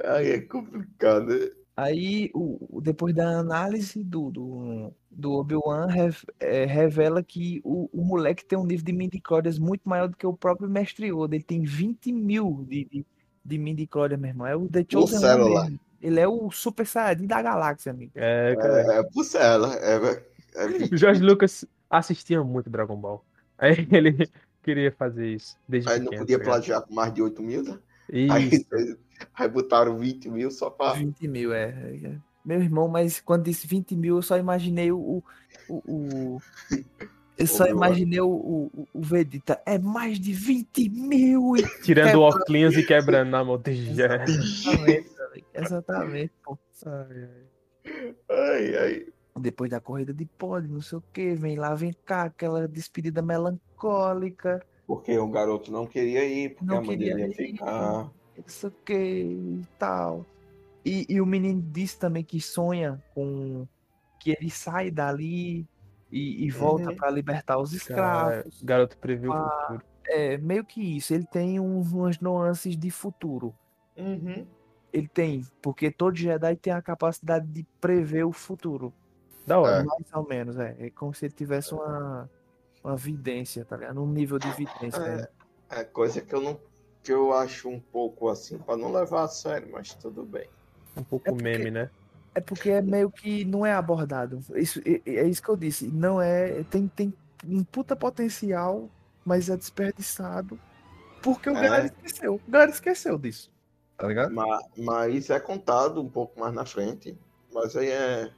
Aí 0.05 0.31
é 0.31 0.41
complicado. 0.41 1.33
Aí, 1.75 2.29
o, 2.35 2.77
o- 2.77 2.81
depois 2.81 3.13
da 3.15 3.39
análise 3.39 4.03
do, 4.03 4.29
do, 4.29 4.93
do 5.15 5.33
Obi-Wan, 5.33 5.87
rev- 5.87 6.23
é, 6.39 6.65
revela 6.65 7.21
que 7.23 7.61
o, 7.63 7.89
o 7.93 8.03
moleque 8.03 8.43
tem 8.45 8.57
um 8.57 8.65
nível 8.65 8.85
de 8.85 8.93
midi-chlorians 8.93 9.59
muito 9.59 9.87
maior 9.87 10.07
do 10.07 10.17
que 10.17 10.25
o 10.25 10.33
próprio 10.33 10.69
Mestre 10.69 11.07
Yoda. 11.11 11.35
Ele 11.35 11.43
tem 11.43 11.63
20 11.63 12.11
mil 12.11 12.65
de, 12.67 12.85
de, 12.85 13.05
de 13.45 13.57
midi-chlorians, 13.57 14.19
meu 14.19 14.29
irmão. 14.29 14.47
É 14.47 14.55
o 14.55 14.67
The 14.67 14.85
Chosen 14.89 15.19
One 15.25 15.49
mesmo. 15.53 15.79
Ele 16.01 16.19
é 16.19 16.27
o 16.27 16.51
Super 16.51 16.85
Saiyajin 16.85 17.27
da 17.27 17.41
galáxia, 17.41 17.91
amigo. 17.91 18.11
É, 18.15 18.55
cara. 18.55 18.93
É, 18.95 18.99
é 18.99 19.03
Pucela. 19.03 19.75
É, 19.75 19.95
é, 20.55 20.65
O 20.93 20.97
George 20.97 21.21
Lucas 21.21 21.65
assistia 21.89 22.43
muito 22.43 22.69
Dragon 22.69 22.95
Ball. 22.97 23.23
Aí 23.57 23.87
ele 23.91 24.29
queria 24.61 24.91
fazer 24.91 25.27
isso 25.33 25.57
desde 25.67 25.89
Aí 25.89 25.99
não 25.99 26.05
pequeno. 26.05 26.21
podia 26.21 26.39
tá 26.39 26.43
plagiar 26.45 26.81
com 26.81 26.93
mais 26.93 27.13
de 27.13 27.21
8 27.21 27.41
mil, 27.41 27.63
né? 27.63 27.79
Aí, 28.29 28.49
Isso. 28.49 28.97
aí 29.33 29.47
botaram 29.47 29.97
20 29.97 30.29
mil 30.29 30.51
só 30.51 30.69
pra. 30.69 30.93
20 30.93 31.27
mil, 31.27 31.53
é. 31.53 31.73
Meu 32.45 32.61
irmão, 32.61 32.87
mas 32.87 33.19
quando 33.21 33.43
disse 33.45 33.65
20 33.67 33.95
mil, 33.95 34.17
eu 34.17 34.21
só 34.21 34.37
imaginei 34.37 34.91
o. 34.91 35.23
o, 35.69 35.75
o- 35.87 36.41
eu 37.37 37.47
só 37.47 37.65
imaginei 37.65 38.19
o, 38.21 38.27
o, 38.29 38.87
o 38.93 39.01
Vegeta. 39.01 39.59
É 39.65 39.79
mais 39.79 40.19
de 40.19 40.31
20 40.33 40.87
mil! 40.89 41.55
E... 41.57 41.63
Tirando 41.81 42.07
o 42.09 42.29
Quebra- 42.29 42.41
óculos 42.41 42.77
e 42.77 42.83
quebrando 42.85 43.29
na 43.31 43.43
mão. 43.43 43.61
É. 43.65 43.71
Exatamente. 43.71 45.09
Exatamente, 45.53 46.31
pô. 46.43 46.57
Ai, 46.85 47.05
ai. 47.23 48.13
Ai, 48.29 48.75
ai. 48.77 49.05
Depois 49.39 49.71
da 49.71 49.79
corrida 49.79 50.13
de 50.13 50.25
pódio, 50.25 50.69
não 50.71 50.81
sei 50.81 50.99
o 50.99 51.03
que, 51.11 51.33
vem 51.33 51.55
lá, 51.57 51.73
vem 51.73 51.91
cá, 52.05 52.23
aquela 52.25 52.67
despedida 52.67 53.19
melancólica, 53.21 54.63
Porque 54.85 55.17
o 55.17 55.27
garoto 55.27 55.71
não 55.71 55.87
queria 55.87 56.23
ir, 56.23 56.49
porque 56.51 56.65
Não 56.65 56.77
a 56.77 56.81
mãe 56.81 56.89
queria 56.97 57.15
dele 57.15 57.33
ia 57.39 57.45
ir. 57.45 57.51
ficar. 57.53 58.11
não 58.37 58.43
sei 58.45 58.69
o 58.69 58.73
que 58.85 58.93
e 58.93 59.61
tal. 59.79 60.23
E, 60.85 61.05
e 61.09 61.21
o 61.21 61.25
menino 61.25 61.61
disse 61.61 61.97
também 61.97 62.23
que 62.23 62.41
sonha 62.41 63.01
com 63.13 63.67
que 64.19 64.31
ele 64.31 64.49
sai 64.49 64.89
dali 64.91 65.67
e, 66.11 66.45
e 66.45 66.49
volta 66.51 66.89
Uhum. 66.89 66.95
pra 66.95 67.09
libertar 67.09 67.57
os 67.57 67.71
Cara, 67.83 68.39
escravos. 68.39 68.61
o 68.61 68.65
garoto 68.65 68.97
previu 68.97 69.31
o 69.31 69.33
Ah. 69.33 69.61
futuro. 69.67 69.83
É, 70.07 70.37
meio 70.37 70.65
que 70.65 70.81
isso. 70.97 71.13
Ele 71.13 71.25
tem 71.25 71.59
uns, 71.59 71.91
umas 71.93 72.19
nuances 72.19 72.75
de 72.77 72.91
futuro. 72.91 73.53
Uhum. 73.97 74.45
Ele 74.91 75.07
tem, 75.07 75.45
porque 75.61 75.89
todo 75.89 76.15
Jedi 76.15 76.55
tem 76.57 76.73
a 76.73 76.81
capacidade 76.81 77.47
de 77.47 77.63
prever 77.81 78.25
o 78.25 78.31
futuro. 78.33 78.93
Da 79.47 79.59
hora. 79.59 79.77
É. 79.81 79.83
Mais 79.83 80.13
ou 80.13 80.27
menos, 80.27 80.57
é. 80.57 80.75
É 80.79 80.89
como 80.89 81.13
se 81.13 81.25
ele 81.25 81.33
tivesse 81.33 81.73
uma, 81.73 82.29
uma 82.83 82.95
vidência, 82.97 83.63
tá 83.65 83.75
ligado? 83.77 84.01
Um 84.03 84.07
nível 84.11 84.37
de 84.37 84.49
vidência. 84.51 84.99
É. 85.01 85.15
né? 85.17 85.27
É 85.69 85.83
coisa 85.83 86.21
que 86.21 86.35
eu 86.35 86.41
não. 86.41 86.59
que 87.01 87.11
eu 87.11 87.33
acho 87.33 87.67
um 87.69 87.79
pouco 87.79 88.29
assim, 88.29 88.57
pra 88.57 88.77
não 88.77 88.91
levar 88.91 89.23
a 89.23 89.27
sério, 89.27 89.69
mas 89.71 89.93
tudo 89.95 90.23
bem. 90.25 90.47
Um 90.95 91.03
pouco 91.03 91.27
É 91.27 91.31
porque- 91.31 91.43
meme, 91.43 91.71
né? 91.71 91.89
É 92.35 92.41
porque 92.41 92.69
é 92.71 92.81
meio 92.81 93.11
que 93.11 93.45
não 93.45 93.63
é 93.65 93.73
abordado. 93.73 94.39
Isso, 94.55 94.81
é, 94.85 95.01
é 95.05 95.27
isso 95.27 95.41
que 95.41 95.49
eu 95.49 95.55
disse. 95.55 95.87
Não 95.87 96.19
é. 96.21 96.63
Tem, 96.63 96.87
tem 96.87 97.13
um 97.45 97.63
puta 97.63 97.95
potencial, 97.95 98.89
mas 99.23 99.49
é 99.49 99.55
desperdiçado. 99.57 100.59
Porque 101.21 101.49
o 101.49 101.55
É. 101.55 101.61
galera 101.61 101.85
esqueceu. 101.85 102.35
O 102.35 102.51
galera 102.51 102.71
esqueceu 102.71 103.17
disso. 103.19 103.51
Tá 103.97 104.07
ligado? 104.07 104.33
Mas, 104.33 104.63
mas 104.77 105.29
é 105.29 105.39
contado 105.39 106.01
um 106.01 106.09
pouco 106.09 106.39
mais 106.39 106.53
na 106.53 106.65
frente. 106.65 107.15
Mas 107.53 107.75
aí 107.75 107.89
é. 107.89 108.31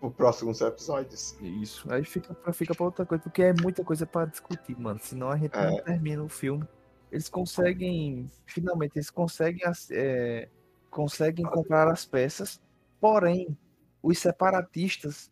Pro 0.00 0.10
próximos 0.10 0.60
episódios. 0.60 1.34
Isso. 1.40 1.90
Aí 1.90 2.04
fica 2.04 2.34
pra, 2.34 2.52
fica 2.52 2.74
pra 2.74 2.84
outra 2.84 3.06
coisa, 3.06 3.22
porque 3.24 3.42
é 3.42 3.54
muita 3.54 3.82
coisa 3.82 4.04
pra 4.04 4.26
discutir, 4.26 4.78
mano. 4.78 5.00
Senão 5.02 5.30
a 5.30 5.36
gente 5.38 5.56
não 5.56 5.82
termina 5.82 6.22
o 6.22 6.28
filme. 6.28 6.64
Eles 7.10 7.30
conseguem. 7.30 8.30
Finalmente, 8.44 8.96
eles 8.96 9.08
conseguem. 9.08 9.62
é, 9.90 10.48
conseguem 10.94 11.44
comprar 11.44 11.88
as 11.88 12.06
peças. 12.06 12.60
Porém, 13.00 13.58
os 14.00 14.18
separatistas 14.18 15.30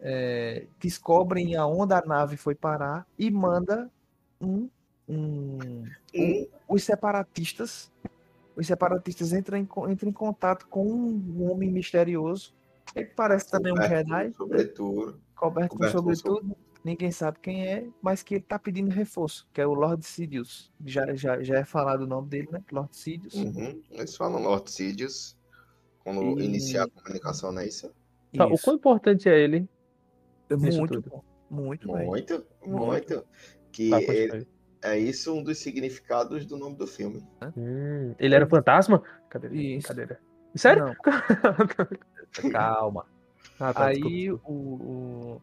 é, 0.00 0.66
descobrem 0.80 1.54
aonde 1.54 1.92
a 1.92 2.00
nave 2.00 2.36
foi 2.36 2.54
parar 2.54 3.06
e 3.18 3.30
manda 3.30 3.90
um. 4.40 4.68
um 5.08 5.84
Um, 6.14 6.48
os 6.66 6.82
separatistas. 6.82 7.92
Os 8.56 8.66
separatistas 8.66 9.32
entram 9.32 9.58
em, 9.58 9.68
entram 9.90 10.08
em 10.08 10.12
contato 10.12 10.66
com 10.68 10.86
um 10.86 11.50
homem 11.50 11.70
misterioso. 11.70 12.54
Ele 12.94 13.06
parece 13.06 13.50
também 13.50 13.72
um 13.72 13.76
coberto, 13.76 13.94
Jedi 13.94 14.32
Sobretudo. 14.32 15.20
coberto 15.34 15.76
Coberto 15.76 15.76
com 15.76 15.88
sobretudo, 15.88 16.56
ninguém 16.84 17.10
sabe 17.10 17.38
quem 17.40 17.66
é, 17.66 17.86
mas 18.02 18.22
que 18.22 18.34
ele 18.36 18.44
tá 18.44 18.58
pedindo 18.58 18.90
reforço, 18.90 19.48
que 19.52 19.60
é 19.60 19.66
o 19.66 19.74
Lord 19.74 20.04
Sidious. 20.04 20.72
Já, 20.84 21.14
já, 21.14 21.42
já 21.42 21.56
é 21.58 21.64
falado 21.64 22.02
o 22.02 22.06
nome 22.06 22.28
dele, 22.28 22.48
né? 22.50 22.62
Lord 22.72 22.96
Sidious. 22.96 23.34
Uhum. 23.34 23.82
Eles 23.90 24.16
falam 24.16 24.42
Lord 24.42 24.70
Sidious. 24.70 25.36
Quando 26.04 26.40
E- 26.40 26.44
iniciar 26.44 26.84
a 26.84 26.88
comunicação, 26.88 27.52
não 27.52 27.62
é 27.62 27.66
isso? 27.68 27.90
Tá, 28.36 28.46
o 28.46 28.54
Isso. 28.54 28.64
quão 28.64 28.76
importante 28.76 29.28
é 29.28 29.38
ele? 29.38 29.68
É 30.50 30.56
muito 30.56 31.00
bom. 31.02 31.22
Muito, 31.50 31.92
velho. 31.92 32.06
Muito, 32.08 32.46
muito. 32.66 33.24
Que 33.70 33.90
Tá, 33.90 34.00
é, 34.02 34.06
continue. 34.06 34.48
é 34.82 34.98
isso 34.98 35.34
um 35.34 35.42
dos 35.42 35.58
significados 35.58 36.44
do 36.46 36.56
nome 36.56 36.76
do 36.76 36.86
filme. 36.86 37.22
Hum, 37.56 38.14
ele 38.18 38.34
era 38.34 38.46
fantasma? 38.46 39.02
Cadê? 39.28 39.48
Isso. 39.76 39.88
Cadeira. 39.88 40.18
Sério? 40.54 40.86
Não, 40.86 40.94
calma. 42.50 43.06
ah, 43.60 43.72
tá, 43.74 43.90
desculpa. 43.92 44.08
Aí 44.08 44.32
o. 44.32 44.40
o- 44.44 45.42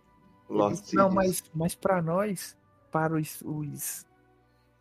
Eles- 0.50 0.94
não, 0.94 1.10
mas, 1.10 1.44
mas 1.54 1.76
para 1.76 2.02
nós, 2.02 2.58
para 2.92 3.16
os, 3.16 3.42
os- 3.46 4.06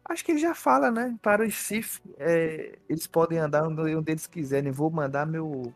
Acho 0.04 0.24
que 0.24 0.32
ele 0.32 0.38
já 0.38 0.54
fala, 0.54 0.90
né? 0.90 1.14
Para 1.20 1.44
os 1.46 1.54
Sith, 1.54 2.00
é, 2.16 2.78
eles 2.88 3.06
podem 3.06 3.36
andar 3.38 3.68
onde, 3.68 3.94
onde 3.94 4.10
eles 4.10 4.26
quiserem. 4.26 4.72
Vou 4.72 4.90
mandar 4.90 5.26
meu, 5.26 5.70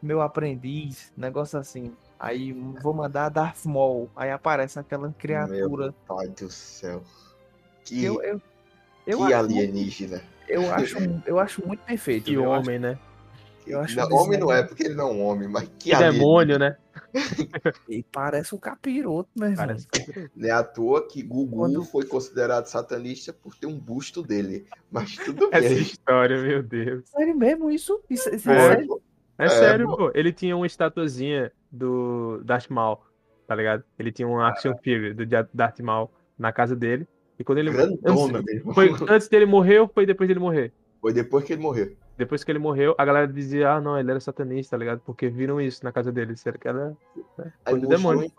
meu 0.00 0.20
aprendiz, 0.20 1.12
negócio 1.16 1.58
assim. 1.58 1.92
Aí 2.18 2.52
vou 2.80 2.94
mandar 2.94 3.28
Darth 3.28 3.64
Maul. 3.64 4.08
Aí 4.14 4.30
aparece 4.30 4.78
aquela 4.78 5.12
criatura. 5.18 5.92
Pai 6.06 6.28
do 6.28 6.48
céu. 6.48 7.02
Que, 7.84 7.96
que 7.98 8.04
eu, 8.04 8.22
eu, 8.22 8.40
eu, 9.04 9.18
que 9.18 9.24
acho, 9.24 9.34
alienígena. 9.34 10.22
eu, 10.48 10.72
acho, 10.72 10.96
eu 11.26 11.38
acho 11.40 11.66
muito 11.66 11.80
perfeito. 11.80 12.30
E 12.30 12.34
eu 12.34 12.52
acho- 12.52 12.62
homem, 12.62 12.78
né? 12.78 12.96
eu 13.66 13.80
acho 13.80 13.96
Não, 13.96 14.08
o 14.10 14.14
homem 14.14 14.38
não 14.38 14.52
é 14.52 14.62
porque 14.62 14.84
ele 14.84 14.94
não 14.94 15.08
é 15.08 15.12
um 15.12 15.24
homem, 15.26 15.48
mas 15.48 15.64
que 15.76 15.90
Que 15.90 15.96
demônio, 15.96 16.56
né? 16.56 16.76
E 17.88 18.02
parece 18.12 18.54
um 18.54 18.58
capiroto, 18.58 19.28
meu 19.36 19.48
irmão. 19.50 19.66
Parece 19.66 19.86
Não 20.34 20.48
é 20.48 20.50
à 20.52 20.62
toa 20.64 21.06
que 21.06 21.22
Gugu 21.22 21.56
Quando- 21.56 21.84
foi 21.84 22.04
considerado 22.06 22.66
satanista 22.66 23.32
por 23.32 23.54
ter 23.54 23.66
um 23.66 23.78
busto 23.78 24.22
dele. 24.22 24.66
Mas 24.90 25.16
tudo 25.16 25.48
Essa 25.52 25.68
bem. 25.68 25.78
história, 25.78 26.40
meu 26.42 26.62
Deus. 26.62 27.08
Sério 27.08 27.36
mesmo 27.36 27.70
isso? 27.70 28.00
Isso, 28.10 28.28
isso 28.34 28.50
é 28.50 28.56
É. 28.56 28.60
sério? 28.74 29.02
É, 29.38 29.44
É, 29.44 29.48
sério, 29.48 29.86
pô. 29.88 29.96
pô. 29.96 30.10
Ele 30.14 30.32
tinha 30.32 30.56
uma 30.56 30.66
estatuazinha 30.66 31.52
do 31.70 32.40
Darth 32.44 32.68
Maul, 32.70 32.98
tá 33.46 33.54
ligado? 33.54 33.84
Ele 33.98 34.10
tinha 34.10 34.26
um 34.26 34.40
action 34.40 34.74
figure 34.82 35.12
do 35.12 35.26
Dia- 35.26 35.48
Darth 35.52 35.80
Maul 35.80 36.10
na 36.38 36.52
casa 36.52 36.74
dele. 36.74 37.06
E 37.38 37.44
quando 37.44 37.58
ele. 37.58 37.70
Grandona, 37.70 38.40
meu 38.42 38.54
irmão. 38.54 38.72
Foi 38.74 38.90
antes 39.10 39.28
dele 39.28 39.44
morrer 39.44 39.80
ou 39.80 39.88
foi 39.88 40.06
depois 40.06 40.26
dele 40.26 40.40
morrer? 40.40 40.72
Foi 41.02 41.12
depois 41.12 41.44
que 41.44 41.52
ele 41.52 41.60
morreu. 41.62 41.94
Depois 42.16 42.42
que 42.42 42.50
ele 42.50 42.58
morreu, 42.58 42.94
a 42.96 43.04
galera 43.04 43.28
dizia, 43.28 43.72
ah, 43.72 43.80
não, 43.80 43.98
ele 43.98 44.10
era 44.10 44.20
satanista, 44.20 44.70
tá 44.76 44.78
ligado? 44.78 45.00
Porque 45.00 45.28
viram 45.28 45.60
isso 45.60 45.84
na 45.84 45.92
casa 45.92 46.10
dele. 46.10 46.36
Será 46.36 46.56
que 46.56 46.66
era. 46.66 46.96
Né? 47.38 47.52
Aí 47.64 47.78
do 47.78 47.86
demônio. 47.86 48.32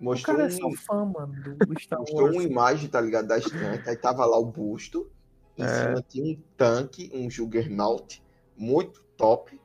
O 0.00 0.04
mostrou, 0.04 0.36
cara 0.36 0.48
é 0.48 0.54
um- 0.54 0.56
só 0.56 0.70
fã, 0.72 1.04
mano, 1.04 1.32
do 1.56 1.68
mostrou 1.68 2.30
uma 2.32 2.42
imagem, 2.42 2.88
tá 2.88 3.00
ligado? 3.00 3.26
Da 3.28 3.38
estante. 3.38 3.88
Aí 3.88 3.96
tava 3.96 4.24
lá 4.24 4.38
o 4.38 4.44
busto. 4.46 5.10
Em 5.56 5.62
É. 5.64 5.68
cima 5.68 6.02
tinha 6.08 6.36
um 6.36 6.42
tanque, 6.56 7.10
um 7.14 7.30
Juggernaut, 7.30 8.22
muito 8.56 9.00
top. 9.16 9.60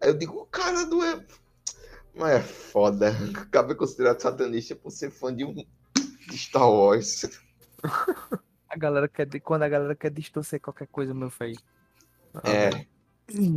Aí 0.00 0.08
eu 0.10 0.14
digo, 0.18 0.36
o 0.40 0.46
cara 0.46 0.84
não 0.86 1.04
é. 1.04 1.24
Não 2.14 2.26
é 2.26 2.40
foda. 2.40 3.10
Acabei 3.48 3.74
considerado 3.76 4.20
satanista 4.20 4.74
por 4.74 4.90
ser 4.90 5.10
fã 5.10 5.34
de 5.34 5.44
um 5.44 5.54
de 5.54 6.36
Star 6.38 6.68
Wars. 6.70 7.26
A 8.68 8.76
galera 8.76 9.08
quer, 9.08 9.26
quando 9.40 9.62
a 9.64 9.68
galera 9.68 9.96
quer 9.96 10.10
distorcer 10.12 10.60
qualquer 10.60 10.86
coisa, 10.86 11.12
meu 11.12 11.28
filho. 11.28 11.58
É, 12.44 12.86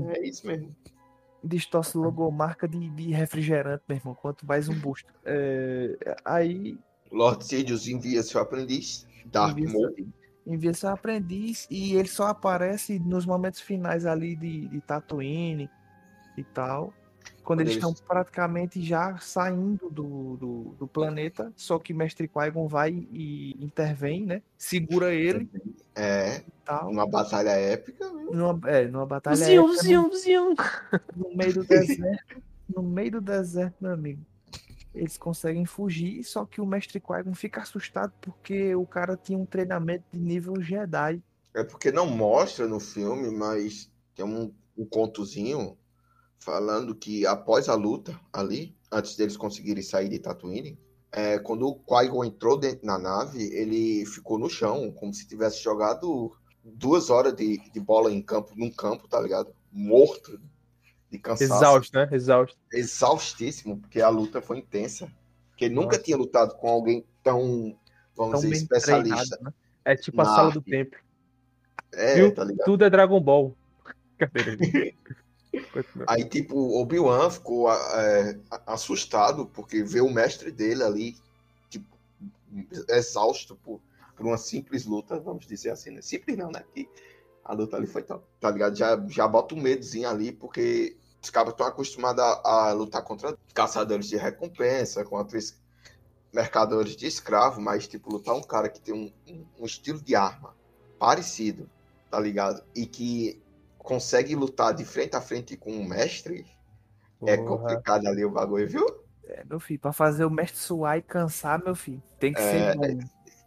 é 0.09 0.27
isso 0.27 0.45
mesmo. 0.47 0.75
Distorce 1.43 1.97
logomarca 1.97 2.67
de, 2.67 2.89
de 2.89 3.11
refrigerante, 3.11 3.83
meu 3.87 3.97
irmão. 3.97 4.15
Quanto 4.15 4.45
mais 4.45 4.69
um 4.69 4.75
busto. 4.79 5.11
É, 5.25 6.15
aí 6.23 6.77
Lord 7.11 7.43
Sidious 7.45 7.87
envia 7.87 8.23
seu 8.23 8.39
aprendiz, 8.41 9.05
Darth 9.25 9.57
envia, 9.57 9.69
Maul. 9.73 9.93
seu, 9.95 10.07
envia 10.47 10.73
seu 10.73 10.89
aprendiz 10.89 11.67
e 11.69 11.95
ele 11.95 12.07
só 12.07 12.27
aparece 12.27 12.97
nos 12.97 13.25
momentos 13.25 13.59
finais 13.59 14.05
ali 14.05 14.35
de, 14.35 14.67
de 14.69 14.81
Tatooine 14.81 15.69
e 16.37 16.43
tal. 16.43 16.93
Quando, 17.43 17.43
Quando 17.43 17.61
eles 17.61 17.73
eles- 17.73 17.83
estão 17.85 18.05
praticamente 18.07 18.81
já 18.81 19.17
saindo 19.17 19.89
do, 19.89 20.37
do, 20.37 20.75
do 20.79 20.87
planeta, 20.87 21.51
só 21.57 21.77
que 21.77 21.93
Mestre 21.93 22.27
Qui-Gon 22.27 22.67
vai 22.69 23.05
e 23.11 23.53
intervém, 23.63 24.25
né? 24.25 24.41
Segura 24.57 25.13
ele 25.13 25.49
É, 25.93 26.41
tal. 26.65 26.89
uma 26.89 27.07
batalha 27.07 27.49
épica. 27.49 28.07
viu? 28.09 28.33
Numa, 28.33 28.69
é, 28.69 28.87
numa 28.87 29.05
batalha 29.05 29.35
Zium, 29.35 29.69
épica, 29.69 29.83
zium, 29.83 30.13
zium. 30.13 30.55
no, 31.15 31.29
no 31.29 31.35
meio 31.37 31.53
do 31.53 31.63
deserto. 31.63 32.41
no 32.69 32.83
meio 32.83 33.11
do 33.11 33.21
deserto, 33.21 33.75
meu 33.79 33.91
amigo. 33.91 34.21
Eles 34.93 35.17
conseguem 35.17 35.65
fugir, 35.65 36.23
só 36.23 36.45
que 36.45 36.61
o 36.61 36.65
Mestre 36.65 36.99
Qui-Gon 36.99 37.33
fica 37.33 37.61
assustado 37.61 38.13
porque 38.21 38.75
o 38.75 38.85
cara 38.85 39.17
tinha 39.17 39.37
um 39.37 39.45
treinamento 39.45 40.05
de 40.11 40.19
nível 40.19 40.61
Jedi. 40.61 41.21
É 41.55 41.63
porque 41.63 41.91
não 41.91 42.05
mostra 42.05 42.67
no 42.67 42.79
filme, 42.79 43.31
mas 43.31 43.91
tem 44.15 44.23
um, 44.23 44.53
um 44.77 44.85
contozinho 44.85 45.77
falando 46.39 46.93
que 46.93 47.25
após 47.25 47.69
a 47.69 47.75
luta 47.75 48.19
ali, 48.31 48.75
antes 48.91 49.15
deles 49.15 49.35
conseguirem 49.37 49.81
sair 49.81 50.09
de 50.09 50.19
Tatooine, 50.19 50.77
é, 51.11 51.39
quando 51.39 51.67
o 51.67 51.75
Qui-Gon 51.75 52.25
entrou 52.25 52.59
dentro 52.59 52.85
na 52.85 52.97
nave, 52.97 53.43
ele 53.53 54.05
ficou 54.05 54.37
no 54.37 54.49
chão, 54.49 54.91
como 54.91 55.13
se 55.13 55.27
tivesse 55.27 55.61
jogado 55.61 56.35
duas 56.63 57.09
horas 57.09 57.35
de, 57.35 57.57
de 57.71 57.79
bola 57.79 58.11
em 58.11 58.21
campo, 58.21 58.53
num 58.55 58.71
campo, 58.71 59.07
tá 59.07 59.19
ligado? 59.19 59.53
Morto 59.71 60.39
de 61.09 61.19
cansaço. 61.19 61.53
Exausto, 61.53 61.97
né? 61.97 62.09
Exausto. 62.11 62.57
Exaustíssimo, 62.71 63.77
porque 63.79 64.01
a 64.01 64.09
luta 64.09 64.41
foi 64.41 64.59
intensa. 64.59 65.11
Porque 65.49 65.65
ele 65.65 65.75
nunca 65.75 65.97
Nossa. 65.97 66.03
tinha 66.03 66.17
lutado 66.17 66.55
com 66.55 66.67
alguém 66.69 67.05
tão, 67.21 67.77
vamos 68.15 68.41
Tão 68.41 68.49
dizer, 68.49 68.63
especialista. 68.63 69.37
treinado, 69.37 69.43
né? 69.43 69.53
É 69.85 69.95
tipo 69.95 70.21
a 70.21 70.25
sala 70.25 70.51
do 70.51 70.59
arte. 70.59 70.71
templo. 70.71 70.99
É, 71.93 72.15
Viu? 72.15 72.33
tá 72.33 72.43
ligado? 72.43 72.65
Tudo 72.65 72.85
é 72.85 72.89
Dragon 72.89 73.19
Ball. 73.19 73.55
Aí, 76.07 76.25
tipo, 76.25 76.55
o 76.55 76.81
Obi-Wan 76.81 77.29
ficou 77.29 77.71
é, 77.71 78.39
assustado 78.65 79.45
porque 79.45 79.83
vê 79.83 80.01
o 80.01 80.09
mestre 80.09 80.51
dele 80.51 80.83
ali, 80.83 81.15
tipo, 81.69 81.85
exausto 82.89 83.55
por, 83.57 83.79
por 84.15 84.25
uma 84.25 84.37
simples 84.37 84.85
luta, 84.85 85.19
vamos 85.19 85.45
dizer 85.47 85.71
assim, 85.71 85.91
né? 85.91 86.01
Simples 86.01 86.37
não, 86.37 86.51
né? 86.51 86.63
Que 86.73 86.89
a 87.43 87.53
luta 87.53 87.77
ali 87.77 87.87
foi 87.87 88.03
top, 88.03 88.25
tá 88.39 88.51
ligado? 88.51 88.75
Já, 88.75 88.97
já 89.09 89.27
bota 89.27 89.55
um 89.55 89.61
medozinho 89.61 90.09
ali, 90.09 90.31
porque 90.31 90.97
os 91.23 91.29
cabos 91.29 91.53
estão 91.53 91.67
acostumados 91.67 92.23
a, 92.23 92.69
a 92.69 92.73
lutar 92.73 93.03
contra 93.03 93.37
caçadores 93.53 94.07
de 94.07 94.17
recompensa, 94.17 95.03
contra 95.05 95.37
es- 95.37 95.61
mercadores 96.33 96.95
de 96.95 97.07
escravo, 97.07 97.61
mas, 97.61 97.87
tipo, 97.87 98.11
lutar 98.11 98.35
um 98.35 98.41
cara 98.43 98.69
que 98.69 98.81
tem 98.81 98.93
um, 98.93 99.13
um, 99.27 99.45
um 99.59 99.65
estilo 99.65 100.01
de 100.01 100.15
arma 100.15 100.55
parecido, 100.99 101.69
tá 102.09 102.19
ligado? 102.19 102.63
E 102.75 102.85
que 102.87 103.41
consegue 103.77 104.35
lutar 104.35 104.73
de 104.73 104.85
frente 104.85 105.15
a 105.15 105.21
frente 105.21 105.57
com 105.57 105.71
um 105.73 105.87
mestre, 105.87 106.45
é 107.25 107.37
Porra. 107.37 107.83
complicado 107.83 108.07
ali 108.07 108.25
o 108.25 108.31
bagulho, 108.31 108.67
viu? 108.69 108.85
É, 109.25 109.43
meu 109.45 109.59
filho, 109.59 109.79
pra 109.79 109.93
fazer 109.93 110.25
o 110.25 110.29
mestre 110.29 110.59
suar 110.59 110.97
e 110.97 111.01
cansar, 111.01 111.63
meu 111.63 111.75
filho, 111.75 112.03
tem 112.19 112.33
que 112.33 112.41
É, 112.41 112.41
ser 112.41 112.63
bom. 112.63 112.93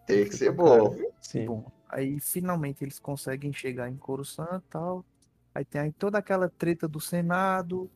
Tem 0.07 0.25
que 0.29 0.37
ser 0.37 0.53
bom? 0.53 0.97
Sim. 1.21 1.47
Bom, 1.47 1.71
aí 1.89 2.21
finalmente 2.21 2.85
eles 2.85 2.99
conseguem 2.99 3.53
chegar 3.53 3.89
em 3.89 3.97
Coruscant 3.97 4.63
e 4.63 4.71
tal. 4.71 5.05
Aí 5.55 5.65
tem 5.65 5.81
aí 5.81 5.93
toda 5.93 6.19
aquela 6.19 6.49
treta 6.49 6.87
do 6.87 7.01
Senado. 7.01 7.91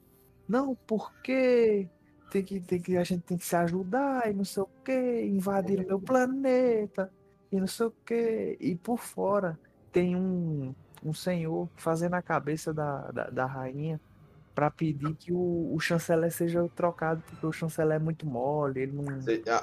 Não, 0.49 0.75
porque 0.75 1.89
tem 2.31 2.43
que, 2.43 2.61
tem 2.61 2.81
que, 2.81 2.97
a 2.97 3.05
gente 3.05 3.23
tem 3.23 3.39
que 3.39 3.45
se 3.47 3.57
ajudar 3.57 4.31
e 4.31 4.35
não 4.35 4.45
sei 4.45 4.63
o 4.63 4.69
que, 4.85 5.27
invadiram 5.27 5.85
meu 5.87 6.01
planeta. 6.01 7.13
e 7.53 7.61
não 7.61 7.67
sei 7.67 7.87
o 7.87 7.95
que. 8.05 8.57
E 8.61 8.75
por 8.77 8.99
fora 8.99 9.59
tem 9.93 10.17
um, 10.17 10.75
um 11.05 11.13
senhor 11.13 11.69
fazendo 11.77 12.15
a 12.15 12.23
cabeça 12.23 12.73
da, 12.73 13.11
da, 13.11 13.31
da 13.31 13.47
rainha 13.47 14.01
para 14.55 14.71
pedir 14.71 15.15
que 15.15 15.33
o, 15.33 15.75
o 15.75 15.81
chanceler 15.81 16.31
seja 16.33 16.69
trocado, 16.75 17.23
porque 17.27 17.47
o 17.47 17.53
chanceler 17.53 17.97
é 17.97 17.99
muito 17.99 18.27
mole, 18.27 18.81
ele 18.81 18.93
não. 18.93 19.05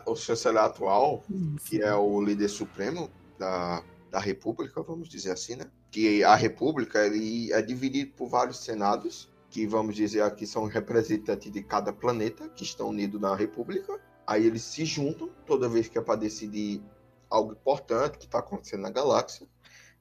O 0.06 0.16
chanceler 0.16 0.64
atual, 0.64 1.24
que 1.66 1.82
é 1.82 1.94
o 1.94 2.22
líder 2.22 2.48
supremo 2.48 3.10
da, 3.38 3.84
da 4.10 4.20
República, 4.20 4.82
vamos 4.82 5.10
dizer 5.10 5.32
assim, 5.32 5.56
né? 5.56 5.66
Que 5.92 6.24
a 6.24 6.36
República 6.36 7.06
ele 7.06 7.52
é 7.52 7.62
dividido 7.62 8.14
por 8.14 8.30
vários 8.30 8.64
senados, 8.64 9.30
que 9.50 9.66
vamos 9.66 9.96
dizer 9.96 10.22
aqui 10.22 10.46
são 10.46 10.66
representantes 10.66 11.52
de 11.52 11.64
cada 11.64 11.94
planeta 11.94 12.50
que 12.50 12.64
estão 12.64 12.90
unidos 12.90 13.20
na 13.20 13.36
República. 13.36 14.00
Aí 14.26 14.46
eles 14.46 14.64
se 14.64 14.86
juntam 14.86 15.30
toda 15.46 15.70
vez 15.70 15.88
que 15.88 15.98
é 15.98 16.02
para 16.02 16.20
decidir 16.20 16.84
algo 17.30 17.54
importante 17.54 18.18
que 18.18 18.26
está 18.26 18.40
acontecendo 18.40 18.82
na 18.82 18.90
galáxia, 18.90 19.48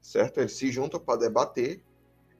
certo? 0.01 0.41
Eles 0.41 0.53
se 0.53 0.70
juntam 0.70 0.99
para 0.99 1.20
debater. 1.20 1.82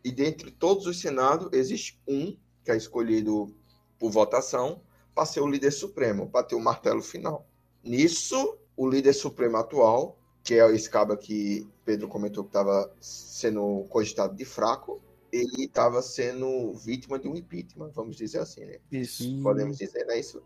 E 0.07 0.13
dentre 0.13 0.53
todos 0.53 0.87
os 0.87 1.01
senados 1.01 1.49
existe 1.53 2.01
um 2.07 2.37
que 2.65 2.71
é 2.71 2.77
escolhido 2.77 3.53
por 3.99 4.09
votação 4.09 4.81
para 5.13 5.27
ser 5.27 5.41
o 5.41 5.49
líder 5.49 5.73
supremo, 5.73 6.31
para 6.31 6.45
ter 6.47 6.55
o 6.55 6.61
martelo 6.61 7.03
final. 7.03 7.45
Nisso, 7.83 8.57
o 8.77 8.89
líder 8.89 9.13
supremo 9.15 9.57
atual, 9.57 10.17
que 10.45 10.55
é 10.55 10.73
esse 10.73 10.89
cabo 10.89 11.17
que 11.17 11.69
Pedro 11.85 12.07
comentou 12.07 12.45
que 12.45 12.51
estava 12.51 12.95
sendo 13.01 13.85
cogitado 13.89 14.37
de 14.37 14.45
fraco, 14.45 15.03
ele 15.33 15.65
estava 15.65 16.01
sendo 16.01 16.73
vítima 16.75 17.19
de 17.19 17.27
um 17.27 17.35
impeachment, 17.35 17.91
vamos 17.91 18.15
dizer 18.17 18.39
assim, 18.39 18.65
né? 18.65 18.79
Isso. 18.93 19.25
Podemos 19.43 19.77
dizer, 19.77 20.05
não 20.07 20.15
é 20.15 20.21
isso? 20.21 20.41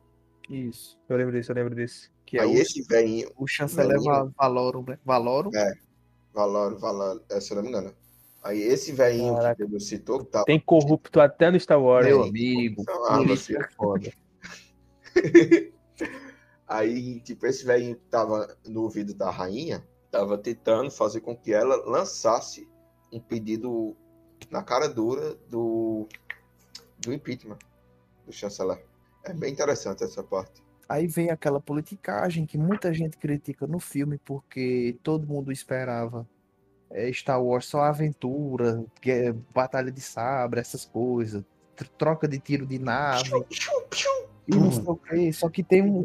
Isso. 0.49 0.99
Eu 1.07 1.19
lembro 1.19 1.37
disso, 1.37 1.53
eu 1.53 1.57
lembro 1.57 1.75
disso. 1.75 2.11
Que 2.25 2.39
é 2.39 2.43
Aí 2.43 2.49
o, 2.57 2.59
esse 2.59 2.83
velhinho, 2.85 3.31
o 3.37 3.47
chanceler 3.47 3.89
velhinho. 3.99 4.11
Va- 4.11 4.33
Valorum, 4.39 4.85
né? 4.89 4.99
Valorum. 5.05 5.51
Valor, 6.33 6.79
Valor, 6.79 7.23
é, 7.29 7.41
se 7.41 7.53
eu 7.53 7.57
não 7.57 7.63
me 7.65 7.69
engano. 7.69 7.95
Aí 8.43 8.63
esse 8.63 8.93
velhinho 8.93 9.35
Caraca. 9.35 9.57
que 9.57 9.63
Pedro 9.65 9.81
citou, 9.81 10.25
que 10.25 10.31
tava 10.31 10.47
Tem 10.47 10.59
corrupto 10.59 11.21
até 11.21 11.51
no 11.51 11.61
Star 11.61 11.81
Wars. 11.81 12.07
Meu 12.07 12.23
amigo, 12.23 12.85
ah, 12.89 13.19
política 13.19 13.37
você- 13.37 13.57
é 13.59 13.69
foda. 13.77 14.13
Aí, 16.67 17.21
tipo, 17.21 17.47
esse 17.47 17.65
velhinho 17.65 17.97
que 17.97 18.05
tava 18.05 18.57
no 18.67 18.83
ouvido 18.83 19.13
da 19.13 19.29
rainha, 19.31 19.85
tava 20.11 20.39
tentando 20.39 20.91
fazer 20.91 21.21
com 21.21 21.37
que 21.37 21.53
ela 21.53 21.77
lançasse 21.85 22.69
um 23.13 23.21
pedido 23.21 23.97
na 24.51 24.63
cara 24.63 24.89
dura 24.89 25.35
do, 25.49 26.07
do 26.99 27.13
impeachment 27.13 27.59
do 28.25 28.33
chanceler. 28.33 28.83
É 29.25 29.35
bem 29.35 29.53
interessante 29.53 30.05
essa 30.05 30.23
parte. 30.23 30.63
Aí 30.89 31.07
vem 31.07 31.31
aquela 31.31 31.61
politicagem 31.61 32.47
que 32.47 32.57
muita 32.57 32.93
gente 32.95 33.17
critica 33.19 33.67
no 33.67 33.79
filme, 33.79 34.19
porque 34.19 34.99
todo 35.03 35.27
mundo 35.27 35.53
esperava 35.53 36.27
é, 36.91 37.13
Star 37.13 37.43
Wars 37.43 37.67
só 37.67 37.83
aventura, 37.83 38.85
que 39.01 39.11
é 39.11 39.33
batalha 39.55 39.91
de 39.93 40.01
sabre, 40.01 40.61
essas 40.61 40.85
coisas, 40.85 41.45
tr- 41.77 41.87
troca 41.99 42.27
de 42.29 42.39
tiro 42.39 42.67
de 42.67 42.79
nave, 42.79 43.31
e 44.49 44.55
não 44.57 44.71
sei 44.73 44.85
o 44.85 44.97
quê. 44.97 45.33
Só 45.33 45.49
que 45.49 45.63
tem 45.63 45.83
um. 45.83 46.05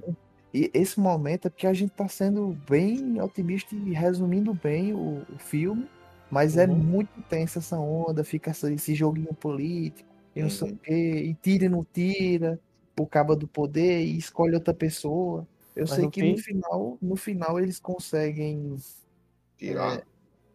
e 0.54 0.70
esse 0.74 1.00
momento 1.00 1.48
é 1.48 1.50
porque 1.50 1.68
a 1.68 1.74
gente 1.74 1.92
tá 1.92 2.08
sendo 2.08 2.56
bem 2.70 3.20
otimista 3.22 3.76
e 3.76 3.94
resumindo 3.94 4.54
bem 4.54 4.94
o, 4.94 5.24
o 5.34 5.38
filme, 5.40 5.90
mas 6.30 6.56
é 6.58 6.66
Uhum. 6.68 6.76
muito 6.76 7.22
tensa 7.30 7.60
essa 7.60 7.78
onda, 7.78 8.24
fica 8.24 8.52
essa- 8.52 8.72
esse 8.72 8.94
joguinho 8.96 9.34
político, 9.34 10.08
e 10.36 10.42
não 10.42 10.50
sei 10.50 10.72
o 10.72 10.78
quê, 10.78 11.24
e 11.26 11.34
tira 11.36 11.66
e 11.66 11.70
não 11.70 11.86
tira, 11.92 12.60
o 13.00 13.06
cabo 13.06 13.36
do 13.36 13.48
poder 13.48 14.04
e 14.04 14.18
escolhe 14.18 14.54
outra 14.56 14.74
pessoa. 14.74 15.48
Eu 15.76 15.84
Mas 15.84 15.96
sei 15.96 16.06
no 16.06 16.12
que 16.12 16.22
fim- 16.22 16.32
no 16.32 16.38
final, 16.38 16.98
no 17.02 17.16
final 17.18 17.60
eles 17.60 17.80
conseguem 17.80 18.78
Tirar. 19.58 20.02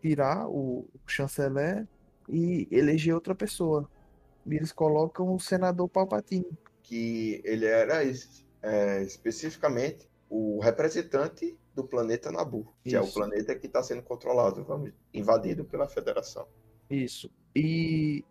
Tirar 0.01 0.49
o 0.49 0.89
chanceler 1.07 1.87
e 2.29 2.69
eleger 2.71 3.15
outra 3.15 3.35
pessoa. 3.35 3.89
E 4.47 4.55
eles 4.55 4.73
colocam 4.73 5.35
o 5.35 5.39
senador 5.39 5.89
Palpatine. 5.89 6.47
que 6.83 7.41
ele 7.45 7.67
era 7.67 8.03
é, 8.63 9.03
especificamente 9.03 10.11
o 10.29 10.59
representante 10.61 11.57
do 11.75 11.85
planeta 11.85 12.31
Nabu, 12.33 12.73
que 12.83 12.95
é 12.97 13.01
o 13.01 13.05
Isso. 13.05 13.15
planeta 13.15 13.55
que 13.55 13.67
está 13.67 13.83
sendo 13.83 14.03
controlado, 14.03 14.65
vamos, 14.65 14.93
invadido 15.13 15.65
pela 15.65 15.89
Federação. 15.89 16.47
Isso. 16.89 17.31
E, 17.55 18.25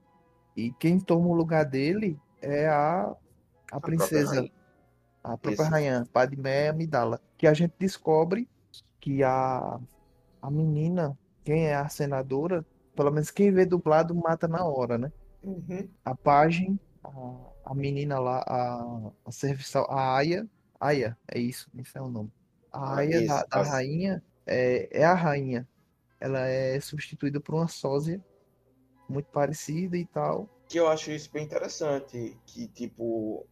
e 0.56 0.72
quem 0.74 1.00
toma 1.00 1.28
o 1.28 1.34
lugar 1.34 1.66
dele 1.66 2.20
é 2.42 2.68
a, 2.68 3.16
a 3.72 3.80
própria 3.80 3.98
princesa, 3.98 4.50
a 5.24 5.38
própria 5.38 5.54
Isso. 5.54 5.72
rainha, 5.72 6.08
Padmé 6.12 6.70
Amidala. 6.70 7.22
Que 7.38 7.48
a 7.48 7.54
gente 7.54 7.74
descobre 7.80 8.48
que 9.00 9.24
a, 9.24 9.80
a 10.42 10.52
menina, 10.52 11.18
quem 11.50 11.66
é 11.66 11.74
a 11.74 11.90
senadora, 11.90 12.64
pelo 12.96 13.10
menos 13.10 13.32
quem 13.32 13.52
vê 13.52 13.66
dublado 13.66 14.14
mata 14.14 14.48
na 14.48 14.64
hora, 14.64 15.00
né? 15.00 15.12
Uhum. 15.42 15.90
A 16.06 16.14
Pajem, 16.16 16.80
a, 17.04 17.10
a 17.66 17.74
menina 17.74 18.20
lá, 18.20 18.44
a, 18.46 19.12
a 19.26 19.32
serviçal, 19.32 19.90
a 19.90 20.16
Aya, 20.18 20.48
Aya, 20.80 21.18
é 21.28 21.40
isso, 21.40 21.68
esse 21.80 21.98
é 21.98 22.02
o 22.02 22.08
nome. 22.08 22.32
A 22.72 22.94
Ah, 22.94 22.98
Aya 22.98 23.10
da, 23.26 23.38
isso, 23.38 23.50
da 23.50 23.62
as- 23.62 23.68
rainha 23.70 24.24
é, 24.46 25.00
é 25.00 25.04
a 25.04 25.16
rainha. 25.16 25.68
Ela 26.20 26.46
é 26.46 26.80
substituída 26.80 27.40
por 27.40 27.56
uma 27.56 27.68
sósia 27.68 28.22
muito 29.10 29.28
parecida 29.32 29.98
e 29.98 30.06
tal. 30.06 30.48
Que 30.68 30.80
eu 30.80 30.88
acho 30.88 31.10
isso 31.10 31.32
bem 31.32 31.44
interessante, 31.46 32.38
que 32.46 32.68
tipo, 32.68 33.44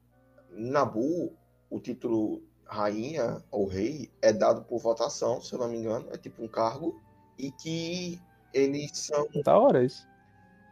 Nabu, 0.52 1.34
o 1.68 1.80
título 1.80 2.44
rainha 2.68 3.42
ou 3.50 3.66
rei 3.66 4.12
é 4.22 4.32
dado 4.32 4.64
por 4.66 4.78
votação, 4.80 5.42
se 5.42 5.54
eu 5.54 5.58
não 5.58 5.68
me 5.70 5.78
engano, 5.78 6.08
é 6.12 6.18
tipo 6.18 6.44
um 6.44 6.48
cargo, 6.48 7.02
e 7.38 7.52
que 7.52 8.22
eles 8.54 8.92
são 8.94 9.28
Da 9.44 9.58
hora 9.58 9.84
isso. 9.84 10.08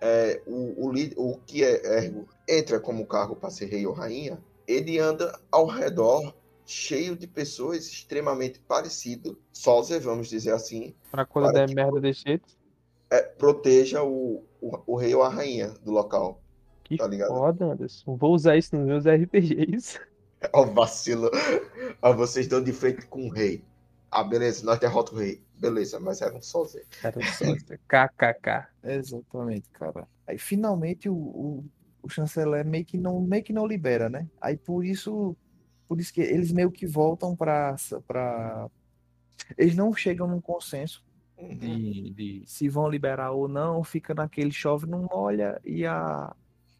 é, 0.02 0.42
o, 0.46 0.90
o, 0.90 1.34
o 1.34 1.38
que 1.42 1.64
é, 1.64 2.06
é- 2.08 2.14
entra 2.48 2.80
como 2.80 3.06
cargo 3.06 3.36
para 3.36 3.50
ser 3.50 3.66
rei 3.68 3.86
ou 3.86 3.94
rainha, 3.94 4.44
ele 4.68 5.00
anda 5.00 5.40
ao 5.52 5.66
redor 5.68 6.34
cheio 6.66 7.16
de 7.16 7.28
pessoas 7.28 7.86
extremamente 7.88 8.60
parecidas, 8.60 9.36
sósia, 9.54 10.00
vamos 10.00 10.28
dizer 10.30 10.52
assim, 10.54 10.96
Pra 11.12 11.26
quando 11.26 11.46
Para 11.46 11.66
der 11.68 11.76
merda 11.76 12.00
desse 12.02 12.24
jeito. 12.26 12.48
é, 13.10 13.22
proteja 13.22 14.04
o, 14.04 14.44
o, 14.62 14.94
o 14.94 14.96
rei 14.96 15.14
ou 15.16 15.24
a 15.24 15.30
rainha 15.30 15.70
do 15.84 15.92
local. 15.92 16.40
Que 16.84 16.98
Tá 16.98 17.08
ligado? 17.08 17.30
foda, 17.30 17.66
Anderson. 17.74 18.16
Vou 18.16 18.34
usar 18.34 18.58
isso 18.58 18.76
nos 18.76 18.86
meus 18.86 19.06
RPGs. 19.06 20.00
Ó, 20.54 20.64
o 20.64 20.74
vacilo. 20.74 21.30
Vocês 22.16 22.46
estão 22.46 22.64
de 22.64 22.72
frente 22.74 23.06
com 23.08 23.28
o 23.28 23.30
rei. 23.32 23.64
Ah, 24.12 24.24
beleza, 24.24 24.64
nós 24.66 24.80
derrotamos 24.80 25.22
o 25.22 25.24
rei. 25.26 25.45
Beleza, 25.60 26.00
mas 26.00 26.22
era 26.22 26.36
um 26.36 26.42
sósia. 26.42 26.84
Cara, 27.02 27.22
só 27.24 27.46
KKK. 27.88 28.68
Exatamente, 28.84 29.70
cara. 29.72 30.08
Aí 30.28 30.38
finalmente 30.38 31.10
o, 31.10 31.16
o, 31.16 31.66
o 32.04 32.10
chanceler 32.10 32.66
meio 32.66 32.86
que 32.86 32.98
não 32.98 33.22
meio 33.22 33.44
que 33.44 33.54
não 33.54 33.66
libera, 33.66 34.10
né? 34.10 34.28
Aí 34.42 34.58
por 34.58 34.84
isso 34.86 35.36
por 35.88 36.00
isso 36.00 36.14
que 36.14 36.22
eles 36.22 36.52
meio 36.52 36.72
que 36.72 36.86
voltam 36.86 37.36
para 37.36 37.76
para 38.08 38.70
eles 39.58 39.76
não 39.76 39.94
chegam 39.94 40.28
num 40.28 40.42
consenso 40.42 41.04
Uhum. 41.38 41.58
de, 41.58 42.14
de 42.14 42.44
se 42.48 42.70
vão 42.70 42.90
liberar 42.90 43.32
ou 43.32 43.50
não, 43.50 43.84
fica 43.84 44.14
naquele 44.14 44.52
chove 44.54 44.88
não 44.88 45.06
molha 45.12 45.60
e 45.66 45.86
a 45.86 46.34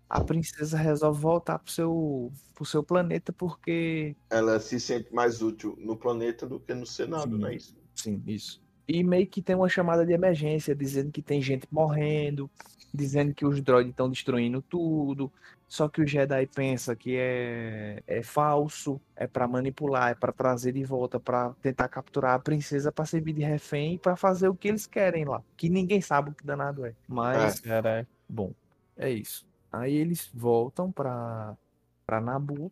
a 0.10 0.24
princesa 0.24 0.78
resolve 0.78 1.20
voltar 1.20 1.60
pro 1.60 1.72
seu 1.72 2.32
pro 2.54 2.66
seu 2.66 2.84
planeta 2.84 3.34
porque 3.34 4.16
Ela 4.30 4.60
se 4.60 4.80
sente 4.80 5.14
mais 5.14 5.42
útil 5.42 5.76
no 5.80 5.98
planeta 5.98 6.48
do 6.48 6.60
que 6.60 6.74
no 6.74 6.86
Senado, 6.86 7.32
Sim. 7.34 7.40
não 7.40 7.48
é 7.50 7.56
isso? 7.56 7.76
Sim, 7.96 8.24
isso. 8.28 8.65
E 8.88 9.04
meio 9.04 9.26
que 9.28 9.42
tem 9.42 9.56
uma 9.56 9.70
chamada 9.70 10.06
de 10.06 10.14
emergência, 10.14 10.76
dizendo 10.76 11.12
que 11.12 11.22
tem 11.22 11.42
gente 11.42 11.68
morrendo, 11.72 12.50
dizendo 12.94 13.34
que 13.34 13.46
os 13.46 13.62
droids 13.62 13.90
estão 13.92 14.10
destruindo 14.10 14.62
tudo. 14.62 15.32
Só 15.68 15.90
que 15.90 16.02
o 16.02 16.08
Jedi 16.08 16.46
pensa 16.48 16.96
que 16.96 17.18
é, 17.18 18.02
é 18.06 18.22
falso, 18.22 19.02
é 19.16 19.26
pra 19.26 19.48
manipular, 19.48 20.12
é 20.12 20.16
pra 20.16 20.32
trazer 20.32 20.72
de 20.72 20.84
volta, 20.84 21.20
pra 21.20 21.54
tentar 21.62 21.88
capturar 21.88 22.36
a 22.36 22.40
princesa 22.40 22.92
pra 22.92 23.06
servir 23.06 23.34
de 23.34 23.44
refém 23.44 23.96
e 23.96 23.98
pra 23.98 24.16
fazer 24.16 24.48
o 24.48 24.56
que 24.56 24.68
eles 24.68 24.86
querem 24.86 25.26
lá. 25.26 25.42
Que 25.58 25.68
ninguém 25.68 26.02
sabe 26.02 26.30
o 26.30 26.34
que 26.34 26.46
danado 26.46 26.86
é. 26.86 26.94
Mas, 27.08 27.60
Caralho. 27.60 28.08
bom, 28.30 28.52
é 28.96 29.10
isso. 29.10 29.46
Aí 29.72 29.96
eles 29.96 30.30
voltam 30.34 30.92
pra, 30.92 31.58
pra 32.06 32.22
Nabu 32.22 32.72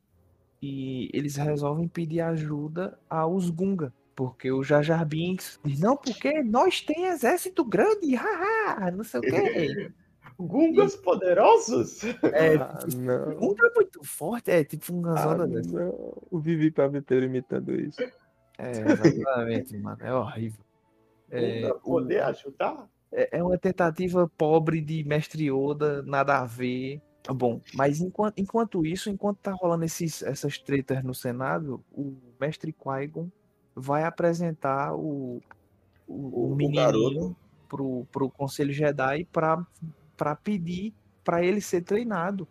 e 0.62 1.10
eles 1.12 1.36
resolvem 1.36 1.88
pedir 1.88 2.22
ajuda 2.22 2.98
aos 3.10 3.50
Gunga. 3.50 3.92
Porque 4.16 4.52
o 4.52 4.64
Jar 4.64 4.84
Jar 4.84 5.06
Binks 5.06 5.60
diz, 5.66 5.80
não, 5.80 5.98
porque 5.98 6.44
nós 6.44 6.82
tem 6.82 7.06
exército 7.06 7.66
grande, 7.66 8.14
haha, 8.16 8.92
não 8.92 9.04
sei 9.04 9.20
o 9.20 9.24
quê. 9.24 9.92
Gungas 10.40 10.96
poderosos? 10.96 12.04
É, 12.04 12.56
Ah, 12.56 12.80
não. 12.96 13.36
Gunga 13.36 13.68
é 13.68 13.74
muito 13.76 14.04
forte, 14.04 14.52
é 14.52 14.64
tipo 14.64 14.94
um 14.94 15.00
Ah, 15.00 15.10
ganzada 15.10 15.48
dessa. 15.48 15.72
não. 15.72 16.18
O 16.30 16.40
Vivi 16.40 16.70
Paveteiro 16.72 17.26
imitando 17.26 17.74
isso. 17.80 18.02
É, 18.58 18.72
exatamente, 18.92 19.76
mano, 19.78 19.98
é 20.02 20.14
horrível. 20.14 20.64
É, 21.32 21.62
Gunga 21.62 21.76
o- 21.78 21.80
poder 21.80 22.24
ajudar? 22.24 22.88
é 23.12 23.38
é 23.38 23.44
uma 23.44 23.58
tentativa 23.58 24.28
pobre 24.38 24.82
de 24.82 25.04
Mestre 25.04 25.50
Yoda, 25.52 26.02
nada 26.04 26.40
a 26.40 26.46
ver. 26.46 27.02
Bom, 27.30 27.62
mas 27.74 28.02
enquanto, 28.02 28.38
enquanto 28.40 28.86
isso, 28.86 29.10
enquanto 29.10 29.38
tá 29.38 29.52
rolando 29.54 29.86
esses, 29.86 30.22
essas 30.24 30.58
tretas 30.58 31.04
no 31.04 31.14
Senado, 31.14 31.84
o 31.92 32.16
Mestre 32.40 32.74
Qui-Gon 32.74 33.30
vai 33.76 34.04
apresentar 34.04 34.94
o, 34.96 35.42
o, 36.08 36.14
O- 36.14 36.50
o 36.50 36.52
o 36.54 36.56
menininho 36.56 36.84
garoto. 36.84 37.36
pro, 37.68 38.06
pro 38.12 38.30
Conselho 38.30 38.72
Jedi 38.74 39.26
pra, 39.32 39.66
pra 40.18 40.36
pedir 40.36 40.94
pra 41.24 41.44
ele 41.44 41.62
ser 41.62 41.82
treinado 41.82 42.48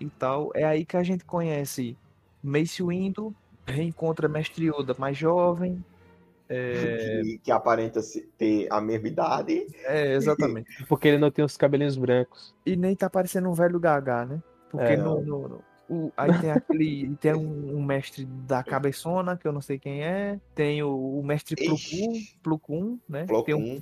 e 0.00 0.08
tal. 0.08 0.50
É 0.54 0.64
aí 0.64 0.84
que 0.84 0.96
a 0.96 1.02
gente 1.02 1.24
conhece 1.24 1.96
Mace 2.42 2.82
Windu, 2.82 3.34
reencontra 3.66 4.28
Mestre 4.28 4.66
Yoda 4.68 4.94
mais 4.98 5.16
jovem. 5.16 5.84
É, 6.46 7.22
Que, 7.22 7.38
que 7.44 7.50
aparenta 7.50 8.00
ter 8.36 8.68
a 8.70 8.78
mesma 8.80 9.08
idade. 9.08 9.66
é, 9.84 10.12
exatamente. 10.14 10.68
Porque 10.86 11.08
ele 11.08 11.16
não 11.18 11.30
tem 11.30 11.42
os 11.44 11.56
cabelinhos 11.56 11.96
brancos. 11.96 12.54
E 12.66 12.76
nem 12.76 12.94
tá 12.94 13.08
parecendo 13.08 13.48
um 13.48 13.54
velho 13.54 13.80
gaga, 13.80 14.26
né? 14.26 14.42
Porque 14.70 14.92
É. 14.92 14.96
no, 14.96 15.20
no- 15.22 15.48
no- 15.48 15.64
o- 15.88 16.12
aí 16.16 16.40
tem 16.40 16.50
aquele. 16.50 17.16
Tem 17.16 17.34
um, 17.34 17.76
um 17.76 17.82
mestre 17.84 18.24
da 18.24 18.62
cabeçona, 18.62 19.36
que 19.36 19.46
eu 19.46 19.52
não 19.52 19.60
sei 19.60 19.78
quem 19.78 20.02
é. 20.02 20.40
Tem 20.54 20.82
o, 20.82 21.18
o 21.20 21.24
mestre. 21.24 21.56
Plo 22.42 22.58
Koon, 22.58 22.98
né? 23.08 23.24
Plo 23.26 23.42
Tem 23.44 23.54
um 23.54 23.80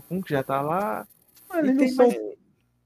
Koon 0.00 0.20
que 0.22 0.30
já 0.30 0.42
tá 0.42 0.60
lá. 0.60 1.06
Eles 1.54 1.76
não 1.76 1.88
são, 1.88 2.06
mais- 2.08 2.18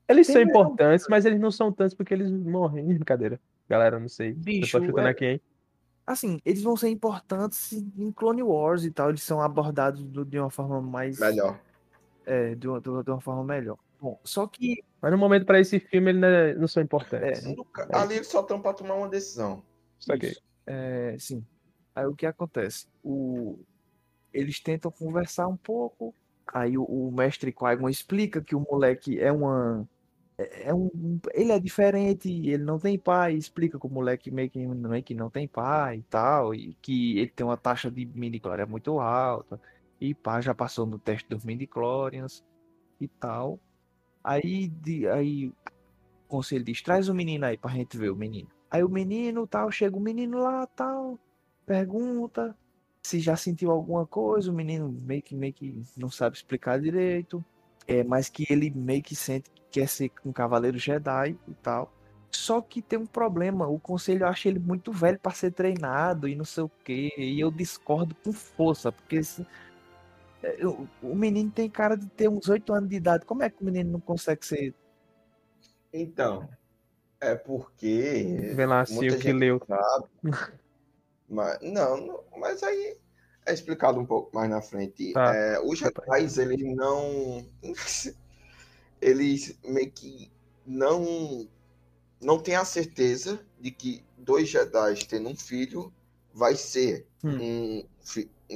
eles 0.08 0.26
tem 0.26 0.34
são 0.34 0.44
mais- 0.44 0.48
importantes, 0.48 1.06
mas 1.08 1.24
eles 1.24 1.40
não 1.40 1.50
são 1.50 1.72
tantos 1.72 1.94
porque 1.94 2.14
eles 2.14 2.30
morrem. 2.30 2.84
Brincadeira. 2.98 3.40
Galera, 3.68 3.98
não 3.98 4.08
sei. 4.08 4.32
Bicho, 4.32 4.76
eu 4.76 4.80
tô 4.82 4.86
chutando 4.86 5.08
é- 5.08 5.10
aqui, 5.10 5.24
hein? 5.26 5.40
Assim, 6.06 6.40
eles 6.44 6.62
vão 6.62 6.76
ser 6.76 6.88
importantes 6.88 7.72
em 7.72 8.10
Clone 8.12 8.42
Wars 8.42 8.84
e 8.84 8.90
tal. 8.90 9.08
Eles 9.10 9.22
são 9.22 9.40
abordados 9.40 10.02
do- 10.02 10.24
de 10.24 10.38
uma 10.38 10.50
forma 10.50 10.80
mais. 10.80 11.18
Melhor. 11.18 11.58
É, 12.26 12.54
de 12.54 12.68
uma, 12.68 12.80
de 12.80 12.88
uma- 12.88 13.02
de 13.04 13.10
uma 13.10 13.20
forma 13.20 13.44
melhor. 13.44 13.78
Bom, 14.00 14.18
só 14.24 14.46
que. 14.46 14.82
Mas 15.02 15.10
no 15.10 15.18
momento 15.18 15.44
pra 15.44 15.58
esse 15.60 15.80
filme 15.80 16.10
eles 16.12 16.20
não, 16.20 16.60
não 16.60 16.68
são 16.68 16.82
importantes. 16.82 17.44
É, 17.44 17.48
No 17.54 17.64
ca- 17.64 17.88
Ali 17.92 18.14
eles 18.14 18.28
só 18.28 18.40
estão 18.40 18.62
pra 18.62 18.72
tomar 18.72 18.94
uma 18.94 19.08
decisão. 19.08 19.62
Isso 19.98 20.12
aqui. 20.12 20.26
Isso. 20.28 20.42
É, 20.64 21.16
sim. 21.18 21.44
Aí 21.94 22.06
o 22.06 22.14
que 22.14 22.24
acontece? 22.24 22.86
O... 23.02 23.58
Eles 24.32 24.60
tentam 24.60 24.90
conversar 24.92 25.48
um 25.48 25.56
pouco. 25.56 26.14
Aí 26.54 26.78
o, 26.78 26.84
o 26.84 27.10
mestre 27.12 27.52
Qui-Gon 27.52 27.88
explica 27.88 28.40
que 28.40 28.54
o 28.54 28.60
moleque 28.60 29.18
é 29.20 29.30
uma. 29.32 29.86
É 30.38 30.68
é 30.68 30.74
um, 30.74 31.20
ele 31.34 31.52
é 31.52 31.58
diferente, 31.60 32.30
ele 32.30 32.64
não 32.64 32.78
tem 32.78 32.98
pai, 32.98 33.34
explica 33.34 33.78
que 33.78 33.86
o 33.86 33.90
moleque 33.90 34.30
meio 34.30 34.48
que, 34.48 34.66
meio 34.66 35.02
que 35.02 35.14
não 35.14 35.28
tem 35.28 35.46
pai 35.46 35.98
e 35.98 36.02
tal, 36.04 36.54
e 36.54 36.74
que 36.80 37.18
ele 37.18 37.30
tem 37.30 37.44
uma 37.44 37.56
taxa 37.56 37.90
de 37.90 38.06
midi-chlorians 38.06 38.68
muito 38.68 38.98
alta, 38.98 39.60
e 40.00 40.14
pá, 40.14 40.40
já 40.40 40.54
passou 40.54 40.86
no 40.86 40.98
teste 40.98 41.28
dos 41.28 41.44
midi-chlorians 41.44 42.42
e 42.98 43.06
tal. 43.06 43.60
Aí, 44.24 44.68
de, 44.68 45.08
aí 45.08 45.48
o 45.48 45.54
conselho 46.28 46.64
diz, 46.64 46.80
traz 46.82 47.08
o 47.08 47.14
menino 47.14 47.44
aí 47.44 47.56
pra 47.56 47.70
gente 47.70 47.96
ver 47.96 48.10
o 48.10 48.16
menino. 48.16 48.48
Aí 48.70 48.82
o 48.82 48.88
menino, 48.88 49.46
tal, 49.46 49.70
chega 49.70 49.96
o 49.96 50.00
menino 50.00 50.38
lá, 50.38 50.66
tal, 50.66 51.18
pergunta 51.66 52.56
se 53.02 53.18
já 53.18 53.36
sentiu 53.36 53.70
alguma 53.70 54.06
coisa, 54.06 54.50
o 54.50 54.54
menino 54.54 54.88
meio 54.88 55.22
que, 55.22 55.34
meio 55.34 55.52
que 55.52 55.82
não 55.96 56.08
sabe 56.08 56.36
explicar 56.36 56.80
direito, 56.80 57.44
é, 57.86 58.04
mas 58.04 58.28
que 58.28 58.46
ele 58.48 58.70
meio 58.70 59.02
que 59.02 59.16
sente 59.16 59.50
que 59.50 59.62
quer 59.80 59.88
ser 59.88 60.10
um 60.24 60.32
cavaleiro 60.32 60.78
Jedi 60.78 61.36
e 61.48 61.54
tal. 61.54 61.92
Só 62.30 62.62
que 62.62 62.80
tem 62.80 62.98
um 62.98 63.06
problema, 63.06 63.66
o 63.66 63.78
conselho 63.78 64.26
acha 64.26 64.48
ele 64.48 64.58
muito 64.58 64.90
velho 64.92 65.18
para 65.18 65.32
ser 65.32 65.52
treinado 65.52 66.28
e 66.28 66.34
não 66.34 66.44
sei 66.44 66.62
o 66.62 66.70
quê, 66.82 67.12
e 67.18 67.38
eu 67.38 67.50
discordo 67.50 68.14
com 68.24 68.32
força, 68.32 68.90
porque 68.90 69.20
é, 70.42 70.66
o 70.66 70.88
o 71.02 71.14
menino 71.16 71.50
tem 71.50 71.70
cara 71.70 71.96
de 71.96 72.06
ter 72.08 72.28
uns 72.28 72.48
8 72.48 72.72
anos 72.72 72.88
de 72.90 72.96
idade, 72.96 73.24
como 73.26 73.42
é 73.42 73.50
que 73.50 73.62
o 73.62 73.64
menino 73.66 73.92
não 73.92 74.00
consegue 74.00 74.44
ser 74.46 74.74
Então, 75.92 76.48
é 77.20 77.34
porque. 77.36 78.54
Vê 78.54 78.66
lá 78.66 78.80
assim 78.82 78.94
muita 78.94 79.16
o 79.16 79.18
que 79.18 79.32
leu. 79.32 79.60
sabe. 79.66 80.06
Mas, 81.28 81.58
não, 81.62 81.96
não, 82.06 82.24
mas 82.38 82.62
aí 82.62 82.96
é 83.46 83.52
explicado 83.54 83.98
um 83.98 84.06
pouco 84.06 84.34
mais 84.34 84.50
na 84.50 84.60
frente. 84.62 85.12
Tá. 85.12 85.34
É, 85.34 85.60
os 85.60 85.78
Jedi, 85.78 86.40
eles 86.40 86.76
não. 86.76 87.46
Eles 89.00 89.58
meio 89.64 89.90
que 89.90 90.30
não. 90.66 91.48
Não 92.20 92.38
tem 92.38 92.54
a 92.54 92.64
certeza 92.64 93.44
de 93.60 93.70
que 93.72 94.04
dois 94.16 94.48
Jedi 94.48 95.06
tendo 95.08 95.28
um 95.28 95.36
filho 95.36 95.92
vai 96.32 96.54
ser 96.56 97.06
Hum. 97.24 97.38
um. 97.40 97.88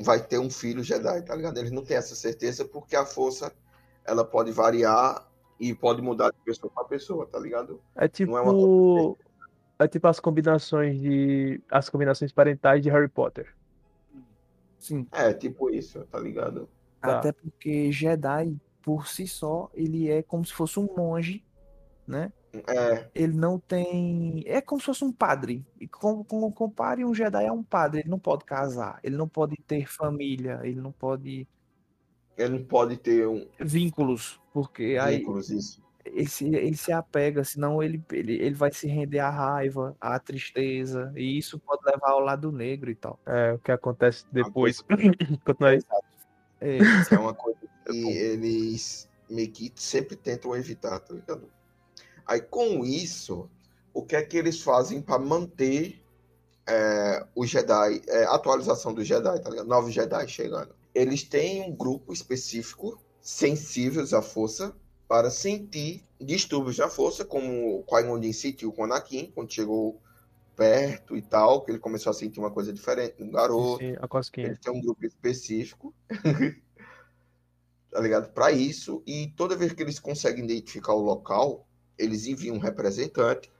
Vai 0.03 0.23
ter 0.23 0.39
um 0.39 0.51
filho 0.51 0.83
Jedi, 0.83 1.23
tá 1.23 1.35
ligado? 1.35 1.59
Eles 1.59 1.71
não 1.71 1.85
têm 1.85 1.97
essa 1.97 2.15
certeza 2.15 2.65
porque 2.65 2.97
a 2.97 3.05
força 3.05 3.53
ela 4.05 4.25
pode 4.25 4.53
variar 4.53 5.27
e 5.59 5.75
pode 5.75 6.03
mudar 6.03 6.31
de 6.31 6.39
pessoa 6.45 6.71
para 6.73 6.85
pessoa, 6.85 7.27
tá 7.27 7.39
ligado? 7.39 7.81
É 7.95 8.09
tipo. 8.09 8.33
Não 8.33 8.39
é 8.39 8.43
uma 8.43 9.17
É 9.79 9.89
tipo 9.89 10.07
as 10.07 10.21
combinações 10.21 11.01
de. 11.01 11.61
As 11.71 11.89
combinações 11.89 12.33
parentais 12.33 12.83
de 12.83 12.91
Harry 12.91 13.09
Potter. 13.09 13.55
Sim, 14.79 15.07
É, 15.11 15.33
tipo 15.33 15.71
isso, 15.71 16.05
tá 16.11 16.19
ligado? 16.19 16.69
Tá. 17.01 17.19
até 17.19 17.33
porque 17.33 17.91
Jedi, 17.93 18.57
por 18.83 19.07
si 19.07 19.27
só, 19.27 19.71
ele 19.75 20.11
é 20.11 20.23
como 20.23 20.45
se 20.45 20.53
fosse 20.53 20.79
um 20.79 20.89
monge, 20.97 21.45
né? 22.07 22.33
É, 22.67 23.09
Ele 23.15 23.35
não 23.35 23.59
tem. 23.59 24.43
É 24.47 24.61
como 24.61 24.81
se 24.81 24.87
fosse 24.87 25.05
um 25.05 25.13
padre. 25.13 25.65
E 25.81 25.87
com, 25.89 26.25
com, 26.25 26.51
compare 26.53 27.05
um 27.05 27.15
Jedi 27.15 27.47
a 27.47 27.53
um 27.53 27.63
padre. 27.63 28.01
Ele 28.01 28.09
não 28.11 28.19
pode 28.19 28.45
casar, 28.45 28.99
ele 29.03 29.17
não 29.17 29.29
pode 29.29 29.57
ter 29.67 29.87
família, 29.87 30.61
ele 30.63 30.81
não 30.81 30.93
pode. 30.93 31.47
ele 32.37 32.59
não 32.59 32.65
pode 32.65 32.97
ter 32.97 33.27
um 33.27 33.47
Vínculos, 33.61 34.41
porque 34.53 34.99
aí 35.01 35.19
vínculos, 35.19 35.51
isso. 35.51 35.83
ele 36.05 36.29
se, 36.29 36.45
ele 36.47 36.77
se 36.77 36.93
apega, 36.93 37.43
senão 37.45 37.83
ele, 37.83 38.03
ele, 38.13 38.35
ele 38.35 38.55
vai 38.55 38.73
se 38.73 38.87
render 38.87 39.19
à 39.21 39.31
raiva, 39.31 39.97
à 40.01 40.19
tristeza, 40.19 41.13
e 41.17 41.39
isso 41.39 41.59
pode 41.59 41.83
levar 41.85 42.11
ao 42.11 42.21
lado 42.21 42.53
negro 42.53 42.91
e 42.91 42.95
tal. 42.95 43.19
É, 43.27 43.53
o 43.53 43.59
que 43.59 43.73
acontece 43.73 44.25
depois. 44.33 44.83
Continua 45.45 45.71
aí. 45.71 45.81
É, 46.61 46.79
Isso 46.79 47.15
é 47.15 47.19
uma 47.19 47.35
coisa 47.35 47.59
que 47.87 47.93
eles 47.93 49.09
meio 49.29 49.51
que 49.51 49.73
sempre 49.77 50.17
tentam 50.17 50.55
evitar, 50.57 50.99
tá 51.01 51.15
ligado? 51.15 51.51
Aí 52.27 52.41
com 52.41 52.85
isso, 52.85 53.49
o 53.95 54.03
que 54.03 54.17
é 54.17 54.23
que 54.23 54.37
eles 54.37 54.61
fazem 54.61 55.01
para 55.01 55.19
manter 55.19 56.03
é, 56.67 57.25
o 57.35 57.47
Jedi, 57.47 58.03
é, 58.09 58.25
atualização 58.25 58.93
do 58.93 59.05
Jedi, 59.05 59.41
tá 59.41 59.49
ligado? 59.49 59.67
Novos 59.67 59.95
Jedi 59.95 60.29
chegando. 60.29 60.75
Eles 60.95 61.23
têm 61.23 61.63
um 61.63 61.75
grupo 61.75 62.13
específico, 62.13 62.99
sensíveis 63.21 64.13
à 64.13 64.21
força, 64.21 64.75
para 65.07 65.31
sentir 65.31 66.05
distúrbios 66.21 66.79
na 66.79 66.89
força, 66.89 67.25
como 67.25 67.79
o 67.79 67.85
Qui-Gon 67.85 68.21
sentiu 68.33 68.73
com 68.73 68.83
o 68.83 68.85
Anakin, 68.87 69.31
quando 69.33 69.53
chegou 69.53 70.01
perto 70.57 71.17
e 71.17 71.23
tal, 71.23 71.63
que 71.63 71.71
ele 71.71 71.79
começou 71.79 72.11
a 72.11 72.15
sentir 72.15 72.41
uma 72.41 72.51
coisa 72.51 72.73
diferente 72.73 73.23
no 73.23 73.31
garoto. 73.31 73.79
Sim, 73.79 73.95
a 74.01 74.09
cosquinha. 74.09 74.49
Ele 74.49 74.57
tem 74.57 74.73
um 74.73 74.81
grupo 74.81 75.05
específico, 75.07 75.95
tá 77.91 78.01
ligado? 78.01 78.33
Para 78.33 78.51
isso, 78.51 79.03
e 79.07 79.29
toda 79.37 79.55
vez 79.55 79.73
que 79.73 79.83
eles 79.83 80.01
conseguem 80.01 80.45
identificar 80.45 80.95
o 80.95 81.03
local, 81.03 81.66
eles 81.99 82.27
enviam 82.27 82.57
um 82.57 82.61
representante. 82.61 83.51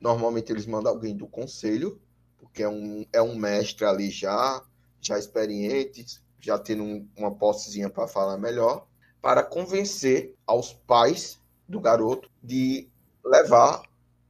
Normalmente 0.00 0.52
eles 0.52 0.66
mandam 0.66 0.92
alguém 0.92 1.16
do 1.16 1.26
conselho, 1.26 2.00
porque 2.38 2.62
é 2.62 2.68
um, 2.68 3.04
é 3.12 3.20
um 3.22 3.36
mestre 3.36 3.84
ali 3.84 4.10
já, 4.10 4.62
já 5.00 5.18
experiente, 5.18 6.06
já 6.40 6.58
tendo 6.58 6.82
um- 6.84 7.08
uma 7.16 7.34
possezinha 7.34 7.90
para 7.90 8.08
falar 8.08 8.38
melhor, 8.38 8.86
para 9.20 9.42
convencer 9.42 10.34
aos 10.46 10.72
pais 10.72 11.38
do 11.68 11.80
garoto 11.80 12.30
de 12.42 12.88
levar 13.24 13.82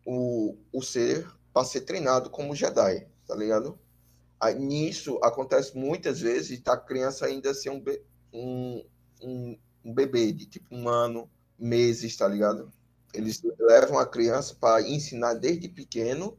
o, 0.07 0.57
o 0.72 0.82
ser 0.82 1.28
para 1.53 1.64
ser 1.64 1.82
treinado 1.82 2.30
como 2.30 2.55
Jedi, 2.55 3.07
tá 3.26 3.34
ligado? 3.36 3.78
Aí, 4.41 4.55
nisso 4.59 5.18
acontece 5.22 5.76
muitas 5.76 6.20
vezes 6.20 6.61
da 6.62 6.76
criança 6.76 7.26
ainda 7.26 7.53
ser 7.55 7.70
um, 7.70 7.80
be- 7.80 8.03
um, 8.32 8.84
um, 9.22 9.59
um 9.84 9.95
bebê 9.95 10.32
de 10.32 10.47
tipo 10.47 10.74
um 10.74 10.88
ano, 10.88 11.30
meses, 11.59 12.16
tá 12.16 12.26
ligado? 12.28 12.72
Eles 13.12 13.42
levam 13.58 13.98
a 13.98 14.06
criança 14.06 14.56
para 14.58 14.82
ensinar 14.82 15.34
desde 15.34 15.68
pequeno 15.68 16.36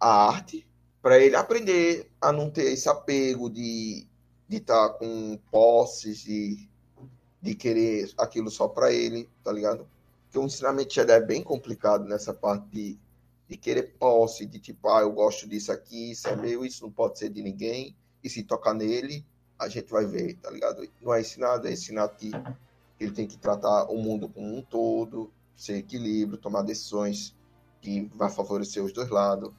a 0.00 0.28
arte, 0.28 0.66
para 1.00 1.18
ele 1.18 1.36
aprender 1.36 2.10
a 2.20 2.32
não 2.32 2.50
ter 2.50 2.72
esse 2.72 2.88
apego 2.88 3.48
de 3.48 4.06
de 4.52 4.58
estar 4.58 4.90
com 4.90 5.38
posses, 5.50 6.18
de, 6.18 6.68
de 7.40 7.54
querer 7.54 8.12
aquilo 8.18 8.50
só 8.50 8.68
para 8.68 8.92
ele, 8.92 9.26
tá 9.42 9.50
ligado? 9.50 9.88
Porque 10.24 10.38
o 10.38 10.44
ensinamento 10.44 10.92
Jedi 10.92 11.14
é 11.14 11.20
bem 11.20 11.42
complicado 11.42 12.04
nessa 12.04 12.34
parte 12.34 12.66
de, 12.68 12.98
de 13.48 13.56
querer 13.56 13.94
posse, 13.98 14.44
de 14.44 14.58
tipo, 14.58 14.90
ah, 14.90 15.00
eu 15.00 15.10
gosto 15.10 15.48
disso 15.48 15.72
aqui, 15.72 16.10
isso 16.10 16.28
é 16.28 16.36
meu, 16.36 16.66
isso 16.66 16.84
não 16.84 16.92
pode 16.92 17.18
ser 17.18 17.30
de 17.30 17.42
ninguém, 17.42 17.96
e 18.22 18.28
se 18.28 18.42
tocar 18.42 18.74
nele, 18.74 19.24
a 19.58 19.68
gente 19.68 19.90
vai 19.90 20.04
ver, 20.04 20.34
tá 20.34 20.50
ligado? 20.50 20.86
Não 21.00 21.14
é 21.14 21.22
ensinado, 21.22 21.66
é 21.66 21.72
ensinado 21.72 22.14
que 22.16 22.30
ele 23.00 23.12
tem 23.12 23.26
que 23.26 23.38
tratar 23.38 23.84
o 23.84 23.96
mundo 23.96 24.28
como 24.28 24.54
um 24.54 24.60
todo, 24.60 25.32
ser 25.56 25.76
equilíbrio, 25.76 26.38
tomar 26.38 26.62
decisões 26.62 27.36
que 27.80 28.08
vai 28.14 28.30
favorecer 28.30 28.82
os 28.82 28.92
dois 28.92 29.10
lados, 29.10 29.52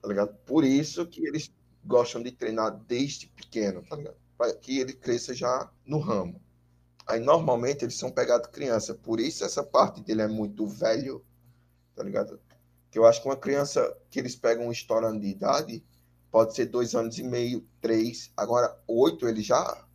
tá 0.00 0.08
ligado? 0.08 0.34
Por 0.46 0.64
isso 0.64 1.06
que 1.06 1.26
eles 1.26 1.52
gostam 1.84 2.22
de 2.22 2.32
treinar 2.32 2.70
desde 2.86 3.26
pequeno, 3.28 3.82
tá 3.82 3.96
ligado? 3.96 4.16
Para 4.36 4.54
que 4.54 4.78
ele 4.78 4.92
cresça 4.92 5.34
já 5.34 5.70
no 5.86 5.98
ramo. 5.98 6.40
Aí 7.06 7.20
normalmente 7.20 7.84
eles 7.84 7.98
são 7.98 8.10
pegados 8.10 8.48
criança, 8.48 8.94
por 8.94 9.20
isso 9.20 9.44
essa 9.44 9.62
parte 9.62 10.00
dele 10.00 10.22
é 10.22 10.28
muito 10.28 10.66
velho, 10.66 11.24
tá 11.94 12.02
ligado? 12.02 12.40
Que 12.90 12.98
eu 12.98 13.06
acho 13.06 13.20
que 13.20 13.28
uma 13.28 13.36
criança 13.36 13.94
que 14.08 14.18
eles 14.18 14.34
pegam 14.34 14.72
estourando 14.72 15.20
de 15.20 15.28
idade 15.28 15.84
pode 16.30 16.54
ser 16.54 16.66
dois 16.66 16.94
anos 16.94 17.18
e 17.18 17.22
meio, 17.22 17.66
três, 17.80 18.32
agora 18.36 18.74
oito 18.88 19.28
ele 19.28 19.42
já 19.42 19.86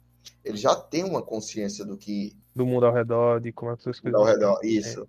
ele 0.43 0.57
já 0.57 0.75
tem 0.75 1.03
uma 1.03 1.21
consciência 1.21 1.83
do 1.83 1.97
que 1.97 2.35
Do 2.59 2.65
mundo 2.65 2.85
ao 2.85 2.93
redor, 2.93 3.39
de 3.39 3.53
como 3.53 3.71
as 3.71 3.81
coisas. 3.81 4.13
ao 4.13 4.25
redor. 4.25 4.59
Isso. 4.63 5.07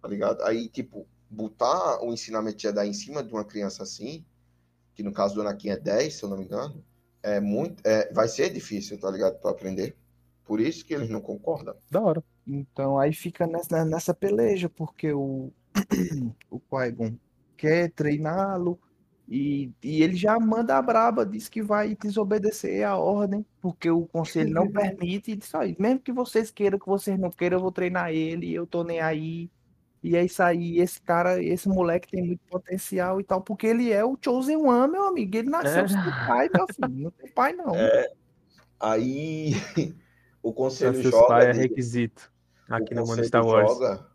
Tá 0.00 0.08
ligado? 0.08 0.42
Aí, 0.44 0.66
tipo, 0.66 1.06
botar 1.28 2.02
o 2.02 2.10
ensinamento 2.10 2.62
Jedi 2.62 2.88
em 2.88 2.94
cima 2.94 3.22
de 3.22 3.30
uma 3.30 3.44
criança 3.44 3.82
assim, 3.82 4.24
que 4.94 5.02
no 5.02 5.12
caso 5.12 5.34
do 5.34 5.42
Anakin 5.42 5.68
é 5.68 5.76
10, 5.76 6.14
se 6.14 6.22
eu 6.22 6.30
não 6.30 6.38
me 6.38 6.44
engano, 6.44 6.82
é 7.22 7.38
muito. 7.38 7.82
É, 7.84 8.10
vai 8.14 8.28
ser 8.28 8.50
difícil, 8.50 8.98
tá 8.98 9.10
ligado? 9.10 9.38
Pra 9.40 9.50
aprender. 9.50 9.94
Por 10.42 10.58
isso 10.58 10.86
que 10.86 10.94
eles 10.94 11.10
não 11.10 11.20
concordam. 11.20 11.74
Da 11.90 12.00
hora. 12.00 12.24
Então 12.46 12.98
aí 12.98 13.12
fica 13.12 13.46
nessa, 13.46 13.84
nessa 13.84 14.14
peleja, 14.14 14.70
porque 14.70 15.12
o, 15.12 15.52
o 16.48 16.58
Qui-Gon 16.58 17.18
quer 17.58 17.90
treiná-lo 17.90 18.78
e, 19.28 19.72
e 19.82 20.02
ele 20.02 20.14
já 20.16 20.38
manda 20.38 20.76
a 20.76 20.82
braba, 20.82 21.26
diz 21.26 21.48
que 21.48 21.60
vai 21.62 21.96
desobedecer 21.96 22.86
a 22.86 22.96
ordem, 22.96 23.44
porque 23.60 23.90
o 23.90 24.06
conselho 24.06 24.50
não 24.52 24.70
permite, 24.70 25.32
e 25.32 25.36
diz, 25.36 25.52
"Ó, 25.54 25.60
mesmo 25.78 26.00
que 26.00 26.12
vocês 26.12 26.50
queiram, 26.50 26.78
que 26.78 26.86
vocês 26.86 27.18
não 27.18 27.30
queiram, 27.30 27.56
eu 27.58 27.62
vou 27.62 27.72
treinar 27.72 28.10
ele, 28.10 28.52
eu 28.54 28.66
tô 28.66 28.84
nem 28.84 29.00
aí. 29.00 29.50
E 30.02 30.14
é 30.14 30.24
isso 30.24 30.40
aí, 30.42 30.78
esse 30.78 31.00
cara, 31.00 31.42
esse 31.42 31.68
moleque 31.68 32.08
tem 32.08 32.22
muito 32.24 32.40
potencial 32.48 33.20
e 33.20 33.24
tal, 33.24 33.40
porque 33.42 33.66
ele 33.66 33.90
é 33.92 34.04
o 34.04 34.16
Chosen 34.22 34.56
One, 34.58 34.92
meu 34.92 35.08
amigo. 35.08 35.36
Ele 35.36 35.50
nasceu 35.50 35.84
É. 35.84 35.88
sem 35.88 35.98
pai, 36.28 36.48
meu 36.54 36.66
filho. 36.68 37.02
Não 37.04 37.10
tem 37.10 37.28
pai, 37.32 37.52
não. 37.54 37.72
Aí 38.78 39.52
o 40.42 40.52
conselho 40.52 40.94
Seus 41.02 41.10
joga. 41.12 41.26
pais 41.28 41.58
é 41.58 41.60
requisito 41.62 42.30
aqui 42.68 42.92
o 42.94 42.96
no 42.98 43.06
mundo 43.06 43.24
Star 43.24 43.44
Wars. 43.44 43.68
joga 43.68 44.06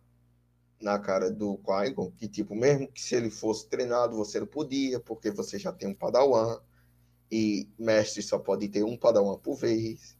na 0.82 0.98
cara 1.00 1.30
do 1.30 1.58
Qui-Gon 1.58 2.12
que, 2.12 2.28
tipo, 2.28 2.56
mesmo 2.56 2.88
que 2.88 3.02
se 3.02 3.16
ele 3.16 3.30
fosse 3.30 3.68
treinado, 3.68 4.16
você 4.16 4.40
não 4.40 4.48
podia, 4.48 5.00
porque 5.00 5.30
você 5.32 5.60
já 5.60 5.72
tem 5.72 5.90
um 5.90 5.94
Padawan. 5.94 6.60
E 7.32 7.70
mestre 7.80 8.22
só 8.22 8.38
pode 8.38 8.68
ter 8.68 8.84
um 8.84 8.98
Padawan 8.98 9.38
por 9.38 9.56
vez. 9.56 10.18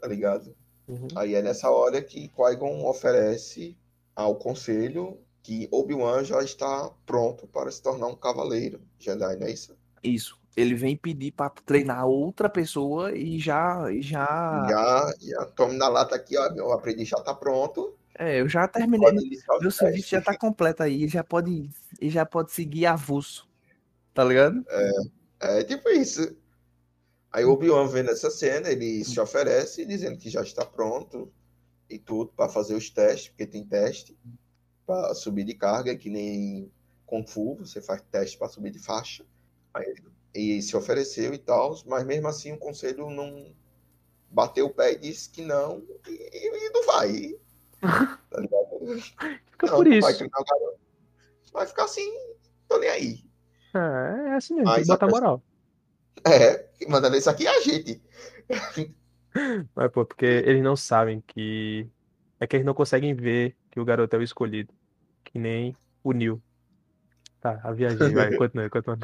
Tá 0.00 0.06
ligado? 0.06 0.54
Uhum. 0.86 1.08
Aí 1.16 1.34
é 1.34 1.42
nessa 1.42 1.70
hora 1.70 2.00
que 2.00 2.28
Qui-Gon 2.28 2.86
oferece 2.86 3.76
ao 4.14 4.36
conselho 4.36 5.18
que 5.42 5.68
Obi-Wan 5.70 6.24
já 6.24 6.42
está 6.42 6.90
pronto 7.06 7.46
para 7.46 7.70
se 7.70 7.82
tornar 7.82 8.06
um 8.06 8.14
cavaleiro 8.14 8.80
Jedi, 8.98 9.36
não 9.36 9.46
é 9.46 9.50
isso? 9.50 9.76
Isso. 10.02 10.38
Ele 10.56 10.74
vem 10.74 10.96
pedir 10.96 11.32
pra 11.32 11.48
treinar 11.50 12.06
outra 12.06 12.48
pessoa 12.48 13.16
e 13.16 13.38
já, 13.38 13.90
e 13.90 14.02
já. 14.02 14.66
Já, 14.68 15.12
já 15.20 15.44
tome 15.46 15.76
na 15.76 15.88
lata 15.88 16.16
aqui, 16.16 16.36
ó, 16.36 16.52
meu 16.52 16.72
aprendiz 16.72 17.08
já 17.08 17.16
tá 17.20 17.32
pronto. 17.32 17.97
É, 18.18 18.40
eu 18.40 18.48
já 18.48 18.66
terminei. 18.66 19.12
Meu 19.60 19.70
serviço 19.70 20.08
já 20.08 20.20
tá 20.20 20.36
completo 20.36 20.82
aí. 20.82 21.06
Já 21.06 21.22
pode, 21.22 21.70
já 22.02 22.26
pode 22.26 22.52
seguir 22.52 22.86
avulso. 22.86 23.48
Tá 24.12 24.24
ligado? 24.24 24.64
É 25.40 25.62
tipo 25.62 25.88
isso. 25.88 26.36
Aí 27.32 27.44
o 27.44 27.52
Obi-Wan 27.52 27.86
vendo 27.86 28.10
essa 28.10 28.30
cena, 28.30 28.70
ele 28.70 29.04
se 29.04 29.20
oferece 29.20 29.86
dizendo 29.86 30.18
que 30.18 30.28
já 30.28 30.42
está 30.42 30.64
pronto 30.64 31.32
e 31.88 31.98
tudo 31.98 32.32
para 32.34 32.48
fazer 32.48 32.74
os 32.74 32.90
testes, 32.90 33.28
porque 33.28 33.46
tem 33.46 33.64
teste 33.64 34.18
para 34.84 35.14
subir 35.14 35.44
de 35.44 35.54
carga, 35.54 35.94
que 35.94 36.10
nem 36.10 36.72
Kung 37.06 37.26
Fu, 37.26 37.54
você 37.56 37.80
faz 37.80 38.02
teste 38.10 38.36
para 38.36 38.48
subir 38.48 38.70
de 38.70 38.78
faixa. 38.78 39.24
Aí 39.74 39.94
e 40.34 40.60
se 40.62 40.76
ofereceu 40.76 41.32
e 41.34 41.38
tal, 41.38 41.76
mas 41.86 42.04
mesmo 42.04 42.28
assim 42.28 42.52
o 42.52 42.58
conselho 42.58 43.10
não 43.10 43.52
bateu 44.30 44.66
o 44.66 44.74
pé 44.74 44.92
e 44.92 44.98
disse 44.98 45.30
que 45.30 45.42
não 45.42 45.82
e, 46.06 46.66
e 46.66 46.70
não 46.70 46.86
vai. 46.86 47.34
Tá? 47.80 48.18
Fica 49.50 49.66
Não, 49.66 49.76
por 49.76 49.86
não 49.86 49.92
isso. 49.92 50.00
vai 50.00 50.14
treinar. 50.14 50.42
Vai 51.52 51.66
ficar 51.66 51.84
assim, 51.84 52.10
tô 52.68 52.78
nem 52.78 52.88
aí. 52.90 53.24
É, 53.74 54.28
é 54.30 54.34
assim 54.34 54.54
mesmo, 54.54 54.68
Mas 54.68 54.76
tem 54.76 54.84
que 54.84 54.90
botar 54.90 55.08
moral. 55.08 55.42
É, 56.24 56.54
quem 56.78 56.88
manda 56.88 57.16
isso 57.16 57.30
aqui 57.30 57.46
é 57.46 57.56
a 57.56 57.60
gente. 57.60 58.02
Mas, 59.74 59.92
pô, 59.92 60.04
porque 60.04 60.26
eles 60.26 60.62
não 60.62 60.76
sabem 60.76 61.22
que. 61.26 61.88
É 62.40 62.46
que 62.46 62.56
eles 62.56 62.66
não 62.66 62.74
conseguem 62.74 63.14
ver 63.14 63.56
que 63.70 63.80
o 63.80 63.84
garoto 63.84 64.14
é 64.14 64.18
o 64.18 64.22
escolhido. 64.22 64.72
Que 65.24 65.38
nem 65.38 65.76
o 66.02 66.12
Neil. 66.12 66.42
Tá, 67.40 67.60
a 67.62 67.72
viagem, 67.72 68.14
vai, 68.14 68.34
continua, 68.36 68.68
continua. 68.70 68.98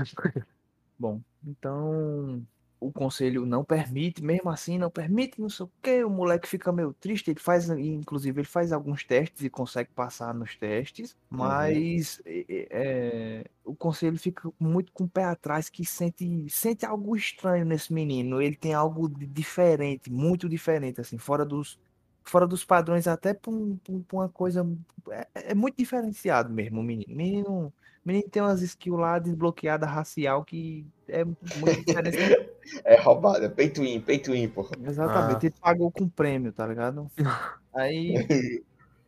Bom, 0.98 1.20
então 1.44 2.44
o 2.88 2.92
conselho 2.92 3.46
não 3.46 3.64
permite, 3.64 4.22
mesmo 4.22 4.50
assim 4.50 4.78
não 4.78 4.90
permite, 4.90 5.40
não 5.40 5.48
sei 5.48 5.66
o 5.66 5.70
quê. 5.82 6.04
O 6.04 6.10
moleque 6.10 6.48
fica 6.48 6.72
meio 6.72 6.92
triste. 6.92 7.30
Ele 7.30 7.40
faz, 7.40 7.68
inclusive, 7.70 8.40
ele 8.40 8.48
faz 8.48 8.72
alguns 8.72 9.04
testes 9.04 9.42
e 9.42 9.50
consegue 9.50 9.90
passar 9.94 10.34
nos 10.34 10.54
testes, 10.56 11.16
mas 11.30 12.20
é, 12.26 12.44
é, 12.70 13.44
o 13.64 13.74
conselho 13.74 14.18
fica 14.18 14.50
muito 14.58 14.92
com 14.92 15.04
o 15.04 15.08
pé 15.08 15.24
atrás, 15.24 15.68
que 15.68 15.84
sente, 15.84 16.46
sente 16.50 16.84
algo 16.84 17.16
estranho 17.16 17.64
nesse 17.64 17.92
menino. 17.92 18.40
Ele 18.40 18.56
tem 18.56 18.74
algo 18.74 19.08
de 19.08 19.26
diferente, 19.26 20.10
muito 20.10 20.48
diferente, 20.48 21.00
assim, 21.00 21.18
fora 21.18 21.44
dos, 21.44 21.78
fora 22.24 22.46
dos 22.46 22.64
padrões, 22.64 23.06
até 23.06 23.34
para 23.34 23.50
um, 23.52 23.78
um- 23.88 24.04
uma 24.12 24.28
coisa. 24.28 24.66
É, 25.10 25.50
é 25.52 25.54
muito 25.54 25.76
diferenciado 25.76 26.52
mesmo, 26.52 26.80
o 26.80 26.82
menino. 26.82 27.14
Menino. 27.14 27.72
Menino 28.04 28.28
tem 28.28 28.42
umas 28.42 28.60
skills 28.60 29.00
lá 29.00 29.18
desbloqueada 29.18 29.86
racial 29.86 30.44
que 30.44 30.86
é 31.08 31.24
muito 31.24 31.84
diferente. 31.86 32.18
É 32.84 32.96
roubada, 33.00 33.48
peito 33.50 33.82
in, 33.82 34.00
peito 34.00 34.34
in, 34.34 34.48
porra. 34.48 34.70
Exatamente, 34.82 35.46
Ah. 35.46 35.48
ele 35.48 35.54
pagou 35.60 35.90
com 35.90 36.08
prêmio, 36.08 36.52
tá 36.52 36.66
ligado? 36.66 37.10
Aí 37.74 38.14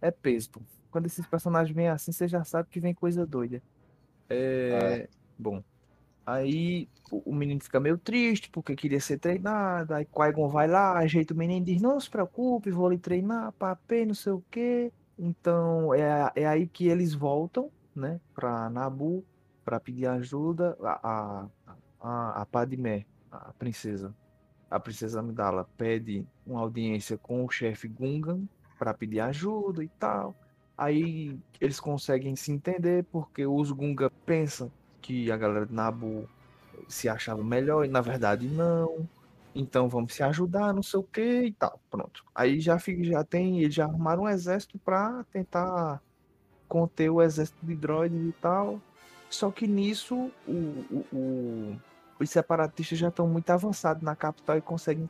é 0.01 0.11
peso, 0.11 0.51
pô. 0.51 0.61
Quando 0.91 1.07
esses 1.07 1.27
personagens 1.27 1.75
vêm 1.75 1.89
assim, 1.89 2.13
você 2.13 2.27
já 2.29 2.43
sabe 2.45 2.69
que 2.71 2.81
vem 2.81 2.95
coisa 2.95 3.27
doida. 3.27 3.63
É. 4.29 5.09
Bom. 5.39 5.63
Aí 6.25 6.89
o 7.11 7.31
o 7.31 7.35
menino 7.35 7.61
fica 7.63 7.79
meio 7.79 7.97
triste 7.99 8.51
porque 8.51 8.75
queria 8.75 8.99
ser 9.01 9.19
treinado. 9.19 9.95
Aí 9.95 10.05
Qui-Gon 10.05 10.49
vai 10.49 10.67
lá, 10.67 10.99
ajeita 10.99 11.33
o 11.35 11.37
menino 11.37 11.65
e 11.69 11.73
diz: 11.75 11.81
Não 11.83 12.01
se 12.01 12.11
preocupe, 12.11 12.71
vou 12.71 12.89
lhe 12.91 12.99
treinar, 12.99 13.53
papê, 13.53 14.05
não 14.05 14.15
sei 14.15 14.33
o 14.33 14.43
quê. 14.51 14.93
Então 15.19 15.95
é, 15.95 16.31
é 16.35 16.47
aí 16.47 16.67
que 16.67 16.89
eles 16.89 17.15
voltam, 17.15 17.71
né, 17.95 18.21
pra 18.35 18.69
Nabu, 18.69 19.25
pra 19.65 19.79
pedir 19.81 20.07
ajuda. 20.07 20.77
A, 20.83 21.01
a, 21.03 21.47
a, 22.01 22.43
a 22.43 22.47
Padmé, 22.47 23.07
a 23.49 23.53
princesa, 23.59 24.15
a 24.71 24.81
princesa 24.81 25.21
Amidala, 25.21 25.69
pede 25.77 26.27
uma 26.47 26.61
audiência 26.61 27.17
com 27.19 27.45
o 27.45 27.51
chefe 27.51 27.89
Gungan 27.89 28.43
pra 28.79 28.95
pedir 28.95 29.21
ajuda 29.21 29.83
e 29.85 29.89
tal. 29.89 30.35
Aí 30.77 31.39
eles 31.61 31.81
conseguem 31.81 32.37
se 32.37 32.53
entender 32.53 33.05
porque 33.05 33.47
os 33.47 33.71
Gunga 33.73 34.11
pensam 34.27 34.71
que 35.01 35.31
a 35.31 35.37
galera 35.37 35.67
de 35.67 35.73
Nabu 35.75 36.29
se 36.89 37.09
achava 37.09 37.43
melhor 37.43 37.85
e 37.85 37.89
na 37.89 38.01
verdade 38.01 38.47
não. 38.49 39.09
Então 39.55 39.89
vamos 39.89 40.13
se 40.15 40.23
ajudar, 40.23 40.75
não 40.75 40.83
sei 40.83 41.01
o 41.01 41.03
que 41.03 41.43
e 41.47 41.53
tal. 41.53 41.81
Pronto. 41.91 42.25
Aí 42.35 42.61
já 42.61 42.79
fica, 42.79 43.03
já 43.05 43.25
tem, 43.25 43.61
eles 43.63 43.75
já 43.75 43.85
arrumaram 43.87 44.25
um 44.25 44.29
exército 44.29 44.79
para 44.79 45.25
tentar 45.33 46.03
conter 46.69 47.11
o 47.11 47.23
exército 47.23 47.65
de 47.65 47.75
droids 47.75 48.21
e 48.29 48.33
tal. 48.33 48.81
Só 49.31 49.51
que 49.51 49.67
nisso 49.67 50.31
o, 50.47 50.53
o- 50.53 51.07
o- 51.13 51.77
os 52.19 52.31
separatistas 52.31 52.99
já 52.99 53.09
estão 53.09 53.29
muito 53.29 53.51
avançados 53.51 54.03
na 54.03 54.17
capital 54.17 54.57
e 54.57 54.61
conseguem 54.61 55.09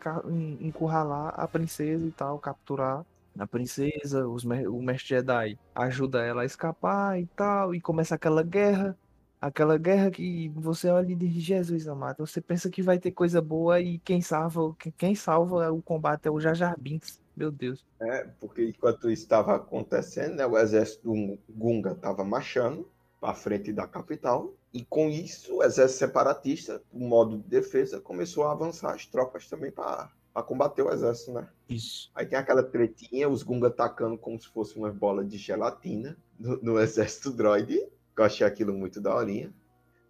encurralar 0.61 1.35
a 1.37 1.47
princesa 1.47 2.05
e 2.05 2.11
tal, 2.11 2.39
capturar 2.39 3.05
a 3.39 3.47
princesa, 3.47 4.27
os, 4.27 4.45
o 4.45 4.83
mestre 4.83 5.09
Jedi 5.11 5.59
ajuda 5.75 6.25
ela 6.25 6.43
a 6.43 6.47
escapar 6.47 7.21
e 7.21 7.27
tal, 7.27 7.75
e 7.75 7.81
começa 7.81 8.15
aquela 8.15 8.43
guerra. 8.43 8.97
Aquela 9.39 9.77
guerra 9.77 10.11
que 10.11 10.49
você 10.57 10.89
olha 10.89 11.13
e 11.13 11.15
diz, 11.15 11.31
Jesus 11.35 11.87
amado, 11.87 12.27
você 12.27 12.41
pensa 12.41 12.71
que 12.71 12.81
vai 12.81 12.99
ter 12.99 13.11
coisa 13.11 13.41
boa 13.41 13.79
e 13.79 13.99
quem 13.99 14.23
salva, 14.23 14.75
quem 14.97 15.15
salva 15.15 15.71
o 15.71 15.83
combate 15.83 16.27
é 16.27 16.31
o 16.31 16.41
Jar 16.41 16.55
Jar 16.55 16.75
Binks. 16.81 17.21
Meu 17.37 17.51
Deus. 17.51 17.85
É, 18.01 18.27
porque 18.41 18.71
enquanto 18.71 19.11
isso 19.11 19.23
estava 19.23 19.55
acontecendo, 19.55 20.37
né, 20.37 20.47
o 20.47 20.57
exército 20.57 21.13
do 21.13 21.39
Gunga 21.51 21.93
estava 21.93 22.25
marchando 22.25 22.89
para 23.21 23.35
frente 23.35 23.75
da 23.75 23.87
capital, 23.87 24.55
e 24.77 24.85
com 24.85 25.09
isso 25.09 25.57
o 25.57 25.63
exército 25.63 26.01
separatista, 26.01 26.83
o 26.93 26.99
modo 26.99 27.39
de 27.39 27.49
defesa, 27.49 27.99
começou 27.99 28.45
a 28.45 28.53
avançar 28.53 28.95
as 28.95 29.07
tropas 29.07 29.49
também 29.49 29.71
para 29.71 30.11
combater 30.47 30.83
o 30.83 30.93
exército, 30.93 31.33
né? 31.33 31.49
Isso. 31.67 32.11
Aí 32.15 32.27
tem 32.27 32.39
aquela 32.39 32.63
tretinha, 32.63 33.27
os 33.27 33.43
Gunga 33.43 33.69
atacando 33.69 34.19
como 34.19 34.39
se 34.39 34.47
fosse 34.49 34.77
uma 34.77 34.93
bola 34.93 35.25
de 35.25 35.39
gelatina 35.39 36.15
no, 36.39 36.59
no 36.61 36.79
exército 36.81 37.31
droid, 37.33 37.75
que 37.75 38.21
eu 38.21 38.25
achei 38.27 38.47
aquilo 38.47 38.75
muito 38.75 39.01
daorinha. 39.01 39.51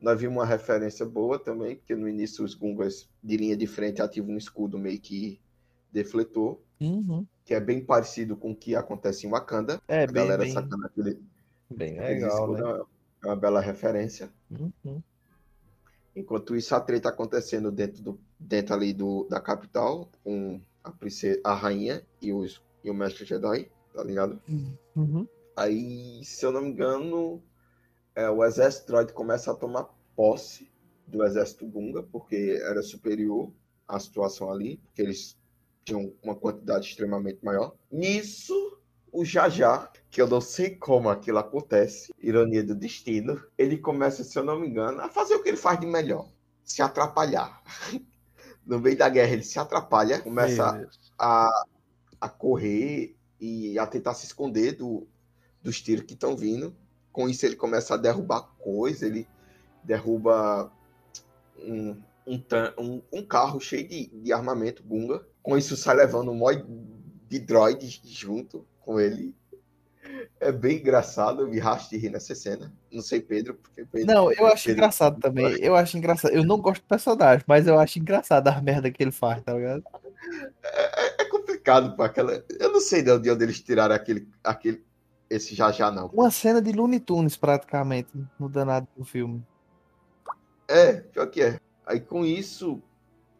Nós 0.00 0.20
vimos 0.20 0.36
uma 0.36 0.44
referência 0.44 1.06
boa 1.06 1.38
também, 1.38 1.76
porque 1.76 1.94
no 1.94 2.08
início 2.08 2.44
os 2.44 2.52
Gungas 2.54 3.08
de 3.22 3.36
linha 3.36 3.56
de 3.56 3.68
frente 3.68 4.02
ativam 4.02 4.34
um 4.34 4.38
escudo 4.38 4.76
meio 4.76 4.98
que 5.00 5.40
defletor, 5.92 6.58
Uhum. 6.80 7.24
que 7.44 7.54
é 7.54 7.60
bem 7.60 7.82
parecido 7.82 8.36
com 8.36 8.50
o 8.50 8.56
que 8.56 8.74
acontece 8.74 9.28
em 9.28 9.30
Wakanda. 9.30 9.80
É 9.86 10.02
a 10.02 10.06
bem, 10.06 10.14
galera 10.14 10.42
bem, 10.42 10.52
sacando 10.52 10.84
aquele, 10.86 11.22
bem 11.70 11.98
legal, 11.98 12.52
escudo, 12.52 12.78
né? 12.78 12.84
É 13.22 13.26
uma 13.26 13.36
bela 13.36 13.60
referência. 13.60 14.30
Uhum. 14.50 15.02
Enquanto 16.14 16.56
isso, 16.56 16.74
a 16.74 16.80
treta 16.80 17.08
acontecendo 17.08 17.70
dentro, 17.70 18.02
do, 18.02 18.20
dentro 18.38 18.74
ali 18.74 18.92
do, 18.92 19.24
da 19.28 19.40
capital, 19.40 20.10
com 20.24 20.60
a, 20.82 20.90
princesa, 20.90 21.40
a 21.44 21.54
rainha 21.54 22.02
e, 22.22 22.32
os, 22.32 22.62
e 22.82 22.90
o 22.90 22.94
mestre 22.94 23.24
Jedi, 23.24 23.70
tá 23.92 24.02
ligado? 24.02 24.40
Uhum. 24.94 25.26
Aí, 25.54 26.24
se 26.24 26.44
eu 26.44 26.52
não 26.52 26.62
me 26.62 26.70
engano, 26.70 27.42
é, 28.14 28.30
o 28.30 28.44
exército 28.44 28.86
droid 28.86 29.12
começa 29.12 29.50
a 29.50 29.54
tomar 29.54 29.84
posse 30.14 30.70
do 31.06 31.24
exército 31.24 31.66
Gunga, 31.66 32.02
porque 32.02 32.58
era 32.62 32.82
superior 32.82 33.52
à 33.86 34.00
situação 34.00 34.50
ali, 34.50 34.78
porque 34.78 35.02
eles 35.02 35.38
tinham 35.84 36.12
uma 36.22 36.34
quantidade 36.34 36.86
extremamente 36.86 37.44
maior. 37.44 37.74
Nisso, 37.90 38.75
o 39.16 39.24
Jajá, 39.24 39.90
que 40.10 40.20
eu 40.20 40.28
não 40.28 40.42
sei 40.42 40.76
como 40.76 41.08
aquilo 41.08 41.38
acontece, 41.38 42.12
ironia 42.20 42.62
do 42.62 42.74
destino, 42.74 43.42
ele 43.56 43.78
começa, 43.78 44.22
se 44.22 44.38
eu 44.38 44.44
não 44.44 44.60
me 44.60 44.68
engano, 44.68 45.00
a 45.00 45.08
fazer 45.08 45.34
o 45.34 45.42
que 45.42 45.48
ele 45.48 45.56
faz 45.56 45.80
de 45.80 45.86
melhor: 45.86 46.28
se 46.62 46.82
atrapalhar. 46.82 47.62
no 48.66 48.78
meio 48.78 48.96
da 48.96 49.08
guerra, 49.08 49.32
ele 49.32 49.42
se 49.42 49.58
atrapalha, 49.58 50.20
começa 50.20 50.86
a, 51.18 51.64
a 52.20 52.28
correr 52.28 53.16
e 53.40 53.78
a 53.78 53.86
tentar 53.86 54.12
se 54.12 54.26
esconder 54.26 54.72
do, 54.72 55.08
dos 55.62 55.80
tiros 55.80 56.04
que 56.04 56.12
estão 56.12 56.36
vindo. 56.36 56.76
Com 57.10 57.26
isso, 57.26 57.46
ele 57.46 57.56
começa 57.56 57.94
a 57.94 57.96
derrubar 57.96 58.42
coisas, 58.58 59.00
ele 59.00 59.26
derruba 59.82 60.70
um, 61.58 61.96
um, 62.26 62.42
um, 62.78 63.02
um 63.10 63.24
carro 63.24 63.60
cheio 63.60 63.88
de, 63.88 64.08
de 64.08 64.30
armamento 64.30 64.82
Gunga. 64.82 65.26
Com 65.42 65.56
isso, 65.56 65.74
sai 65.74 65.96
levando 65.96 66.32
um 66.32 66.34
monte 66.34 66.66
de 67.28 67.38
droids 67.38 67.98
junto 68.04 68.66
com 68.86 69.00
ele. 69.00 69.34
É 70.38 70.52
bem 70.52 70.78
engraçado, 70.78 71.42
eu 71.42 71.48
me 71.48 71.58
rasto 71.58 71.90
de 71.90 71.96
rir 71.98 72.10
nessa 72.10 72.34
cena. 72.34 72.72
Não 72.92 73.02
sei, 73.02 73.20
Pedro, 73.20 73.54
porque 73.54 73.84
Pedro, 73.84 74.14
Não, 74.14 74.32
eu 74.32 74.46
acho 74.46 74.64
Pedro, 74.64 74.78
engraçado 74.78 75.20
também. 75.20 75.58
Eu 75.60 75.74
acho 75.74 75.98
engraçado. 75.98 76.32
Eu 76.32 76.44
não 76.44 76.58
gosto 76.58 76.82
do 76.82 76.88
personagem, 76.88 77.44
mas 77.46 77.66
eu 77.66 77.78
acho 77.78 77.98
engraçado 77.98 78.46
a 78.46 78.60
merda 78.62 78.90
que 78.90 79.02
ele 79.02 79.10
faz, 79.10 79.42
tá 79.42 79.52
ligado? 79.52 79.82
É, 80.62 81.22
é 81.22 81.24
complicado 81.24 81.96
para 81.96 82.06
aquela. 82.06 82.44
Eu 82.60 82.72
não 82.72 82.80
sei 82.80 83.02
de 83.02 83.10
onde 83.10 83.28
eles 83.28 83.60
tiraram 83.60 83.94
aquele, 83.94 84.28
aquele, 84.44 84.84
esse 85.28 85.54
já 85.54 85.72
já 85.72 85.90
não. 85.90 86.06
Uma 86.08 86.30
cena 86.30 86.62
de 86.62 86.70
Looney 86.70 87.00
Tunes, 87.00 87.36
praticamente, 87.36 88.10
no 88.38 88.48
danado 88.48 88.86
do 88.96 89.04
filme. 89.04 89.44
É, 90.68 90.94
pior 90.94 91.26
que 91.26 91.42
é. 91.42 91.60
Aí 91.84 92.00
com 92.00 92.24
isso, 92.24 92.80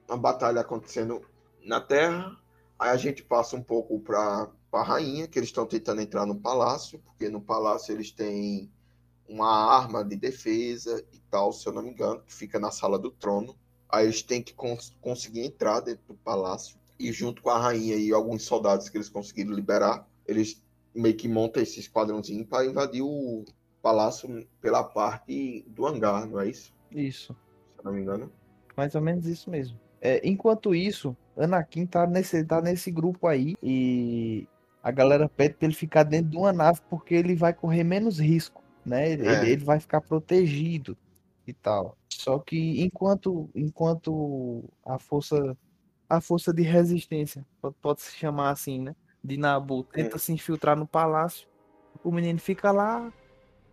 a 0.09 0.17
batalha 0.17 0.61
acontecendo 0.61 1.23
na 1.65 1.81
Terra, 1.81 2.37
aí 2.79 2.91
a 2.91 2.97
gente 2.97 3.23
passa 3.23 3.57
um 3.57 3.63
pouco 3.63 3.99
para 4.01 4.49
a 4.73 4.83
rainha, 4.83 5.27
que 5.27 5.39
eles 5.39 5.49
estão 5.49 5.67
tentando 5.67 6.01
entrar 6.01 6.27
no 6.27 6.37
palácio, 6.37 6.99
porque 6.99 7.29
no 7.29 7.41
palácio 7.41 7.93
eles 7.93 8.11
têm 8.11 8.71
uma 9.29 9.49
arma 9.49 10.05
de 10.05 10.17
defesa 10.17 11.05
e 11.13 11.19
tal, 11.31 11.53
se 11.53 11.67
eu 11.67 11.73
não 11.73 11.83
me 11.83 11.91
engano, 11.91 12.23
que 12.23 12.33
fica 12.33 12.59
na 12.59 12.71
sala 12.71 12.99
do 12.99 13.11
trono. 13.11 13.57
Aí 13.89 14.05
eles 14.05 14.23
têm 14.23 14.43
que 14.43 14.55
cons 14.55 14.95
conseguir 15.01 15.41
entrar 15.41 15.81
dentro 15.81 16.03
do 16.09 16.15
palácio. 16.15 16.79
E 16.99 17.13
junto 17.13 17.43
com 17.43 17.51
a 17.51 17.59
rainha 17.59 17.97
e 17.97 18.13
alguns 18.13 18.45
soldados 18.45 18.89
que 18.89 18.97
eles 18.97 19.09
conseguiram 19.09 19.53
liberar, 19.53 20.09
eles 20.27 20.63
meio 20.95 21.17
que 21.17 21.29
montam 21.29 21.63
esse 21.63 21.79
esquadrãozinho 21.81 22.47
para 22.47 22.67
invadir 22.67 23.03
o 23.03 23.45
palácio 23.83 24.47
pela 24.61 24.83
parte 24.83 25.65
do 25.69 25.87
hangar, 25.87 26.27
não 26.27 26.41
é 26.41 26.49
isso? 26.49 26.75
Isso. 26.91 27.37
Se 27.75 27.81
eu 27.81 27.85
não 27.85 27.93
me 27.93 28.01
engano. 28.01 28.33
Mais 28.77 28.95
ou 28.95 29.01
menos 29.01 29.27
isso 29.27 29.51
mesmo. 29.51 29.79
É, 30.01 30.27
enquanto 30.27 30.75
isso, 30.75 31.17
Anakin 31.37 31.87
tá 31.87 32.07
nesse, 32.07 32.45
tá 32.45 32.61
nesse 32.61 32.91
grupo 32.91 33.27
aí 33.27 33.55
e 33.63 34.47
a 34.83 34.91
galera 34.91 35.29
pede 35.29 35.55
pra 35.55 35.67
ele 35.67 35.75
ficar 35.75 36.03
dentro 36.05 36.31
de 36.31 36.37
uma 36.37 36.53
nave 36.53 36.81
porque 36.89 37.15
ele 37.15 37.35
vai 37.35 37.53
correr 37.53 37.85
menos 37.85 38.19
risco, 38.19 38.63
né? 38.85 39.11
Ele, 39.11 39.27
É. 39.27 39.49
ele 39.51 39.65
vai 39.65 39.81
ficar 39.81 40.01
protegido 40.01 40.97
e 41.47 41.53
tal. 41.53 41.97
Só 42.09 42.39
que 42.39 42.81
enquanto, 42.81 43.51
enquanto 43.55 44.65
a 44.85 44.99
força 44.99 45.57
a 46.09 46.21
força 46.21 46.53
de 46.55 46.63
resistência, 46.63 47.45
pode, 47.61 47.75
pode 47.83 48.01
se 48.01 48.17
chamar 48.17 48.51
assim, 48.51 48.81
né? 48.81 48.95
De 49.23 49.37
Nabu 49.37 49.83
tenta 49.83 50.19
se 50.19 50.33
infiltrar 50.33 50.77
no 50.77 50.87
palácio, 50.87 51.49
o 52.05 52.13
menino 52.13 52.39
fica 52.39 52.71
lá, 52.71 53.13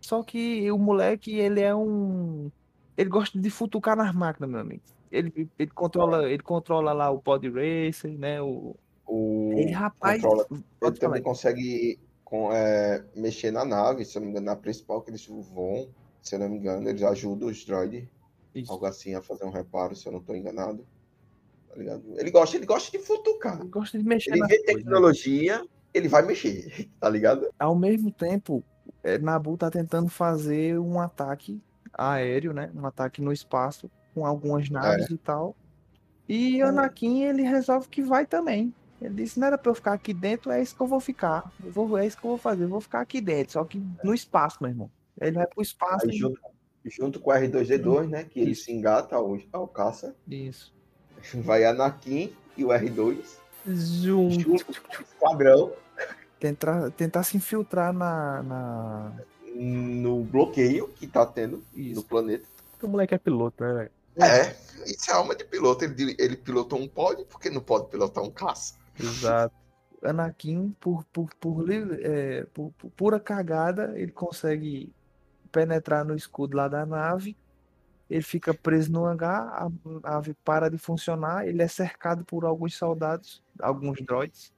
só 0.00 0.22
que 0.24 0.70
o 0.72 0.78
moleque, 0.78 1.38
ele 1.38 1.60
é 1.60 1.74
um 1.74 2.50
ele 2.96 3.08
gosta 3.08 3.38
de 3.40 3.50
futucar 3.50 3.96
nas 3.96 4.14
máquinas, 4.14 4.50
meu 4.50 4.60
amigo. 4.60 4.82
Ele, 5.14 5.48
ele 5.58 5.70
controla, 5.70 6.28
ele 6.28 6.42
controla 6.42 6.92
lá 6.92 7.08
o 7.10 7.20
pod 7.20 7.48
racer, 7.48 8.18
né? 8.18 8.42
O, 8.42 8.74
O 9.06 9.52
ele, 9.56 9.70
rapaz, 9.70 10.20
controla- 10.20 10.46
Ele 10.82 10.92
também 10.98 11.22
consegue 11.22 12.00
com, 12.24 12.52
é, 12.52 13.04
mexer 13.14 13.52
na 13.52 13.64
nave, 13.64 14.04
se 14.04 14.16
eu 14.16 14.20
não 14.20 14.26
me 14.26 14.32
engano, 14.32 14.46
na 14.46 14.56
principal 14.56 15.00
que 15.02 15.10
eles 15.10 15.24
vão, 15.26 15.88
se 16.20 16.34
eu 16.34 16.38
não 16.40 16.48
me 16.48 16.56
engano, 16.56 16.88
eles 16.88 17.02
ajudam 17.02 17.48
os 17.48 17.64
droids, 17.64 18.08
Isso. 18.54 18.72
algo 18.72 18.86
assim, 18.86 19.14
a 19.14 19.22
fazer 19.22 19.44
um 19.44 19.50
reparo, 19.50 19.94
se 19.94 20.06
eu 20.06 20.12
não 20.12 20.18
estou 20.18 20.34
enganado. 20.34 20.84
Tá 21.68 21.76
ligado? 21.76 22.02
Ele 22.16 22.30
gosta, 22.30 22.56
ele 22.56 22.66
gosta 22.66 22.90
de 22.96 23.04
futucar. 23.04 23.60
Ele 23.60 23.68
gosta 23.68 23.98
de 23.98 24.04
mexer 24.04 24.30
Ele 24.32 24.40
vê 24.46 24.48
coisas, 24.48 24.66
né? 24.66 24.74
tecnologia, 24.74 25.66
ele 25.92 26.08
vai 26.08 26.22
mexer, 26.22 26.88
tá 26.98 27.08
ligado? 27.08 27.48
Ao 27.58 27.74
mesmo 27.76 28.10
tempo, 28.10 28.64
é, 29.02 29.16
Nabu 29.18 29.56
tá 29.56 29.70
tentando 29.70 30.08
fazer 30.08 30.78
um 30.78 30.98
ataque 30.98 31.60
aéreo, 31.92 32.52
né? 32.52 32.72
Um 32.74 32.84
ataque 32.84 33.22
no 33.22 33.32
espaço 33.32 33.88
com 34.14 34.24
algumas 34.24 34.70
naves 34.70 35.10
e 35.10 35.18
tal. 35.18 35.56
E 36.28 36.62
Anakin, 36.62 37.22
ele 37.22 37.42
resolve 37.42 37.88
que 37.88 38.02
vai 38.02 38.24
também. 38.24 38.72
Ele 39.00 39.14
disse, 39.14 39.38
não 39.38 39.46
era 39.46 39.58
pra 39.58 39.70
eu 39.70 39.74
ficar 39.74 39.92
aqui 39.92 40.14
dentro, 40.14 40.50
é 40.50 40.62
isso 40.62 40.74
que 40.74 40.80
eu 40.80 40.86
vou 40.86 41.00
ficar. 41.00 41.52
Eu 41.62 41.72
vou, 41.72 41.98
é 41.98 42.06
isso 42.06 42.16
que 42.16 42.24
eu 42.24 42.30
vou 42.30 42.38
fazer, 42.38 42.64
eu 42.64 42.68
vou 42.68 42.80
ficar 42.80 43.00
aqui 43.00 43.20
dentro, 43.20 43.52
só 43.52 43.64
que 43.64 43.82
no 44.02 44.14
espaço, 44.14 44.58
meu 44.60 44.70
irmão. 44.70 44.90
Ele 45.20 45.32
vai 45.32 45.46
pro 45.46 45.62
espaço 45.62 46.06
Aí 46.06 46.14
e... 46.14 46.18
junto, 46.18 46.40
junto 46.84 47.20
com 47.20 47.30
o 47.30 47.34
R2D2, 47.34 48.08
né, 48.08 48.24
que 48.24 48.40
ele 48.40 48.52
Isso. 48.52 48.64
se 48.64 48.72
engata 48.72 49.16
ao, 49.16 49.38
ao 49.52 49.68
caça, 49.68 50.14
Isso. 50.26 50.72
vai 51.34 51.64
Anakin 51.64 52.32
e 52.56 52.64
o 52.64 52.68
R2, 52.68 53.18
Junto. 53.66 54.40
junto 54.40 54.82
com 54.82 54.92
o 54.92 55.02
esquadrão, 55.02 55.72
Tentar, 56.38 56.90
tentar 56.90 57.22
se 57.22 57.36
infiltrar 57.36 57.92
na... 57.92 58.42
na... 58.42 59.12
no 59.54 60.22
bloqueio 60.24 60.88
que 60.88 61.06
tá 61.06 61.24
tendo 61.24 61.64
no 61.74 61.82
Isso. 61.82 62.04
planeta. 62.04 62.46
O 62.82 62.88
moleque 62.88 63.14
é 63.14 63.18
piloto, 63.18 63.64
né, 63.64 63.72
velho? 63.72 63.90
É, 64.16 64.54
isso 64.86 65.10
é 65.10 65.14
alma 65.14 65.34
de 65.34 65.44
piloto. 65.44 65.84
Ele, 65.84 66.16
ele 66.18 66.36
pilotou 66.36 66.78
um 66.78 66.88
pod, 66.88 67.24
porque 67.26 67.50
não 67.50 67.60
pode 67.60 67.88
pilotar 67.88 68.22
um 68.22 68.30
caça? 68.30 68.74
Exato. 68.98 69.54
Anakin, 70.02 70.74
por, 70.78 71.04
por, 71.06 71.34
por, 71.40 71.66
é, 71.70 72.44
por, 72.52 72.72
por 72.72 72.90
pura 72.90 73.18
cagada, 73.18 73.92
ele 73.96 74.12
consegue 74.12 74.92
penetrar 75.50 76.04
no 76.04 76.14
escudo 76.14 76.56
lá 76.56 76.68
da 76.68 76.84
nave. 76.84 77.36
Ele 78.10 78.22
fica 78.22 78.52
preso 78.52 78.92
no 78.92 79.06
hangar, 79.06 79.48
a 79.48 79.64
a 79.66 80.10
nave 80.12 80.34
para 80.44 80.68
de 80.68 80.76
funcionar, 80.76 81.48
ele 81.48 81.62
é 81.62 81.68
cercado 81.68 82.22
por 82.24 82.44
alguns 82.44 82.76
soldados, 82.76 83.42
alguns 83.58 84.00
droids. 84.02 84.52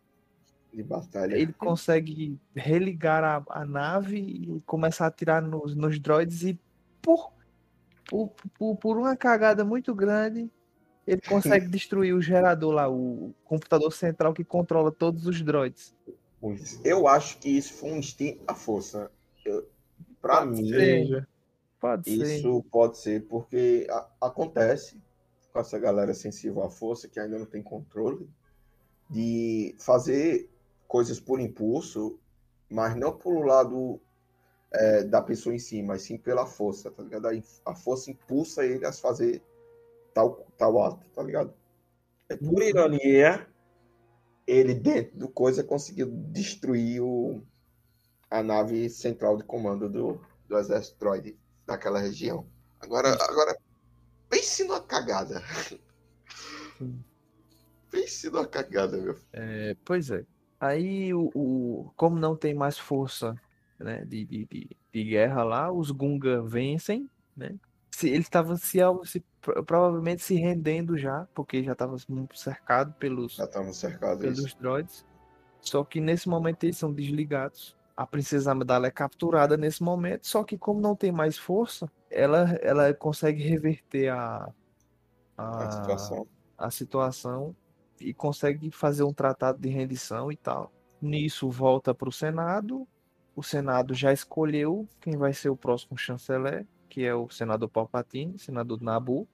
De 0.75 0.83
batalha. 0.83 1.37
Ele 1.37 1.53
consegue 1.53 2.39
religar 2.55 3.23
a, 3.23 3.43
a 3.49 3.65
nave 3.65 4.19
e 4.19 4.61
começar 4.67 5.05
a 5.05 5.09
atirar 5.09 5.41
nos, 5.41 5.77
nos 5.77 5.99
droids 5.99 6.43
e 6.43 6.59
por, 7.01 7.33
por, 8.09 8.33
por, 8.59 8.77
por 8.77 8.97
uma 8.99 9.17
cagada 9.17 9.65
muito 9.65 9.95
grande, 9.95 10.51
ele 11.07 11.21
consegue 11.21 11.67
destruir 11.69 12.15
o 12.15 12.21
gerador 12.23 12.73
lá, 12.73 12.89
o 12.89 13.35
computador 13.45 13.93
central 13.93 14.33
que 14.33 14.45
controla 14.45 14.91
todos 14.91 15.27
os 15.27 15.41
droids. 15.43 15.95
Eu 16.85 17.09
acho 17.09 17.39
que 17.39 17.49
isso 17.49 17.75
foi 17.75 17.91
um 17.93 17.99
instinto 17.99 18.45
da 18.45 18.55
força. 18.55 19.11
Pode 20.21 20.51
mim, 20.51 20.69
ser. 20.69 20.79
Seja. 20.79 21.29
Pode 21.81 22.11
ser. 22.11 22.37
isso 22.37 22.63
pode 22.71 22.99
ser 22.99 23.27
porque 23.27 23.87
a- 23.91 24.09
acontece 24.21 25.01
com 25.53 25.61
essa 25.61 25.79
galera 25.79 26.13
sensível 26.15 26.63
à 26.63 26.71
força 26.71 27.09
que 27.09 27.21
ainda 27.21 27.39
não 27.39 27.47
tem 27.47 27.63
controle 27.63 28.29
de 29.09 29.75
fazer 29.79 30.51
coisas 30.89 31.21
por 31.21 31.41
impulso, 31.41 32.19
mas 32.69 32.97
não 32.97 33.13
pelo 33.17 33.43
lado 33.43 34.01
é, 34.77 35.03
da 35.05 35.23
pessoa 35.23 35.55
em 35.55 35.59
si, 35.59 35.83
mas 35.83 36.03
sim 36.03 36.19
pela 36.19 36.47
força, 36.47 36.91
tá 36.91 37.03
ligado? 37.03 37.29
A, 37.65 37.75
força 37.75 38.11
impulsa 38.11 38.65
ele 38.65 38.85
a 38.85 38.93
fazer 38.93 39.43
tal, 40.15 40.47
tal 40.57 40.83
ato, 40.83 41.09
tá 41.11 41.23
ligado? 41.23 41.55
É 42.29 42.37
por 42.37 42.63
ironia, 42.63 43.47
ele 44.47 44.75
dentro 44.75 45.17
do 45.19 45.29
coisa 45.29 45.65
conseguiu 45.65 46.09
destruir 46.11 47.01
o, 47.03 47.43
a 48.31 48.43
nave 48.43 48.89
central 48.91 49.37
de 49.37 49.45
comando 49.45 49.89
do, 49.89 50.21
do 50.49 50.59
exército 50.59 50.99
droid 50.99 51.39
naquela 51.67 51.99
região. 51.99 52.47
Agora, 52.81 53.15
agora 53.29 53.57
pense 54.29 54.65
numa 54.65 54.81
cagada. 54.81 55.43
pense 57.91 58.31
numa 58.31 58.47
cagada, 58.47 58.97
meu 58.97 59.15
filho. 59.15 59.29
É, 59.33 59.77
pois 59.85 60.11
é. 60.11 60.25
Aí, 60.59 61.13
o, 61.13 61.31
o- 61.35 61.93
como 61.97 62.19
não 62.19 62.37
tem 62.37 62.55
mais 62.55 62.79
força 62.79 63.35
né, 63.79 64.05
de, 64.05 64.25
de, 64.25 64.47
de, 64.47 64.77
de 64.93 65.05
guerra 65.05 65.43
lá, 65.45 65.73
os 65.73 65.91
Gunga 65.91 66.43
vencem, 66.43 67.09
né? 67.37 67.55
Se, 67.91 68.09
ele 68.09 68.19
estava 68.19 68.57
se, 68.57 68.79
se- 69.05 69.25
pro- 69.41 69.65
provavelmente 69.65 70.23
se 70.23 70.35
rendendo 70.35 70.99
já, 70.99 71.27
porque 71.35 71.63
já 71.63 71.73
estava 71.73 71.97
cercado 72.35 72.93
pelos, 72.95 73.37
Já 73.37 73.47
cercados. 73.73 74.21
pelos 74.23 74.55
droids. 74.55 75.05
Só 75.61 75.85
que 75.85 76.01
nesse 76.01 76.29
momento 76.29 76.65
eles 76.65 76.77
são 76.79 76.93
desligados. 76.93 77.77
A 77.97 78.07
princesa 78.07 78.53
Amidala 78.53 78.87
é 78.87 78.91
capturada 78.91 79.57
nesse 79.57 79.83
momento, 79.83 80.27
só 80.27 80.45
que 80.45 80.59
como 80.59 80.81
não 80.81 80.95
tem 80.95 81.11
mais 81.11 81.39
força, 81.39 81.91
ela, 82.11 82.51
ela 82.63 82.93
consegue 82.95 83.43
reverter 83.43 84.09
a, 84.11 84.53
A 85.37 85.71
situação. 85.71 86.27
a 86.59 86.71
situação 86.71 87.57
e 88.01 88.13
consegue 88.13 88.71
fazer 88.71 89.03
um 89.03 89.13
tratado 89.13 89.59
de 89.59 89.69
rendição 89.69 90.31
e 90.31 90.37
tal. 90.37 90.73
Nisso 91.01 91.51
volta 91.51 91.95
para 91.95 92.09
o 92.09 92.13
Senado. 92.13 92.87
O 93.37 93.43
Senado 93.43 93.93
já 93.95 94.13
escolheu 94.13 94.89
quem 95.01 95.17
vai 95.17 95.33
ser 95.33 95.51
o 95.51 95.57
próximo 95.57 95.97
chanceler, 95.99 96.67
que 96.89 97.05
é 97.05 97.15
o 97.15 97.29
senador 97.29 97.69
Palpatine, 97.69 98.39
senador 98.39 98.81
Nabu. 98.83 99.29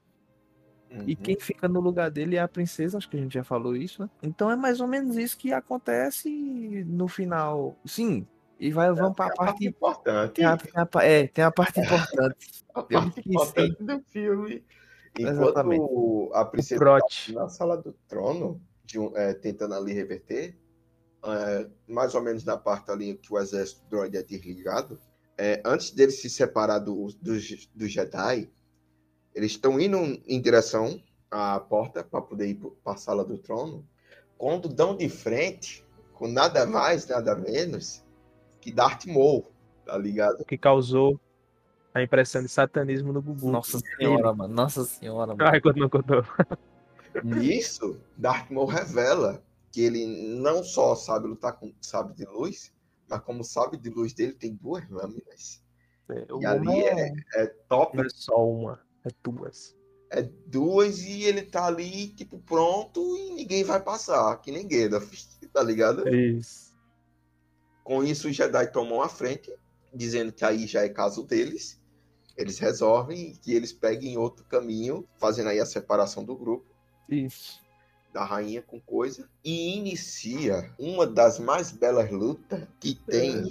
E 1.07 1.13
Uhum. 1.13 1.17
quem 1.23 1.37
fica 1.41 1.67
no 1.69 1.81
lugar 1.81 2.11
dele 2.11 2.37
é 2.37 2.41
a 2.41 2.49
princesa, 2.49 2.99
acho 2.99 3.09
que 3.09 3.17
a 3.17 3.21
gente 3.21 3.33
já 3.33 3.45
falou 3.45 3.75
isso, 3.75 4.03
né? 4.03 4.11
Então 4.23 4.51
é 4.51 4.57
mais 4.57 4.81
ou 4.81 4.87
menos 4.87 5.17
isso 5.17 5.39
que 5.39 5.53
acontece 5.53 6.29
no 6.87 7.09
final. 7.09 7.77
Sim, 7.87 8.27
e 8.61 8.71
vai, 8.71 8.93
vamos 8.93 9.17
para 9.17 9.33
a 9.33 9.35
parte 9.35 9.67
importante. 9.67 10.35
Tem 10.35 10.45
a, 10.45 10.57
tem 10.57 10.73
a 10.75 10.89
é, 11.05 11.27
tem 11.29 11.45
a 11.45 11.51
parte 11.51 11.81
importante. 11.81 12.63
A 12.75 12.83
parte 12.83 13.21
importante 13.29 13.83
do 13.85 14.01
filme. 14.07 14.65
Exatamente. 15.19 15.83
Enquanto 15.83 16.31
a 16.35 16.43
princesa 16.47 16.79
Trote. 16.81 17.35
tá 17.35 17.41
na 17.43 17.49
sala 17.51 17.77
do 17.77 17.93
trono, 18.09 18.63
de 18.83 18.99
um- 18.99 19.15
é, 19.15 19.35
tentando 19.35 19.75
ali 19.75 19.93
reverter, 19.93 20.57
é, 21.25 21.67
mais 21.87 22.15
ou 22.15 22.23
menos 22.23 22.45
na 22.45 22.57
parte 22.57 22.91
ali 22.91 23.15
que 23.15 23.33
o 23.33 23.39
exército 23.39 23.83
droid 23.89 24.17
é 24.17 24.23
desligado, 24.23 24.99
é, 25.39 25.63
antes 25.65 25.91
deles 25.91 26.21
se 26.21 26.29
separar 26.29 26.79
do, 26.79 27.09
dos, 27.21 27.67
dos 27.75 27.93
Jedi, 27.93 28.51
eles 29.35 29.53
estão 29.53 29.81
indo 29.81 29.97
em 30.27 30.41
direção 30.41 31.03
à 31.31 31.59
porta 31.59 32.05
para 32.05 32.21
poder 32.21 32.49
ir 32.49 32.55
para 32.85 32.93
a 32.93 32.97
sala 32.97 33.25
do 33.25 33.39
trono, 33.39 33.87
quando 34.37 34.69
dão 34.69 34.97
de 34.97 35.09
frente 35.09 35.87
com 36.13 36.29
nada 36.29 36.67
mais, 36.67 37.07
nada 37.07 37.35
menos 37.35 38.05
que 38.61 38.71
Darth 38.71 39.07
Maul, 39.07 39.51
tá 39.85 39.97
ligado? 39.97 40.41
O 40.41 40.45
que 40.45 40.59
causou 40.59 41.19
a 41.95 42.03
impressão 42.03 42.43
de 42.43 42.49
satanismo 42.49 43.13
no 43.13 43.21
Bubu. 43.21 43.51
Nossa 43.51 43.79
senhora, 43.79 44.33
mano. 44.33 44.55
Nossa 44.55 44.85
senhora, 44.85 45.35
mano. 45.35 45.51
Ai, 45.51 45.61
quando 45.61 45.77
não 45.77 45.89
contou. 45.89 46.25
Nisso, 47.23 48.01
Darth 48.17 48.51
Maul 48.51 48.67
revela 48.67 49.43
que 49.73 49.81
ele 49.81 50.07
não 50.07 50.63
só 50.63 50.95
sabe 50.95 51.27
lutar 51.27 51.59
com 51.59 51.73
sabre 51.81 52.15
de 52.15 52.25
luz, 52.27 52.73
mas 53.09 53.21
como 53.23 53.43
sabe 53.43 53.77
de 53.77 53.89
luz 53.91 54.13
dele 54.13 54.35
tem 54.35 54.55
duas 54.55 54.89
lâminas. 54.89 55.63
É, 56.09 56.33
o 56.33 56.41
E 56.43 56.47
ali 56.47 56.83
é, 56.85 57.13
é 57.35 57.47
top, 57.69 57.97
Não 57.97 58.05
é 58.05 58.09
só 58.11 58.47
uma, 58.47 58.81
é 59.05 59.11
duas. 59.25 59.75
é 60.11 60.23
duas 60.47 61.01
e 61.01 61.23
ele 61.25 61.43
tá 61.43 61.67
ali, 61.67 62.09
tipo, 62.09 62.39
pronto 62.41 63.17
e 63.17 63.33
ninguém 63.33 63.65
vai 63.65 63.81
passar, 63.83 64.37
que 64.43 64.53
nem 64.53 64.69
Gandalf, 64.69 65.11
tá 65.53 65.63
ligado? 65.63 66.07
Isso. 66.09 66.73
Com 67.83 68.05
isso, 68.05 68.29
os 68.29 68.37
Jedi 68.37 68.71
tomam 68.71 69.01
a 69.03 69.09
frente, 69.09 69.53
dizendo 69.93 70.33
que 70.33 70.45
aí 70.45 70.67
já 70.67 70.83
é 70.85 70.89
caso 70.89 71.25
deles. 71.25 71.81
Eles 72.37 72.59
resolvem 72.59 73.35
que 73.43 73.53
eles 73.53 73.73
peguem 73.73 74.17
outro 74.17 74.45
caminho, 74.45 75.07
fazendo 75.19 75.49
aí 75.49 75.61
a 75.61 75.67
separação 75.67 76.25
do 76.25 76.37
grupo. 76.37 76.67
Isso. 77.09 77.61
Da 78.13 78.25
rainha 78.25 78.63
com 78.63 78.81
coisa 78.81 79.29
e 79.45 79.77
inicia 79.77 80.71
uma 80.79 81.07
das 81.07 81.39
mais 81.39 81.73
belas 81.73 82.11
lutas 82.11 82.63
que 82.79 82.95
tem 82.95 83.51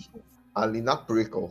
ali 0.54 0.82
na 0.82 0.96
prequel. 0.96 1.50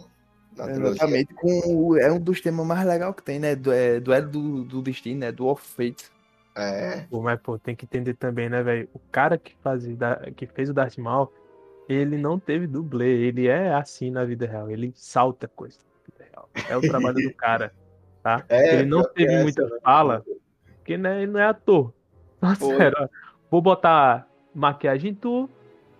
Na 0.56 0.64
trilogia. 0.68 0.92
Exatamente. 1.04 1.34
Com 1.34 1.60
o- 1.88 1.96
é 1.96 2.10
um 2.12 2.20
dos 2.20 2.40
temas 2.40 2.66
mais 2.66 2.86
legais 2.86 3.14
que 3.14 3.22
tem, 3.22 3.38
né? 3.38 3.56
Do, 3.56 3.72
é, 3.72 3.98
duelo 4.00 4.30
do, 4.30 4.64
do 4.64 4.82
destino, 4.82 5.20
né? 5.20 5.32
Do 5.32 5.46
of 5.46 5.66
Fate. 5.66 6.10
É, 6.56 7.06
Pô, 7.10 7.20
mas, 7.22 7.40
pô, 7.40 7.58
tem 7.58 7.74
que 7.74 7.84
entender 7.84 8.14
também, 8.14 8.48
né, 8.48 8.62
velho? 8.62 8.88
O 8.92 9.00
cara 9.10 9.38
que, 9.38 9.54
fazia, 9.62 9.96
da- 9.96 10.30
que 10.36 10.46
fez 10.46 10.68
o 10.70 10.74
Darth 10.74 10.98
Maul, 10.98 11.32
ele 11.88 12.16
não 12.16 12.38
teve 12.38 12.66
dublê. 12.66 13.26
Ele 13.26 13.48
é 13.48 13.72
assim 13.74 14.10
na 14.10 14.24
vida 14.24 14.46
real. 14.46 14.70
Ele 14.70 14.92
salta 14.94 15.48
coisa 15.48 15.78
na 15.78 16.12
vida 16.24 16.30
real. 16.32 16.48
É 16.68 16.76
o 16.76 16.80
trabalho 16.80 17.20
do 17.20 17.32
cara, 17.34 17.72
tá? 18.22 18.44
É, 18.48 18.74
ele 18.74 18.88
não 18.88 19.02
teve 19.12 19.32
essa, 19.32 19.42
muita 19.42 19.64
né? 19.66 19.78
fala, 19.82 20.24
porque 20.76 20.96
né, 20.96 21.22
ele 21.22 21.32
não 21.32 21.40
é 21.40 21.46
ator. 21.46 21.92
Nossa, 22.40 22.64
ó. 22.64 23.08
Vou 23.50 23.60
botar 23.60 24.28
maquiagem 24.54 25.10
em 25.10 25.14
tu 25.14 25.48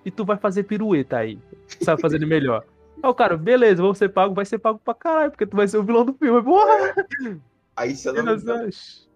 e 0.05 0.11
tu 0.11 0.25
vai 0.25 0.37
fazer 0.37 0.65
pirueta 0.65 1.19
aí. 1.19 1.39
Sabe 1.83 2.01
fazer 2.01 2.19
de 2.19 2.27
melhor. 2.27 2.65
Aí 3.03 3.11
o 3.11 3.15
cara, 3.15 3.37
beleza, 3.37 3.83
vou 3.83 3.95
ser 3.95 4.11
pago, 4.11 4.35
vai 4.35 4.45
ser 4.45 4.59
pago 4.59 4.79
pra 4.85 4.95
caralho, 4.95 5.31
porque 5.31 5.47
tu 5.47 5.57
vai 5.57 5.67
ser 5.67 5.79
o 5.79 5.85
vilão 5.85 6.05
do 6.05 6.13
filme. 6.15 6.43
Porra! 6.43 6.95
aí 7.77 7.95
se 7.95 8.09
eu 8.09 8.13
não 8.15 8.25
me 8.25 8.35
engano, 8.35 8.71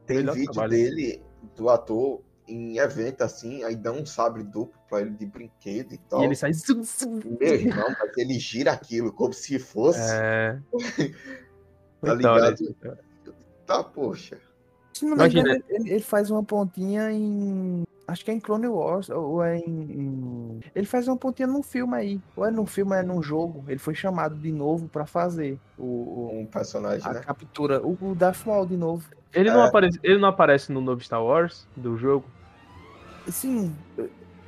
tem 0.07 0.19
Melhor 0.19 0.35
vídeo 0.35 0.53
trabalho. 0.53 0.71
dele, 0.71 1.23
do 1.57 1.69
ator, 1.69 2.21
em 2.49 2.79
evento 2.79 3.23
assim, 3.23 3.63
aí 3.63 3.77
dá 3.77 3.93
um 3.93 4.05
sabre 4.05 4.43
duplo 4.43 4.79
pra 4.89 5.01
ele 5.01 5.11
de 5.11 5.27
brinquedo 5.27 5.93
e 5.93 5.99
tal. 5.99 6.23
E 6.23 6.25
ele 6.25 6.35
sai. 6.35 6.53
zum, 6.53 6.83
zum. 6.83 7.21
Meu 7.41 7.55
irmão, 7.55 7.95
mas 7.99 8.17
ele 8.17 8.39
gira 8.39 8.73
aquilo 8.73 9.13
como 9.13 9.33
se 9.33 9.59
fosse. 9.59 10.01
É. 10.13 10.59
Tá 12.05 12.15
Então, 12.17 12.35
olha, 12.35 12.51
ligado? 12.51 12.77
Tá, 13.65 13.83
poxa. 13.83 14.39
Se 14.95 15.05
não 15.05 15.11
me 15.13 15.17
Imagina. 15.17 15.49
engano, 15.51 15.65
ele, 15.69 15.91
ele 15.91 16.01
faz 16.01 16.31
uma 16.31 16.43
pontinha 16.43 17.11
em. 17.11 17.83
Acho 18.07 18.25
que 18.25 18.31
é 18.31 18.35
em 18.35 18.41
Clone 18.41 18.69
Wars, 18.69 19.09
ou 19.11 19.43
é 19.43 19.59
em, 19.59 19.65
em- 19.67 20.61
Ele 20.75 20.87
faz 20.87 21.09
uma 21.09 21.17
pontinha 21.17 21.49
num 21.49 21.63
filme 21.63 21.97
aí. 21.97 22.21
Ou 22.37 22.45
é 22.45 22.51
num 22.51 22.67
filme, 22.67 22.93
ou 22.93 22.99
é 22.99 23.03
num 23.03 23.23
jogo. 23.23 23.65
Ele 23.67 23.79
foi 23.79 23.95
chamado 23.95 24.37
de 24.37 24.53
novo 24.53 24.89
pra 24.89 25.05
fazer 25.07 25.59
o, 25.79 25.83
o- 25.85 26.39
Um 26.41 26.47
personagem, 26.47 27.07
a 27.09 27.15
né? 27.15 27.21
captura. 27.21 27.81
O, 27.85 27.97
o 28.01 28.15
Darth 28.15 28.45
Maul 28.47 28.67
de 28.67 28.77
novo. 28.77 29.09
Ele 29.33 29.51
não, 29.51 29.63
É. 29.65 29.69
aparece, 29.69 29.99
ele 30.03 30.19
não 30.19 30.29
aparece 30.29 30.71
no 30.71 30.81
novo 30.81 31.03
Star 31.03 31.25
Wars 31.25 31.67
do 31.77 31.97
jogo? 31.97 32.25
Sim. 33.29 33.75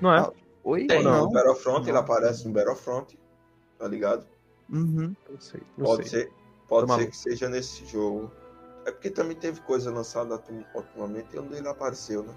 Não 0.01 0.13
é? 0.15 0.21
Ah, 0.21 0.33
Oi? 0.63 0.87
Tem 0.87 1.03
não. 1.03 1.25
no 1.25 1.31
Battlefront, 1.33 1.83
ele 1.85 1.93
Não. 1.93 2.01
aparece 2.01 2.47
no 2.47 2.53
Battlefront, 2.53 3.19
tá 3.79 3.89
ligado? 3.89 4.27
Uhum. 4.71 5.15
Não 5.31 5.41
sei. 5.41 5.61
Não 5.79 5.87
Pode 5.87 6.09
sei. 6.09 6.21
ser, 6.25 6.33
pode 6.69 6.93
ser 6.93 7.07
que 7.11 7.17
seja 7.17 7.49
nesse 7.49 7.85
jogo. 7.87 8.31
É 8.87 8.93
porque 8.93 9.11
também 9.11 9.37
teve 9.37 9.61
coisa 9.63 9.91
lançada 9.91 10.41
ultimamente 10.73 11.37
onde 11.37 11.57
ele 11.57 11.69
apareceu, 11.69 12.23
né? 12.23 12.33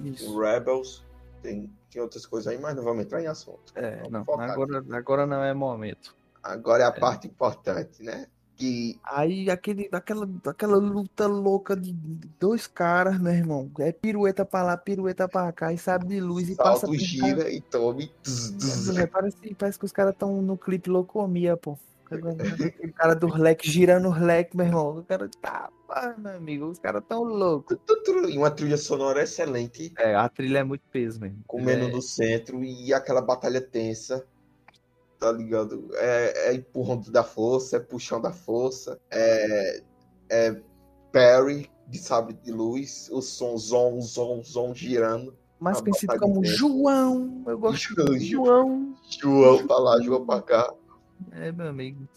Isso. 0.00 0.30
O 0.30 0.38
Rebels, 0.38 1.02
tem, 1.40 1.70
tem 1.90 2.02
outras 2.02 2.26
coisas 2.26 2.52
aí, 2.52 2.60
mas 2.60 2.76
não 2.76 2.84
vamos 2.84 3.04
entrar 3.04 3.22
em 3.22 3.26
assunto. 3.26 3.72
É, 3.74 4.06
não. 4.10 4.20
Agora, 4.20 4.84
agora 4.92 5.26
não 5.26 5.42
é 5.42 5.54
momento. 5.54 6.14
Agora 6.42 6.82
é 6.82 6.86
a 6.86 6.92
parte 6.92 7.26
importante, 7.26 8.02
né? 8.02 8.26
Que 8.54 9.00
Aí 9.02 9.48
aquele, 9.48 9.88
aquela, 9.90 10.28
aquela 10.46 10.76
luta 10.76 11.26
louca 11.26 11.74
de 11.74 11.92
dois 12.38 12.66
caras, 12.66 13.18
meu 13.18 13.32
irmão. 13.32 13.70
É 13.78 13.92
pirueta 13.92 14.44
pra 14.44 14.62
lá, 14.62 14.76
pirueta 14.76 15.26
pra 15.26 15.50
cá, 15.52 15.72
e 15.72 15.78
sabe 15.78 16.06
de 16.06 16.20
luz 16.20 16.50
e 16.50 16.54
passa 16.54 16.80
salto, 16.80 16.92
por 16.92 16.98
gira 16.98 17.50
e 17.50 17.62
tome. 17.62 18.12
É, 18.98 19.06
parece, 19.06 19.54
parece 19.54 19.78
que 19.78 19.86
os 19.86 19.92
caras 19.92 20.12
estão 20.12 20.42
no 20.42 20.58
clipe 20.58 20.90
Locomia, 20.90 21.56
pô. 21.56 21.78
Aquele 22.16 22.92
cara 22.92 23.14
dos 23.14 23.36
leques 23.38 23.70
girando 23.70 24.08
os 24.10 24.20
leques, 24.20 24.54
meu 24.54 24.66
irmão. 24.66 24.98
O 24.98 25.04
cara 25.04 25.28
tá, 25.40 25.70
meu 26.18 26.36
amigo, 26.36 26.66
os 26.66 26.78
caras 26.78 27.02
tão 27.08 27.22
loucos. 27.24 27.76
E 28.28 28.38
uma 28.38 28.50
trilha 28.50 28.76
sonora 28.76 29.22
excelente, 29.22 29.92
É, 29.98 30.14
a 30.14 30.28
trilha 30.28 30.58
é 30.58 30.64
muito 30.64 30.82
peso 30.90 31.20
mesmo. 31.20 31.42
com 31.46 31.58
o 31.58 31.64
menu 31.64 31.86
é, 31.88 31.90
no 31.92 32.02
centro 32.02 32.62
e 32.64 32.92
aquela 32.92 33.20
batalha 33.20 33.60
tensa. 33.60 34.26
Tá 35.18 35.30
ligado? 35.30 35.88
É, 35.94 36.48
é 36.50 36.54
empurrão 36.54 37.00
da 37.08 37.22
força, 37.22 37.76
é 37.76 37.80
puxão 37.80 38.20
da 38.20 38.32
força, 38.32 38.98
é, 39.08 39.80
é 40.28 40.60
Perry 41.12 41.70
de 41.86 41.98
sabre 41.98 42.34
de 42.34 42.50
luz, 42.50 43.08
o 43.12 43.20
som 43.22 43.56
zon, 43.56 44.00
zon, 44.00 44.42
zon 44.42 44.74
girando. 44.74 45.36
mais 45.60 45.80
conhecido 45.80 46.18
como. 46.18 46.44
João. 46.44 47.44
Eu 47.46 47.56
gosto 47.58 47.94
João, 47.94 48.18
João. 48.18 48.94
João 49.20 49.66
pra 49.66 49.78
lá, 49.78 50.00
João 50.02 50.26
pra 50.26 50.42
cá. 50.42 50.74
É, 51.30 51.52
meu 51.52 51.68
amigo. 51.68 52.08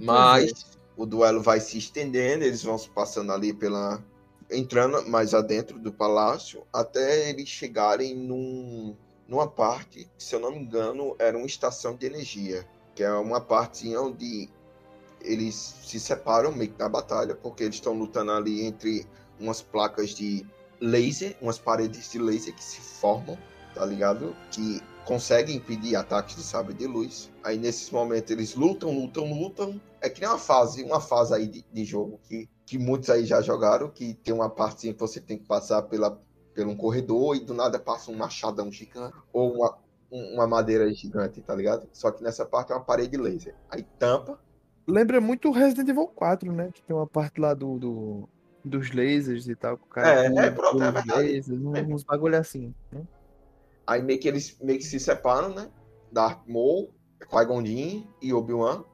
Mas 0.00 0.78
o 0.96 1.04
duelo 1.04 1.42
vai 1.42 1.60
se 1.60 1.78
estendendo, 1.78 2.44
eles 2.44 2.62
vão 2.62 2.78
se 2.78 2.88
passando 2.90 3.32
ali 3.32 3.52
pela. 3.52 4.02
entrando 4.50 5.08
mais 5.08 5.34
adentro 5.34 5.78
do 5.78 5.92
palácio, 5.92 6.64
até 6.72 7.30
eles 7.30 7.48
chegarem 7.48 8.14
num, 8.14 8.96
numa 9.26 9.48
parte, 9.48 10.08
que, 10.16 10.24
se 10.24 10.34
eu 10.34 10.40
não 10.40 10.52
me 10.52 10.58
engano, 10.58 11.16
era 11.18 11.36
uma 11.36 11.46
estação 11.46 11.96
de 11.96 12.06
energia. 12.06 12.66
Que 12.94 13.02
é 13.02 13.12
uma 13.12 13.40
parte 13.40 13.94
onde 13.96 14.50
eles 15.22 15.76
se 15.84 15.98
separam 15.98 16.52
meio 16.52 16.72
que 16.72 16.78
na 16.78 16.88
batalha, 16.88 17.34
porque 17.34 17.64
eles 17.64 17.76
estão 17.76 17.94
lutando 17.94 18.32
ali 18.32 18.64
entre 18.64 19.06
umas 19.40 19.62
placas 19.62 20.10
de 20.10 20.46
laser, 20.80 21.36
umas 21.40 21.58
paredes 21.58 22.10
de 22.10 22.18
laser 22.18 22.54
que 22.54 22.62
se 22.62 22.80
formam, 22.80 23.38
tá 23.74 23.86
ligado? 23.86 24.36
Que 24.50 24.82
conseguem 25.04 25.56
impedir 25.56 25.96
ataques 25.96 26.36
de 26.36 26.42
sabre 26.42 26.74
de 26.74 26.86
luz. 26.86 27.30
Aí 27.42 27.58
nesses 27.58 27.90
momentos 27.90 28.30
eles 28.30 28.54
lutam, 28.54 28.90
lutam, 28.92 29.32
lutam. 29.32 29.80
É 30.00 30.08
que 30.08 30.20
nem 30.20 30.28
uma 30.28 30.38
fase, 30.38 30.82
uma 30.82 31.00
fase 31.00 31.34
aí 31.34 31.46
de, 31.46 31.64
de 31.72 31.84
jogo 31.84 32.18
que, 32.28 32.48
que 32.66 32.78
muitos 32.78 33.10
aí 33.10 33.24
já 33.24 33.40
jogaram, 33.40 33.88
que 33.90 34.14
tem 34.14 34.32
uma 34.34 34.48
parte 34.50 34.92
que 34.92 34.98
você 34.98 35.20
tem 35.20 35.38
que 35.38 35.44
passar 35.46 35.82
pela, 35.82 36.20
por 36.54 36.66
um 36.66 36.76
corredor 36.76 37.36
e 37.36 37.40
do 37.40 37.54
nada 37.54 37.78
passa 37.78 38.10
um 38.10 38.16
machadão 38.16 38.70
gigante 38.70 39.16
ou 39.32 39.54
uma, 39.54 39.76
um- 40.10 40.34
uma 40.34 40.46
madeira 40.46 40.92
gigante, 40.92 41.40
tá 41.40 41.54
ligado? 41.54 41.88
Só 41.92 42.10
que 42.10 42.22
nessa 42.22 42.44
parte 42.44 42.72
é 42.72 42.74
uma 42.74 42.84
parede 42.84 43.16
laser. 43.16 43.54
Aí 43.70 43.82
tampa, 43.98 44.38
Lembra 44.84 45.20
muito 45.20 45.48
o 45.48 45.52
Resident 45.52 45.88
Evil 45.88 46.08
4, 46.08 46.50
né? 46.52 46.68
Que 46.74 46.82
tem 46.82 46.94
uma 46.96 47.06
parte 47.06 47.40
lá 47.40 47.54
do, 47.54 47.78
do- 47.78 48.28
dos 48.64 48.90
lasers 48.90 49.46
e 49.46 49.54
tal. 49.54 49.76
que 49.78 49.84
o 49.84 49.86
cara 49.86 50.24
É, 50.24 50.46
é, 50.46 50.50
pronto, 50.50 50.82
é 50.82 50.90
verdade. 50.90 51.10
lasers, 51.22 51.48
uns 51.88 52.02
bagulho 52.02 52.36
assim. 52.36 52.74
Né? 52.90 53.02
Aí 53.92 54.00
meio 54.00 54.18
que 54.18 54.26
eles 54.26 54.56
meio 54.58 54.78
que 54.78 54.86
se 54.86 54.98
separam, 54.98 55.54
né? 55.54 55.70
Darth 56.10 56.46
Maul, 56.46 56.94
Qui-Gon 57.28 57.62
Jinn 57.62 58.06
e 58.22 58.32
Obi-Wan. 58.32 58.84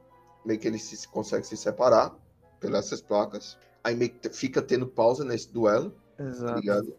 Meio 0.44 0.58
que 0.58 0.66
eles 0.66 0.82
se, 0.82 1.06
conseguem 1.06 1.44
se 1.44 1.56
separar 1.56 2.16
pelas 2.58 2.86
essas 2.86 3.00
placas. 3.00 3.56
Aí 3.84 3.94
meio 3.94 4.10
que 4.10 4.28
fica 4.30 4.60
tendo 4.60 4.88
pausa 4.88 5.24
nesse 5.24 5.52
duelo, 5.52 5.94
tá 6.16 6.24
Exato. 6.24 6.60
ligado? 6.60 6.96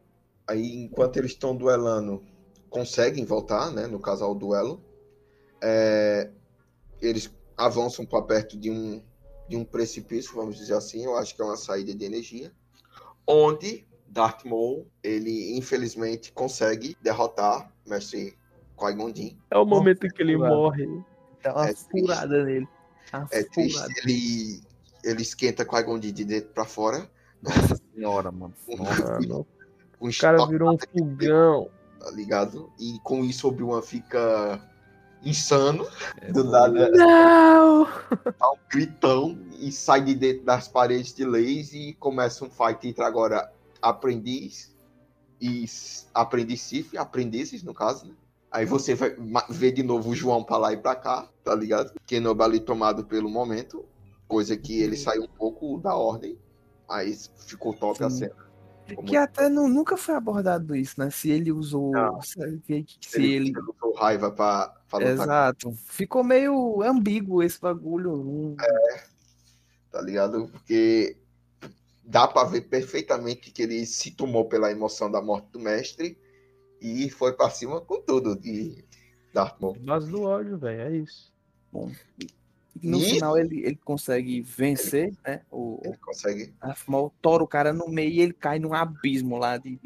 Aí 0.47 0.83
enquanto 0.83 1.17
eles 1.17 1.31
estão 1.31 1.53
duelando, 1.53 2.23
conseguem 2.69 3.25
voltar, 3.25 3.69
né? 3.69 3.85
No 3.85 3.99
caso 3.99 4.23
ao 4.23 4.33
duelo. 4.33 4.81
É, 5.61 6.31
eles 7.01 7.29
avançam 7.57 8.05
para 8.05 8.21
perto 8.21 8.57
de 8.57 8.71
um, 8.71 9.03
de 9.49 9.57
um 9.57 9.65
precipício, 9.65 10.33
vamos 10.33 10.55
dizer 10.55 10.75
assim. 10.75 11.03
Eu 11.03 11.17
acho 11.17 11.35
que 11.35 11.41
é 11.41 11.45
uma 11.45 11.57
saída 11.57 11.93
de 11.93 12.05
energia. 12.05 12.49
Onde 13.27 13.85
Darth 14.07 14.45
Maul, 14.45 14.87
ele 15.03 15.57
infelizmente 15.57 16.31
consegue 16.31 16.95
derrotar 17.01 17.69
mestre 17.89 18.37
Qui-Gon 18.77 19.13
Jinn. 19.15 19.37
É 19.51 19.57
o 19.57 19.65
momento 19.65 20.05
em 20.05 20.09
que 20.09 20.21
ele 20.21 20.35
furada. 20.35 20.55
morre. 20.55 21.03
Dá 21.43 21.53
uma 21.53 21.63
É 21.69 21.73
triste. 21.73 21.89
furada 21.91 22.43
nele. 22.45 22.67
Uma 23.13 23.27
É 23.31 23.43
triste, 23.43 23.73
furada. 23.77 23.93
ele, 24.03 24.61
ele 25.03 25.21
esquenta 25.21 25.65
Qui-Gon 25.65 26.01
Jinn 26.01 26.13
de 26.13 26.25
dentro 26.25 26.49
pra 26.49 26.65
fora. 26.65 27.09
Nossa 27.41 27.75
senhora, 27.93 28.31
mano. 28.31 28.53
Nossa. 28.67 29.19
Um 30.01 30.07
o 30.07 30.17
cara 30.17 30.45
virou 30.45 30.73
um 30.73 30.77
fogão. 30.77 31.69
tá 31.99 32.09
ligado? 32.11 32.71
E 32.79 32.97
com 33.03 33.21
isso 33.25 33.49
Obi-Wan 33.49 33.81
fica 33.81 34.65
insano. 35.21 35.85
É 36.21 36.31
Do 36.31 36.45
nada 36.45 36.89
Não! 36.91 37.83
dá 38.39 38.49
um 38.49 38.57
gritão 38.71 39.37
e 39.59 39.69
sai 39.73 39.99
de 40.05 40.15
dentro 40.15 40.45
das 40.45 40.69
paredes 40.69 41.13
de 41.13 41.25
leis 41.25 41.73
e 41.73 41.91
começa 41.99 42.45
um 42.45 42.49
fight 42.49 42.87
entre 42.87 43.03
agora 43.03 43.51
aprendiz 43.81 44.73
e 45.41 45.65
aprendiz 46.13 46.61
Sif, 46.61 46.97
aprendizes 46.97 47.63
no 47.63 47.73
caso, 47.73 48.05
né? 48.07 48.13
Aí 48.51 48.65
você 48.65 48.95
vai 48.95 49.15
ver 49.49 49.71
de 49.71 49.83
novo 49.83 50.09
o 50.09 50.15
João 50.15 50.43
pra 50.43 50.57
lá 50.57 50.73
e 50.73 50.77
pra 50.77 50.95
cá, 50.95 51.27
tá 51.43 51.53
ligado? 51.53 51.93
Kenobi 52.07 52.43
ali 52.43 52.59
tomado 52.59 53.05
pelo 53.05 53.29
momento, 53.29 53.85
coisa 54.27 54.57
que 54.57 54.81
ele 54.81 54.97
saiu 54.97 55.23
um 55.23 55.27
pouco 55.27 55.77
da 55.77 55.95
ordem, 55.95 56.37
aí 56.89 57.15
ficou 57.45 57.73
top 57.73 58.03
a 58.03 58.09
Sim. 58.09 58.17
cena. 58.17 58.49
Ficou 58.87 59.03
Que 59.03 59.11
muito- 59.11 59.23
até 59.23 59.47
nu- 59.49 59.67
nunca 59.67 59.95
foi 59.95 60.15
abordado 60.15 60.75
isso, 60.75 60.99
né? 60.99 61.11
Se 61.11 61.29
ele 61.29 61.51
usou. 61.51 61.91
Não. 61.91 62.19
Se, 62.23 62.33
se 63.01 63.21
ele. 63.21 63.49
ele 63.49 63.53
usou 63.59 63.93
raiva 63.93 64.31
pra, 64.31 64.73
pra 64.89 64.97
lutar, 64.97 65.13
Exato. 65.13 65.71
Ficou 65.85 66.23
meio 66.23 66.81
ambíguo 66.81 67.43
esse 67.43 67.61
bagulho. 67.61 68.13
Hum, 68.15 68.55
tá 69.91 70.01
ligado? 70.01 70.47
Porque 70.47 71.15
dá 72.09 72.27
pra 72.27 72.43
ver 72.43 72.61
perfeitamente 72.61 73.51
que 73.51 73.61
ele 73.61 73.85
se 73.85 74.09
tomou 74.11 74.45
pela 74.45 74.71
emoção 74.71 75.11
da 75.11 75.21
morte 75.21 75.47
do 75.51 75.59
mestre 75.59 76.17
e 76.81 77.07
foi 77.09 77.33
pra 77.33 77.51
cima 77.51 77.79
com 77.79 78.01
tudo 78.01 78.35
de 78.35 78.83
Darth 79.31 79.61
Maul. 79.61 79.77
Base 79.79 80.09
do 80.09 80.23
ódio, 80.23 80.57
velho. 80.57 80.81
É 80.81 80.97
isso. 80.97 81.31
No 82.81 82.97
Isso. 82.97 83.15
final 83.15 83.37
ele, 83.37 83.63
ele 83.63 83.75
consegue 83.75 84.41
vencer, 84.41 85.13
né? 85.25 85.41
O, 85.51 85.79
Ele 85.83 85.97
consegue. 85.97 86.53
a 86.61 86.73
Maul 86.87 87.13
tora 87.21 87.43
o 87.43 87.47
cara 87.47 87.73
no 87.73 87.87
meio 87.89 88.09
e 88.09 88.21
ele 88.21 88.33
cai 88.33 88.57
num 88.57 88.73
abismo 88.73 89.37
lá 89.37 89.57
de. 89.57 89.79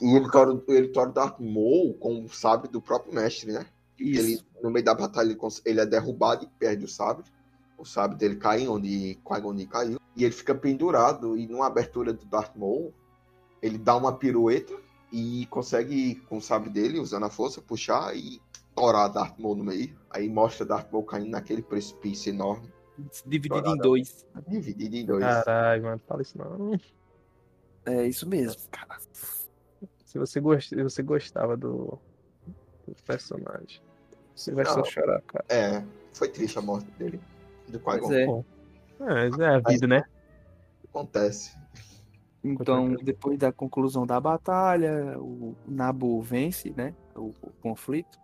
E 0.00 0.14
ele 0.16 0.30
tora, 0.30 0.62
ele 0.68 0.88
tora 0.88 1.10
o 1.10 1.12
Darth 1.12 1.40
Maul 1.40 1.94
com 1.94 2.24
o 2.24 2.28
sabre 2.28 2.70
do 2.70 2.80
próprio 2.80 3.12
mestre, 3.12 3.52
né? 3.52 3.66
Isso. 3.98 4.20
Ele, 4.20 4.40
no 4.62 4.70
meio 4.70 4.84
da 4.84 4.94
batalha, 4.94 5.30
ele, 5.30 5.38
ele 5.64 5.80
é 5.80 5.86
derrubado 5.86 6.44
e 6.44 6.48
perde 6.58 6.84
o 6.84 6.88
sabre. 6.88 7.24
O 7.76 7.84
sabre 7.84 8.16
dele 8.16 8.36
cai 8.36 8.66
onde 8.68 9.18
Qui-Gon 9.24 9.66
caiu. 9.66 9.98
E 10.16 10.24
ele 10.24 10.32
fica 10.32 10.54
pendurado. 10.54 11.36
E 11.36 11.46
numa 11.46 11.66
abertura 11.66 12.12
do 12.12 12.24
Darth 12.24 12.56
Maul, 12.56 12.92
ele 13.62 13.78
dá 13.78 13.96
uma 13.96 14.16
pirueta 14.16 14.74
e 15.12 15.46
consegue, 15.46 16.16
com 16.28 16.38
o 16.38 16.42
sabre 16.42 16.70
dele, 16.70 16.98
usando 16.98 17.24
a 17.26 17.30
força, 17.30 17.60
puxar 17.60 18.16
e 18.16 18.40
torar 18.74 19.08
Darth 19.12 19.38
Maul 19.38 19.56
no 19.56 19.64
meio. 19.64 19.96
Aí 20.10 20.28
mostra 20.28 20.64
Darth 20.66 20.90
Maul 20.90 21.04
caindo 21.04 21.30
naquele 21.30 21.62
precipício 21.62 22.30
enorme, 22.30 22.72
Dividido 23.26 23.58
em 23.58 23.62
Torada. 23.62 23.82
dois. 23.82 24.26
dividido 24.48 24.96
em 24.96 25.04
dois. 25.04 25.22
Caralho, 25.22 25.82
mano. 25.82 26.00
Fala 26.06 26.22
isso 26.22 26.38
não. 26.38 26.80
É 27.84 28.06
isso 28.06 28.26
mesmo, 28.26 28.62
cara. 28.70 28.98
Se 30.04 30.18
você, 30.18 30.40
gost... 30.40 30.70
se 30.70 30.82
você 30.82 31.02
gostava 31.02 31.56
do... 31.56 31.98
do 32.86 32.94
personagem, 33.04 33.82
você 34.34 34.52
vai 34.52 34.64
só 34.64 34.76
Não. 34.76 34.84
chorar, 34.84 35.20
cara. 35.22 35.44
É, 35.48 35.84
foi 36.12 36.28
triste 36.28 36.58
a 36.58 36.62
morte 36.62 36.90
dele. 36.92 37.20
Do 37.68 37.78
Qui-Gon. 37.80 38.44
É. 39.00 39.30
Bom. 39.30 39.42
É, 39.42 39.46
é 39.46 39.54
a 39.56 39.58
vida, 39.60 39.86
né? 39.86 40.04
Acontece. 40.88 41.56
Então, 42.42 42.94
depois 42.94 43.38
da 43.38 43.52
conclusão 43.52 44.06
da 44.06 44.20
batalha, 44.20 45.18
o 45.18 45.56
Nabu 45.66 46.20
vence, 46.22 46.72
né? 46.76 46.94
O, 47.14 47.32
o 47.42 47.50
conflito. 47.60 48.18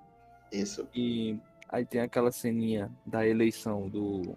Isso. 0.53 0.86
E 0.94 1.39
aí 1.69 1.85
tem 1.85 2.01
aquela 2.01 2.31
ceninha 2.31 2.90
da 3.05 3.27
eleição 3.27 3.89
do. 3.89 4.36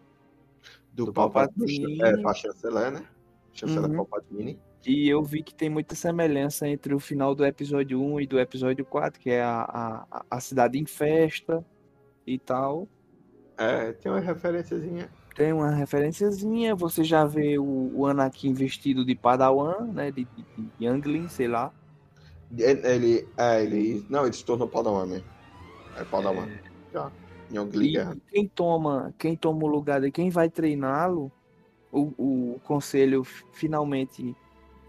Do, 0.92 1.06
Do 1.06 1.14
Palpatine. 1.14 1.58
Palpatine. 1.58 2.02
É, 2.02 2.18
pra 2.22 2.34
chanceler, 2.34 2.92
né? 2.92 3.06
Chanceler 3.54 3.90
Uhum. 3.90 3.98
Palpatine. 3.98 4.60
E 4.86 5.10
eu 5.10 5.24
vi 5.24 5.44
que 5.44 5.54
tem 5.54 5.70
muita 5.70 5.96
semelhança 5.96 6.68
entre 6.68 6.94
o 6.94 7.00
final 7.00 7.34
do 7.36 7.46
episódio 7.46 8.02
1 8.02 8.22
e 8.22 8.28
do 8.28 8.40
episódio 8.40 8.86
4, 8.86 9.20
que 9.20 9.30
é 9.30 9.44
a, 9.44 10.06
a, 10.10 10.26
a 10.30 10.40
cidade 10.40 10.78
em 10.78 10.86
festa 10.86 11.66
e 12.26 12.38
tal. 12.40 12.88
É, 13.58 13.94
tem 13.94 14.12
uma 14.12 14.20
referênciazinha. 14.20 15.10
Tem 15.36 15.52
uma 15.52 15.70
referenciazinha, 15.70 16.74
você 16.74 17.04
já 17.04 17.26
vê 17.26 17.60
o, 17.60 17.92
o 17.94 18.06
Anakin 18.08 18.54
vestido 18.54 19.04
de 19.06 19.14
Padawan, 19.16 19.86
né? 19.94 20.10
De, 20.10 20.26
de, 20.80 21.02
de 21.02 21.30
sei 21.30 21.48
lá. 21.48 21.74
Ele, 22.58 22.88
ele- 22.88 23.28
é, 23.38 23.62
ele. 23.62 24.06
Não, 24.10 24.24
ele 24.24 24.34
se 24.34 24.46
tornou 24.46 24.68
Padawan 24.68 25.06
mesmo. 25.06 25.28
É 25.98 26.04
Padawan. 26.06 26.48
Já. 26.94 27.12
E 27.52 27.78
Liga. 27.78 28.18
quem 28.32 28.48
toma, 28.48 29.14
quem 29.20 29.36
toma 29.36 29.64
o 29.66 29.68
lugar 29.68 30.02
de 30.02 30.10
quem 30.10 30.30
vai 30.30 30.50
treiná-lo, 30.50 31.32
o, 31.92 32.54
o 32.56 32.60
conselho 32.64 33.24
finalmente 33.54 34.36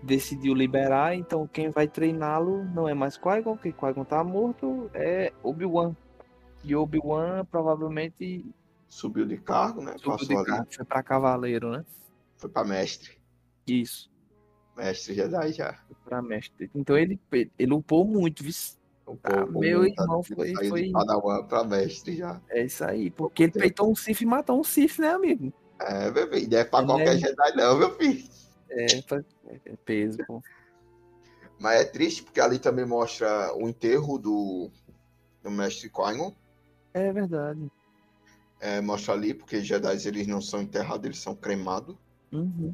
decidiu 0.02 0.54
liberar, 0.54 1.14
então 1.14 1.46
quem 1.46 1.70
vai 1.70 1.88
treiná-lo 1.88 2.64
não 2.64 2.88
é 2.88 2.94
mais 2.94 3.16
Qui-Gon, 3.16 3.56
porque 3.56 3.72
Qui-Gon 3.72 4.04
tá 4.04 4.22
morto, 4.24 4.88
é 4.94 5.32
Obi-Wan. 5.42 5.94
E 6.64 6.74
Obi-Wan 6.74 7.44
provavelmente 7.50 8.44
Subiu 8.88 9.26
de 9.26 9.36
cargo, 9.36 9.82
né? 9.82 9.92
subiu 9.98 10.10
Passou 10.12 10.26
de 10.44 10.50
ali. 10.50 10.66
foi 10.76 10.84
pra 10.84 11.02
cavaleiro, 11.02 11.70
né? 11.70 11.84
Foi 12.36 12.48
pra 12.50 12.64
mestre. 12.64 13.18
Isso, 13.66 14.10
Mestre 14.76 15.14
Jedi 15.14 15.52
já. 15.54 15.72
foi 15.86 15.96
pra 16.04 16.22
mestre. 16.22 16.70
Então 16.74 16.96
ele, 16.98 17.18
ele 17.58 17.72
upou 17.74 18.04
muito, 18.04 18.42
viu? 18.42 18.52
Ah, 19.08 19.12
pouco, 19.44 19.58
meu 19.60 19.80
muito, 19.80 20.00
irmão 20.00 20.22
foi- 20.22 20.54
foi- 20.68 20.90
Padawan 20.90 21.44
pra 21.44 21.64
mestre 21.64 22.16
já. 22.16 22.40
É 22.50 22.64
isso 22.64 22.84
aí, 22.84 23.10
porque 23.10 23.44
ele 23.44 23.52
peitou 23.52 23.90
um 23.90 23.94
Sif 23.94 24.22
e 24.22 24.26
matou 24.26 24.58
um 24.60 24.64
Sif, 24.64 25.00
né, 25.00 25.10
amigo? 25.10 25.52
É, 25.80 26.10
filho. 26.10 26.48
Não 26.48 26.58
é 26.58 26.64
pra 26.64 26.78
Ele 26.80 26.86
qualquer 26.88 27.14
é- 27.14 27.18
Jedi, 27.18 27.56
não, 27.56 27.78
meu 27.78 27.94
filho. 27.96 28.28
É, 28.70 28.86
é 29.64 29.76
peso, 29.84 30.18
pô. 30.26 30.42
Mas 31.58 31.80
é 31.80 31.84
triste 31.84 32.22
porque 32.22 32.40
ali 32.40 32.58
também 32.58 32.84
mostra 32.84 33.54
o 33.56 33.68
enterro 33.68 34.18
do, 34.18 34.70
do 35.42 35.50
mestre 35.50 35.88
Qui-Gon. 35.88 36.34
É 36.92 37.12
verdade. 37.12 37.70
É, 38.60 38.80
mostra 38.80 39.14
ali, 39.14 39.34
porque 39.34 39.60
Jedi 39.60 40.06
eles 40.06 40.26
não 40.26 40.40
são 40.40 40.62
enterrados, 40.62 41.04
eles 41.04 41.20
são 41.20 41.34
cremados. 41.34 41.96
Uhum. 42.32 42.72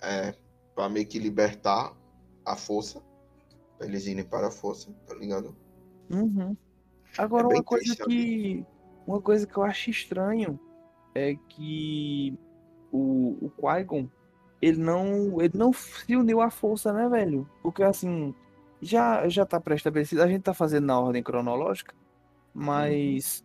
É, 0.00 0.34
pra 0.74 0.88
meio 0.88 1.06
que 1.06 1.18
libertar 1.18 1.96
a 2.44 2.56
força. 2.56 3.00
Pra 3.78 3.86
eles 3.86 4.06
irem 4.06 4.24
para 4.24 4.48
a 4.48 4.50
força, 4.50 4.90
tá 5.06 5.14
ligado? 5.14 5.54
Uhum. 6.10 6.56
Agora, 7.16 7.46
É 7.46 7.54
uma 7.56 7.62
coisa 7.62 7.94
triste, 7.94 8.04
que. 8.04 8.66
Uma 9.06 9.20
coisa 9.20 9.46
que 9.46 9.56
eu 9.56 9.62
acho 9.62 9.90
estranho 9.90 10.58
é 11.14 11.36
que 11.48 12.36
o, 12.90 13.38
o 13.40 13.50
Qui-Gon, 13.50 14.08
ele 14.60 14.78
não, 14.78 15.40
ele 15.40 15.56
não 15.56 15.72
se 15.72 16.16
uniu 16.16 16.40
à 16.40 16.50
força, 16.50 16.92
né, 16.92 17.08
velho? 17.08 17.48
Porque 17.62 17.84
assim, 17.84 18.34
já, 18.82 19.28
já 19.28 19.46
tá 19.46 19.60
pré-estabelecido, 19.60 20.22
a 20.22 20.26
gente 20.26 20.42
tá 20.42 20.52
fazendo 20.52 20.86
na 20.86 20.98
ordem 20.98 21.22
cronológica, 21.22 21.94
mas 22.52 23.44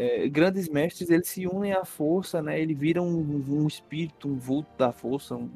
é, 0.00 0.28
grandes 0.28 0.68
mestres, 0.68 1.10
eles 1.10 1.28
se 1.28 1.46
unem 1.46 1.72
à 1.72 1.84
força, 1.84 2.40
né? 2.40 2.60
Ele 2.60 2.74
vira 2.74 3.02
um, 3.02 3.44
um 3.48 3.66
espírito, 3.66 4.28
um 4.28 4.38
vulto 4.38 4.70
da 4.78 4.92
força, 4.92 5.34
um- 5.34 5.50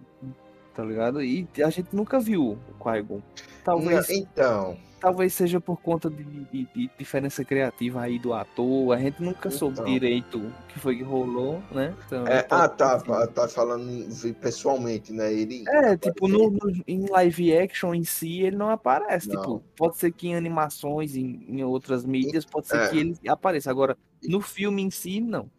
tá 0.75 0.83
ligado? 0.83 1.23
E 1.23 1.47
a 1.65 1.71
gente 1.71 1.89
nunca 1.95 2.19
viu 2.19 2.53
o 2.53 2.83
Qui-Gon. 2.83 3.21
Talvez 3.63 4.09
Então, 4.09 4.77
talvez 4.99 5.35
seja 5.35 5.61
por 5.61 5.77
conta 5.83 6.09
de, 6.09 6.25
de- 6.25 6.67
de 6.75 6.91
diferença 6.99 7.45
criativa 7.45 8.01
aí 8.01 8.19
do 8.19 8.33
ator. 8.33 8.93
A 8.95 8.99
gente 8.99 9.23
nunca 9.23 9.51
soube 9.51 9.75
Então. 9.75 9.85
direito 9.85 10.39
o 10.39 10.53
que 10.69 10.79
foi 10.79 10.97
que 10.97 11.03
rolou, 11.03 11.63
né? 11.71 11.95
Então, 12.07 12.27
é, 12.27 12.39
ah, 12.51 12.69
tá, 12.69 12.97
enfim. 12.97 13.33
tá 13.35 13.47
falando 13.49 14.09
pessoalmente, 14.41 15.13
né? 15.13 15.33
Ele, 15.33 15.63
É, 15.69 15.97
tipo, 15.97 16.27
no, 16.27 16.51
no- 16.51 16.83
em 16.89 17.07
live 17.07 17.57
action 17.59 17.95
em 17.95 18.03
si, 18.05 18.41
ele 18.41 18.57
não 18.57 18.71
aparece. 18.71 19.29
Não. 19.29 19.41
Tipo, 19.41 19.63
pode 19.77 19.99
ser 19.99 20.11
que 20.11 20.29
em 20.29 20.35
animações, 20.35 21.15
em, 21.15 21.45
em 21.49 21.63
outras 21.63 22.05
mídias, 22.05 22.45
pode 22.47 22.67
ser 22.69 22.79
É. 22.81 22.89
que 22.89 22.99
ele 22.99 23.15
apareça. 23.29 23.71
Agora, 23.71 23.97
no 24.23 24.41
filme 24.41 24.83
em 24.83 24.91
si, 24.91 25.21
não. 25.21 25.51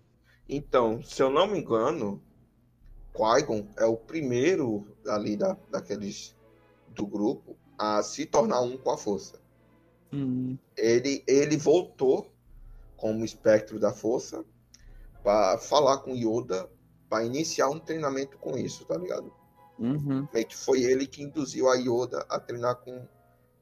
Então, 0.48 1.02
se 1.02 1.22
eu 1.22 1.30
não 1.30 1.48
me 1.48 1.60
engano, 1.60 2.22
Qui-Gon 3.14 3.68
é 3.78 3.86
o 3.86 3.96
primeiro 3.96 4.88
ali 5.08 5.38
da, 5.38 5.58
daqueles 5.70 6.36
do 6.90 7.06
grupo 7.06 7.56
a 7.78 8.02
se 8.04 8.26
tornar 8.26 8.62
um 8.62 8.78
com 8.78 8.92
a 8.92 8.98
força. 8.98 9.42
Hum, 10.12 10.58
Ele, 10.78 11.24
ele 11.28 11.58
voltou 11.58 12.32
como 12.98 13.26
espectro 13.26 13.80
da 13.80 13.92
força 13.92 14.46
para 15.24 15.58
falar 15.58 16.00
com 16.00 16.16
Yoda 16.16 16.70
para 17.10 17.26
iniciar 17.26 17.70
um 17.70 17.80
treinamento 17.80 18.38
com 18.38 18.58
isso, 18.58 18.86
tá 18.86 18.98
ligado? 18.98 19.34
uhum. 19.80 20.28
Meio 20.34 20.48
que 20.48 20.56
foi 20.56 20.82
ele 20.84 21.08
que 21.08 21.24
induziu 21.24 21.70
a 21.70 21.76
Yoda 21.76 22.26
a 22.30 22.40
treinar 22.40 22.76
com 22.78 23.08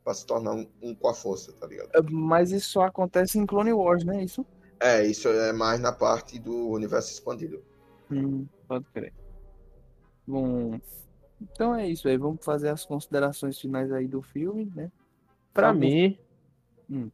para 0.04 0.16
se 0.16 0.26
tornar 0.26 0.54
um, 0.54 0.68
um 0.82 0.96
com 0.96 1.08
a 1.08 1.14
força, 1.14 1.54
tá 1.54 1.68
ligado? 1.68 1.92
Mas 2.10 2.52
isso 2.52 2.72
só 2.72 2.84
acontece 2.84 3.38
em 3.38 3.46
Clone 3.46 3.72
Wars, 3.72 4.04
né? 4.04 4.24
Isso? 4.24 4.46
É, 4.82 5.06
isso 5.06 5.28
é 5.28 5.54
mais 5.54 5.80
na 5.80 5.92
parte 5.92 6.40
do 6.40 6.70
universo 6.70 7.12
expandido. 7.12 7.62
Hum, 8.12 8.46
pode 8.68 8.86
crer. 8.94 9.14
Bom, 10.28 10.80
Então 11.42 11.74
é 11.76 11.88
isso 11.88 12.08
aí. 12.08 12.18
Vamos 12.18 12.44
fazer 12.44 12.70
as 12.70 12.86
considerações 12.86 13.60
finais 13.60 13.92
aí 13.92 14.08
do 14.08 14.22
filme, 14.22 14.72
né? 14.76 14.92
Pra 15.54 15.68
Algum- 15.70 15.80
mim. 15.80 16.18
Hum. 16.90 17.10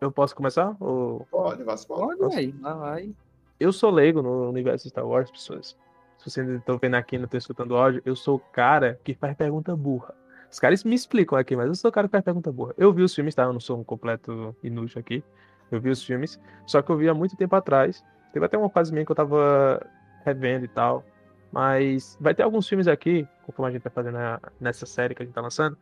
Eu 0.00 0.10
posso 0.10 0.34
começar? 0.34 0.76
Ou... 0.80 1.26
Pode, 1.30 1.62
vai, 1.62 1.76
pode. 1.86 2.22
Olha 2.22 2.38
aí, 2.38 2.54
lá 2.60 2.74
vai. 2.74 3.14
Eu 3.58 3.72
sou 3.72 3.90
leigo 3.90 4.22
no 4.22 4.48
universo 4.48 4.88
Star 4.88 5.06
Wars, 5.06 5.30
pessoas. 5.30 5.76
Se 6.18 6.30
vocês 6.30 6.48
estão 6.48 6.78
vendo 6.78 6.94
aqui 6.94 7.16
e 7.16 7.18
não 7.18 7.24
estão 7.26 7.38
escutando 7.38 7.72
o 7.72 7.76
áudio, 7.76 8.02
eu 8.04 8.16
sou 8.16 8.36
o 8.36 8.40
cara 8.40 8.98
que 9.04 9.14
faz 9.14 9.36
pergunta 9.36 9.74
burra. 9.76 10.14
Os 10.50 10.58
caras 10.58 10.82
me 10.84 10.94
explicam 10.94 11.38
aqui, 11.38 11.54
mas 11.54 11.66
eu 11.68 11.74
sou 11.74 11.88
o 11.90 11.92
cara 11.92 12.08
que 12.08 12.12
faz 12.12 12.24
pergunta 12.24 12.50
burra. 12.50 12.74
Eu 12.78 12.92
vi 12.92 13.02
os 13.02 13.14
filmes, 13.14 13.34
tá? 13.34 13.44
Eu 13.44 13.52
não 13.52 13.60
sou 13.60 13.78
um 13.78 13.84
completo 13.84 14.54
inútil 14.62 14.98
aqui. 15.00 15.22
Eu 15.70 15.80
vi 15.80 15.90
os 15.90 16.02
filmes, 16.02 16.40
só 16.66 16.82
que 16.82 16.90
eu 16.90 16.96
vi 16.96 17.08
há 17.08 17.14
muito 17.14 17.36
tempo 17.36 17.54
atrás. 17.54 18.04
Teve 18.32 18.46
até 18.46 18.56
uma 18.56 18.70
fase 18.70 18.92
minha 18.92 19.04
que 19.04 19.12
eu 19.12 19.16
tava 19.16 19.84
revendo 20.24 20.64
e 20.64 20.68
tal. 20.68 21.04
Mas 21.52 22.16
vai 22.20 22.34
ter 22.34 22.42
alguns 22.42 22.68
filmes 22.68 22.86
aqui, 22.86 23.26
conforme 23.44 23.70
a 23.70 23.72
gente 23.72 23.82
vai 23.82 23.92
fazer 23.92 24.12
na- 24.12 24.40
nessa 24.60 24.86
série 24.86 25.14
que 25.14 25.22
a 25.22 25.26
gente 25.26 25.34
tá 25.34 25.40
lançando, 25.40 25.76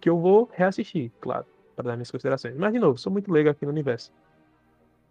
que 0.00 0.08
eu 0.08 0.18
vou 0.18 0.50
reassistir, 0.52 1.12
claro, 1.20 1.46
para 1.76 1.90
dar 1.90 1.96
minhas 1.96 2.10
considerações. 2.10 2.56
Mas, 2.56 2.72
de 2.72 2.80
novo, 2.80 2.98
sou 2.98 3.12
muito 3.12 3.30
leigo 3.30 3.48
aqui 3.48 3.64
no 3.64 3.70
universo. 3.70 4.12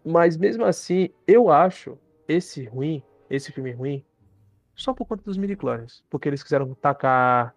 Mas 0.04 0.36
mesmo 0.36 0.64
assim, 0.64 1.08
eu 1.26 1.50
acho 1.50 1.96
esse 2.28 2.64
ruim, 2.64 3.02
esse 3.30 3.50
filme 3.52 3.72
ruim, 3.72 4.04
só 4.74 4.92
por 4.92 5.06
conta 5.06 5.22
dos 5.24 5.38
midi-clones. 5.38 6.02
Porque 6.10 6.28
eles 6.28 6.42
quiseram 6.42 6.74
tacar 6.74 7.54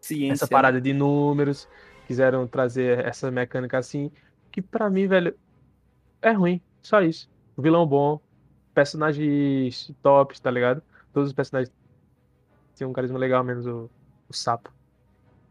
Ciência. 0.00 0.44
essa 0.44 0.48
parada 0.48 0.80
de 0.80 0.92
números, 0.92 1.68
quiseram 2.06 2.46
trazer 2.46 3.04
essa 3.04 3.30
mecânica 3.30 3.78
assim, 3.78 4.10
que 4.52 4.60
pra 4.62 4.90
mim, 4.90 5.06
velho, 5.06 5.36
é 6.22 6.30
ruim. 6.32 6.60
Só 6.82 7.02
isso. 7.02 7.28
O 7.56 7.62
vilão 7.62 7.86
bom, 7.86 8.20
personagens 8.74 9.92
tops, 10.02 10.40
tá 10.40 10.50
ligado? 10.50 10.82
Todos 11.12 11.28
os 11.30 11.34
personagens 11.34 11.72
tinham 12.74 12.90
um 12.90 12.92
carisma 12.92 13.18
legal, 13.18 13.44
menos 13.44 13.66
o, 13.66 13.90
o 14.28 14.32
sapo. 14.34 14.72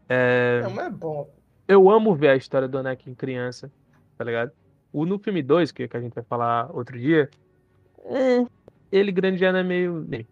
É, 0.08 0.62
Não, 0.62 0.70
mas 0.70 0.86
é 0.86 0.90
bom. 0.90 1.28
eu 1.68 1.88
amo 1.90 2.14
ver 2.14 2.28
a 2.30 2.36
história 2.36 2.68
do 2.68 2.78
Anakin 2.78 3.14
criança, 3.14 3.70
tá 4.16 4.24
ligado? 4.24 4.52
O 4.92 5.06
no 5.06 5.18
filme 5.18 5.42
2, 5.42 5.70
que, 5.72 5.86
que 5.88 5.96
a 5.96 6.00
gente 6.00 6.14
vai 6.14 6.24
falar 6.24 6.70
outro 6.74 6.98
dia, 6.98 7.30
é, 8.04 8.44
ele 8.90 9.12
grande 9.12 9.38
já 9.38 9.52
não 9.52 9.60
é 9.60 9.64
meio. 9.64 10.04
nem, 10.08 10.26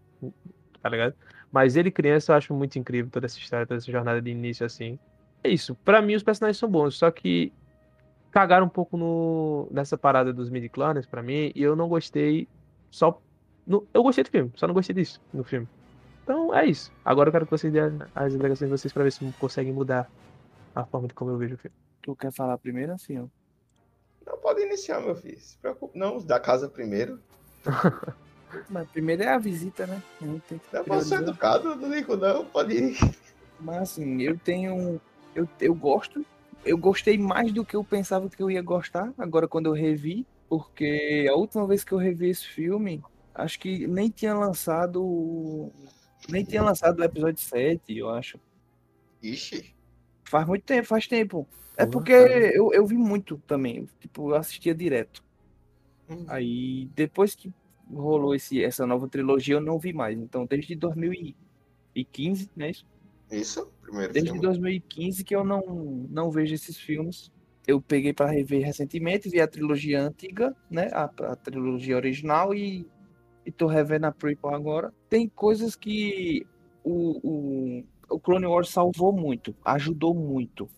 Tá 0.83 0.89
ligado? 0.89 1.15
Mas 1.51 1.77
ele 1.77 1.91
criança 1.91 2.33
eu 2.33 2.37
acho 2.37 2.55
muito 2.55 2.79
incrível 2.79 3.11
toda 3.11 3.27
essa 3.27 3.39
história, 3.39 3.67
toda 3.67 3.79
essa 3.79 3.91
jornada 3.91 4.21
de 4.21 4.31
início 4.31 4.67
assim. 4.67 4.99
É 5.43 5.49
isso. 5.51 5.75
Pra 5.77 6.03
mim 6.03 6.15
os 6.15 6.23
personagens 6.23 6.59
são 6.59 6.69
bons, 6.71 6.97
só 6.97 7.11
que 7.11 7.53
cagaram 8.31 8.67
um 8.67 8.71
pouco 8.71 8.97
no, 8.97 9.69
nessa 9.71 9.97
parada 9.97 10.33
dos 10.33 10.51
midi-clones 10.51 11.07
pra 11.07 11.23
mim 11.23 11.51
e 11.55 11.63
eu 11.63 11.75
não 11.77 11.89
gostei 11.89 12.47
só. 12.91 13.21
no- 13.67 13.87
eu 13.93 14.03
gostei 14.03 14.25
do 14.25 14.31
filme, 14.31 14.53
só 14.55 14.67
não 14.67 14.75
gostei 14.75 14.95
disso 14.95 15.21
no 15.33 15.45
filme. 15.45 15.69
Então 16.25 16.55
é 16.55 16.67
isso. 16.67 16.93
Agora 17.05 17.29
eu 17.29 17.33
quero 17.33 17.45
que 17.47 17.51
vocês 17.51 17.73
dêem 17.73 17.99
as 18.15 18.35
alegações 18.35 18.71
de 18.71 18.77
vocês 18.77 18.93
pra 18.93 19.03
ver 19.03 19.13
se 19.13 19.25
conseguem 19.39 19.73
mudar 19.73 20.11
a 20.75 20.85
forma 20.85 21.09
de 21.09 21.15
como 21.15 21.31
eu 21.31 21.39
vejo 21.39 21.55
o 21.55 21.59
filme. 21.59 21.75
Tu 22.03 22.15
quer 22.17 22.33
falar 22.33 22.57
primeiro 22.59 22.93
assim, 22.93 23.19
ó? 23.19 23.25
Não 24.27 24.37
pode 24.39 24.61
iniciar, 24.63 25.01
meu 25.01 25.17
filho. 25.17 25.41
Se 25.41 25.57
preocupe. 25.57 25.99
Não, 25.99 26.17
os 26.17 26.25
da 26.25 26.39
casa 26.39 26.69
primeiro. 26.69 27.19
Mas 28.69 28.89
primeiro 28.91 29.23
é 29.23 29.29
a 29.29 29.39
visita, 29.39 29.87
né? 29.87 30.03
Tem 30.19 30.41
que 30.59 30.61
Não 30.73 30.85
posso 30.85 31.09
ser 31.09 31.21
educado, 31.21 31.75
não 31.77 31.91
digo 31.91 32.17
não. 32.17 32.45
Pode 32.47 32.75
ir. 32.75 32.97
Mas 33.61 33.77
assim, 33.83 34.23
eu 34.23 34.39
tenho. 34.39 35.01
Eu, 35.35 35.47
eu 35.61 35.75
gosto. 35.75 36.25
Eu 36.65 36.77
gostei 36.77 37.17
mais 37.17 37.53
do 37.53 37.65
que 37.65 37.77
eu 37.77 37.85
pensava 37.85 38.29
que 38.29 38.43
eu 38.43 38.51
ia 38.51 38.63
gostar, 38.63 39.13
agora 39.17 39.49
quando 39.49 39.67
eu 39.67 39.73
revi, 39.73 40.27
porque 40.49 41.27
a 41.31 41.35
última 41.35 41.67
vez 41.67 41.85
que 41.85 41.93
eu 41.93 41.99
revi 41.99 42.31
esse 42.31 42.47
filme, 42.47 43.03
acho 43.35 43.59
que 43.59 43.87
nem 43.87 44.09
tinha 44.11 44.35
lançado. 44.35 45.71
Nem 46.29 46.45
tinha 46.45 46.63
lançado 46.63 46.99
o 46.99 47.05
episódio 47.05 47.41
7, 47.41 47.97
eu 47.97 48.11
acho. 48.11 48.39
Ixi. 49.23 49.75
Faz 50.25 50.47
muito 50.47 50.65
tempo, 50.65 50.87
faz 50.87 51.07
tempo. 51.07 51.47
É 51.77 51.87
porque 51.87 52.13
eu, 52.13 52.73
eu 52.73 52.85
vi 52.87 52.97
muito 52.97 53.41
também. 53.47 53.89
Tipo, 54.01 54.31
eu 54.31 54.35
assistia 54.35 54.75
direto. 54.75 55.23
Hum. 56.11 56.25
Aí 56.27 56.87
depois 56.95 57.35
que 57.35 57.53
rolou 57.91 58.35
esse, 58.35 58.63
essa 58.63 58.87
nova 58.87 59.09
trilogia, 59.09 59.55
eu 59.55 59.61
não 59.61 59.79
vi 59.79 59.93
mais. 59.93 60.19
Então, 60.19 60.45
desde 60.45 60.75
2015, 60.75 62.51
né? 62.57 62.71
Isso? 62.71 62.87
Isso, 63.31 63.71
primeiro 63.89 64.13
Desde 64.13 64.31
filme. 64.31 64.43
2015 64.43 65.25
que 65.25 65.35
eu 65.35 65.45
não, 65.45 66.07
não 66.11 66.31
vejo 66.31 66.55
esses 66.55 66.77
filmes. 66.77 67.33
Eu 67.67 67.81
peguei 67.81 68.13
para 68.13 68.31
rever 68.31 68.65
recentemente, 68.65 69.29
vi 69.29 69.41
a 69.41 69.49
trilogia 69.49 70.01
antiga, 70.01 70.57
né? 70.71 70.89
A, 70.93 71.05
a 71.05 71.37
trilogia 71.37 71.97
original 71.97 72.55
e, 72.55 72.87
e 73.45 73.53
tô 73.53 73.67
revendo 73.67 74.07
a 74.07 74.13
prequel 74.13 74.55
agora. 74.55 74.93
Tem 75.09 75.29
coisas 75.29 75.77
que 75.77 76.47
o, 76.83 77.21
o, 77.23 77.85
o 78.09 78.21
Clone 78.21 78.47
Wars 78.47 78.71
salvou 78.71 79.13
muito, 79.13 79.55
ajudou 79.65 80.15
muito. 80.15 80.69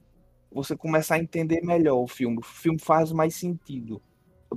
Você 0.52 0.76
começar 0.76 1.14
a 1.14 1.20
entender 1.20 1.60
melhor 1.62 2.02
o 2.02 2.08
filme. 2.08 2.38
O 2.38 2.44
filme 2.44 2.80
faz 2.80 3.12
mais 3.12 3.36
sentido. 3.36 4.02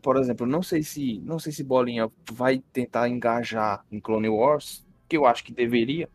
Por 0.02 0.18
exemplo, 0.18 0.48
não 0.48 0.64
sei 0.64 0.82
se 0.82 1.20
não 1.20 1.38
sei 1.38 1.52
se 1.52 1.64
Bolinha 1.64 2.12
vai 2.32 2.64
tentar 2.74 3.08
engajar 3.08 3.86
em 3.92 4.00
Clone 4.00 4.30
Wars, 4.30 4.84
que 5.08 5.16
eu 5.16 5.28
acho 5.28 5.44
que 5.44 5.54
deveria, 5.54 6.10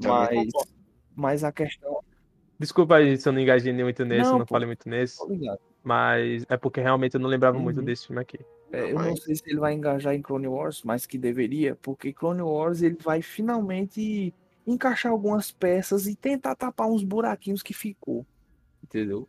Também 0.00 0.10
mas 0.10 0.52
concordo. 0.52 0.73
Mas 1.14 1.44
a 1.44 1.52
questão 1.52 2.00
Desculpa 2.58 2.96
aí 2.96 3.16
se 3.16 3.28
eu 3.28 3.32
não 3.32 3.40
engajei 3.40 3.72
muito 3.72 4.04
nesse, 4.04 4.30
Não, 4.30 4.38
não, 4.38 4.46
pô. 4.46 4.54
falei 4.54 4.66
muito 4.66 4.88
nesse, 4.88 5.20
Obrigado. 5.20 5.58
mas 5.82 6.44
é 6.48 6.56
porque 6.56 6.80
realmente 6.80 7.14
eu 7.14 7.20
não 7.20 7.28
lembrava 7.28 7.58
muito 7.58 7.78
Uhum. 7.80 7.84
desse 7.84 8.06
filme 8.06 8.22
aqui. 8.22 8.38
É, 8.72 8.90
eu 8.90 8.94
não 8.94 9.10
Mas- 9.10 9.22
sei 9.24 9.34
se 9.34 9.42
ele 9.46 9.58
vai 9.58 9.72
engajar 9.74 10.14
em 10.14 10.22
Clone 10.22 10.46
Wars, 10.46 10.82
mas 10.84 11.04
que 11.04 11.18
deveria, 11.18 11.74
porque 11.82 12.12
Clone 12.12 12.42
Wars 12.42 12.80
ele 12.82 12.96
vai 13.02 13.22
finalmente 13.22 14.32
encaixar 14.66 15.10
algumas 15.12 15.50
peças 15.50 16.06
e 16.06 16.14
tentar 16.16 16.54
tapar 16.54 16.86
uns 16.88 17.02
buraquinhos 17.02 17.62
que 17.62 17.74
ficou, 17.74 18.24
entendeu? 18.82 19.28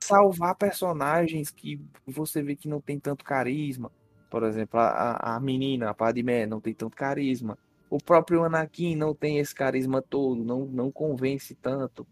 Salvar 0.00 0.54
personagens 0.56 1.50
que 1.50 1.80
você 2.06 2.42
vê 2.42 2.56
que 2.56 2.68
não 2.68 2.80
tem 2.80 2.98
tanto 2.98 3.24
carisma. 3.24 3.90
Por 4.30 4.42
exemplo, 4.42 4.78
a, 4.80 4.88
a- 4.88 5.36
a 5.36 5.40
menina, 5.40 5.90
a 5.90 5.94
Padmé, 5.94 6.46
não 6.46 6.60
tem 6.60 6.74
tanto 6.74 6.96
carisma. 6.96 7.56
O 7.88 7.98
próprio 7.98 8.44
Anakin 8.44 8.96
não 8.96 9.14
tem 9.14 9.38
esse 9.38 9.54
carisma 9.54 10.02
todo, 10.02 10.44
não, 10.44 10.64
não 10.66 10.90
convence 10.90 11.54
tanto. 11.54 12.06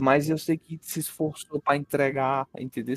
Mas 0.00 0.28
eu 0.28 0.36
sei 0.36 0.58
que 0.58 0.78
se 0.82 1.00
esforçou 1.00 1.60
para 1.60 1.76
entregar, 1.76 2.46
entendeu? 2.58 2.96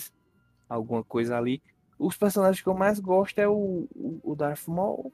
Alguma 0.67 1.03
coisa 1.03 1.37
ali. 1.37 1.61
Os 1.97 2.17
personagens 2.17 2.61
que 2.61 2.67
eu 2.67 2.73
mais 2.75 2.99
gosto 2.99 3.39
é 3.39 3.47
o, 3.47 3.87
o, 3.95 4.19
o 4.23 4.35
Darth 4.35 4.67
Maul, 4.67 5.11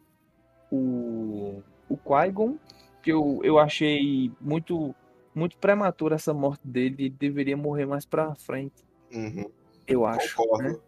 o, 0.72 1.62
o 1.88 1.98
Qui-Gon, 1.98 2.58
que 3.02 3.12
eu, 3.12 3.40
eu 3.44 3.60
achei 3.60 4.32
muito 4.42 4.96
muito 5.36 5.58
prematura 5.58 6.14
essa 6.16 6.32
morte 6.34 6.62
dele, 6.68 6.96
ele 7.06 7.10
deveria 7.10 7.58
morrer 7.58 7.86
mais 7.88 8.06
pra 8.06 8.36
frente, 8.36 8.86
Uhum. 9.12 9.50
eu 9.88 10.06
acho. 10.06 10.36
Concordo. 10.36 10.64
né? 10.70 10.80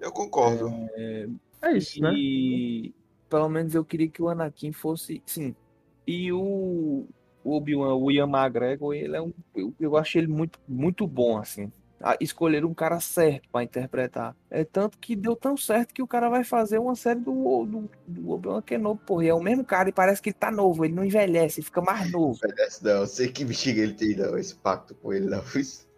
Eu 0.00 0.12
concordo. 0.12 0.68
É 1.62 1.72
isso, 1.76 2.00
né? 2.02 2.12
Pelo 3.34 3.48
menos 3.48 3.74
eu 3.74 3.84
queria 3.84 4.08
que 4.08 4.22
o 4.22 4.28
Anakin 4.28 4.70
fosse, 4.70 5.20
sim. 5.26 5.56
E 6.06 6.30
o, 6.32 7.04
o 7.42 7.56
Obi-Wan, 7.56 7.96
o 7.96 8.08
Ian 8.08 8.28
McGregor, 8.28 8.94
ele 8.94 9.16
é 9.16 9.20
um, 9.20 9.32
eu, 9.52 9.74
eu 9.80 9.96
achei 9.96 10.22
ele 10.22 10.30
muito 10.30 10.60
muito 10.68 11.04
bom 11.04 11.36
assim. 11.36 11.68
Ah, 12.00 12.16
Escolheram 12.20 12.68
um 12.68 12.74
cara 12.74 13.00
certo 13.00 13.48
pra 13.50 13.64
interpretar. 13.64 14.36
É 14.48 14.62
tanto 14.62 14.98
que 14.98 15.16
deu 15.16 15.34
tão 15.34 15.56
certo 15.56 15.92
que 15.92 16.00
o 16.00 16.06
cara 16.06 16.28
vai 16.28 16.44
fazer 16.44 16.78
uma 16.78 16.94
série 16.94 17.18
do, 17.18 17.66
do, 17.66 17.90
do 18.06 18.30
Obi-Wan 18.30 18.62
Kenobi, 18.62 19.00
porra. 19.04 19.24
E 19.24 19.28
é 19.30 19.34
o 19.34 19.42
mesmo 19.42 19.64
cara 19.64 19.88
e 19.88 19.92
parece 19.92 20.22
que 20.22 20.28
ele 20.28 20.36
tá 20.38 20.52
novo, 20.52 20.84
ele 20.84 20.94
não 20.94 21.04
envelhece, 21.04 21.58
ele 21.58 21.64
fica 21.66 21.82
mais 21.82 22.08
novo. 22.12 22.38
Obedece, 22.40 22.84
não. 22.84 23.00
Eu 23.00 23.06
sei 23.08 23.26
que 23.26 23.44
bexiga 23.44 23.82
ele 23.82 23.94
tem, 23.94 24.14
não. 24.14 24.38
Esse 24.38 24.54
pacto 24.54 24.94
com 24.94 25.12
ele, 25.12 25.26
não. 25.26 25.42
Isso. 25.56 25.88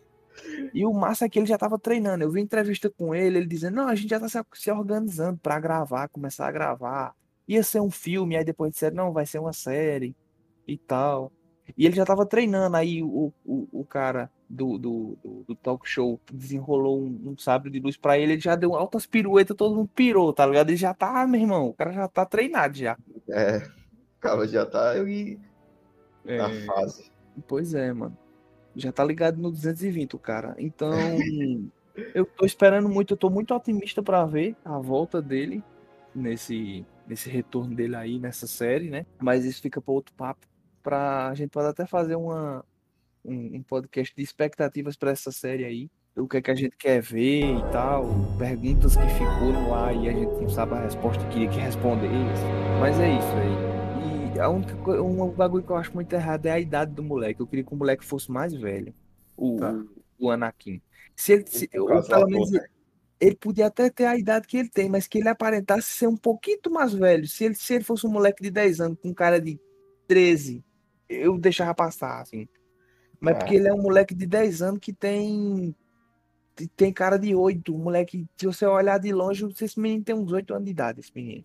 E 0.73 0.85
o 0.87 0.93
massa 0.93 1.25
é 1.27 1.29
que 1.29 1.39
ele 1.39 1.47
já 1.47 1.59
tava 1.59 1.79
treinando. 1.79 2.25
Eu 2.25 2.31
vi 2.31 2.41
entrevista 2.41 2.91
com 2.91 3.15
ele, 3.15 3.39
ele 3.39 3.47
dizendo: 3.47 3.77
Não, 3.77 3.89
a 3.89 3.95
gente 3.95 4.11
já 4.11 4.21
tá 4.21 4.29
se, 4.29 4.39
se 4.55 4.71
organizando 4.71 5.39
pra 5.39 5.59
gravar, 5.61 6.09
começar 6.09 6.47
a 6.47 6.53
gravar. 6.53 7.15
Ia 7.49 7.63
ser 7.63 7.81
um 7.81 7.91
filme, 7.91 8.37
aí 8.37 8.45
depois 8.45 8.73
disseram: 8.73 8.97
Não, 8.97 9.13
vai 9.13 9.27
ser 9.27 9.39
uma 9.39 9.53
série 9.53 10.15
e 10.67 10.77
tal. 10.77 11.31
E 11.77 11.85
ele 11.87 11.97
já 11.97 12.05
tava 12.05 12.25
treinando. 12.27 12.77
Aí 12.77 13.03
o, 13.03 13.33
o, 13.45 13.69
o 13.73 13.85
cara 13.85 14.31
do, 14.49 14.79
do, 14.79 15.19
do, 15.23 15.45
do 15.49 15.55
talk 15.57 15.89
show 15.89 16.21
desenrolou 16.33 17.01
um, 17.01 17.31
um 17.33 17.39
sabre 17.39 17.71
de 17.71 17.81
luz 17.81 17.97
pra 17.97 18.17
ele, 18.19 18.35
ele 18.35 18.41
já 18.41 18.55
deu 18.55 18.75
altas 18.75 19.07
piruetas, 19.07 19.57
todo 19.57 19.75
mundo 19.75 19.91
pirou, 19.95 20.33
tá 20.33 20.47
ligado? 20.47 20.71
Ele 20.71 20.77
já 20.77 20.95
tá, 20.95 21.27
meu 21.27 21.41
irmão, 21.41 21.69
o 21.69 21.75
cara 21.75 21.93
já 21.93 22.07
tá 22.09 22.25
treinado 22.25 22.77
já. 22.77 22.97
É. 23.29 23.59
O 23.59 24.21
cara 24.21 24.47
já 24.47 24.65
tá 24.65 24.93
aí 24.93 25.39
na 26.25 26.51
É. 26.51 26.65
fase. 26.65 27.11
Pois 27.47 27.75
é, 27.75 27.93
mano. 27.93 28.17
Já 28.75 28.93
tá 28.93 29.05
ligado 29.05 29.41
no 29.41 29.51
220, 29.51 30.15
o 30.15 30.19
cara. 30.19 30.55
Então, 30.59 30.93
eu 32.15 32.25
tô 32.27 32.45
esperando 32.45 32.89
muito, 32.89 33.15
eu 33.15 33.17
tô 33.17 33.31
muito 33.31 33.55
otimista 33.55 34.03
pra 34.03 34.25
ver 34.25 34.55
a 34.65 34.79
volta 34.79 35.21
dele 35.21 35.63
nesse, 36.15 36.85
nesse 37.07 37.29
retorno 37.31 37.75
dele 37.75 37.97
aí 37.97 38.19
nessa 38.19 38.47
série, 38.47 38.91
né? 38.91 39.07
Mas 39.21 39.45
isso 39.45 39.63
fica 39.63 39.81
para 39.81 39.93
outro 39.93 40.15
papo. 40.15 40.47
Pra, 40.83 41.29
a 41.29 41.35
gente 41.35 41.51
pode 41.51 41.69
até 41.69 41.87
fazer 41.87 42.15
uma, 42.15 42.65
um, 43.25 43.57
um 43.57 43.63
podcast 43.63 44.15
de 44.15 44.23
expectativas 44.23 44.97
pra 44.97 45.11
essa 45.11 45.33
série 45.33 45.65
aí. 45.65 45.91
O 46.17 46.27
que 46.27 46.39
é 46.39 46.43
que 46.43 46.51
a 46.51 46.55
gente 46.55 46.75
quer 46.79 47.03
ver 47.03 47.57
e 47.59 47.63
tal. 47.71 48.07
Perguntas 48.39 48.97
que 48.97 49.07
ficou 49.09 49.53
no 49.53 49.75
ar 49.75 49.95
e 49.95 50.09
a 50.09 50.13
gente 50.13 50.33
não 50.41 50.49
sabe 50.49 50.75
a 50.75 50.81
resposta 50.81 51.23
e 51.25 51.29
queria 51.29 51.49
que 51.49 51.59
respondesse. 51.59 52.43
Mas 52.81 52.99
é 52.99 53.19
isso 53.19 53.29
aí. 53.37 54.41
a 54.41 54.49
única 54.49 54.75
coisa, 54.77 55.03
um 55.03 55.29
bagulho 55.31 55.63
que 55.63 55.71
eu 55.71 55.77
acho 55.77 55.93
muito 55.93 56.11
errado 56.15 56.47
é 56.47 56.53
a 56.53 56.61
idade 56.61 56.93
do 56.93 57.03
moleque. 57.03 57.41
Eu 57.41 57.47
queria 57.47 57.65
que 57.65 57.75
o 57.75 57.77
moleque 57.77 58.05
fosse 58.05 58.31
mais 58.31 58.55
velho. 58.55 58.95
O, 59.37 59.57
Tá. 59.57 59.75
o, 60.19 60.31
Anakin. 60.31 60.81
Se 61.15 61.35
ele, 61.35 61.45
se, 61.47 61.69
ou 61.75 62.03
pelo 62.03 62.27
menos 62.29 62.51
né? 62.51 62.67
Ele 63.21 63.35
podia 63.35 63.67
até 63.67 63.89
ter 63.91 64.05
a 64.05 64.17
idade 64.17 64.47
que 64.47 64.57
ele 64.59 64.69
tem, 64.69 64.89
mas 64.89 65.07
que 65.07 65.19
ele 65.19 65.29
aparentasse 65.29 65.89
ser 65.89 66.07
um 66.07 66.17
pouquinho 66.17 66.59
mais 66.71 66.93
velho. 66.93 67.27
Se 67.27 67.45
ele, 67.45 67.55
se 67.55 67.75
ele 67.75 67.85
fosse 67.85 68.07
um 68.07 68.11
moleque 68.11 68.43
de 68.43 68.51
10 68.51 68.81
anos 68.81 68.99
com 69.01 69.09
um 69.09 69.15
cara 69.15 69.41
de 69.41 69.59
13, 70.07 70.63
eu 71.09 71.39
deixava 71.39 71.75
passar, 71.75 72.21
assim. 72.21 72.47
Mas 73.21 73.35
É. 73.37 73.39
porque 73.39 73.55
ele 73.57 73.69
é 73.69 73.73
um 73.75 73.81
moleque 73.83 74.15
de 74.15 74.27
10 74.27 74.61
anos 74.63 74.81
que 74.81 74.93
tem 74.93 75.75
tem 76.75 76.91
cara 76.93 77.19
de 77.19 77.35
8. 77.35 77.75
Um 77.75 77.79
moleque, 77.79 78.27
se 78.37 78.47
você 78.47 78.65
olhar 78.67 78.99
de 78.99 79.13
longe, 79.13 79.47
esse 79.61 79.79
menino 79.79 80.03
tem 80.05 80.15
uns 80.15 80.33
8 80.33 80.55
anos 80.55 80.65
de 80.65 80.71
idade, 80.71 81.01
esse 81.01 81.13
menino. 81.15 81.45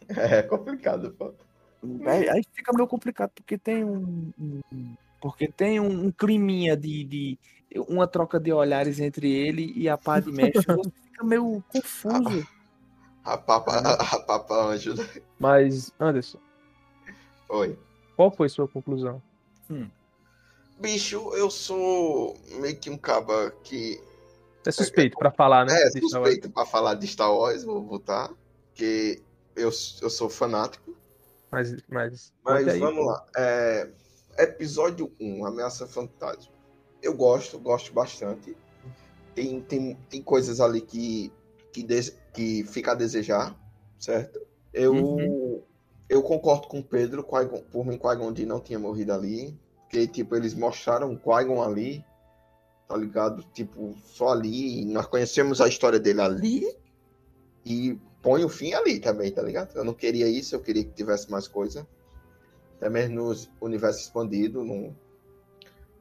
É 0.08 0.42
complicado, 0.42 1.12
pô. 1.12 1.34
Aí, 2.06 2.28
aí 2.30 2.42
fica 2.54 2.72
meio 2.74 2.88
complicado, 2.88 3.30
porque 3.34 3.56
tem 3.58 3.84
um. 3.84 4.32
um- 4.38 4.94
porque 5.20 5.48
tem 5.48 5.78
um, 5.80 6.06
um 6.06 6.10
climinha 6.12 6.76
de, 6.76 7.04
de. 7.04 7.38
Uma 7.76 8.06
troca 8.06 8.38
de 8.40 8.52
olhares 8.52 8.98
entre 9.00 9.30
ele 9.30 9.72
e 9.76 9.88
a 9.88 9.96
pá 9.98 10.20
de 10.20 10.30
mestre. 10.32 10.64
Você 10.74 10.90
fica 10.90 11.24
meio 11.24 11.62
confuso. 11.68 12.46
A 13.24 13.36
papa, 13.36 13.72
a, 13.72 13.92
a 14.16 14.20
papa 14.20 14.54
anjo. 14.66 14.94
né? 14.94 15.06
Mas, 15.38 15.92
Anderson, 16.00 16.38
Oi. 17.50 17.78
qual 18.16 18.30
foi 18.30 18.48
sua 18.48 18.66
conclusão? 18.66 19.20
Bicho, 20.80 21.34
eu 21.34 21.50
sou 21.50 22.36
meio 22.60 22.76
que 22.78 22.88
um 22.88 22.96
caba 22.96 23.50
que 23.64 24.00
É 24.64 24.70
suspeito 24.70 25.18
pra 25.18 25.30
falar, 25.30 25.66
né? 25.66 25.72
é 25.74 25.88
de 25.90 25.90
Star 25.90 26.02
Wars. 26.02 26.12
suspeito 26.12 26.50
pra 26.50 26.64
falar 26.66 26.94
de 26.94 27.06
Star 27.06 27.32
Wars, 27.34 27.64
vou 27.64 27.82
botar. 27.82 28.30
Que 28.74 29.20
eu, 29.56 29.70
eu 30.00 30.10
sou 30.10 30.30
fanático. 30.30 30.96
Mas, 31.50 31.74
mas, 31.88 32.32
Mas 32.44 32.68
aí, 32.68 32.78
vamos 32.78 33.02
pô. 33.04 33.10
lá. 33.10 33.26
É, 33.36 33.90
episódio 34.38 35.12
1, 35.20 35.44
Ameaça 35.46 35.86
Fantasma. 35.86 36.52
Eu 37.02 37.14
gosto, 37.14 37.58
gosto 37.58 37.92
bastante. 37.92 38.56
Tem, 39.34 39.60
tem, 39.60 39.94
tem 40.10 40.22
coisas 40.22 40.60
ali 40.60 40.80
que, 40.80 41.32
que, 41.72 41.82
des- 41.82 42.16
que 42.32 42.64
fica 42.64 42.92
a 42.92 42.94
desejar, 42.94 43.56
certo? 43.98 44.40
Eu, 44.72 44.94
Uhum. 44.94 45.62
eu 46.08 46.22
concordo 46.22 46.66
com 46.68 46.80
o 46.80 46.84
Pedro, 46.84 47.22
por 47.70 47.86
mim, 47.86 47.96
Qui-Gon 47.98 48.34
Jinn 48.34 48.46
não 48.46 48.60
tinha 48.60 48.78
morrido 48.78 49.12
ali. 49.12 49.56
Porque, 49.82 50.06
tipo, 50.06 50.36
eles 50.36 50.52
mostraram 50.54 51.12
o 51.12 51.18
Qui-Gon 51.18 51.62
ali, 51.62 52.04
tá 52.88 52.96
ligado? 52.96 53.42
Tipo, 53.54 53.96
só 54.04 54.30
ali. 54.30 54.84
Nós 54.84 55.06
conhecemos 55.06 55.60
a 55.60 55.68
história 55.68 55.98
dele 55.98 56.20
ali. 56.20 56.76
E 57.64 57.98
põe 58.20 58.44
o 58.44 58.48
fim 58.48 58.72
ali 58.74 58.98
também, 58.98 59.30
tá 59.30 59.40
ligado? 59.42 59.74
Eu 59.76 59.84
não 59.84 59.94
queria 59.94 60.28
isso, 60.28 60.54
eu 60.54 60.60
queria 60.60 60.84
que 60.84 60.90
tivesse 60.92 61.30
mais 61.30 61.46
coisa. 61.48 61.86
Até 62.76 62.90
mesmo 62.90 63.14
no 63.16 63.34
universo 63.60 64.00
expandido, 64.00 64.64
não... 64.64 64.94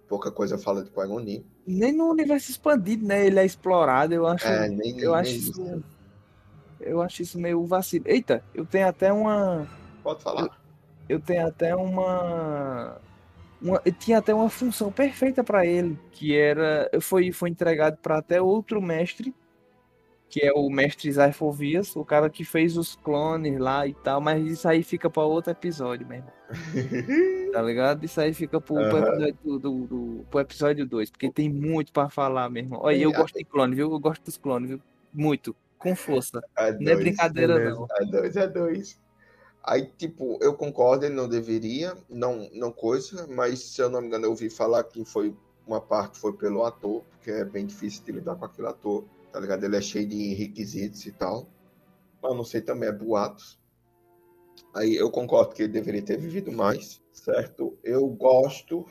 pouca 0.07 0.31
coisa 0.31 0.57
fala 0.57 0.83
de 0.83 0.91
Jinn. 1.25 1.43
Nem 1.65 1.91
no 1.93 2.09
universo 2.09 2.51
expandido, 2.51 3.05
né? 3.05 3.25
Ele 3.25 3.39
é 3.39 3.45
explorado. 3.45 4.13
Eu 4.13 4.25
acho, 4.27 4.45
É, 4.47 4.69
nem, 4.69 4.99
eu 4.99 5.11
nem 5.11 5.19
acho 5.19 5.31
isso. 5.31 5.51
isso. 5.51 5.83
Eu 6.79 7.01
acho 7.01 7.21
isso 7.21 7.39
meio 7.39 7.65
vacilo. 7.65 8.05
Eita, 8.07 8.43
eu 8.53 8.65
tenho 8.65 8.87
até 8.87 9.11
uma. 9.11 9.67
Pode 10.03 10.23
falar. 10.23 10.49
eu 11.09 11.19
tenho 11.19 11.47
até 11.47 11.75
uma, 11.75 13.01
uma 13.61 13.81
eu 13.85 13.91
tinha 13.93 14.17
até 14.19 14.33
uma 14.33 14.49
função 14.49 14.91
perfeita 14.91 15.43
para 15.43 15.65
ele, 15.65 15.99
que 16.11 16.35
era 16.35 16.89
foi 17.01 17.31
foi 17.31 17.49
entregado 17.49 17.97
para 17.97 18.17
até 18.19 18.41
outro 18.41 18.81
mestre, 18.81 19.33
que 20.29 20.41
é 20.45 20.51
o 20.51 20.69
mestre 20.69 21.11
Zyphovias, 21.11 21.95
o 21.95 22.03
cara 22.03 22.29
que 22.29 22.43
fez 22.43 22.77
os 22.77 22.95
clones 22.95 23.57
lá 23.59 23.87
e 23.87 23.93
tal, 23.93 24.19
mas 24.19 24.45
isso 24.45 24.67
aí 24.67 24.83
fica 24.83 25.09
para 25.09 25.23
outro 25.23 25.51
episódio 25.51 26.07
mesmo. 26.07 26.31
Tá 27.51 27.61
ligado? 27.61 28.03
Isso 28.03 28.19
aí 28.19 28.33
fica 28.33 28.59
pro, 28.59 28.75
pro 28.75 28.97
Aham. 28.97 29.07
episódio 29.07 29.37
do, 29.43 29.59
do, 29.59 29.87
do- 29.87 30.25
pro 30.29 30.39
episódio 30.41 30.85
2, 30.85 31.09
porque 31.09 31.31
tem 31.31 31.49
muito 31.49 31.91
para 31.93 32.09
falar 32.09 32.49
mesmo. 32.49 32.77
Olha, 32.79 32.95
Tem, 32.97 33.03
eu 33.03 33.11
gosto 33.13 33.35
de 33.35 33.45
clone, 33.45 33.73
viu? 33.73 33.89
Eu 33.91 33.99
gosto 33.99 34.23
dos 34.25 34.37
clones, 34.37 34.69
viu? 34.69 34.81
Muito, 35.13 35.55
com 35.77 35.95
força. 35.95 36.41
É 36.57 36.73
Não 36.73 36.91
é 36.91 36.95
dois. 36.95 36.99
brincadeira 36.99 37.55
beleza. 37.55 37.79
não. 37.79 37.87
É 37.89 38.05
dois, 38.05 38.35
é 38.35 38.47
dois. 38.47 38.99
Aí, 39.63 39.85
tipo, 39.97 40.37
eu 40.41 40.53
concordo, 40.55 41.05
ele 41.05 41.15
não 41.15 41.27
deveria, 41.27 41.95
não, 42.09 42.49
não 42.53 42.71
coisa, 42.71 43.25
mas 43.27 43.59
se 43.59 43.81
eu 43.81 43.89
não 43.89 44.01
me 44.01 44.07
engano, 44.07 44.25
eu 44.25 44.31
ouvi 44.31 44.49
falar 44.49 44.83
que 44.83 45.03
foi 45.05 45.33
uma 45.65 45.81
parte 45.81 46.19
foi 46.19 46.33
pelo 46.33 46.63
ator, 46.65 47.01
porque 47.11 47.31
é 47.31 47.43
bem 47.45 47.65
difícil 47.65 48.03
de 48.03 48.11
lidar 48.11 48.35
com 48.35 48.45
aquele 48.45 48.67
ator, 48.67 49.03
tá 49.37 49.41
ligado? 49.41 49.63
Ele 49.63 49.77
é 49.77 49.81
cheio 49.81 50.07
de 50.07 50.33
requisitos 50.33 51.05
e 51.05 51.11
tal. 51.11 51.47
Mas 52.21 52.35
não 52.35 52.43
sei 52.43 52.59
também, 52.59 52.89
é 52.89 52.91
boatos. 52.91 53.59
Aí 54.73 54.95
eu 54.95 55.11
concordo 55.11 55.53
que 55.53 55.61
ele 55.61 55.71
deveria 55.71 56.01
ter 56.01 56.17
vivido 56.17 56.51
mais, 56.51 56.99
certo? 57.11 57.77
Eu 57.83 58.07
gosto. 58.07 58.85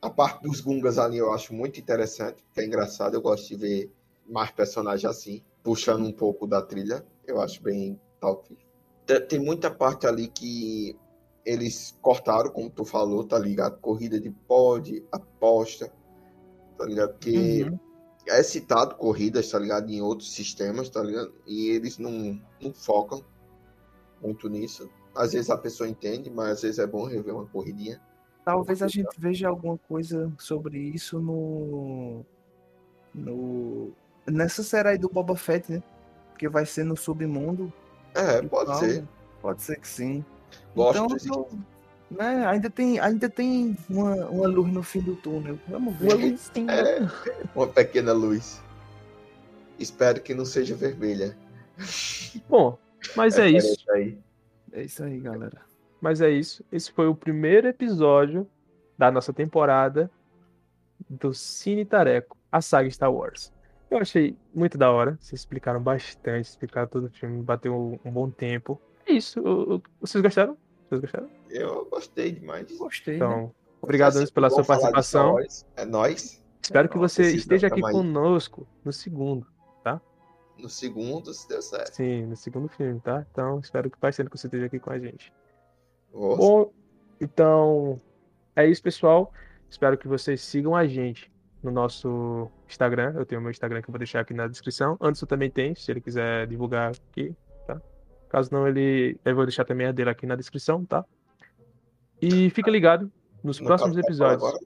A 0.00 0.08
parte 0.08 0.42
dos 0.42 0.62
Gungas 0.62 0.98
ali 0.98 1.18
eu 1.18 1.30
acho 1.30 1.52
muito 1.52 1.78
interessante, 1.78 2.42
que 2.54 2.60
é 2.60 2.64
engraçado, 2.64 3.14
eu 3.14 3.20
gosto 3.20 3.48
de 3.48 3.56
ver 3.56 3.92
mais 4.26 4.50
personagens 4.50 5.04
assim, 5.04 5.42
puxando 5.62 6.06
um 6.06 6.12
pouco 6.12 6.46
da 6.46 6.62
trilha, 6.62 7.04
eu 7.26 7.40
acho 7.40 7.62
bem 7.62 8.00
top. 8.18 8.56
Tem- 9.28 9.38
muita 9.38 9.70
parte 9.70 10.06
ali 10.06 10.28
que 10.28 10.96
eles 11.44 11.96
cortaram, 12.00 12.50
como 12.50 12.70
tu 12.70 12.84
falou, 12.84 13.24
tá 13.24 13.38
ligado? 13.38 13.78
Corrida 13.78 14.18
de 14.18 14.30
pod, 14.30 15.04
aposta, 15.12 15.92
tá 16.78 16.84
ligado? 16.86 17.12
Porque 17.12 17.64
Uhum. 17.64 17.85
É 18.28 18.42
citado 18.42 18.94
corridas, 18.96 19.50
tá 19.50 19.58
ligado? 19.58 19.90
Em 19.90 20.00
outros 20.00 20.32
sistemas, 20.32 20.88
tá 20.88 21.02
ligado? 21.02 21.32
E 21.46 21.68
eles 21.70 21.98
não, 21.98 22.40
não 22.60 22.72
focam 22.72 23.24
muito 24.22 24.48
nisso. 24.48 24.88
Às 25.14 25.32
vezes 25.32 25.50
a 25.50 25.56
pessoa 25.56 25.88
entende, 25.88 26.30
mas 26.30 26.50
às 26.50 26.62
vezes 26.62 26.78
é 26.78 26.86
bom 26.86 27.04
rever 27.06 27.34
uma 27.34 27.46
corridinha. 27.46 28.00
Talvez 28.44 28.82
a 28.82 28.88
gente 28.88 29.18
veja 29.18 29.48
alguma 29.48 29.78
coisa 29.78 30.32
sobre 30.38 30.78
isso 30.78 31.18
no. 31.18 32.24
no 33.14 33.92
nessa 34.26 34.62
série 34.62 34.90
aí 34.90 34.98
do 34.98 35.08
Boba 35.08 35.36
Fett, 35.36 35.70
né? 35.72 35.82
Que 36.38 36.48
vai 36.48 36.66
ser 36.66 36.84
no 36.84 36.96
submundo. 36.96 37.72
É, 38.14 38.40
pode 38.42 38.66
tal. 38.70 38.78
ser. 38.78 39.08
Pode 39.40 39.62
ser 39.62 39.80
que 39.80 39.88
sim. 39.88 40.24
Gosto 40.74 40.96
então, 41.04 41.06
desse- 41.08 41.28
eu- 41.28 41.48
né, 42.10 42.46
ainda 42.46 42.70
tem, 42.70 42.98
ainda 43.00 43.28
tem 43.28 43.76
uma, 43.88 44.14
uma 44.26 44.46
luz 44.46 44.72
no 44.72 44.82
fim 44.82 45.00
do 45.00 45.16
túnel. 45.16 45.58
Vamos 45.68 45.96
ver. 45.96 46.14
Uma 46.14 46.26
luzinha. 46.26 46.72
É, 46.72 47.08
uma 47.54 47.66
pequena 47.66 48.12
luz. 48.12 48.62
Espero 49.78 50.20
que 50.20 50.34
não 50.34 50.44
seja 50.44 50.74
vermelha. 50.74 51.36
Bom, 52.48 52.78
mas 53.14 53.38
é 53.38 53.48
isso. 53.50 53.76
Aí. 53.90 54.18
É 54.72 54.82
isso 54.82 55.02
aí, 55.04 55.18
galera. 55.20 55.60
Mas 56.00 56.20
é 56.20 56.30
isso. 56.30 56.64
Esse 56.72 56.90
foi 56.92 57.06
o 57.08 57.14
primeiro 57.14 57.66
episódio 57.68 58.46
da 58.96 59.10
nossa 59.10 59.32
temporada 59.32 60.10
do 61.08 61.34
Cine 61.34 61.84
Tareco, 61.84 62.36
a 62.50 62.60
saga 62.62 62.90
Star 62.90 63.12
Wars. 63.12 63.52
Eu 63.90 63.98
achei 63.98 64.36
muito 64.54 64.76
da 64.78 64.90
hora. 64.90 65.16
Vocês 65.20 65.40
explicaram 65.40 65.80
bastante, 65.80 66.46
explicaram 66.48 66.88
todo 66.88 67.06
o 67.06 67.10
filme, 67.10 67.42
bateu 67.42 67.98
um 68.04 68.10
bom 68.10 68.30
tempo. 68.30 68.80
É 69.06 69.12
isso. 69.12 69.38
Eu- 69.40 69.72
eu- 69.72 69.82
Vocês 70.00 70.20
gostaram? 70.22 70.56
Vocês 70.88 71.00
gostaram? 71.00 71.30
Eu 71.50 71.84
gostei 71.90 72.32
demais. 72.32 72.76
Gostei. 72.76 73.18
né? 73.18 73.24
Então, 73.26 73.54
obrigado, 73.80 74.10
Assim, 74.10 74.18
Anderson, 74.18 74.34
pela 74.34 74.50
sua 74.50 74.64
participação. 74.64 75.36
É 75.76 75.84
nóis. 75.84 76.42
Espero 76.62 76.88
que 76.88 76.98
você 76.98 77.30
esteja 77.34 77.68
aqui 77.68 77.80
conosco 77.80 78.66
no 78.84 78.92
segundo. 78.92 79.46
No 80.58 80.70
segundo, 80.70 81.34
se 81.34 81.48
deu 81.48 81.60
certo. 81.60 81.94
Sim, 81.94 82.26
no 82.26 82.36
segundo 82.36 82.68
filme, 82.68 82.98
tá? 83.00 83.26
Então, 83.30 83.60
espero 83.60 83.90
que 83.90 83.98
faz 83.98 84.16
tempo 84.16 84.30
que 84.30 84.38
você 84.38 84.46
esteja 84.46 84.66
aqui 84.66 84.78
com 84.78 84.90
a 84.90 84.98
gente. 84.98 85.32
Nossa. 86.12 86.36
Bom, 86.38 86.72
então 87.20 88.00
é 88.54 88.66
isso, 88.66 88.82
pessoal. 88.82 89.32
Espero 89.68 89.98
que 89.98 90.08
vocês 90.08 90.40
sigam 90.40 90.74
a 90.74 90.86
gente 90.86 91.30
no 91.62 91.70
nosso 91.70 92.50
Instagram. 92.66 93.12
Eu 93.16 93.26
tenho 93.26 93.40
o 93.40 93.42
meu 93.42 93.50
Instagram 93.50 93.82
que 93.82 93.90
eu 93.90 93.92
vou 93.92 93.98
deixar 93.98 94.20
aqui 94.20 94.32
na 94.32 94.46
descrição. 94.46 94.96
Anderson 95.00 95.26
também 95.26 95.50
tem, 95.50 95.74
se 95.74 95.90
ele 95.90 96.00
quiser 96.00 96.46
divulgar 96.46 96.92
aqui, 96.92 97.28
tá? 97.28 97.36
Caso 98.28 98.50
não, 98.52 98.66
ele 98.66 99.18
eu 99.24 99.34
vou 99.34 99.44
deixar 99.46 99.64
também 99.64 99.86
a 99.86 99.92
dele 99.92 100.10
aqui 100.10 100.26
na 100.26 100.36
descrição, 100.36 100.84
tá? 100.84 101.04
E 102.20 102.50
fica 102.50 102.70
ligado 102.70 103.10
nos 103.42 103.60
No 103.60 103.66
próximos 103.66 103.96
episódios. 103.96 104.42
agora, 104.42 104.58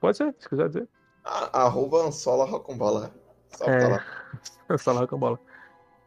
Pode 0.00 0.16
ser, 0.16 0.34
se 0.38 0.48
quiser 0.48 0.68
dizer. 0.68 0.88
a- 1.24 1.62
Arroba 1.64 1.98
Ansola 2.06 2.44
Rocombola. 2.44 3.10
Só 3.50 3.64
É. 3.64 3.78
tá 3.78 3.88
lá. 3.88 4.78
Só 4.78 4.92
lá 4.92 5.06
com 5.06 5.16
a 5.16 5.18
bola. 5.18 5.40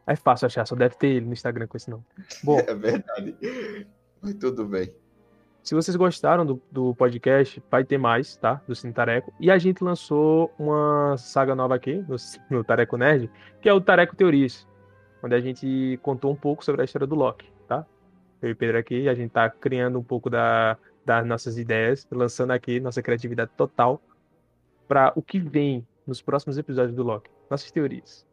É 0.08 0.16
fácil 0.16 0.46
achar, 0.48 0.66
só 0.66 0.76
deve 0.76 0.96
ter 0.96 1.08
ele 1.08 1.26
no 1.28 1.34
Instagram 1.34 1.68
com 1.68 1.78
esse 1.78 1.90
nome. 1.90 2.04
Bom, 2.44 2.58
É 2.68 2.74
verdade. 2.74 3.36
Mas 4.22 4.34
tudo 4.36 4.66
bem. 4.66 4.94
Se 5.62 5.76
vocês 5.76 5.96
gostaram 5.96 6.46
do, 6.46 6.62
do 6.72 6.96
podcast, 6.96 7.62
vai 7.70 7.84
ter 7.84 7.98
mais, 7.98 8.36
tá? 8.38 8.62
Do 8.68 8.74
Cine 8.76 8.94
Tareco. 8.94 9.34
E 9.40 9.52
a 9.52 9.58
gente 9.58 9.84
lançou 9.84 10.52
uma 10.58 11.16
saga 11.18 11.54
nova 11.54 11.76
aqui, 11.76 12.04
no, 12.08 12.16
no 12.50 12.64
Tareco 12.64 12.98
Nerd, 12.98 13.30
que 13.62 13.68
é 13.70 13.74
o 13.74 13.82
Tareco 13.82 14.16
Teorias, 14.16 14.66
onde 15.24 15.36
a 15.36 15.40
gente 15.42 16.00
contou 16.02 16.32
um 16.32 16.36
pouco 16.36 16.64
sobre 16.64 16.82
a 16.82 16.86
história 16.86 17.08
do 17.08 17.16
Loki, 17.16 17.52
tá? 17.68 17.86
Eu 18.42 18.50
e 18.50 18.52
o 18.54 18.56
Pedro 18.56 18.78
aqui, 18.78 19.08
a 19.10 19.14
gente 19.14 19.32
tá 19.32 19.50
criando 19.50 20.00
um 20.00 20.04
pouco 20.04 20.30
da, 20.30 20.78
das 21.06 21.26
nossas 21.26 21.58
ideias, 21.58 22.08
lançando 22.12 22.52
aqui 22.52 22.80
nossa 22.80 23.02
criatividade 23.02 23.52
total 23.58 24.02
para 24.88 25.12
o 25.16 25.22
que 25.22 25.40
vem 25.40 25.86
nos 26.08 26.22
próximos 26.22 26.58
episódios 26.58 26.96
do 26.96 27.04
Loki. 27.04 27.30
Nossas 27.50 27.70
teorias. 27.72 28.26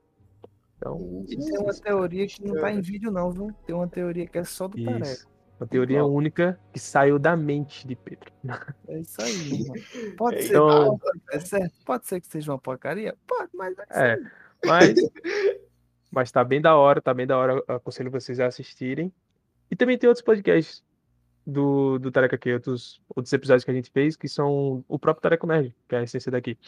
Então, 0.78 1.24
E 1.28 1.36
tem 1.36 1.58
uma 1.58 1.72
teoria 1.74 2.26
que 2.26 2.44
não 2.46 2.54
tá 2.54 2.70
em 2.70 2.80
vídeo, 2.80 3.10
não, 3.10 3.30
viu? 3.30 3.50
Tem 3.66 3.74
uma 3.74 3.88
teoria 3.88 4.26
que 4.26 4.38
é 4.38 4.44
só 4.44 4.68
do 4.68 4.82
Tareco. 4.82 5.02
isso. 5.04 5.26
Uma 5.58 5.66
teoria 5.66 5.98
Igual. 6.00 6.12
única 6.12 6.60
que 6.70 6.78
saiu 6.78 7.18
da 7.18 7.34
mente 7.34 7.86
de 7.88 7.96
Pedro. 7.96 8.30
É 8.88 8.98
isso 9.00 9.16
aí, 9.22 9.66
mano. 9.66 9.82
Pode 10.18 10.42
ser, 10.42 10.48
Então- 10.50 10.98
pode 10.98 11.48
ser? 11.48 11.72
Pode 11.84 12.06
ser 12.06 12.20
que 12.20 12.26
seja 12.26 12.52
uma 12.52 12.58
porcaria? 12.58 13.16
Pode, 13.26 13.50
mas 13.54 13.74
é 13.78 13.82
isso 13.90 13.98
É, 13.98 14.18
mas, 14.66 14.94
mas 16.10 16.30
tá 16.30 16.42
bem 16.44 16.60
da 16.60 16.76
hora, 16.76 17.00
tá 17.00 17.12
bem 17.12 17.26
da 17.26 17.36
hora. 17.36 17.62
eu 17.68 17.74
Aconselho 17.76 18.10
vocês 18.10 18.40
a 18.40 18.46
assistirem. 18.46 19.12
E 19.70 19.76
também 19.76 19.98
tem 19.98 20.08
outros 20.08 20.24
podcasts 20.24 20.84
do, 21.46 21.98
do 21.98 22.10
Tareca 22.10 22.36
aqui, 22.36 22.52
outros, 22.52 23.00
outros 23.08 23.32
episódios 23.32 23.64
que 23.64 23.70
a 23.70 23.74
gente 23.74 23.90
fez, 23.90 24.16
que 24.16 24.28
são 24.28 24.84
o 24.88 24.98
próprio 24.98 25.22
Tareco 25.22 25.46
Nerd, 25.46 25.74
que 25.88 25.94
é 25.94 25.98
a 25.98 26.02
essência 26.02 26.30
daqui. 26.30 26.58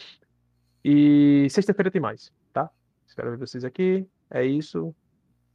E 0.83 1.47
sexta-feira 1.49 1.91
tem 1.91 2.01
mais, 2.01 2.31
tá? 2.53 2.69
Espero 3.07 3.31
ver 3.31 3.37
vocês 3.37 3.63
aqui. 3.65 4.07
É 4.29 4.45
isso. 4.45 4.95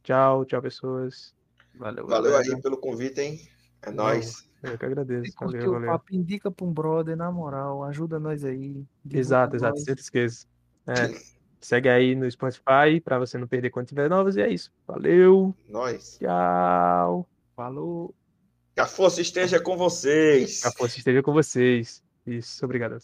Tchau, 0.03 0.45
tchau, 0.45 0.61
pessoas. 0.61 1.33
Valeu, 1.75 2.05
Valeu 2.07 2.31
galera. 2.31 2.55
aí 2.55 2.61
pelo 2.61 2.77
convite, 2.77 3.19
hein? 3.21 3.39
É 3.81 3.91
nóis. 3.91 4.47
Eu 4.61 4.71
que 4.71 4.77
Se 4.79 4.85
agradeço. 4.85 5.35
curtiu 5.35 5.59
Valeu, 5.59 5.69
o 5.69 5.73
valeu. 5.73 5.87
papo, 5.89 6.15
indica 6.15 6.49
pra 6.51 6.65
um 6.65 6.71
brother, 6.73 7.15
na 7.15 7.31
moral. 7.31 7.83
Ajuda 7.83 8.19
nós 8.19 8.43
aí. 8.43 8.83
Exato, 9.09 9.55
exato. 9.55 9.75
nós. 9.75 9.83
Sempre 9.83 10.01
esqueça. 10.01 10.45
É, 10.87 10.93
segue 11.65 11.89
aí 11.89 12.15
no 12.15 12.29
Spotify 12.29 13.01
pra 13.03 13.17
você 13.17 13.37
não 13.37 13.47
perder 13.47 13.69
quando 13.69 13.87
tiver 13.87 14.09
novas. 14.09 14.35
E 14.35 14.41
é 14.41 14.49
isso. 14.49 14.71
Valeu. 14.87 15.55
Nós. 15.67 16.17
Tchau. 16.19 17.27
Falou. 17.55 18.13
Que 18.73 18.81
a 18.81 18.85
força 18.85 19.21
esteja 19.21 19.59
com 19.59 19.77
vocês. 19.77 20.61
Que 20.61 20.67
a 20.67 20.71
força 20.71 20.97
esteja 20.97 21.23
com 21.23 21.33
vocês. 21.33 22.03
Isso, 22.25 22.63
obrigado. 22.65 22.97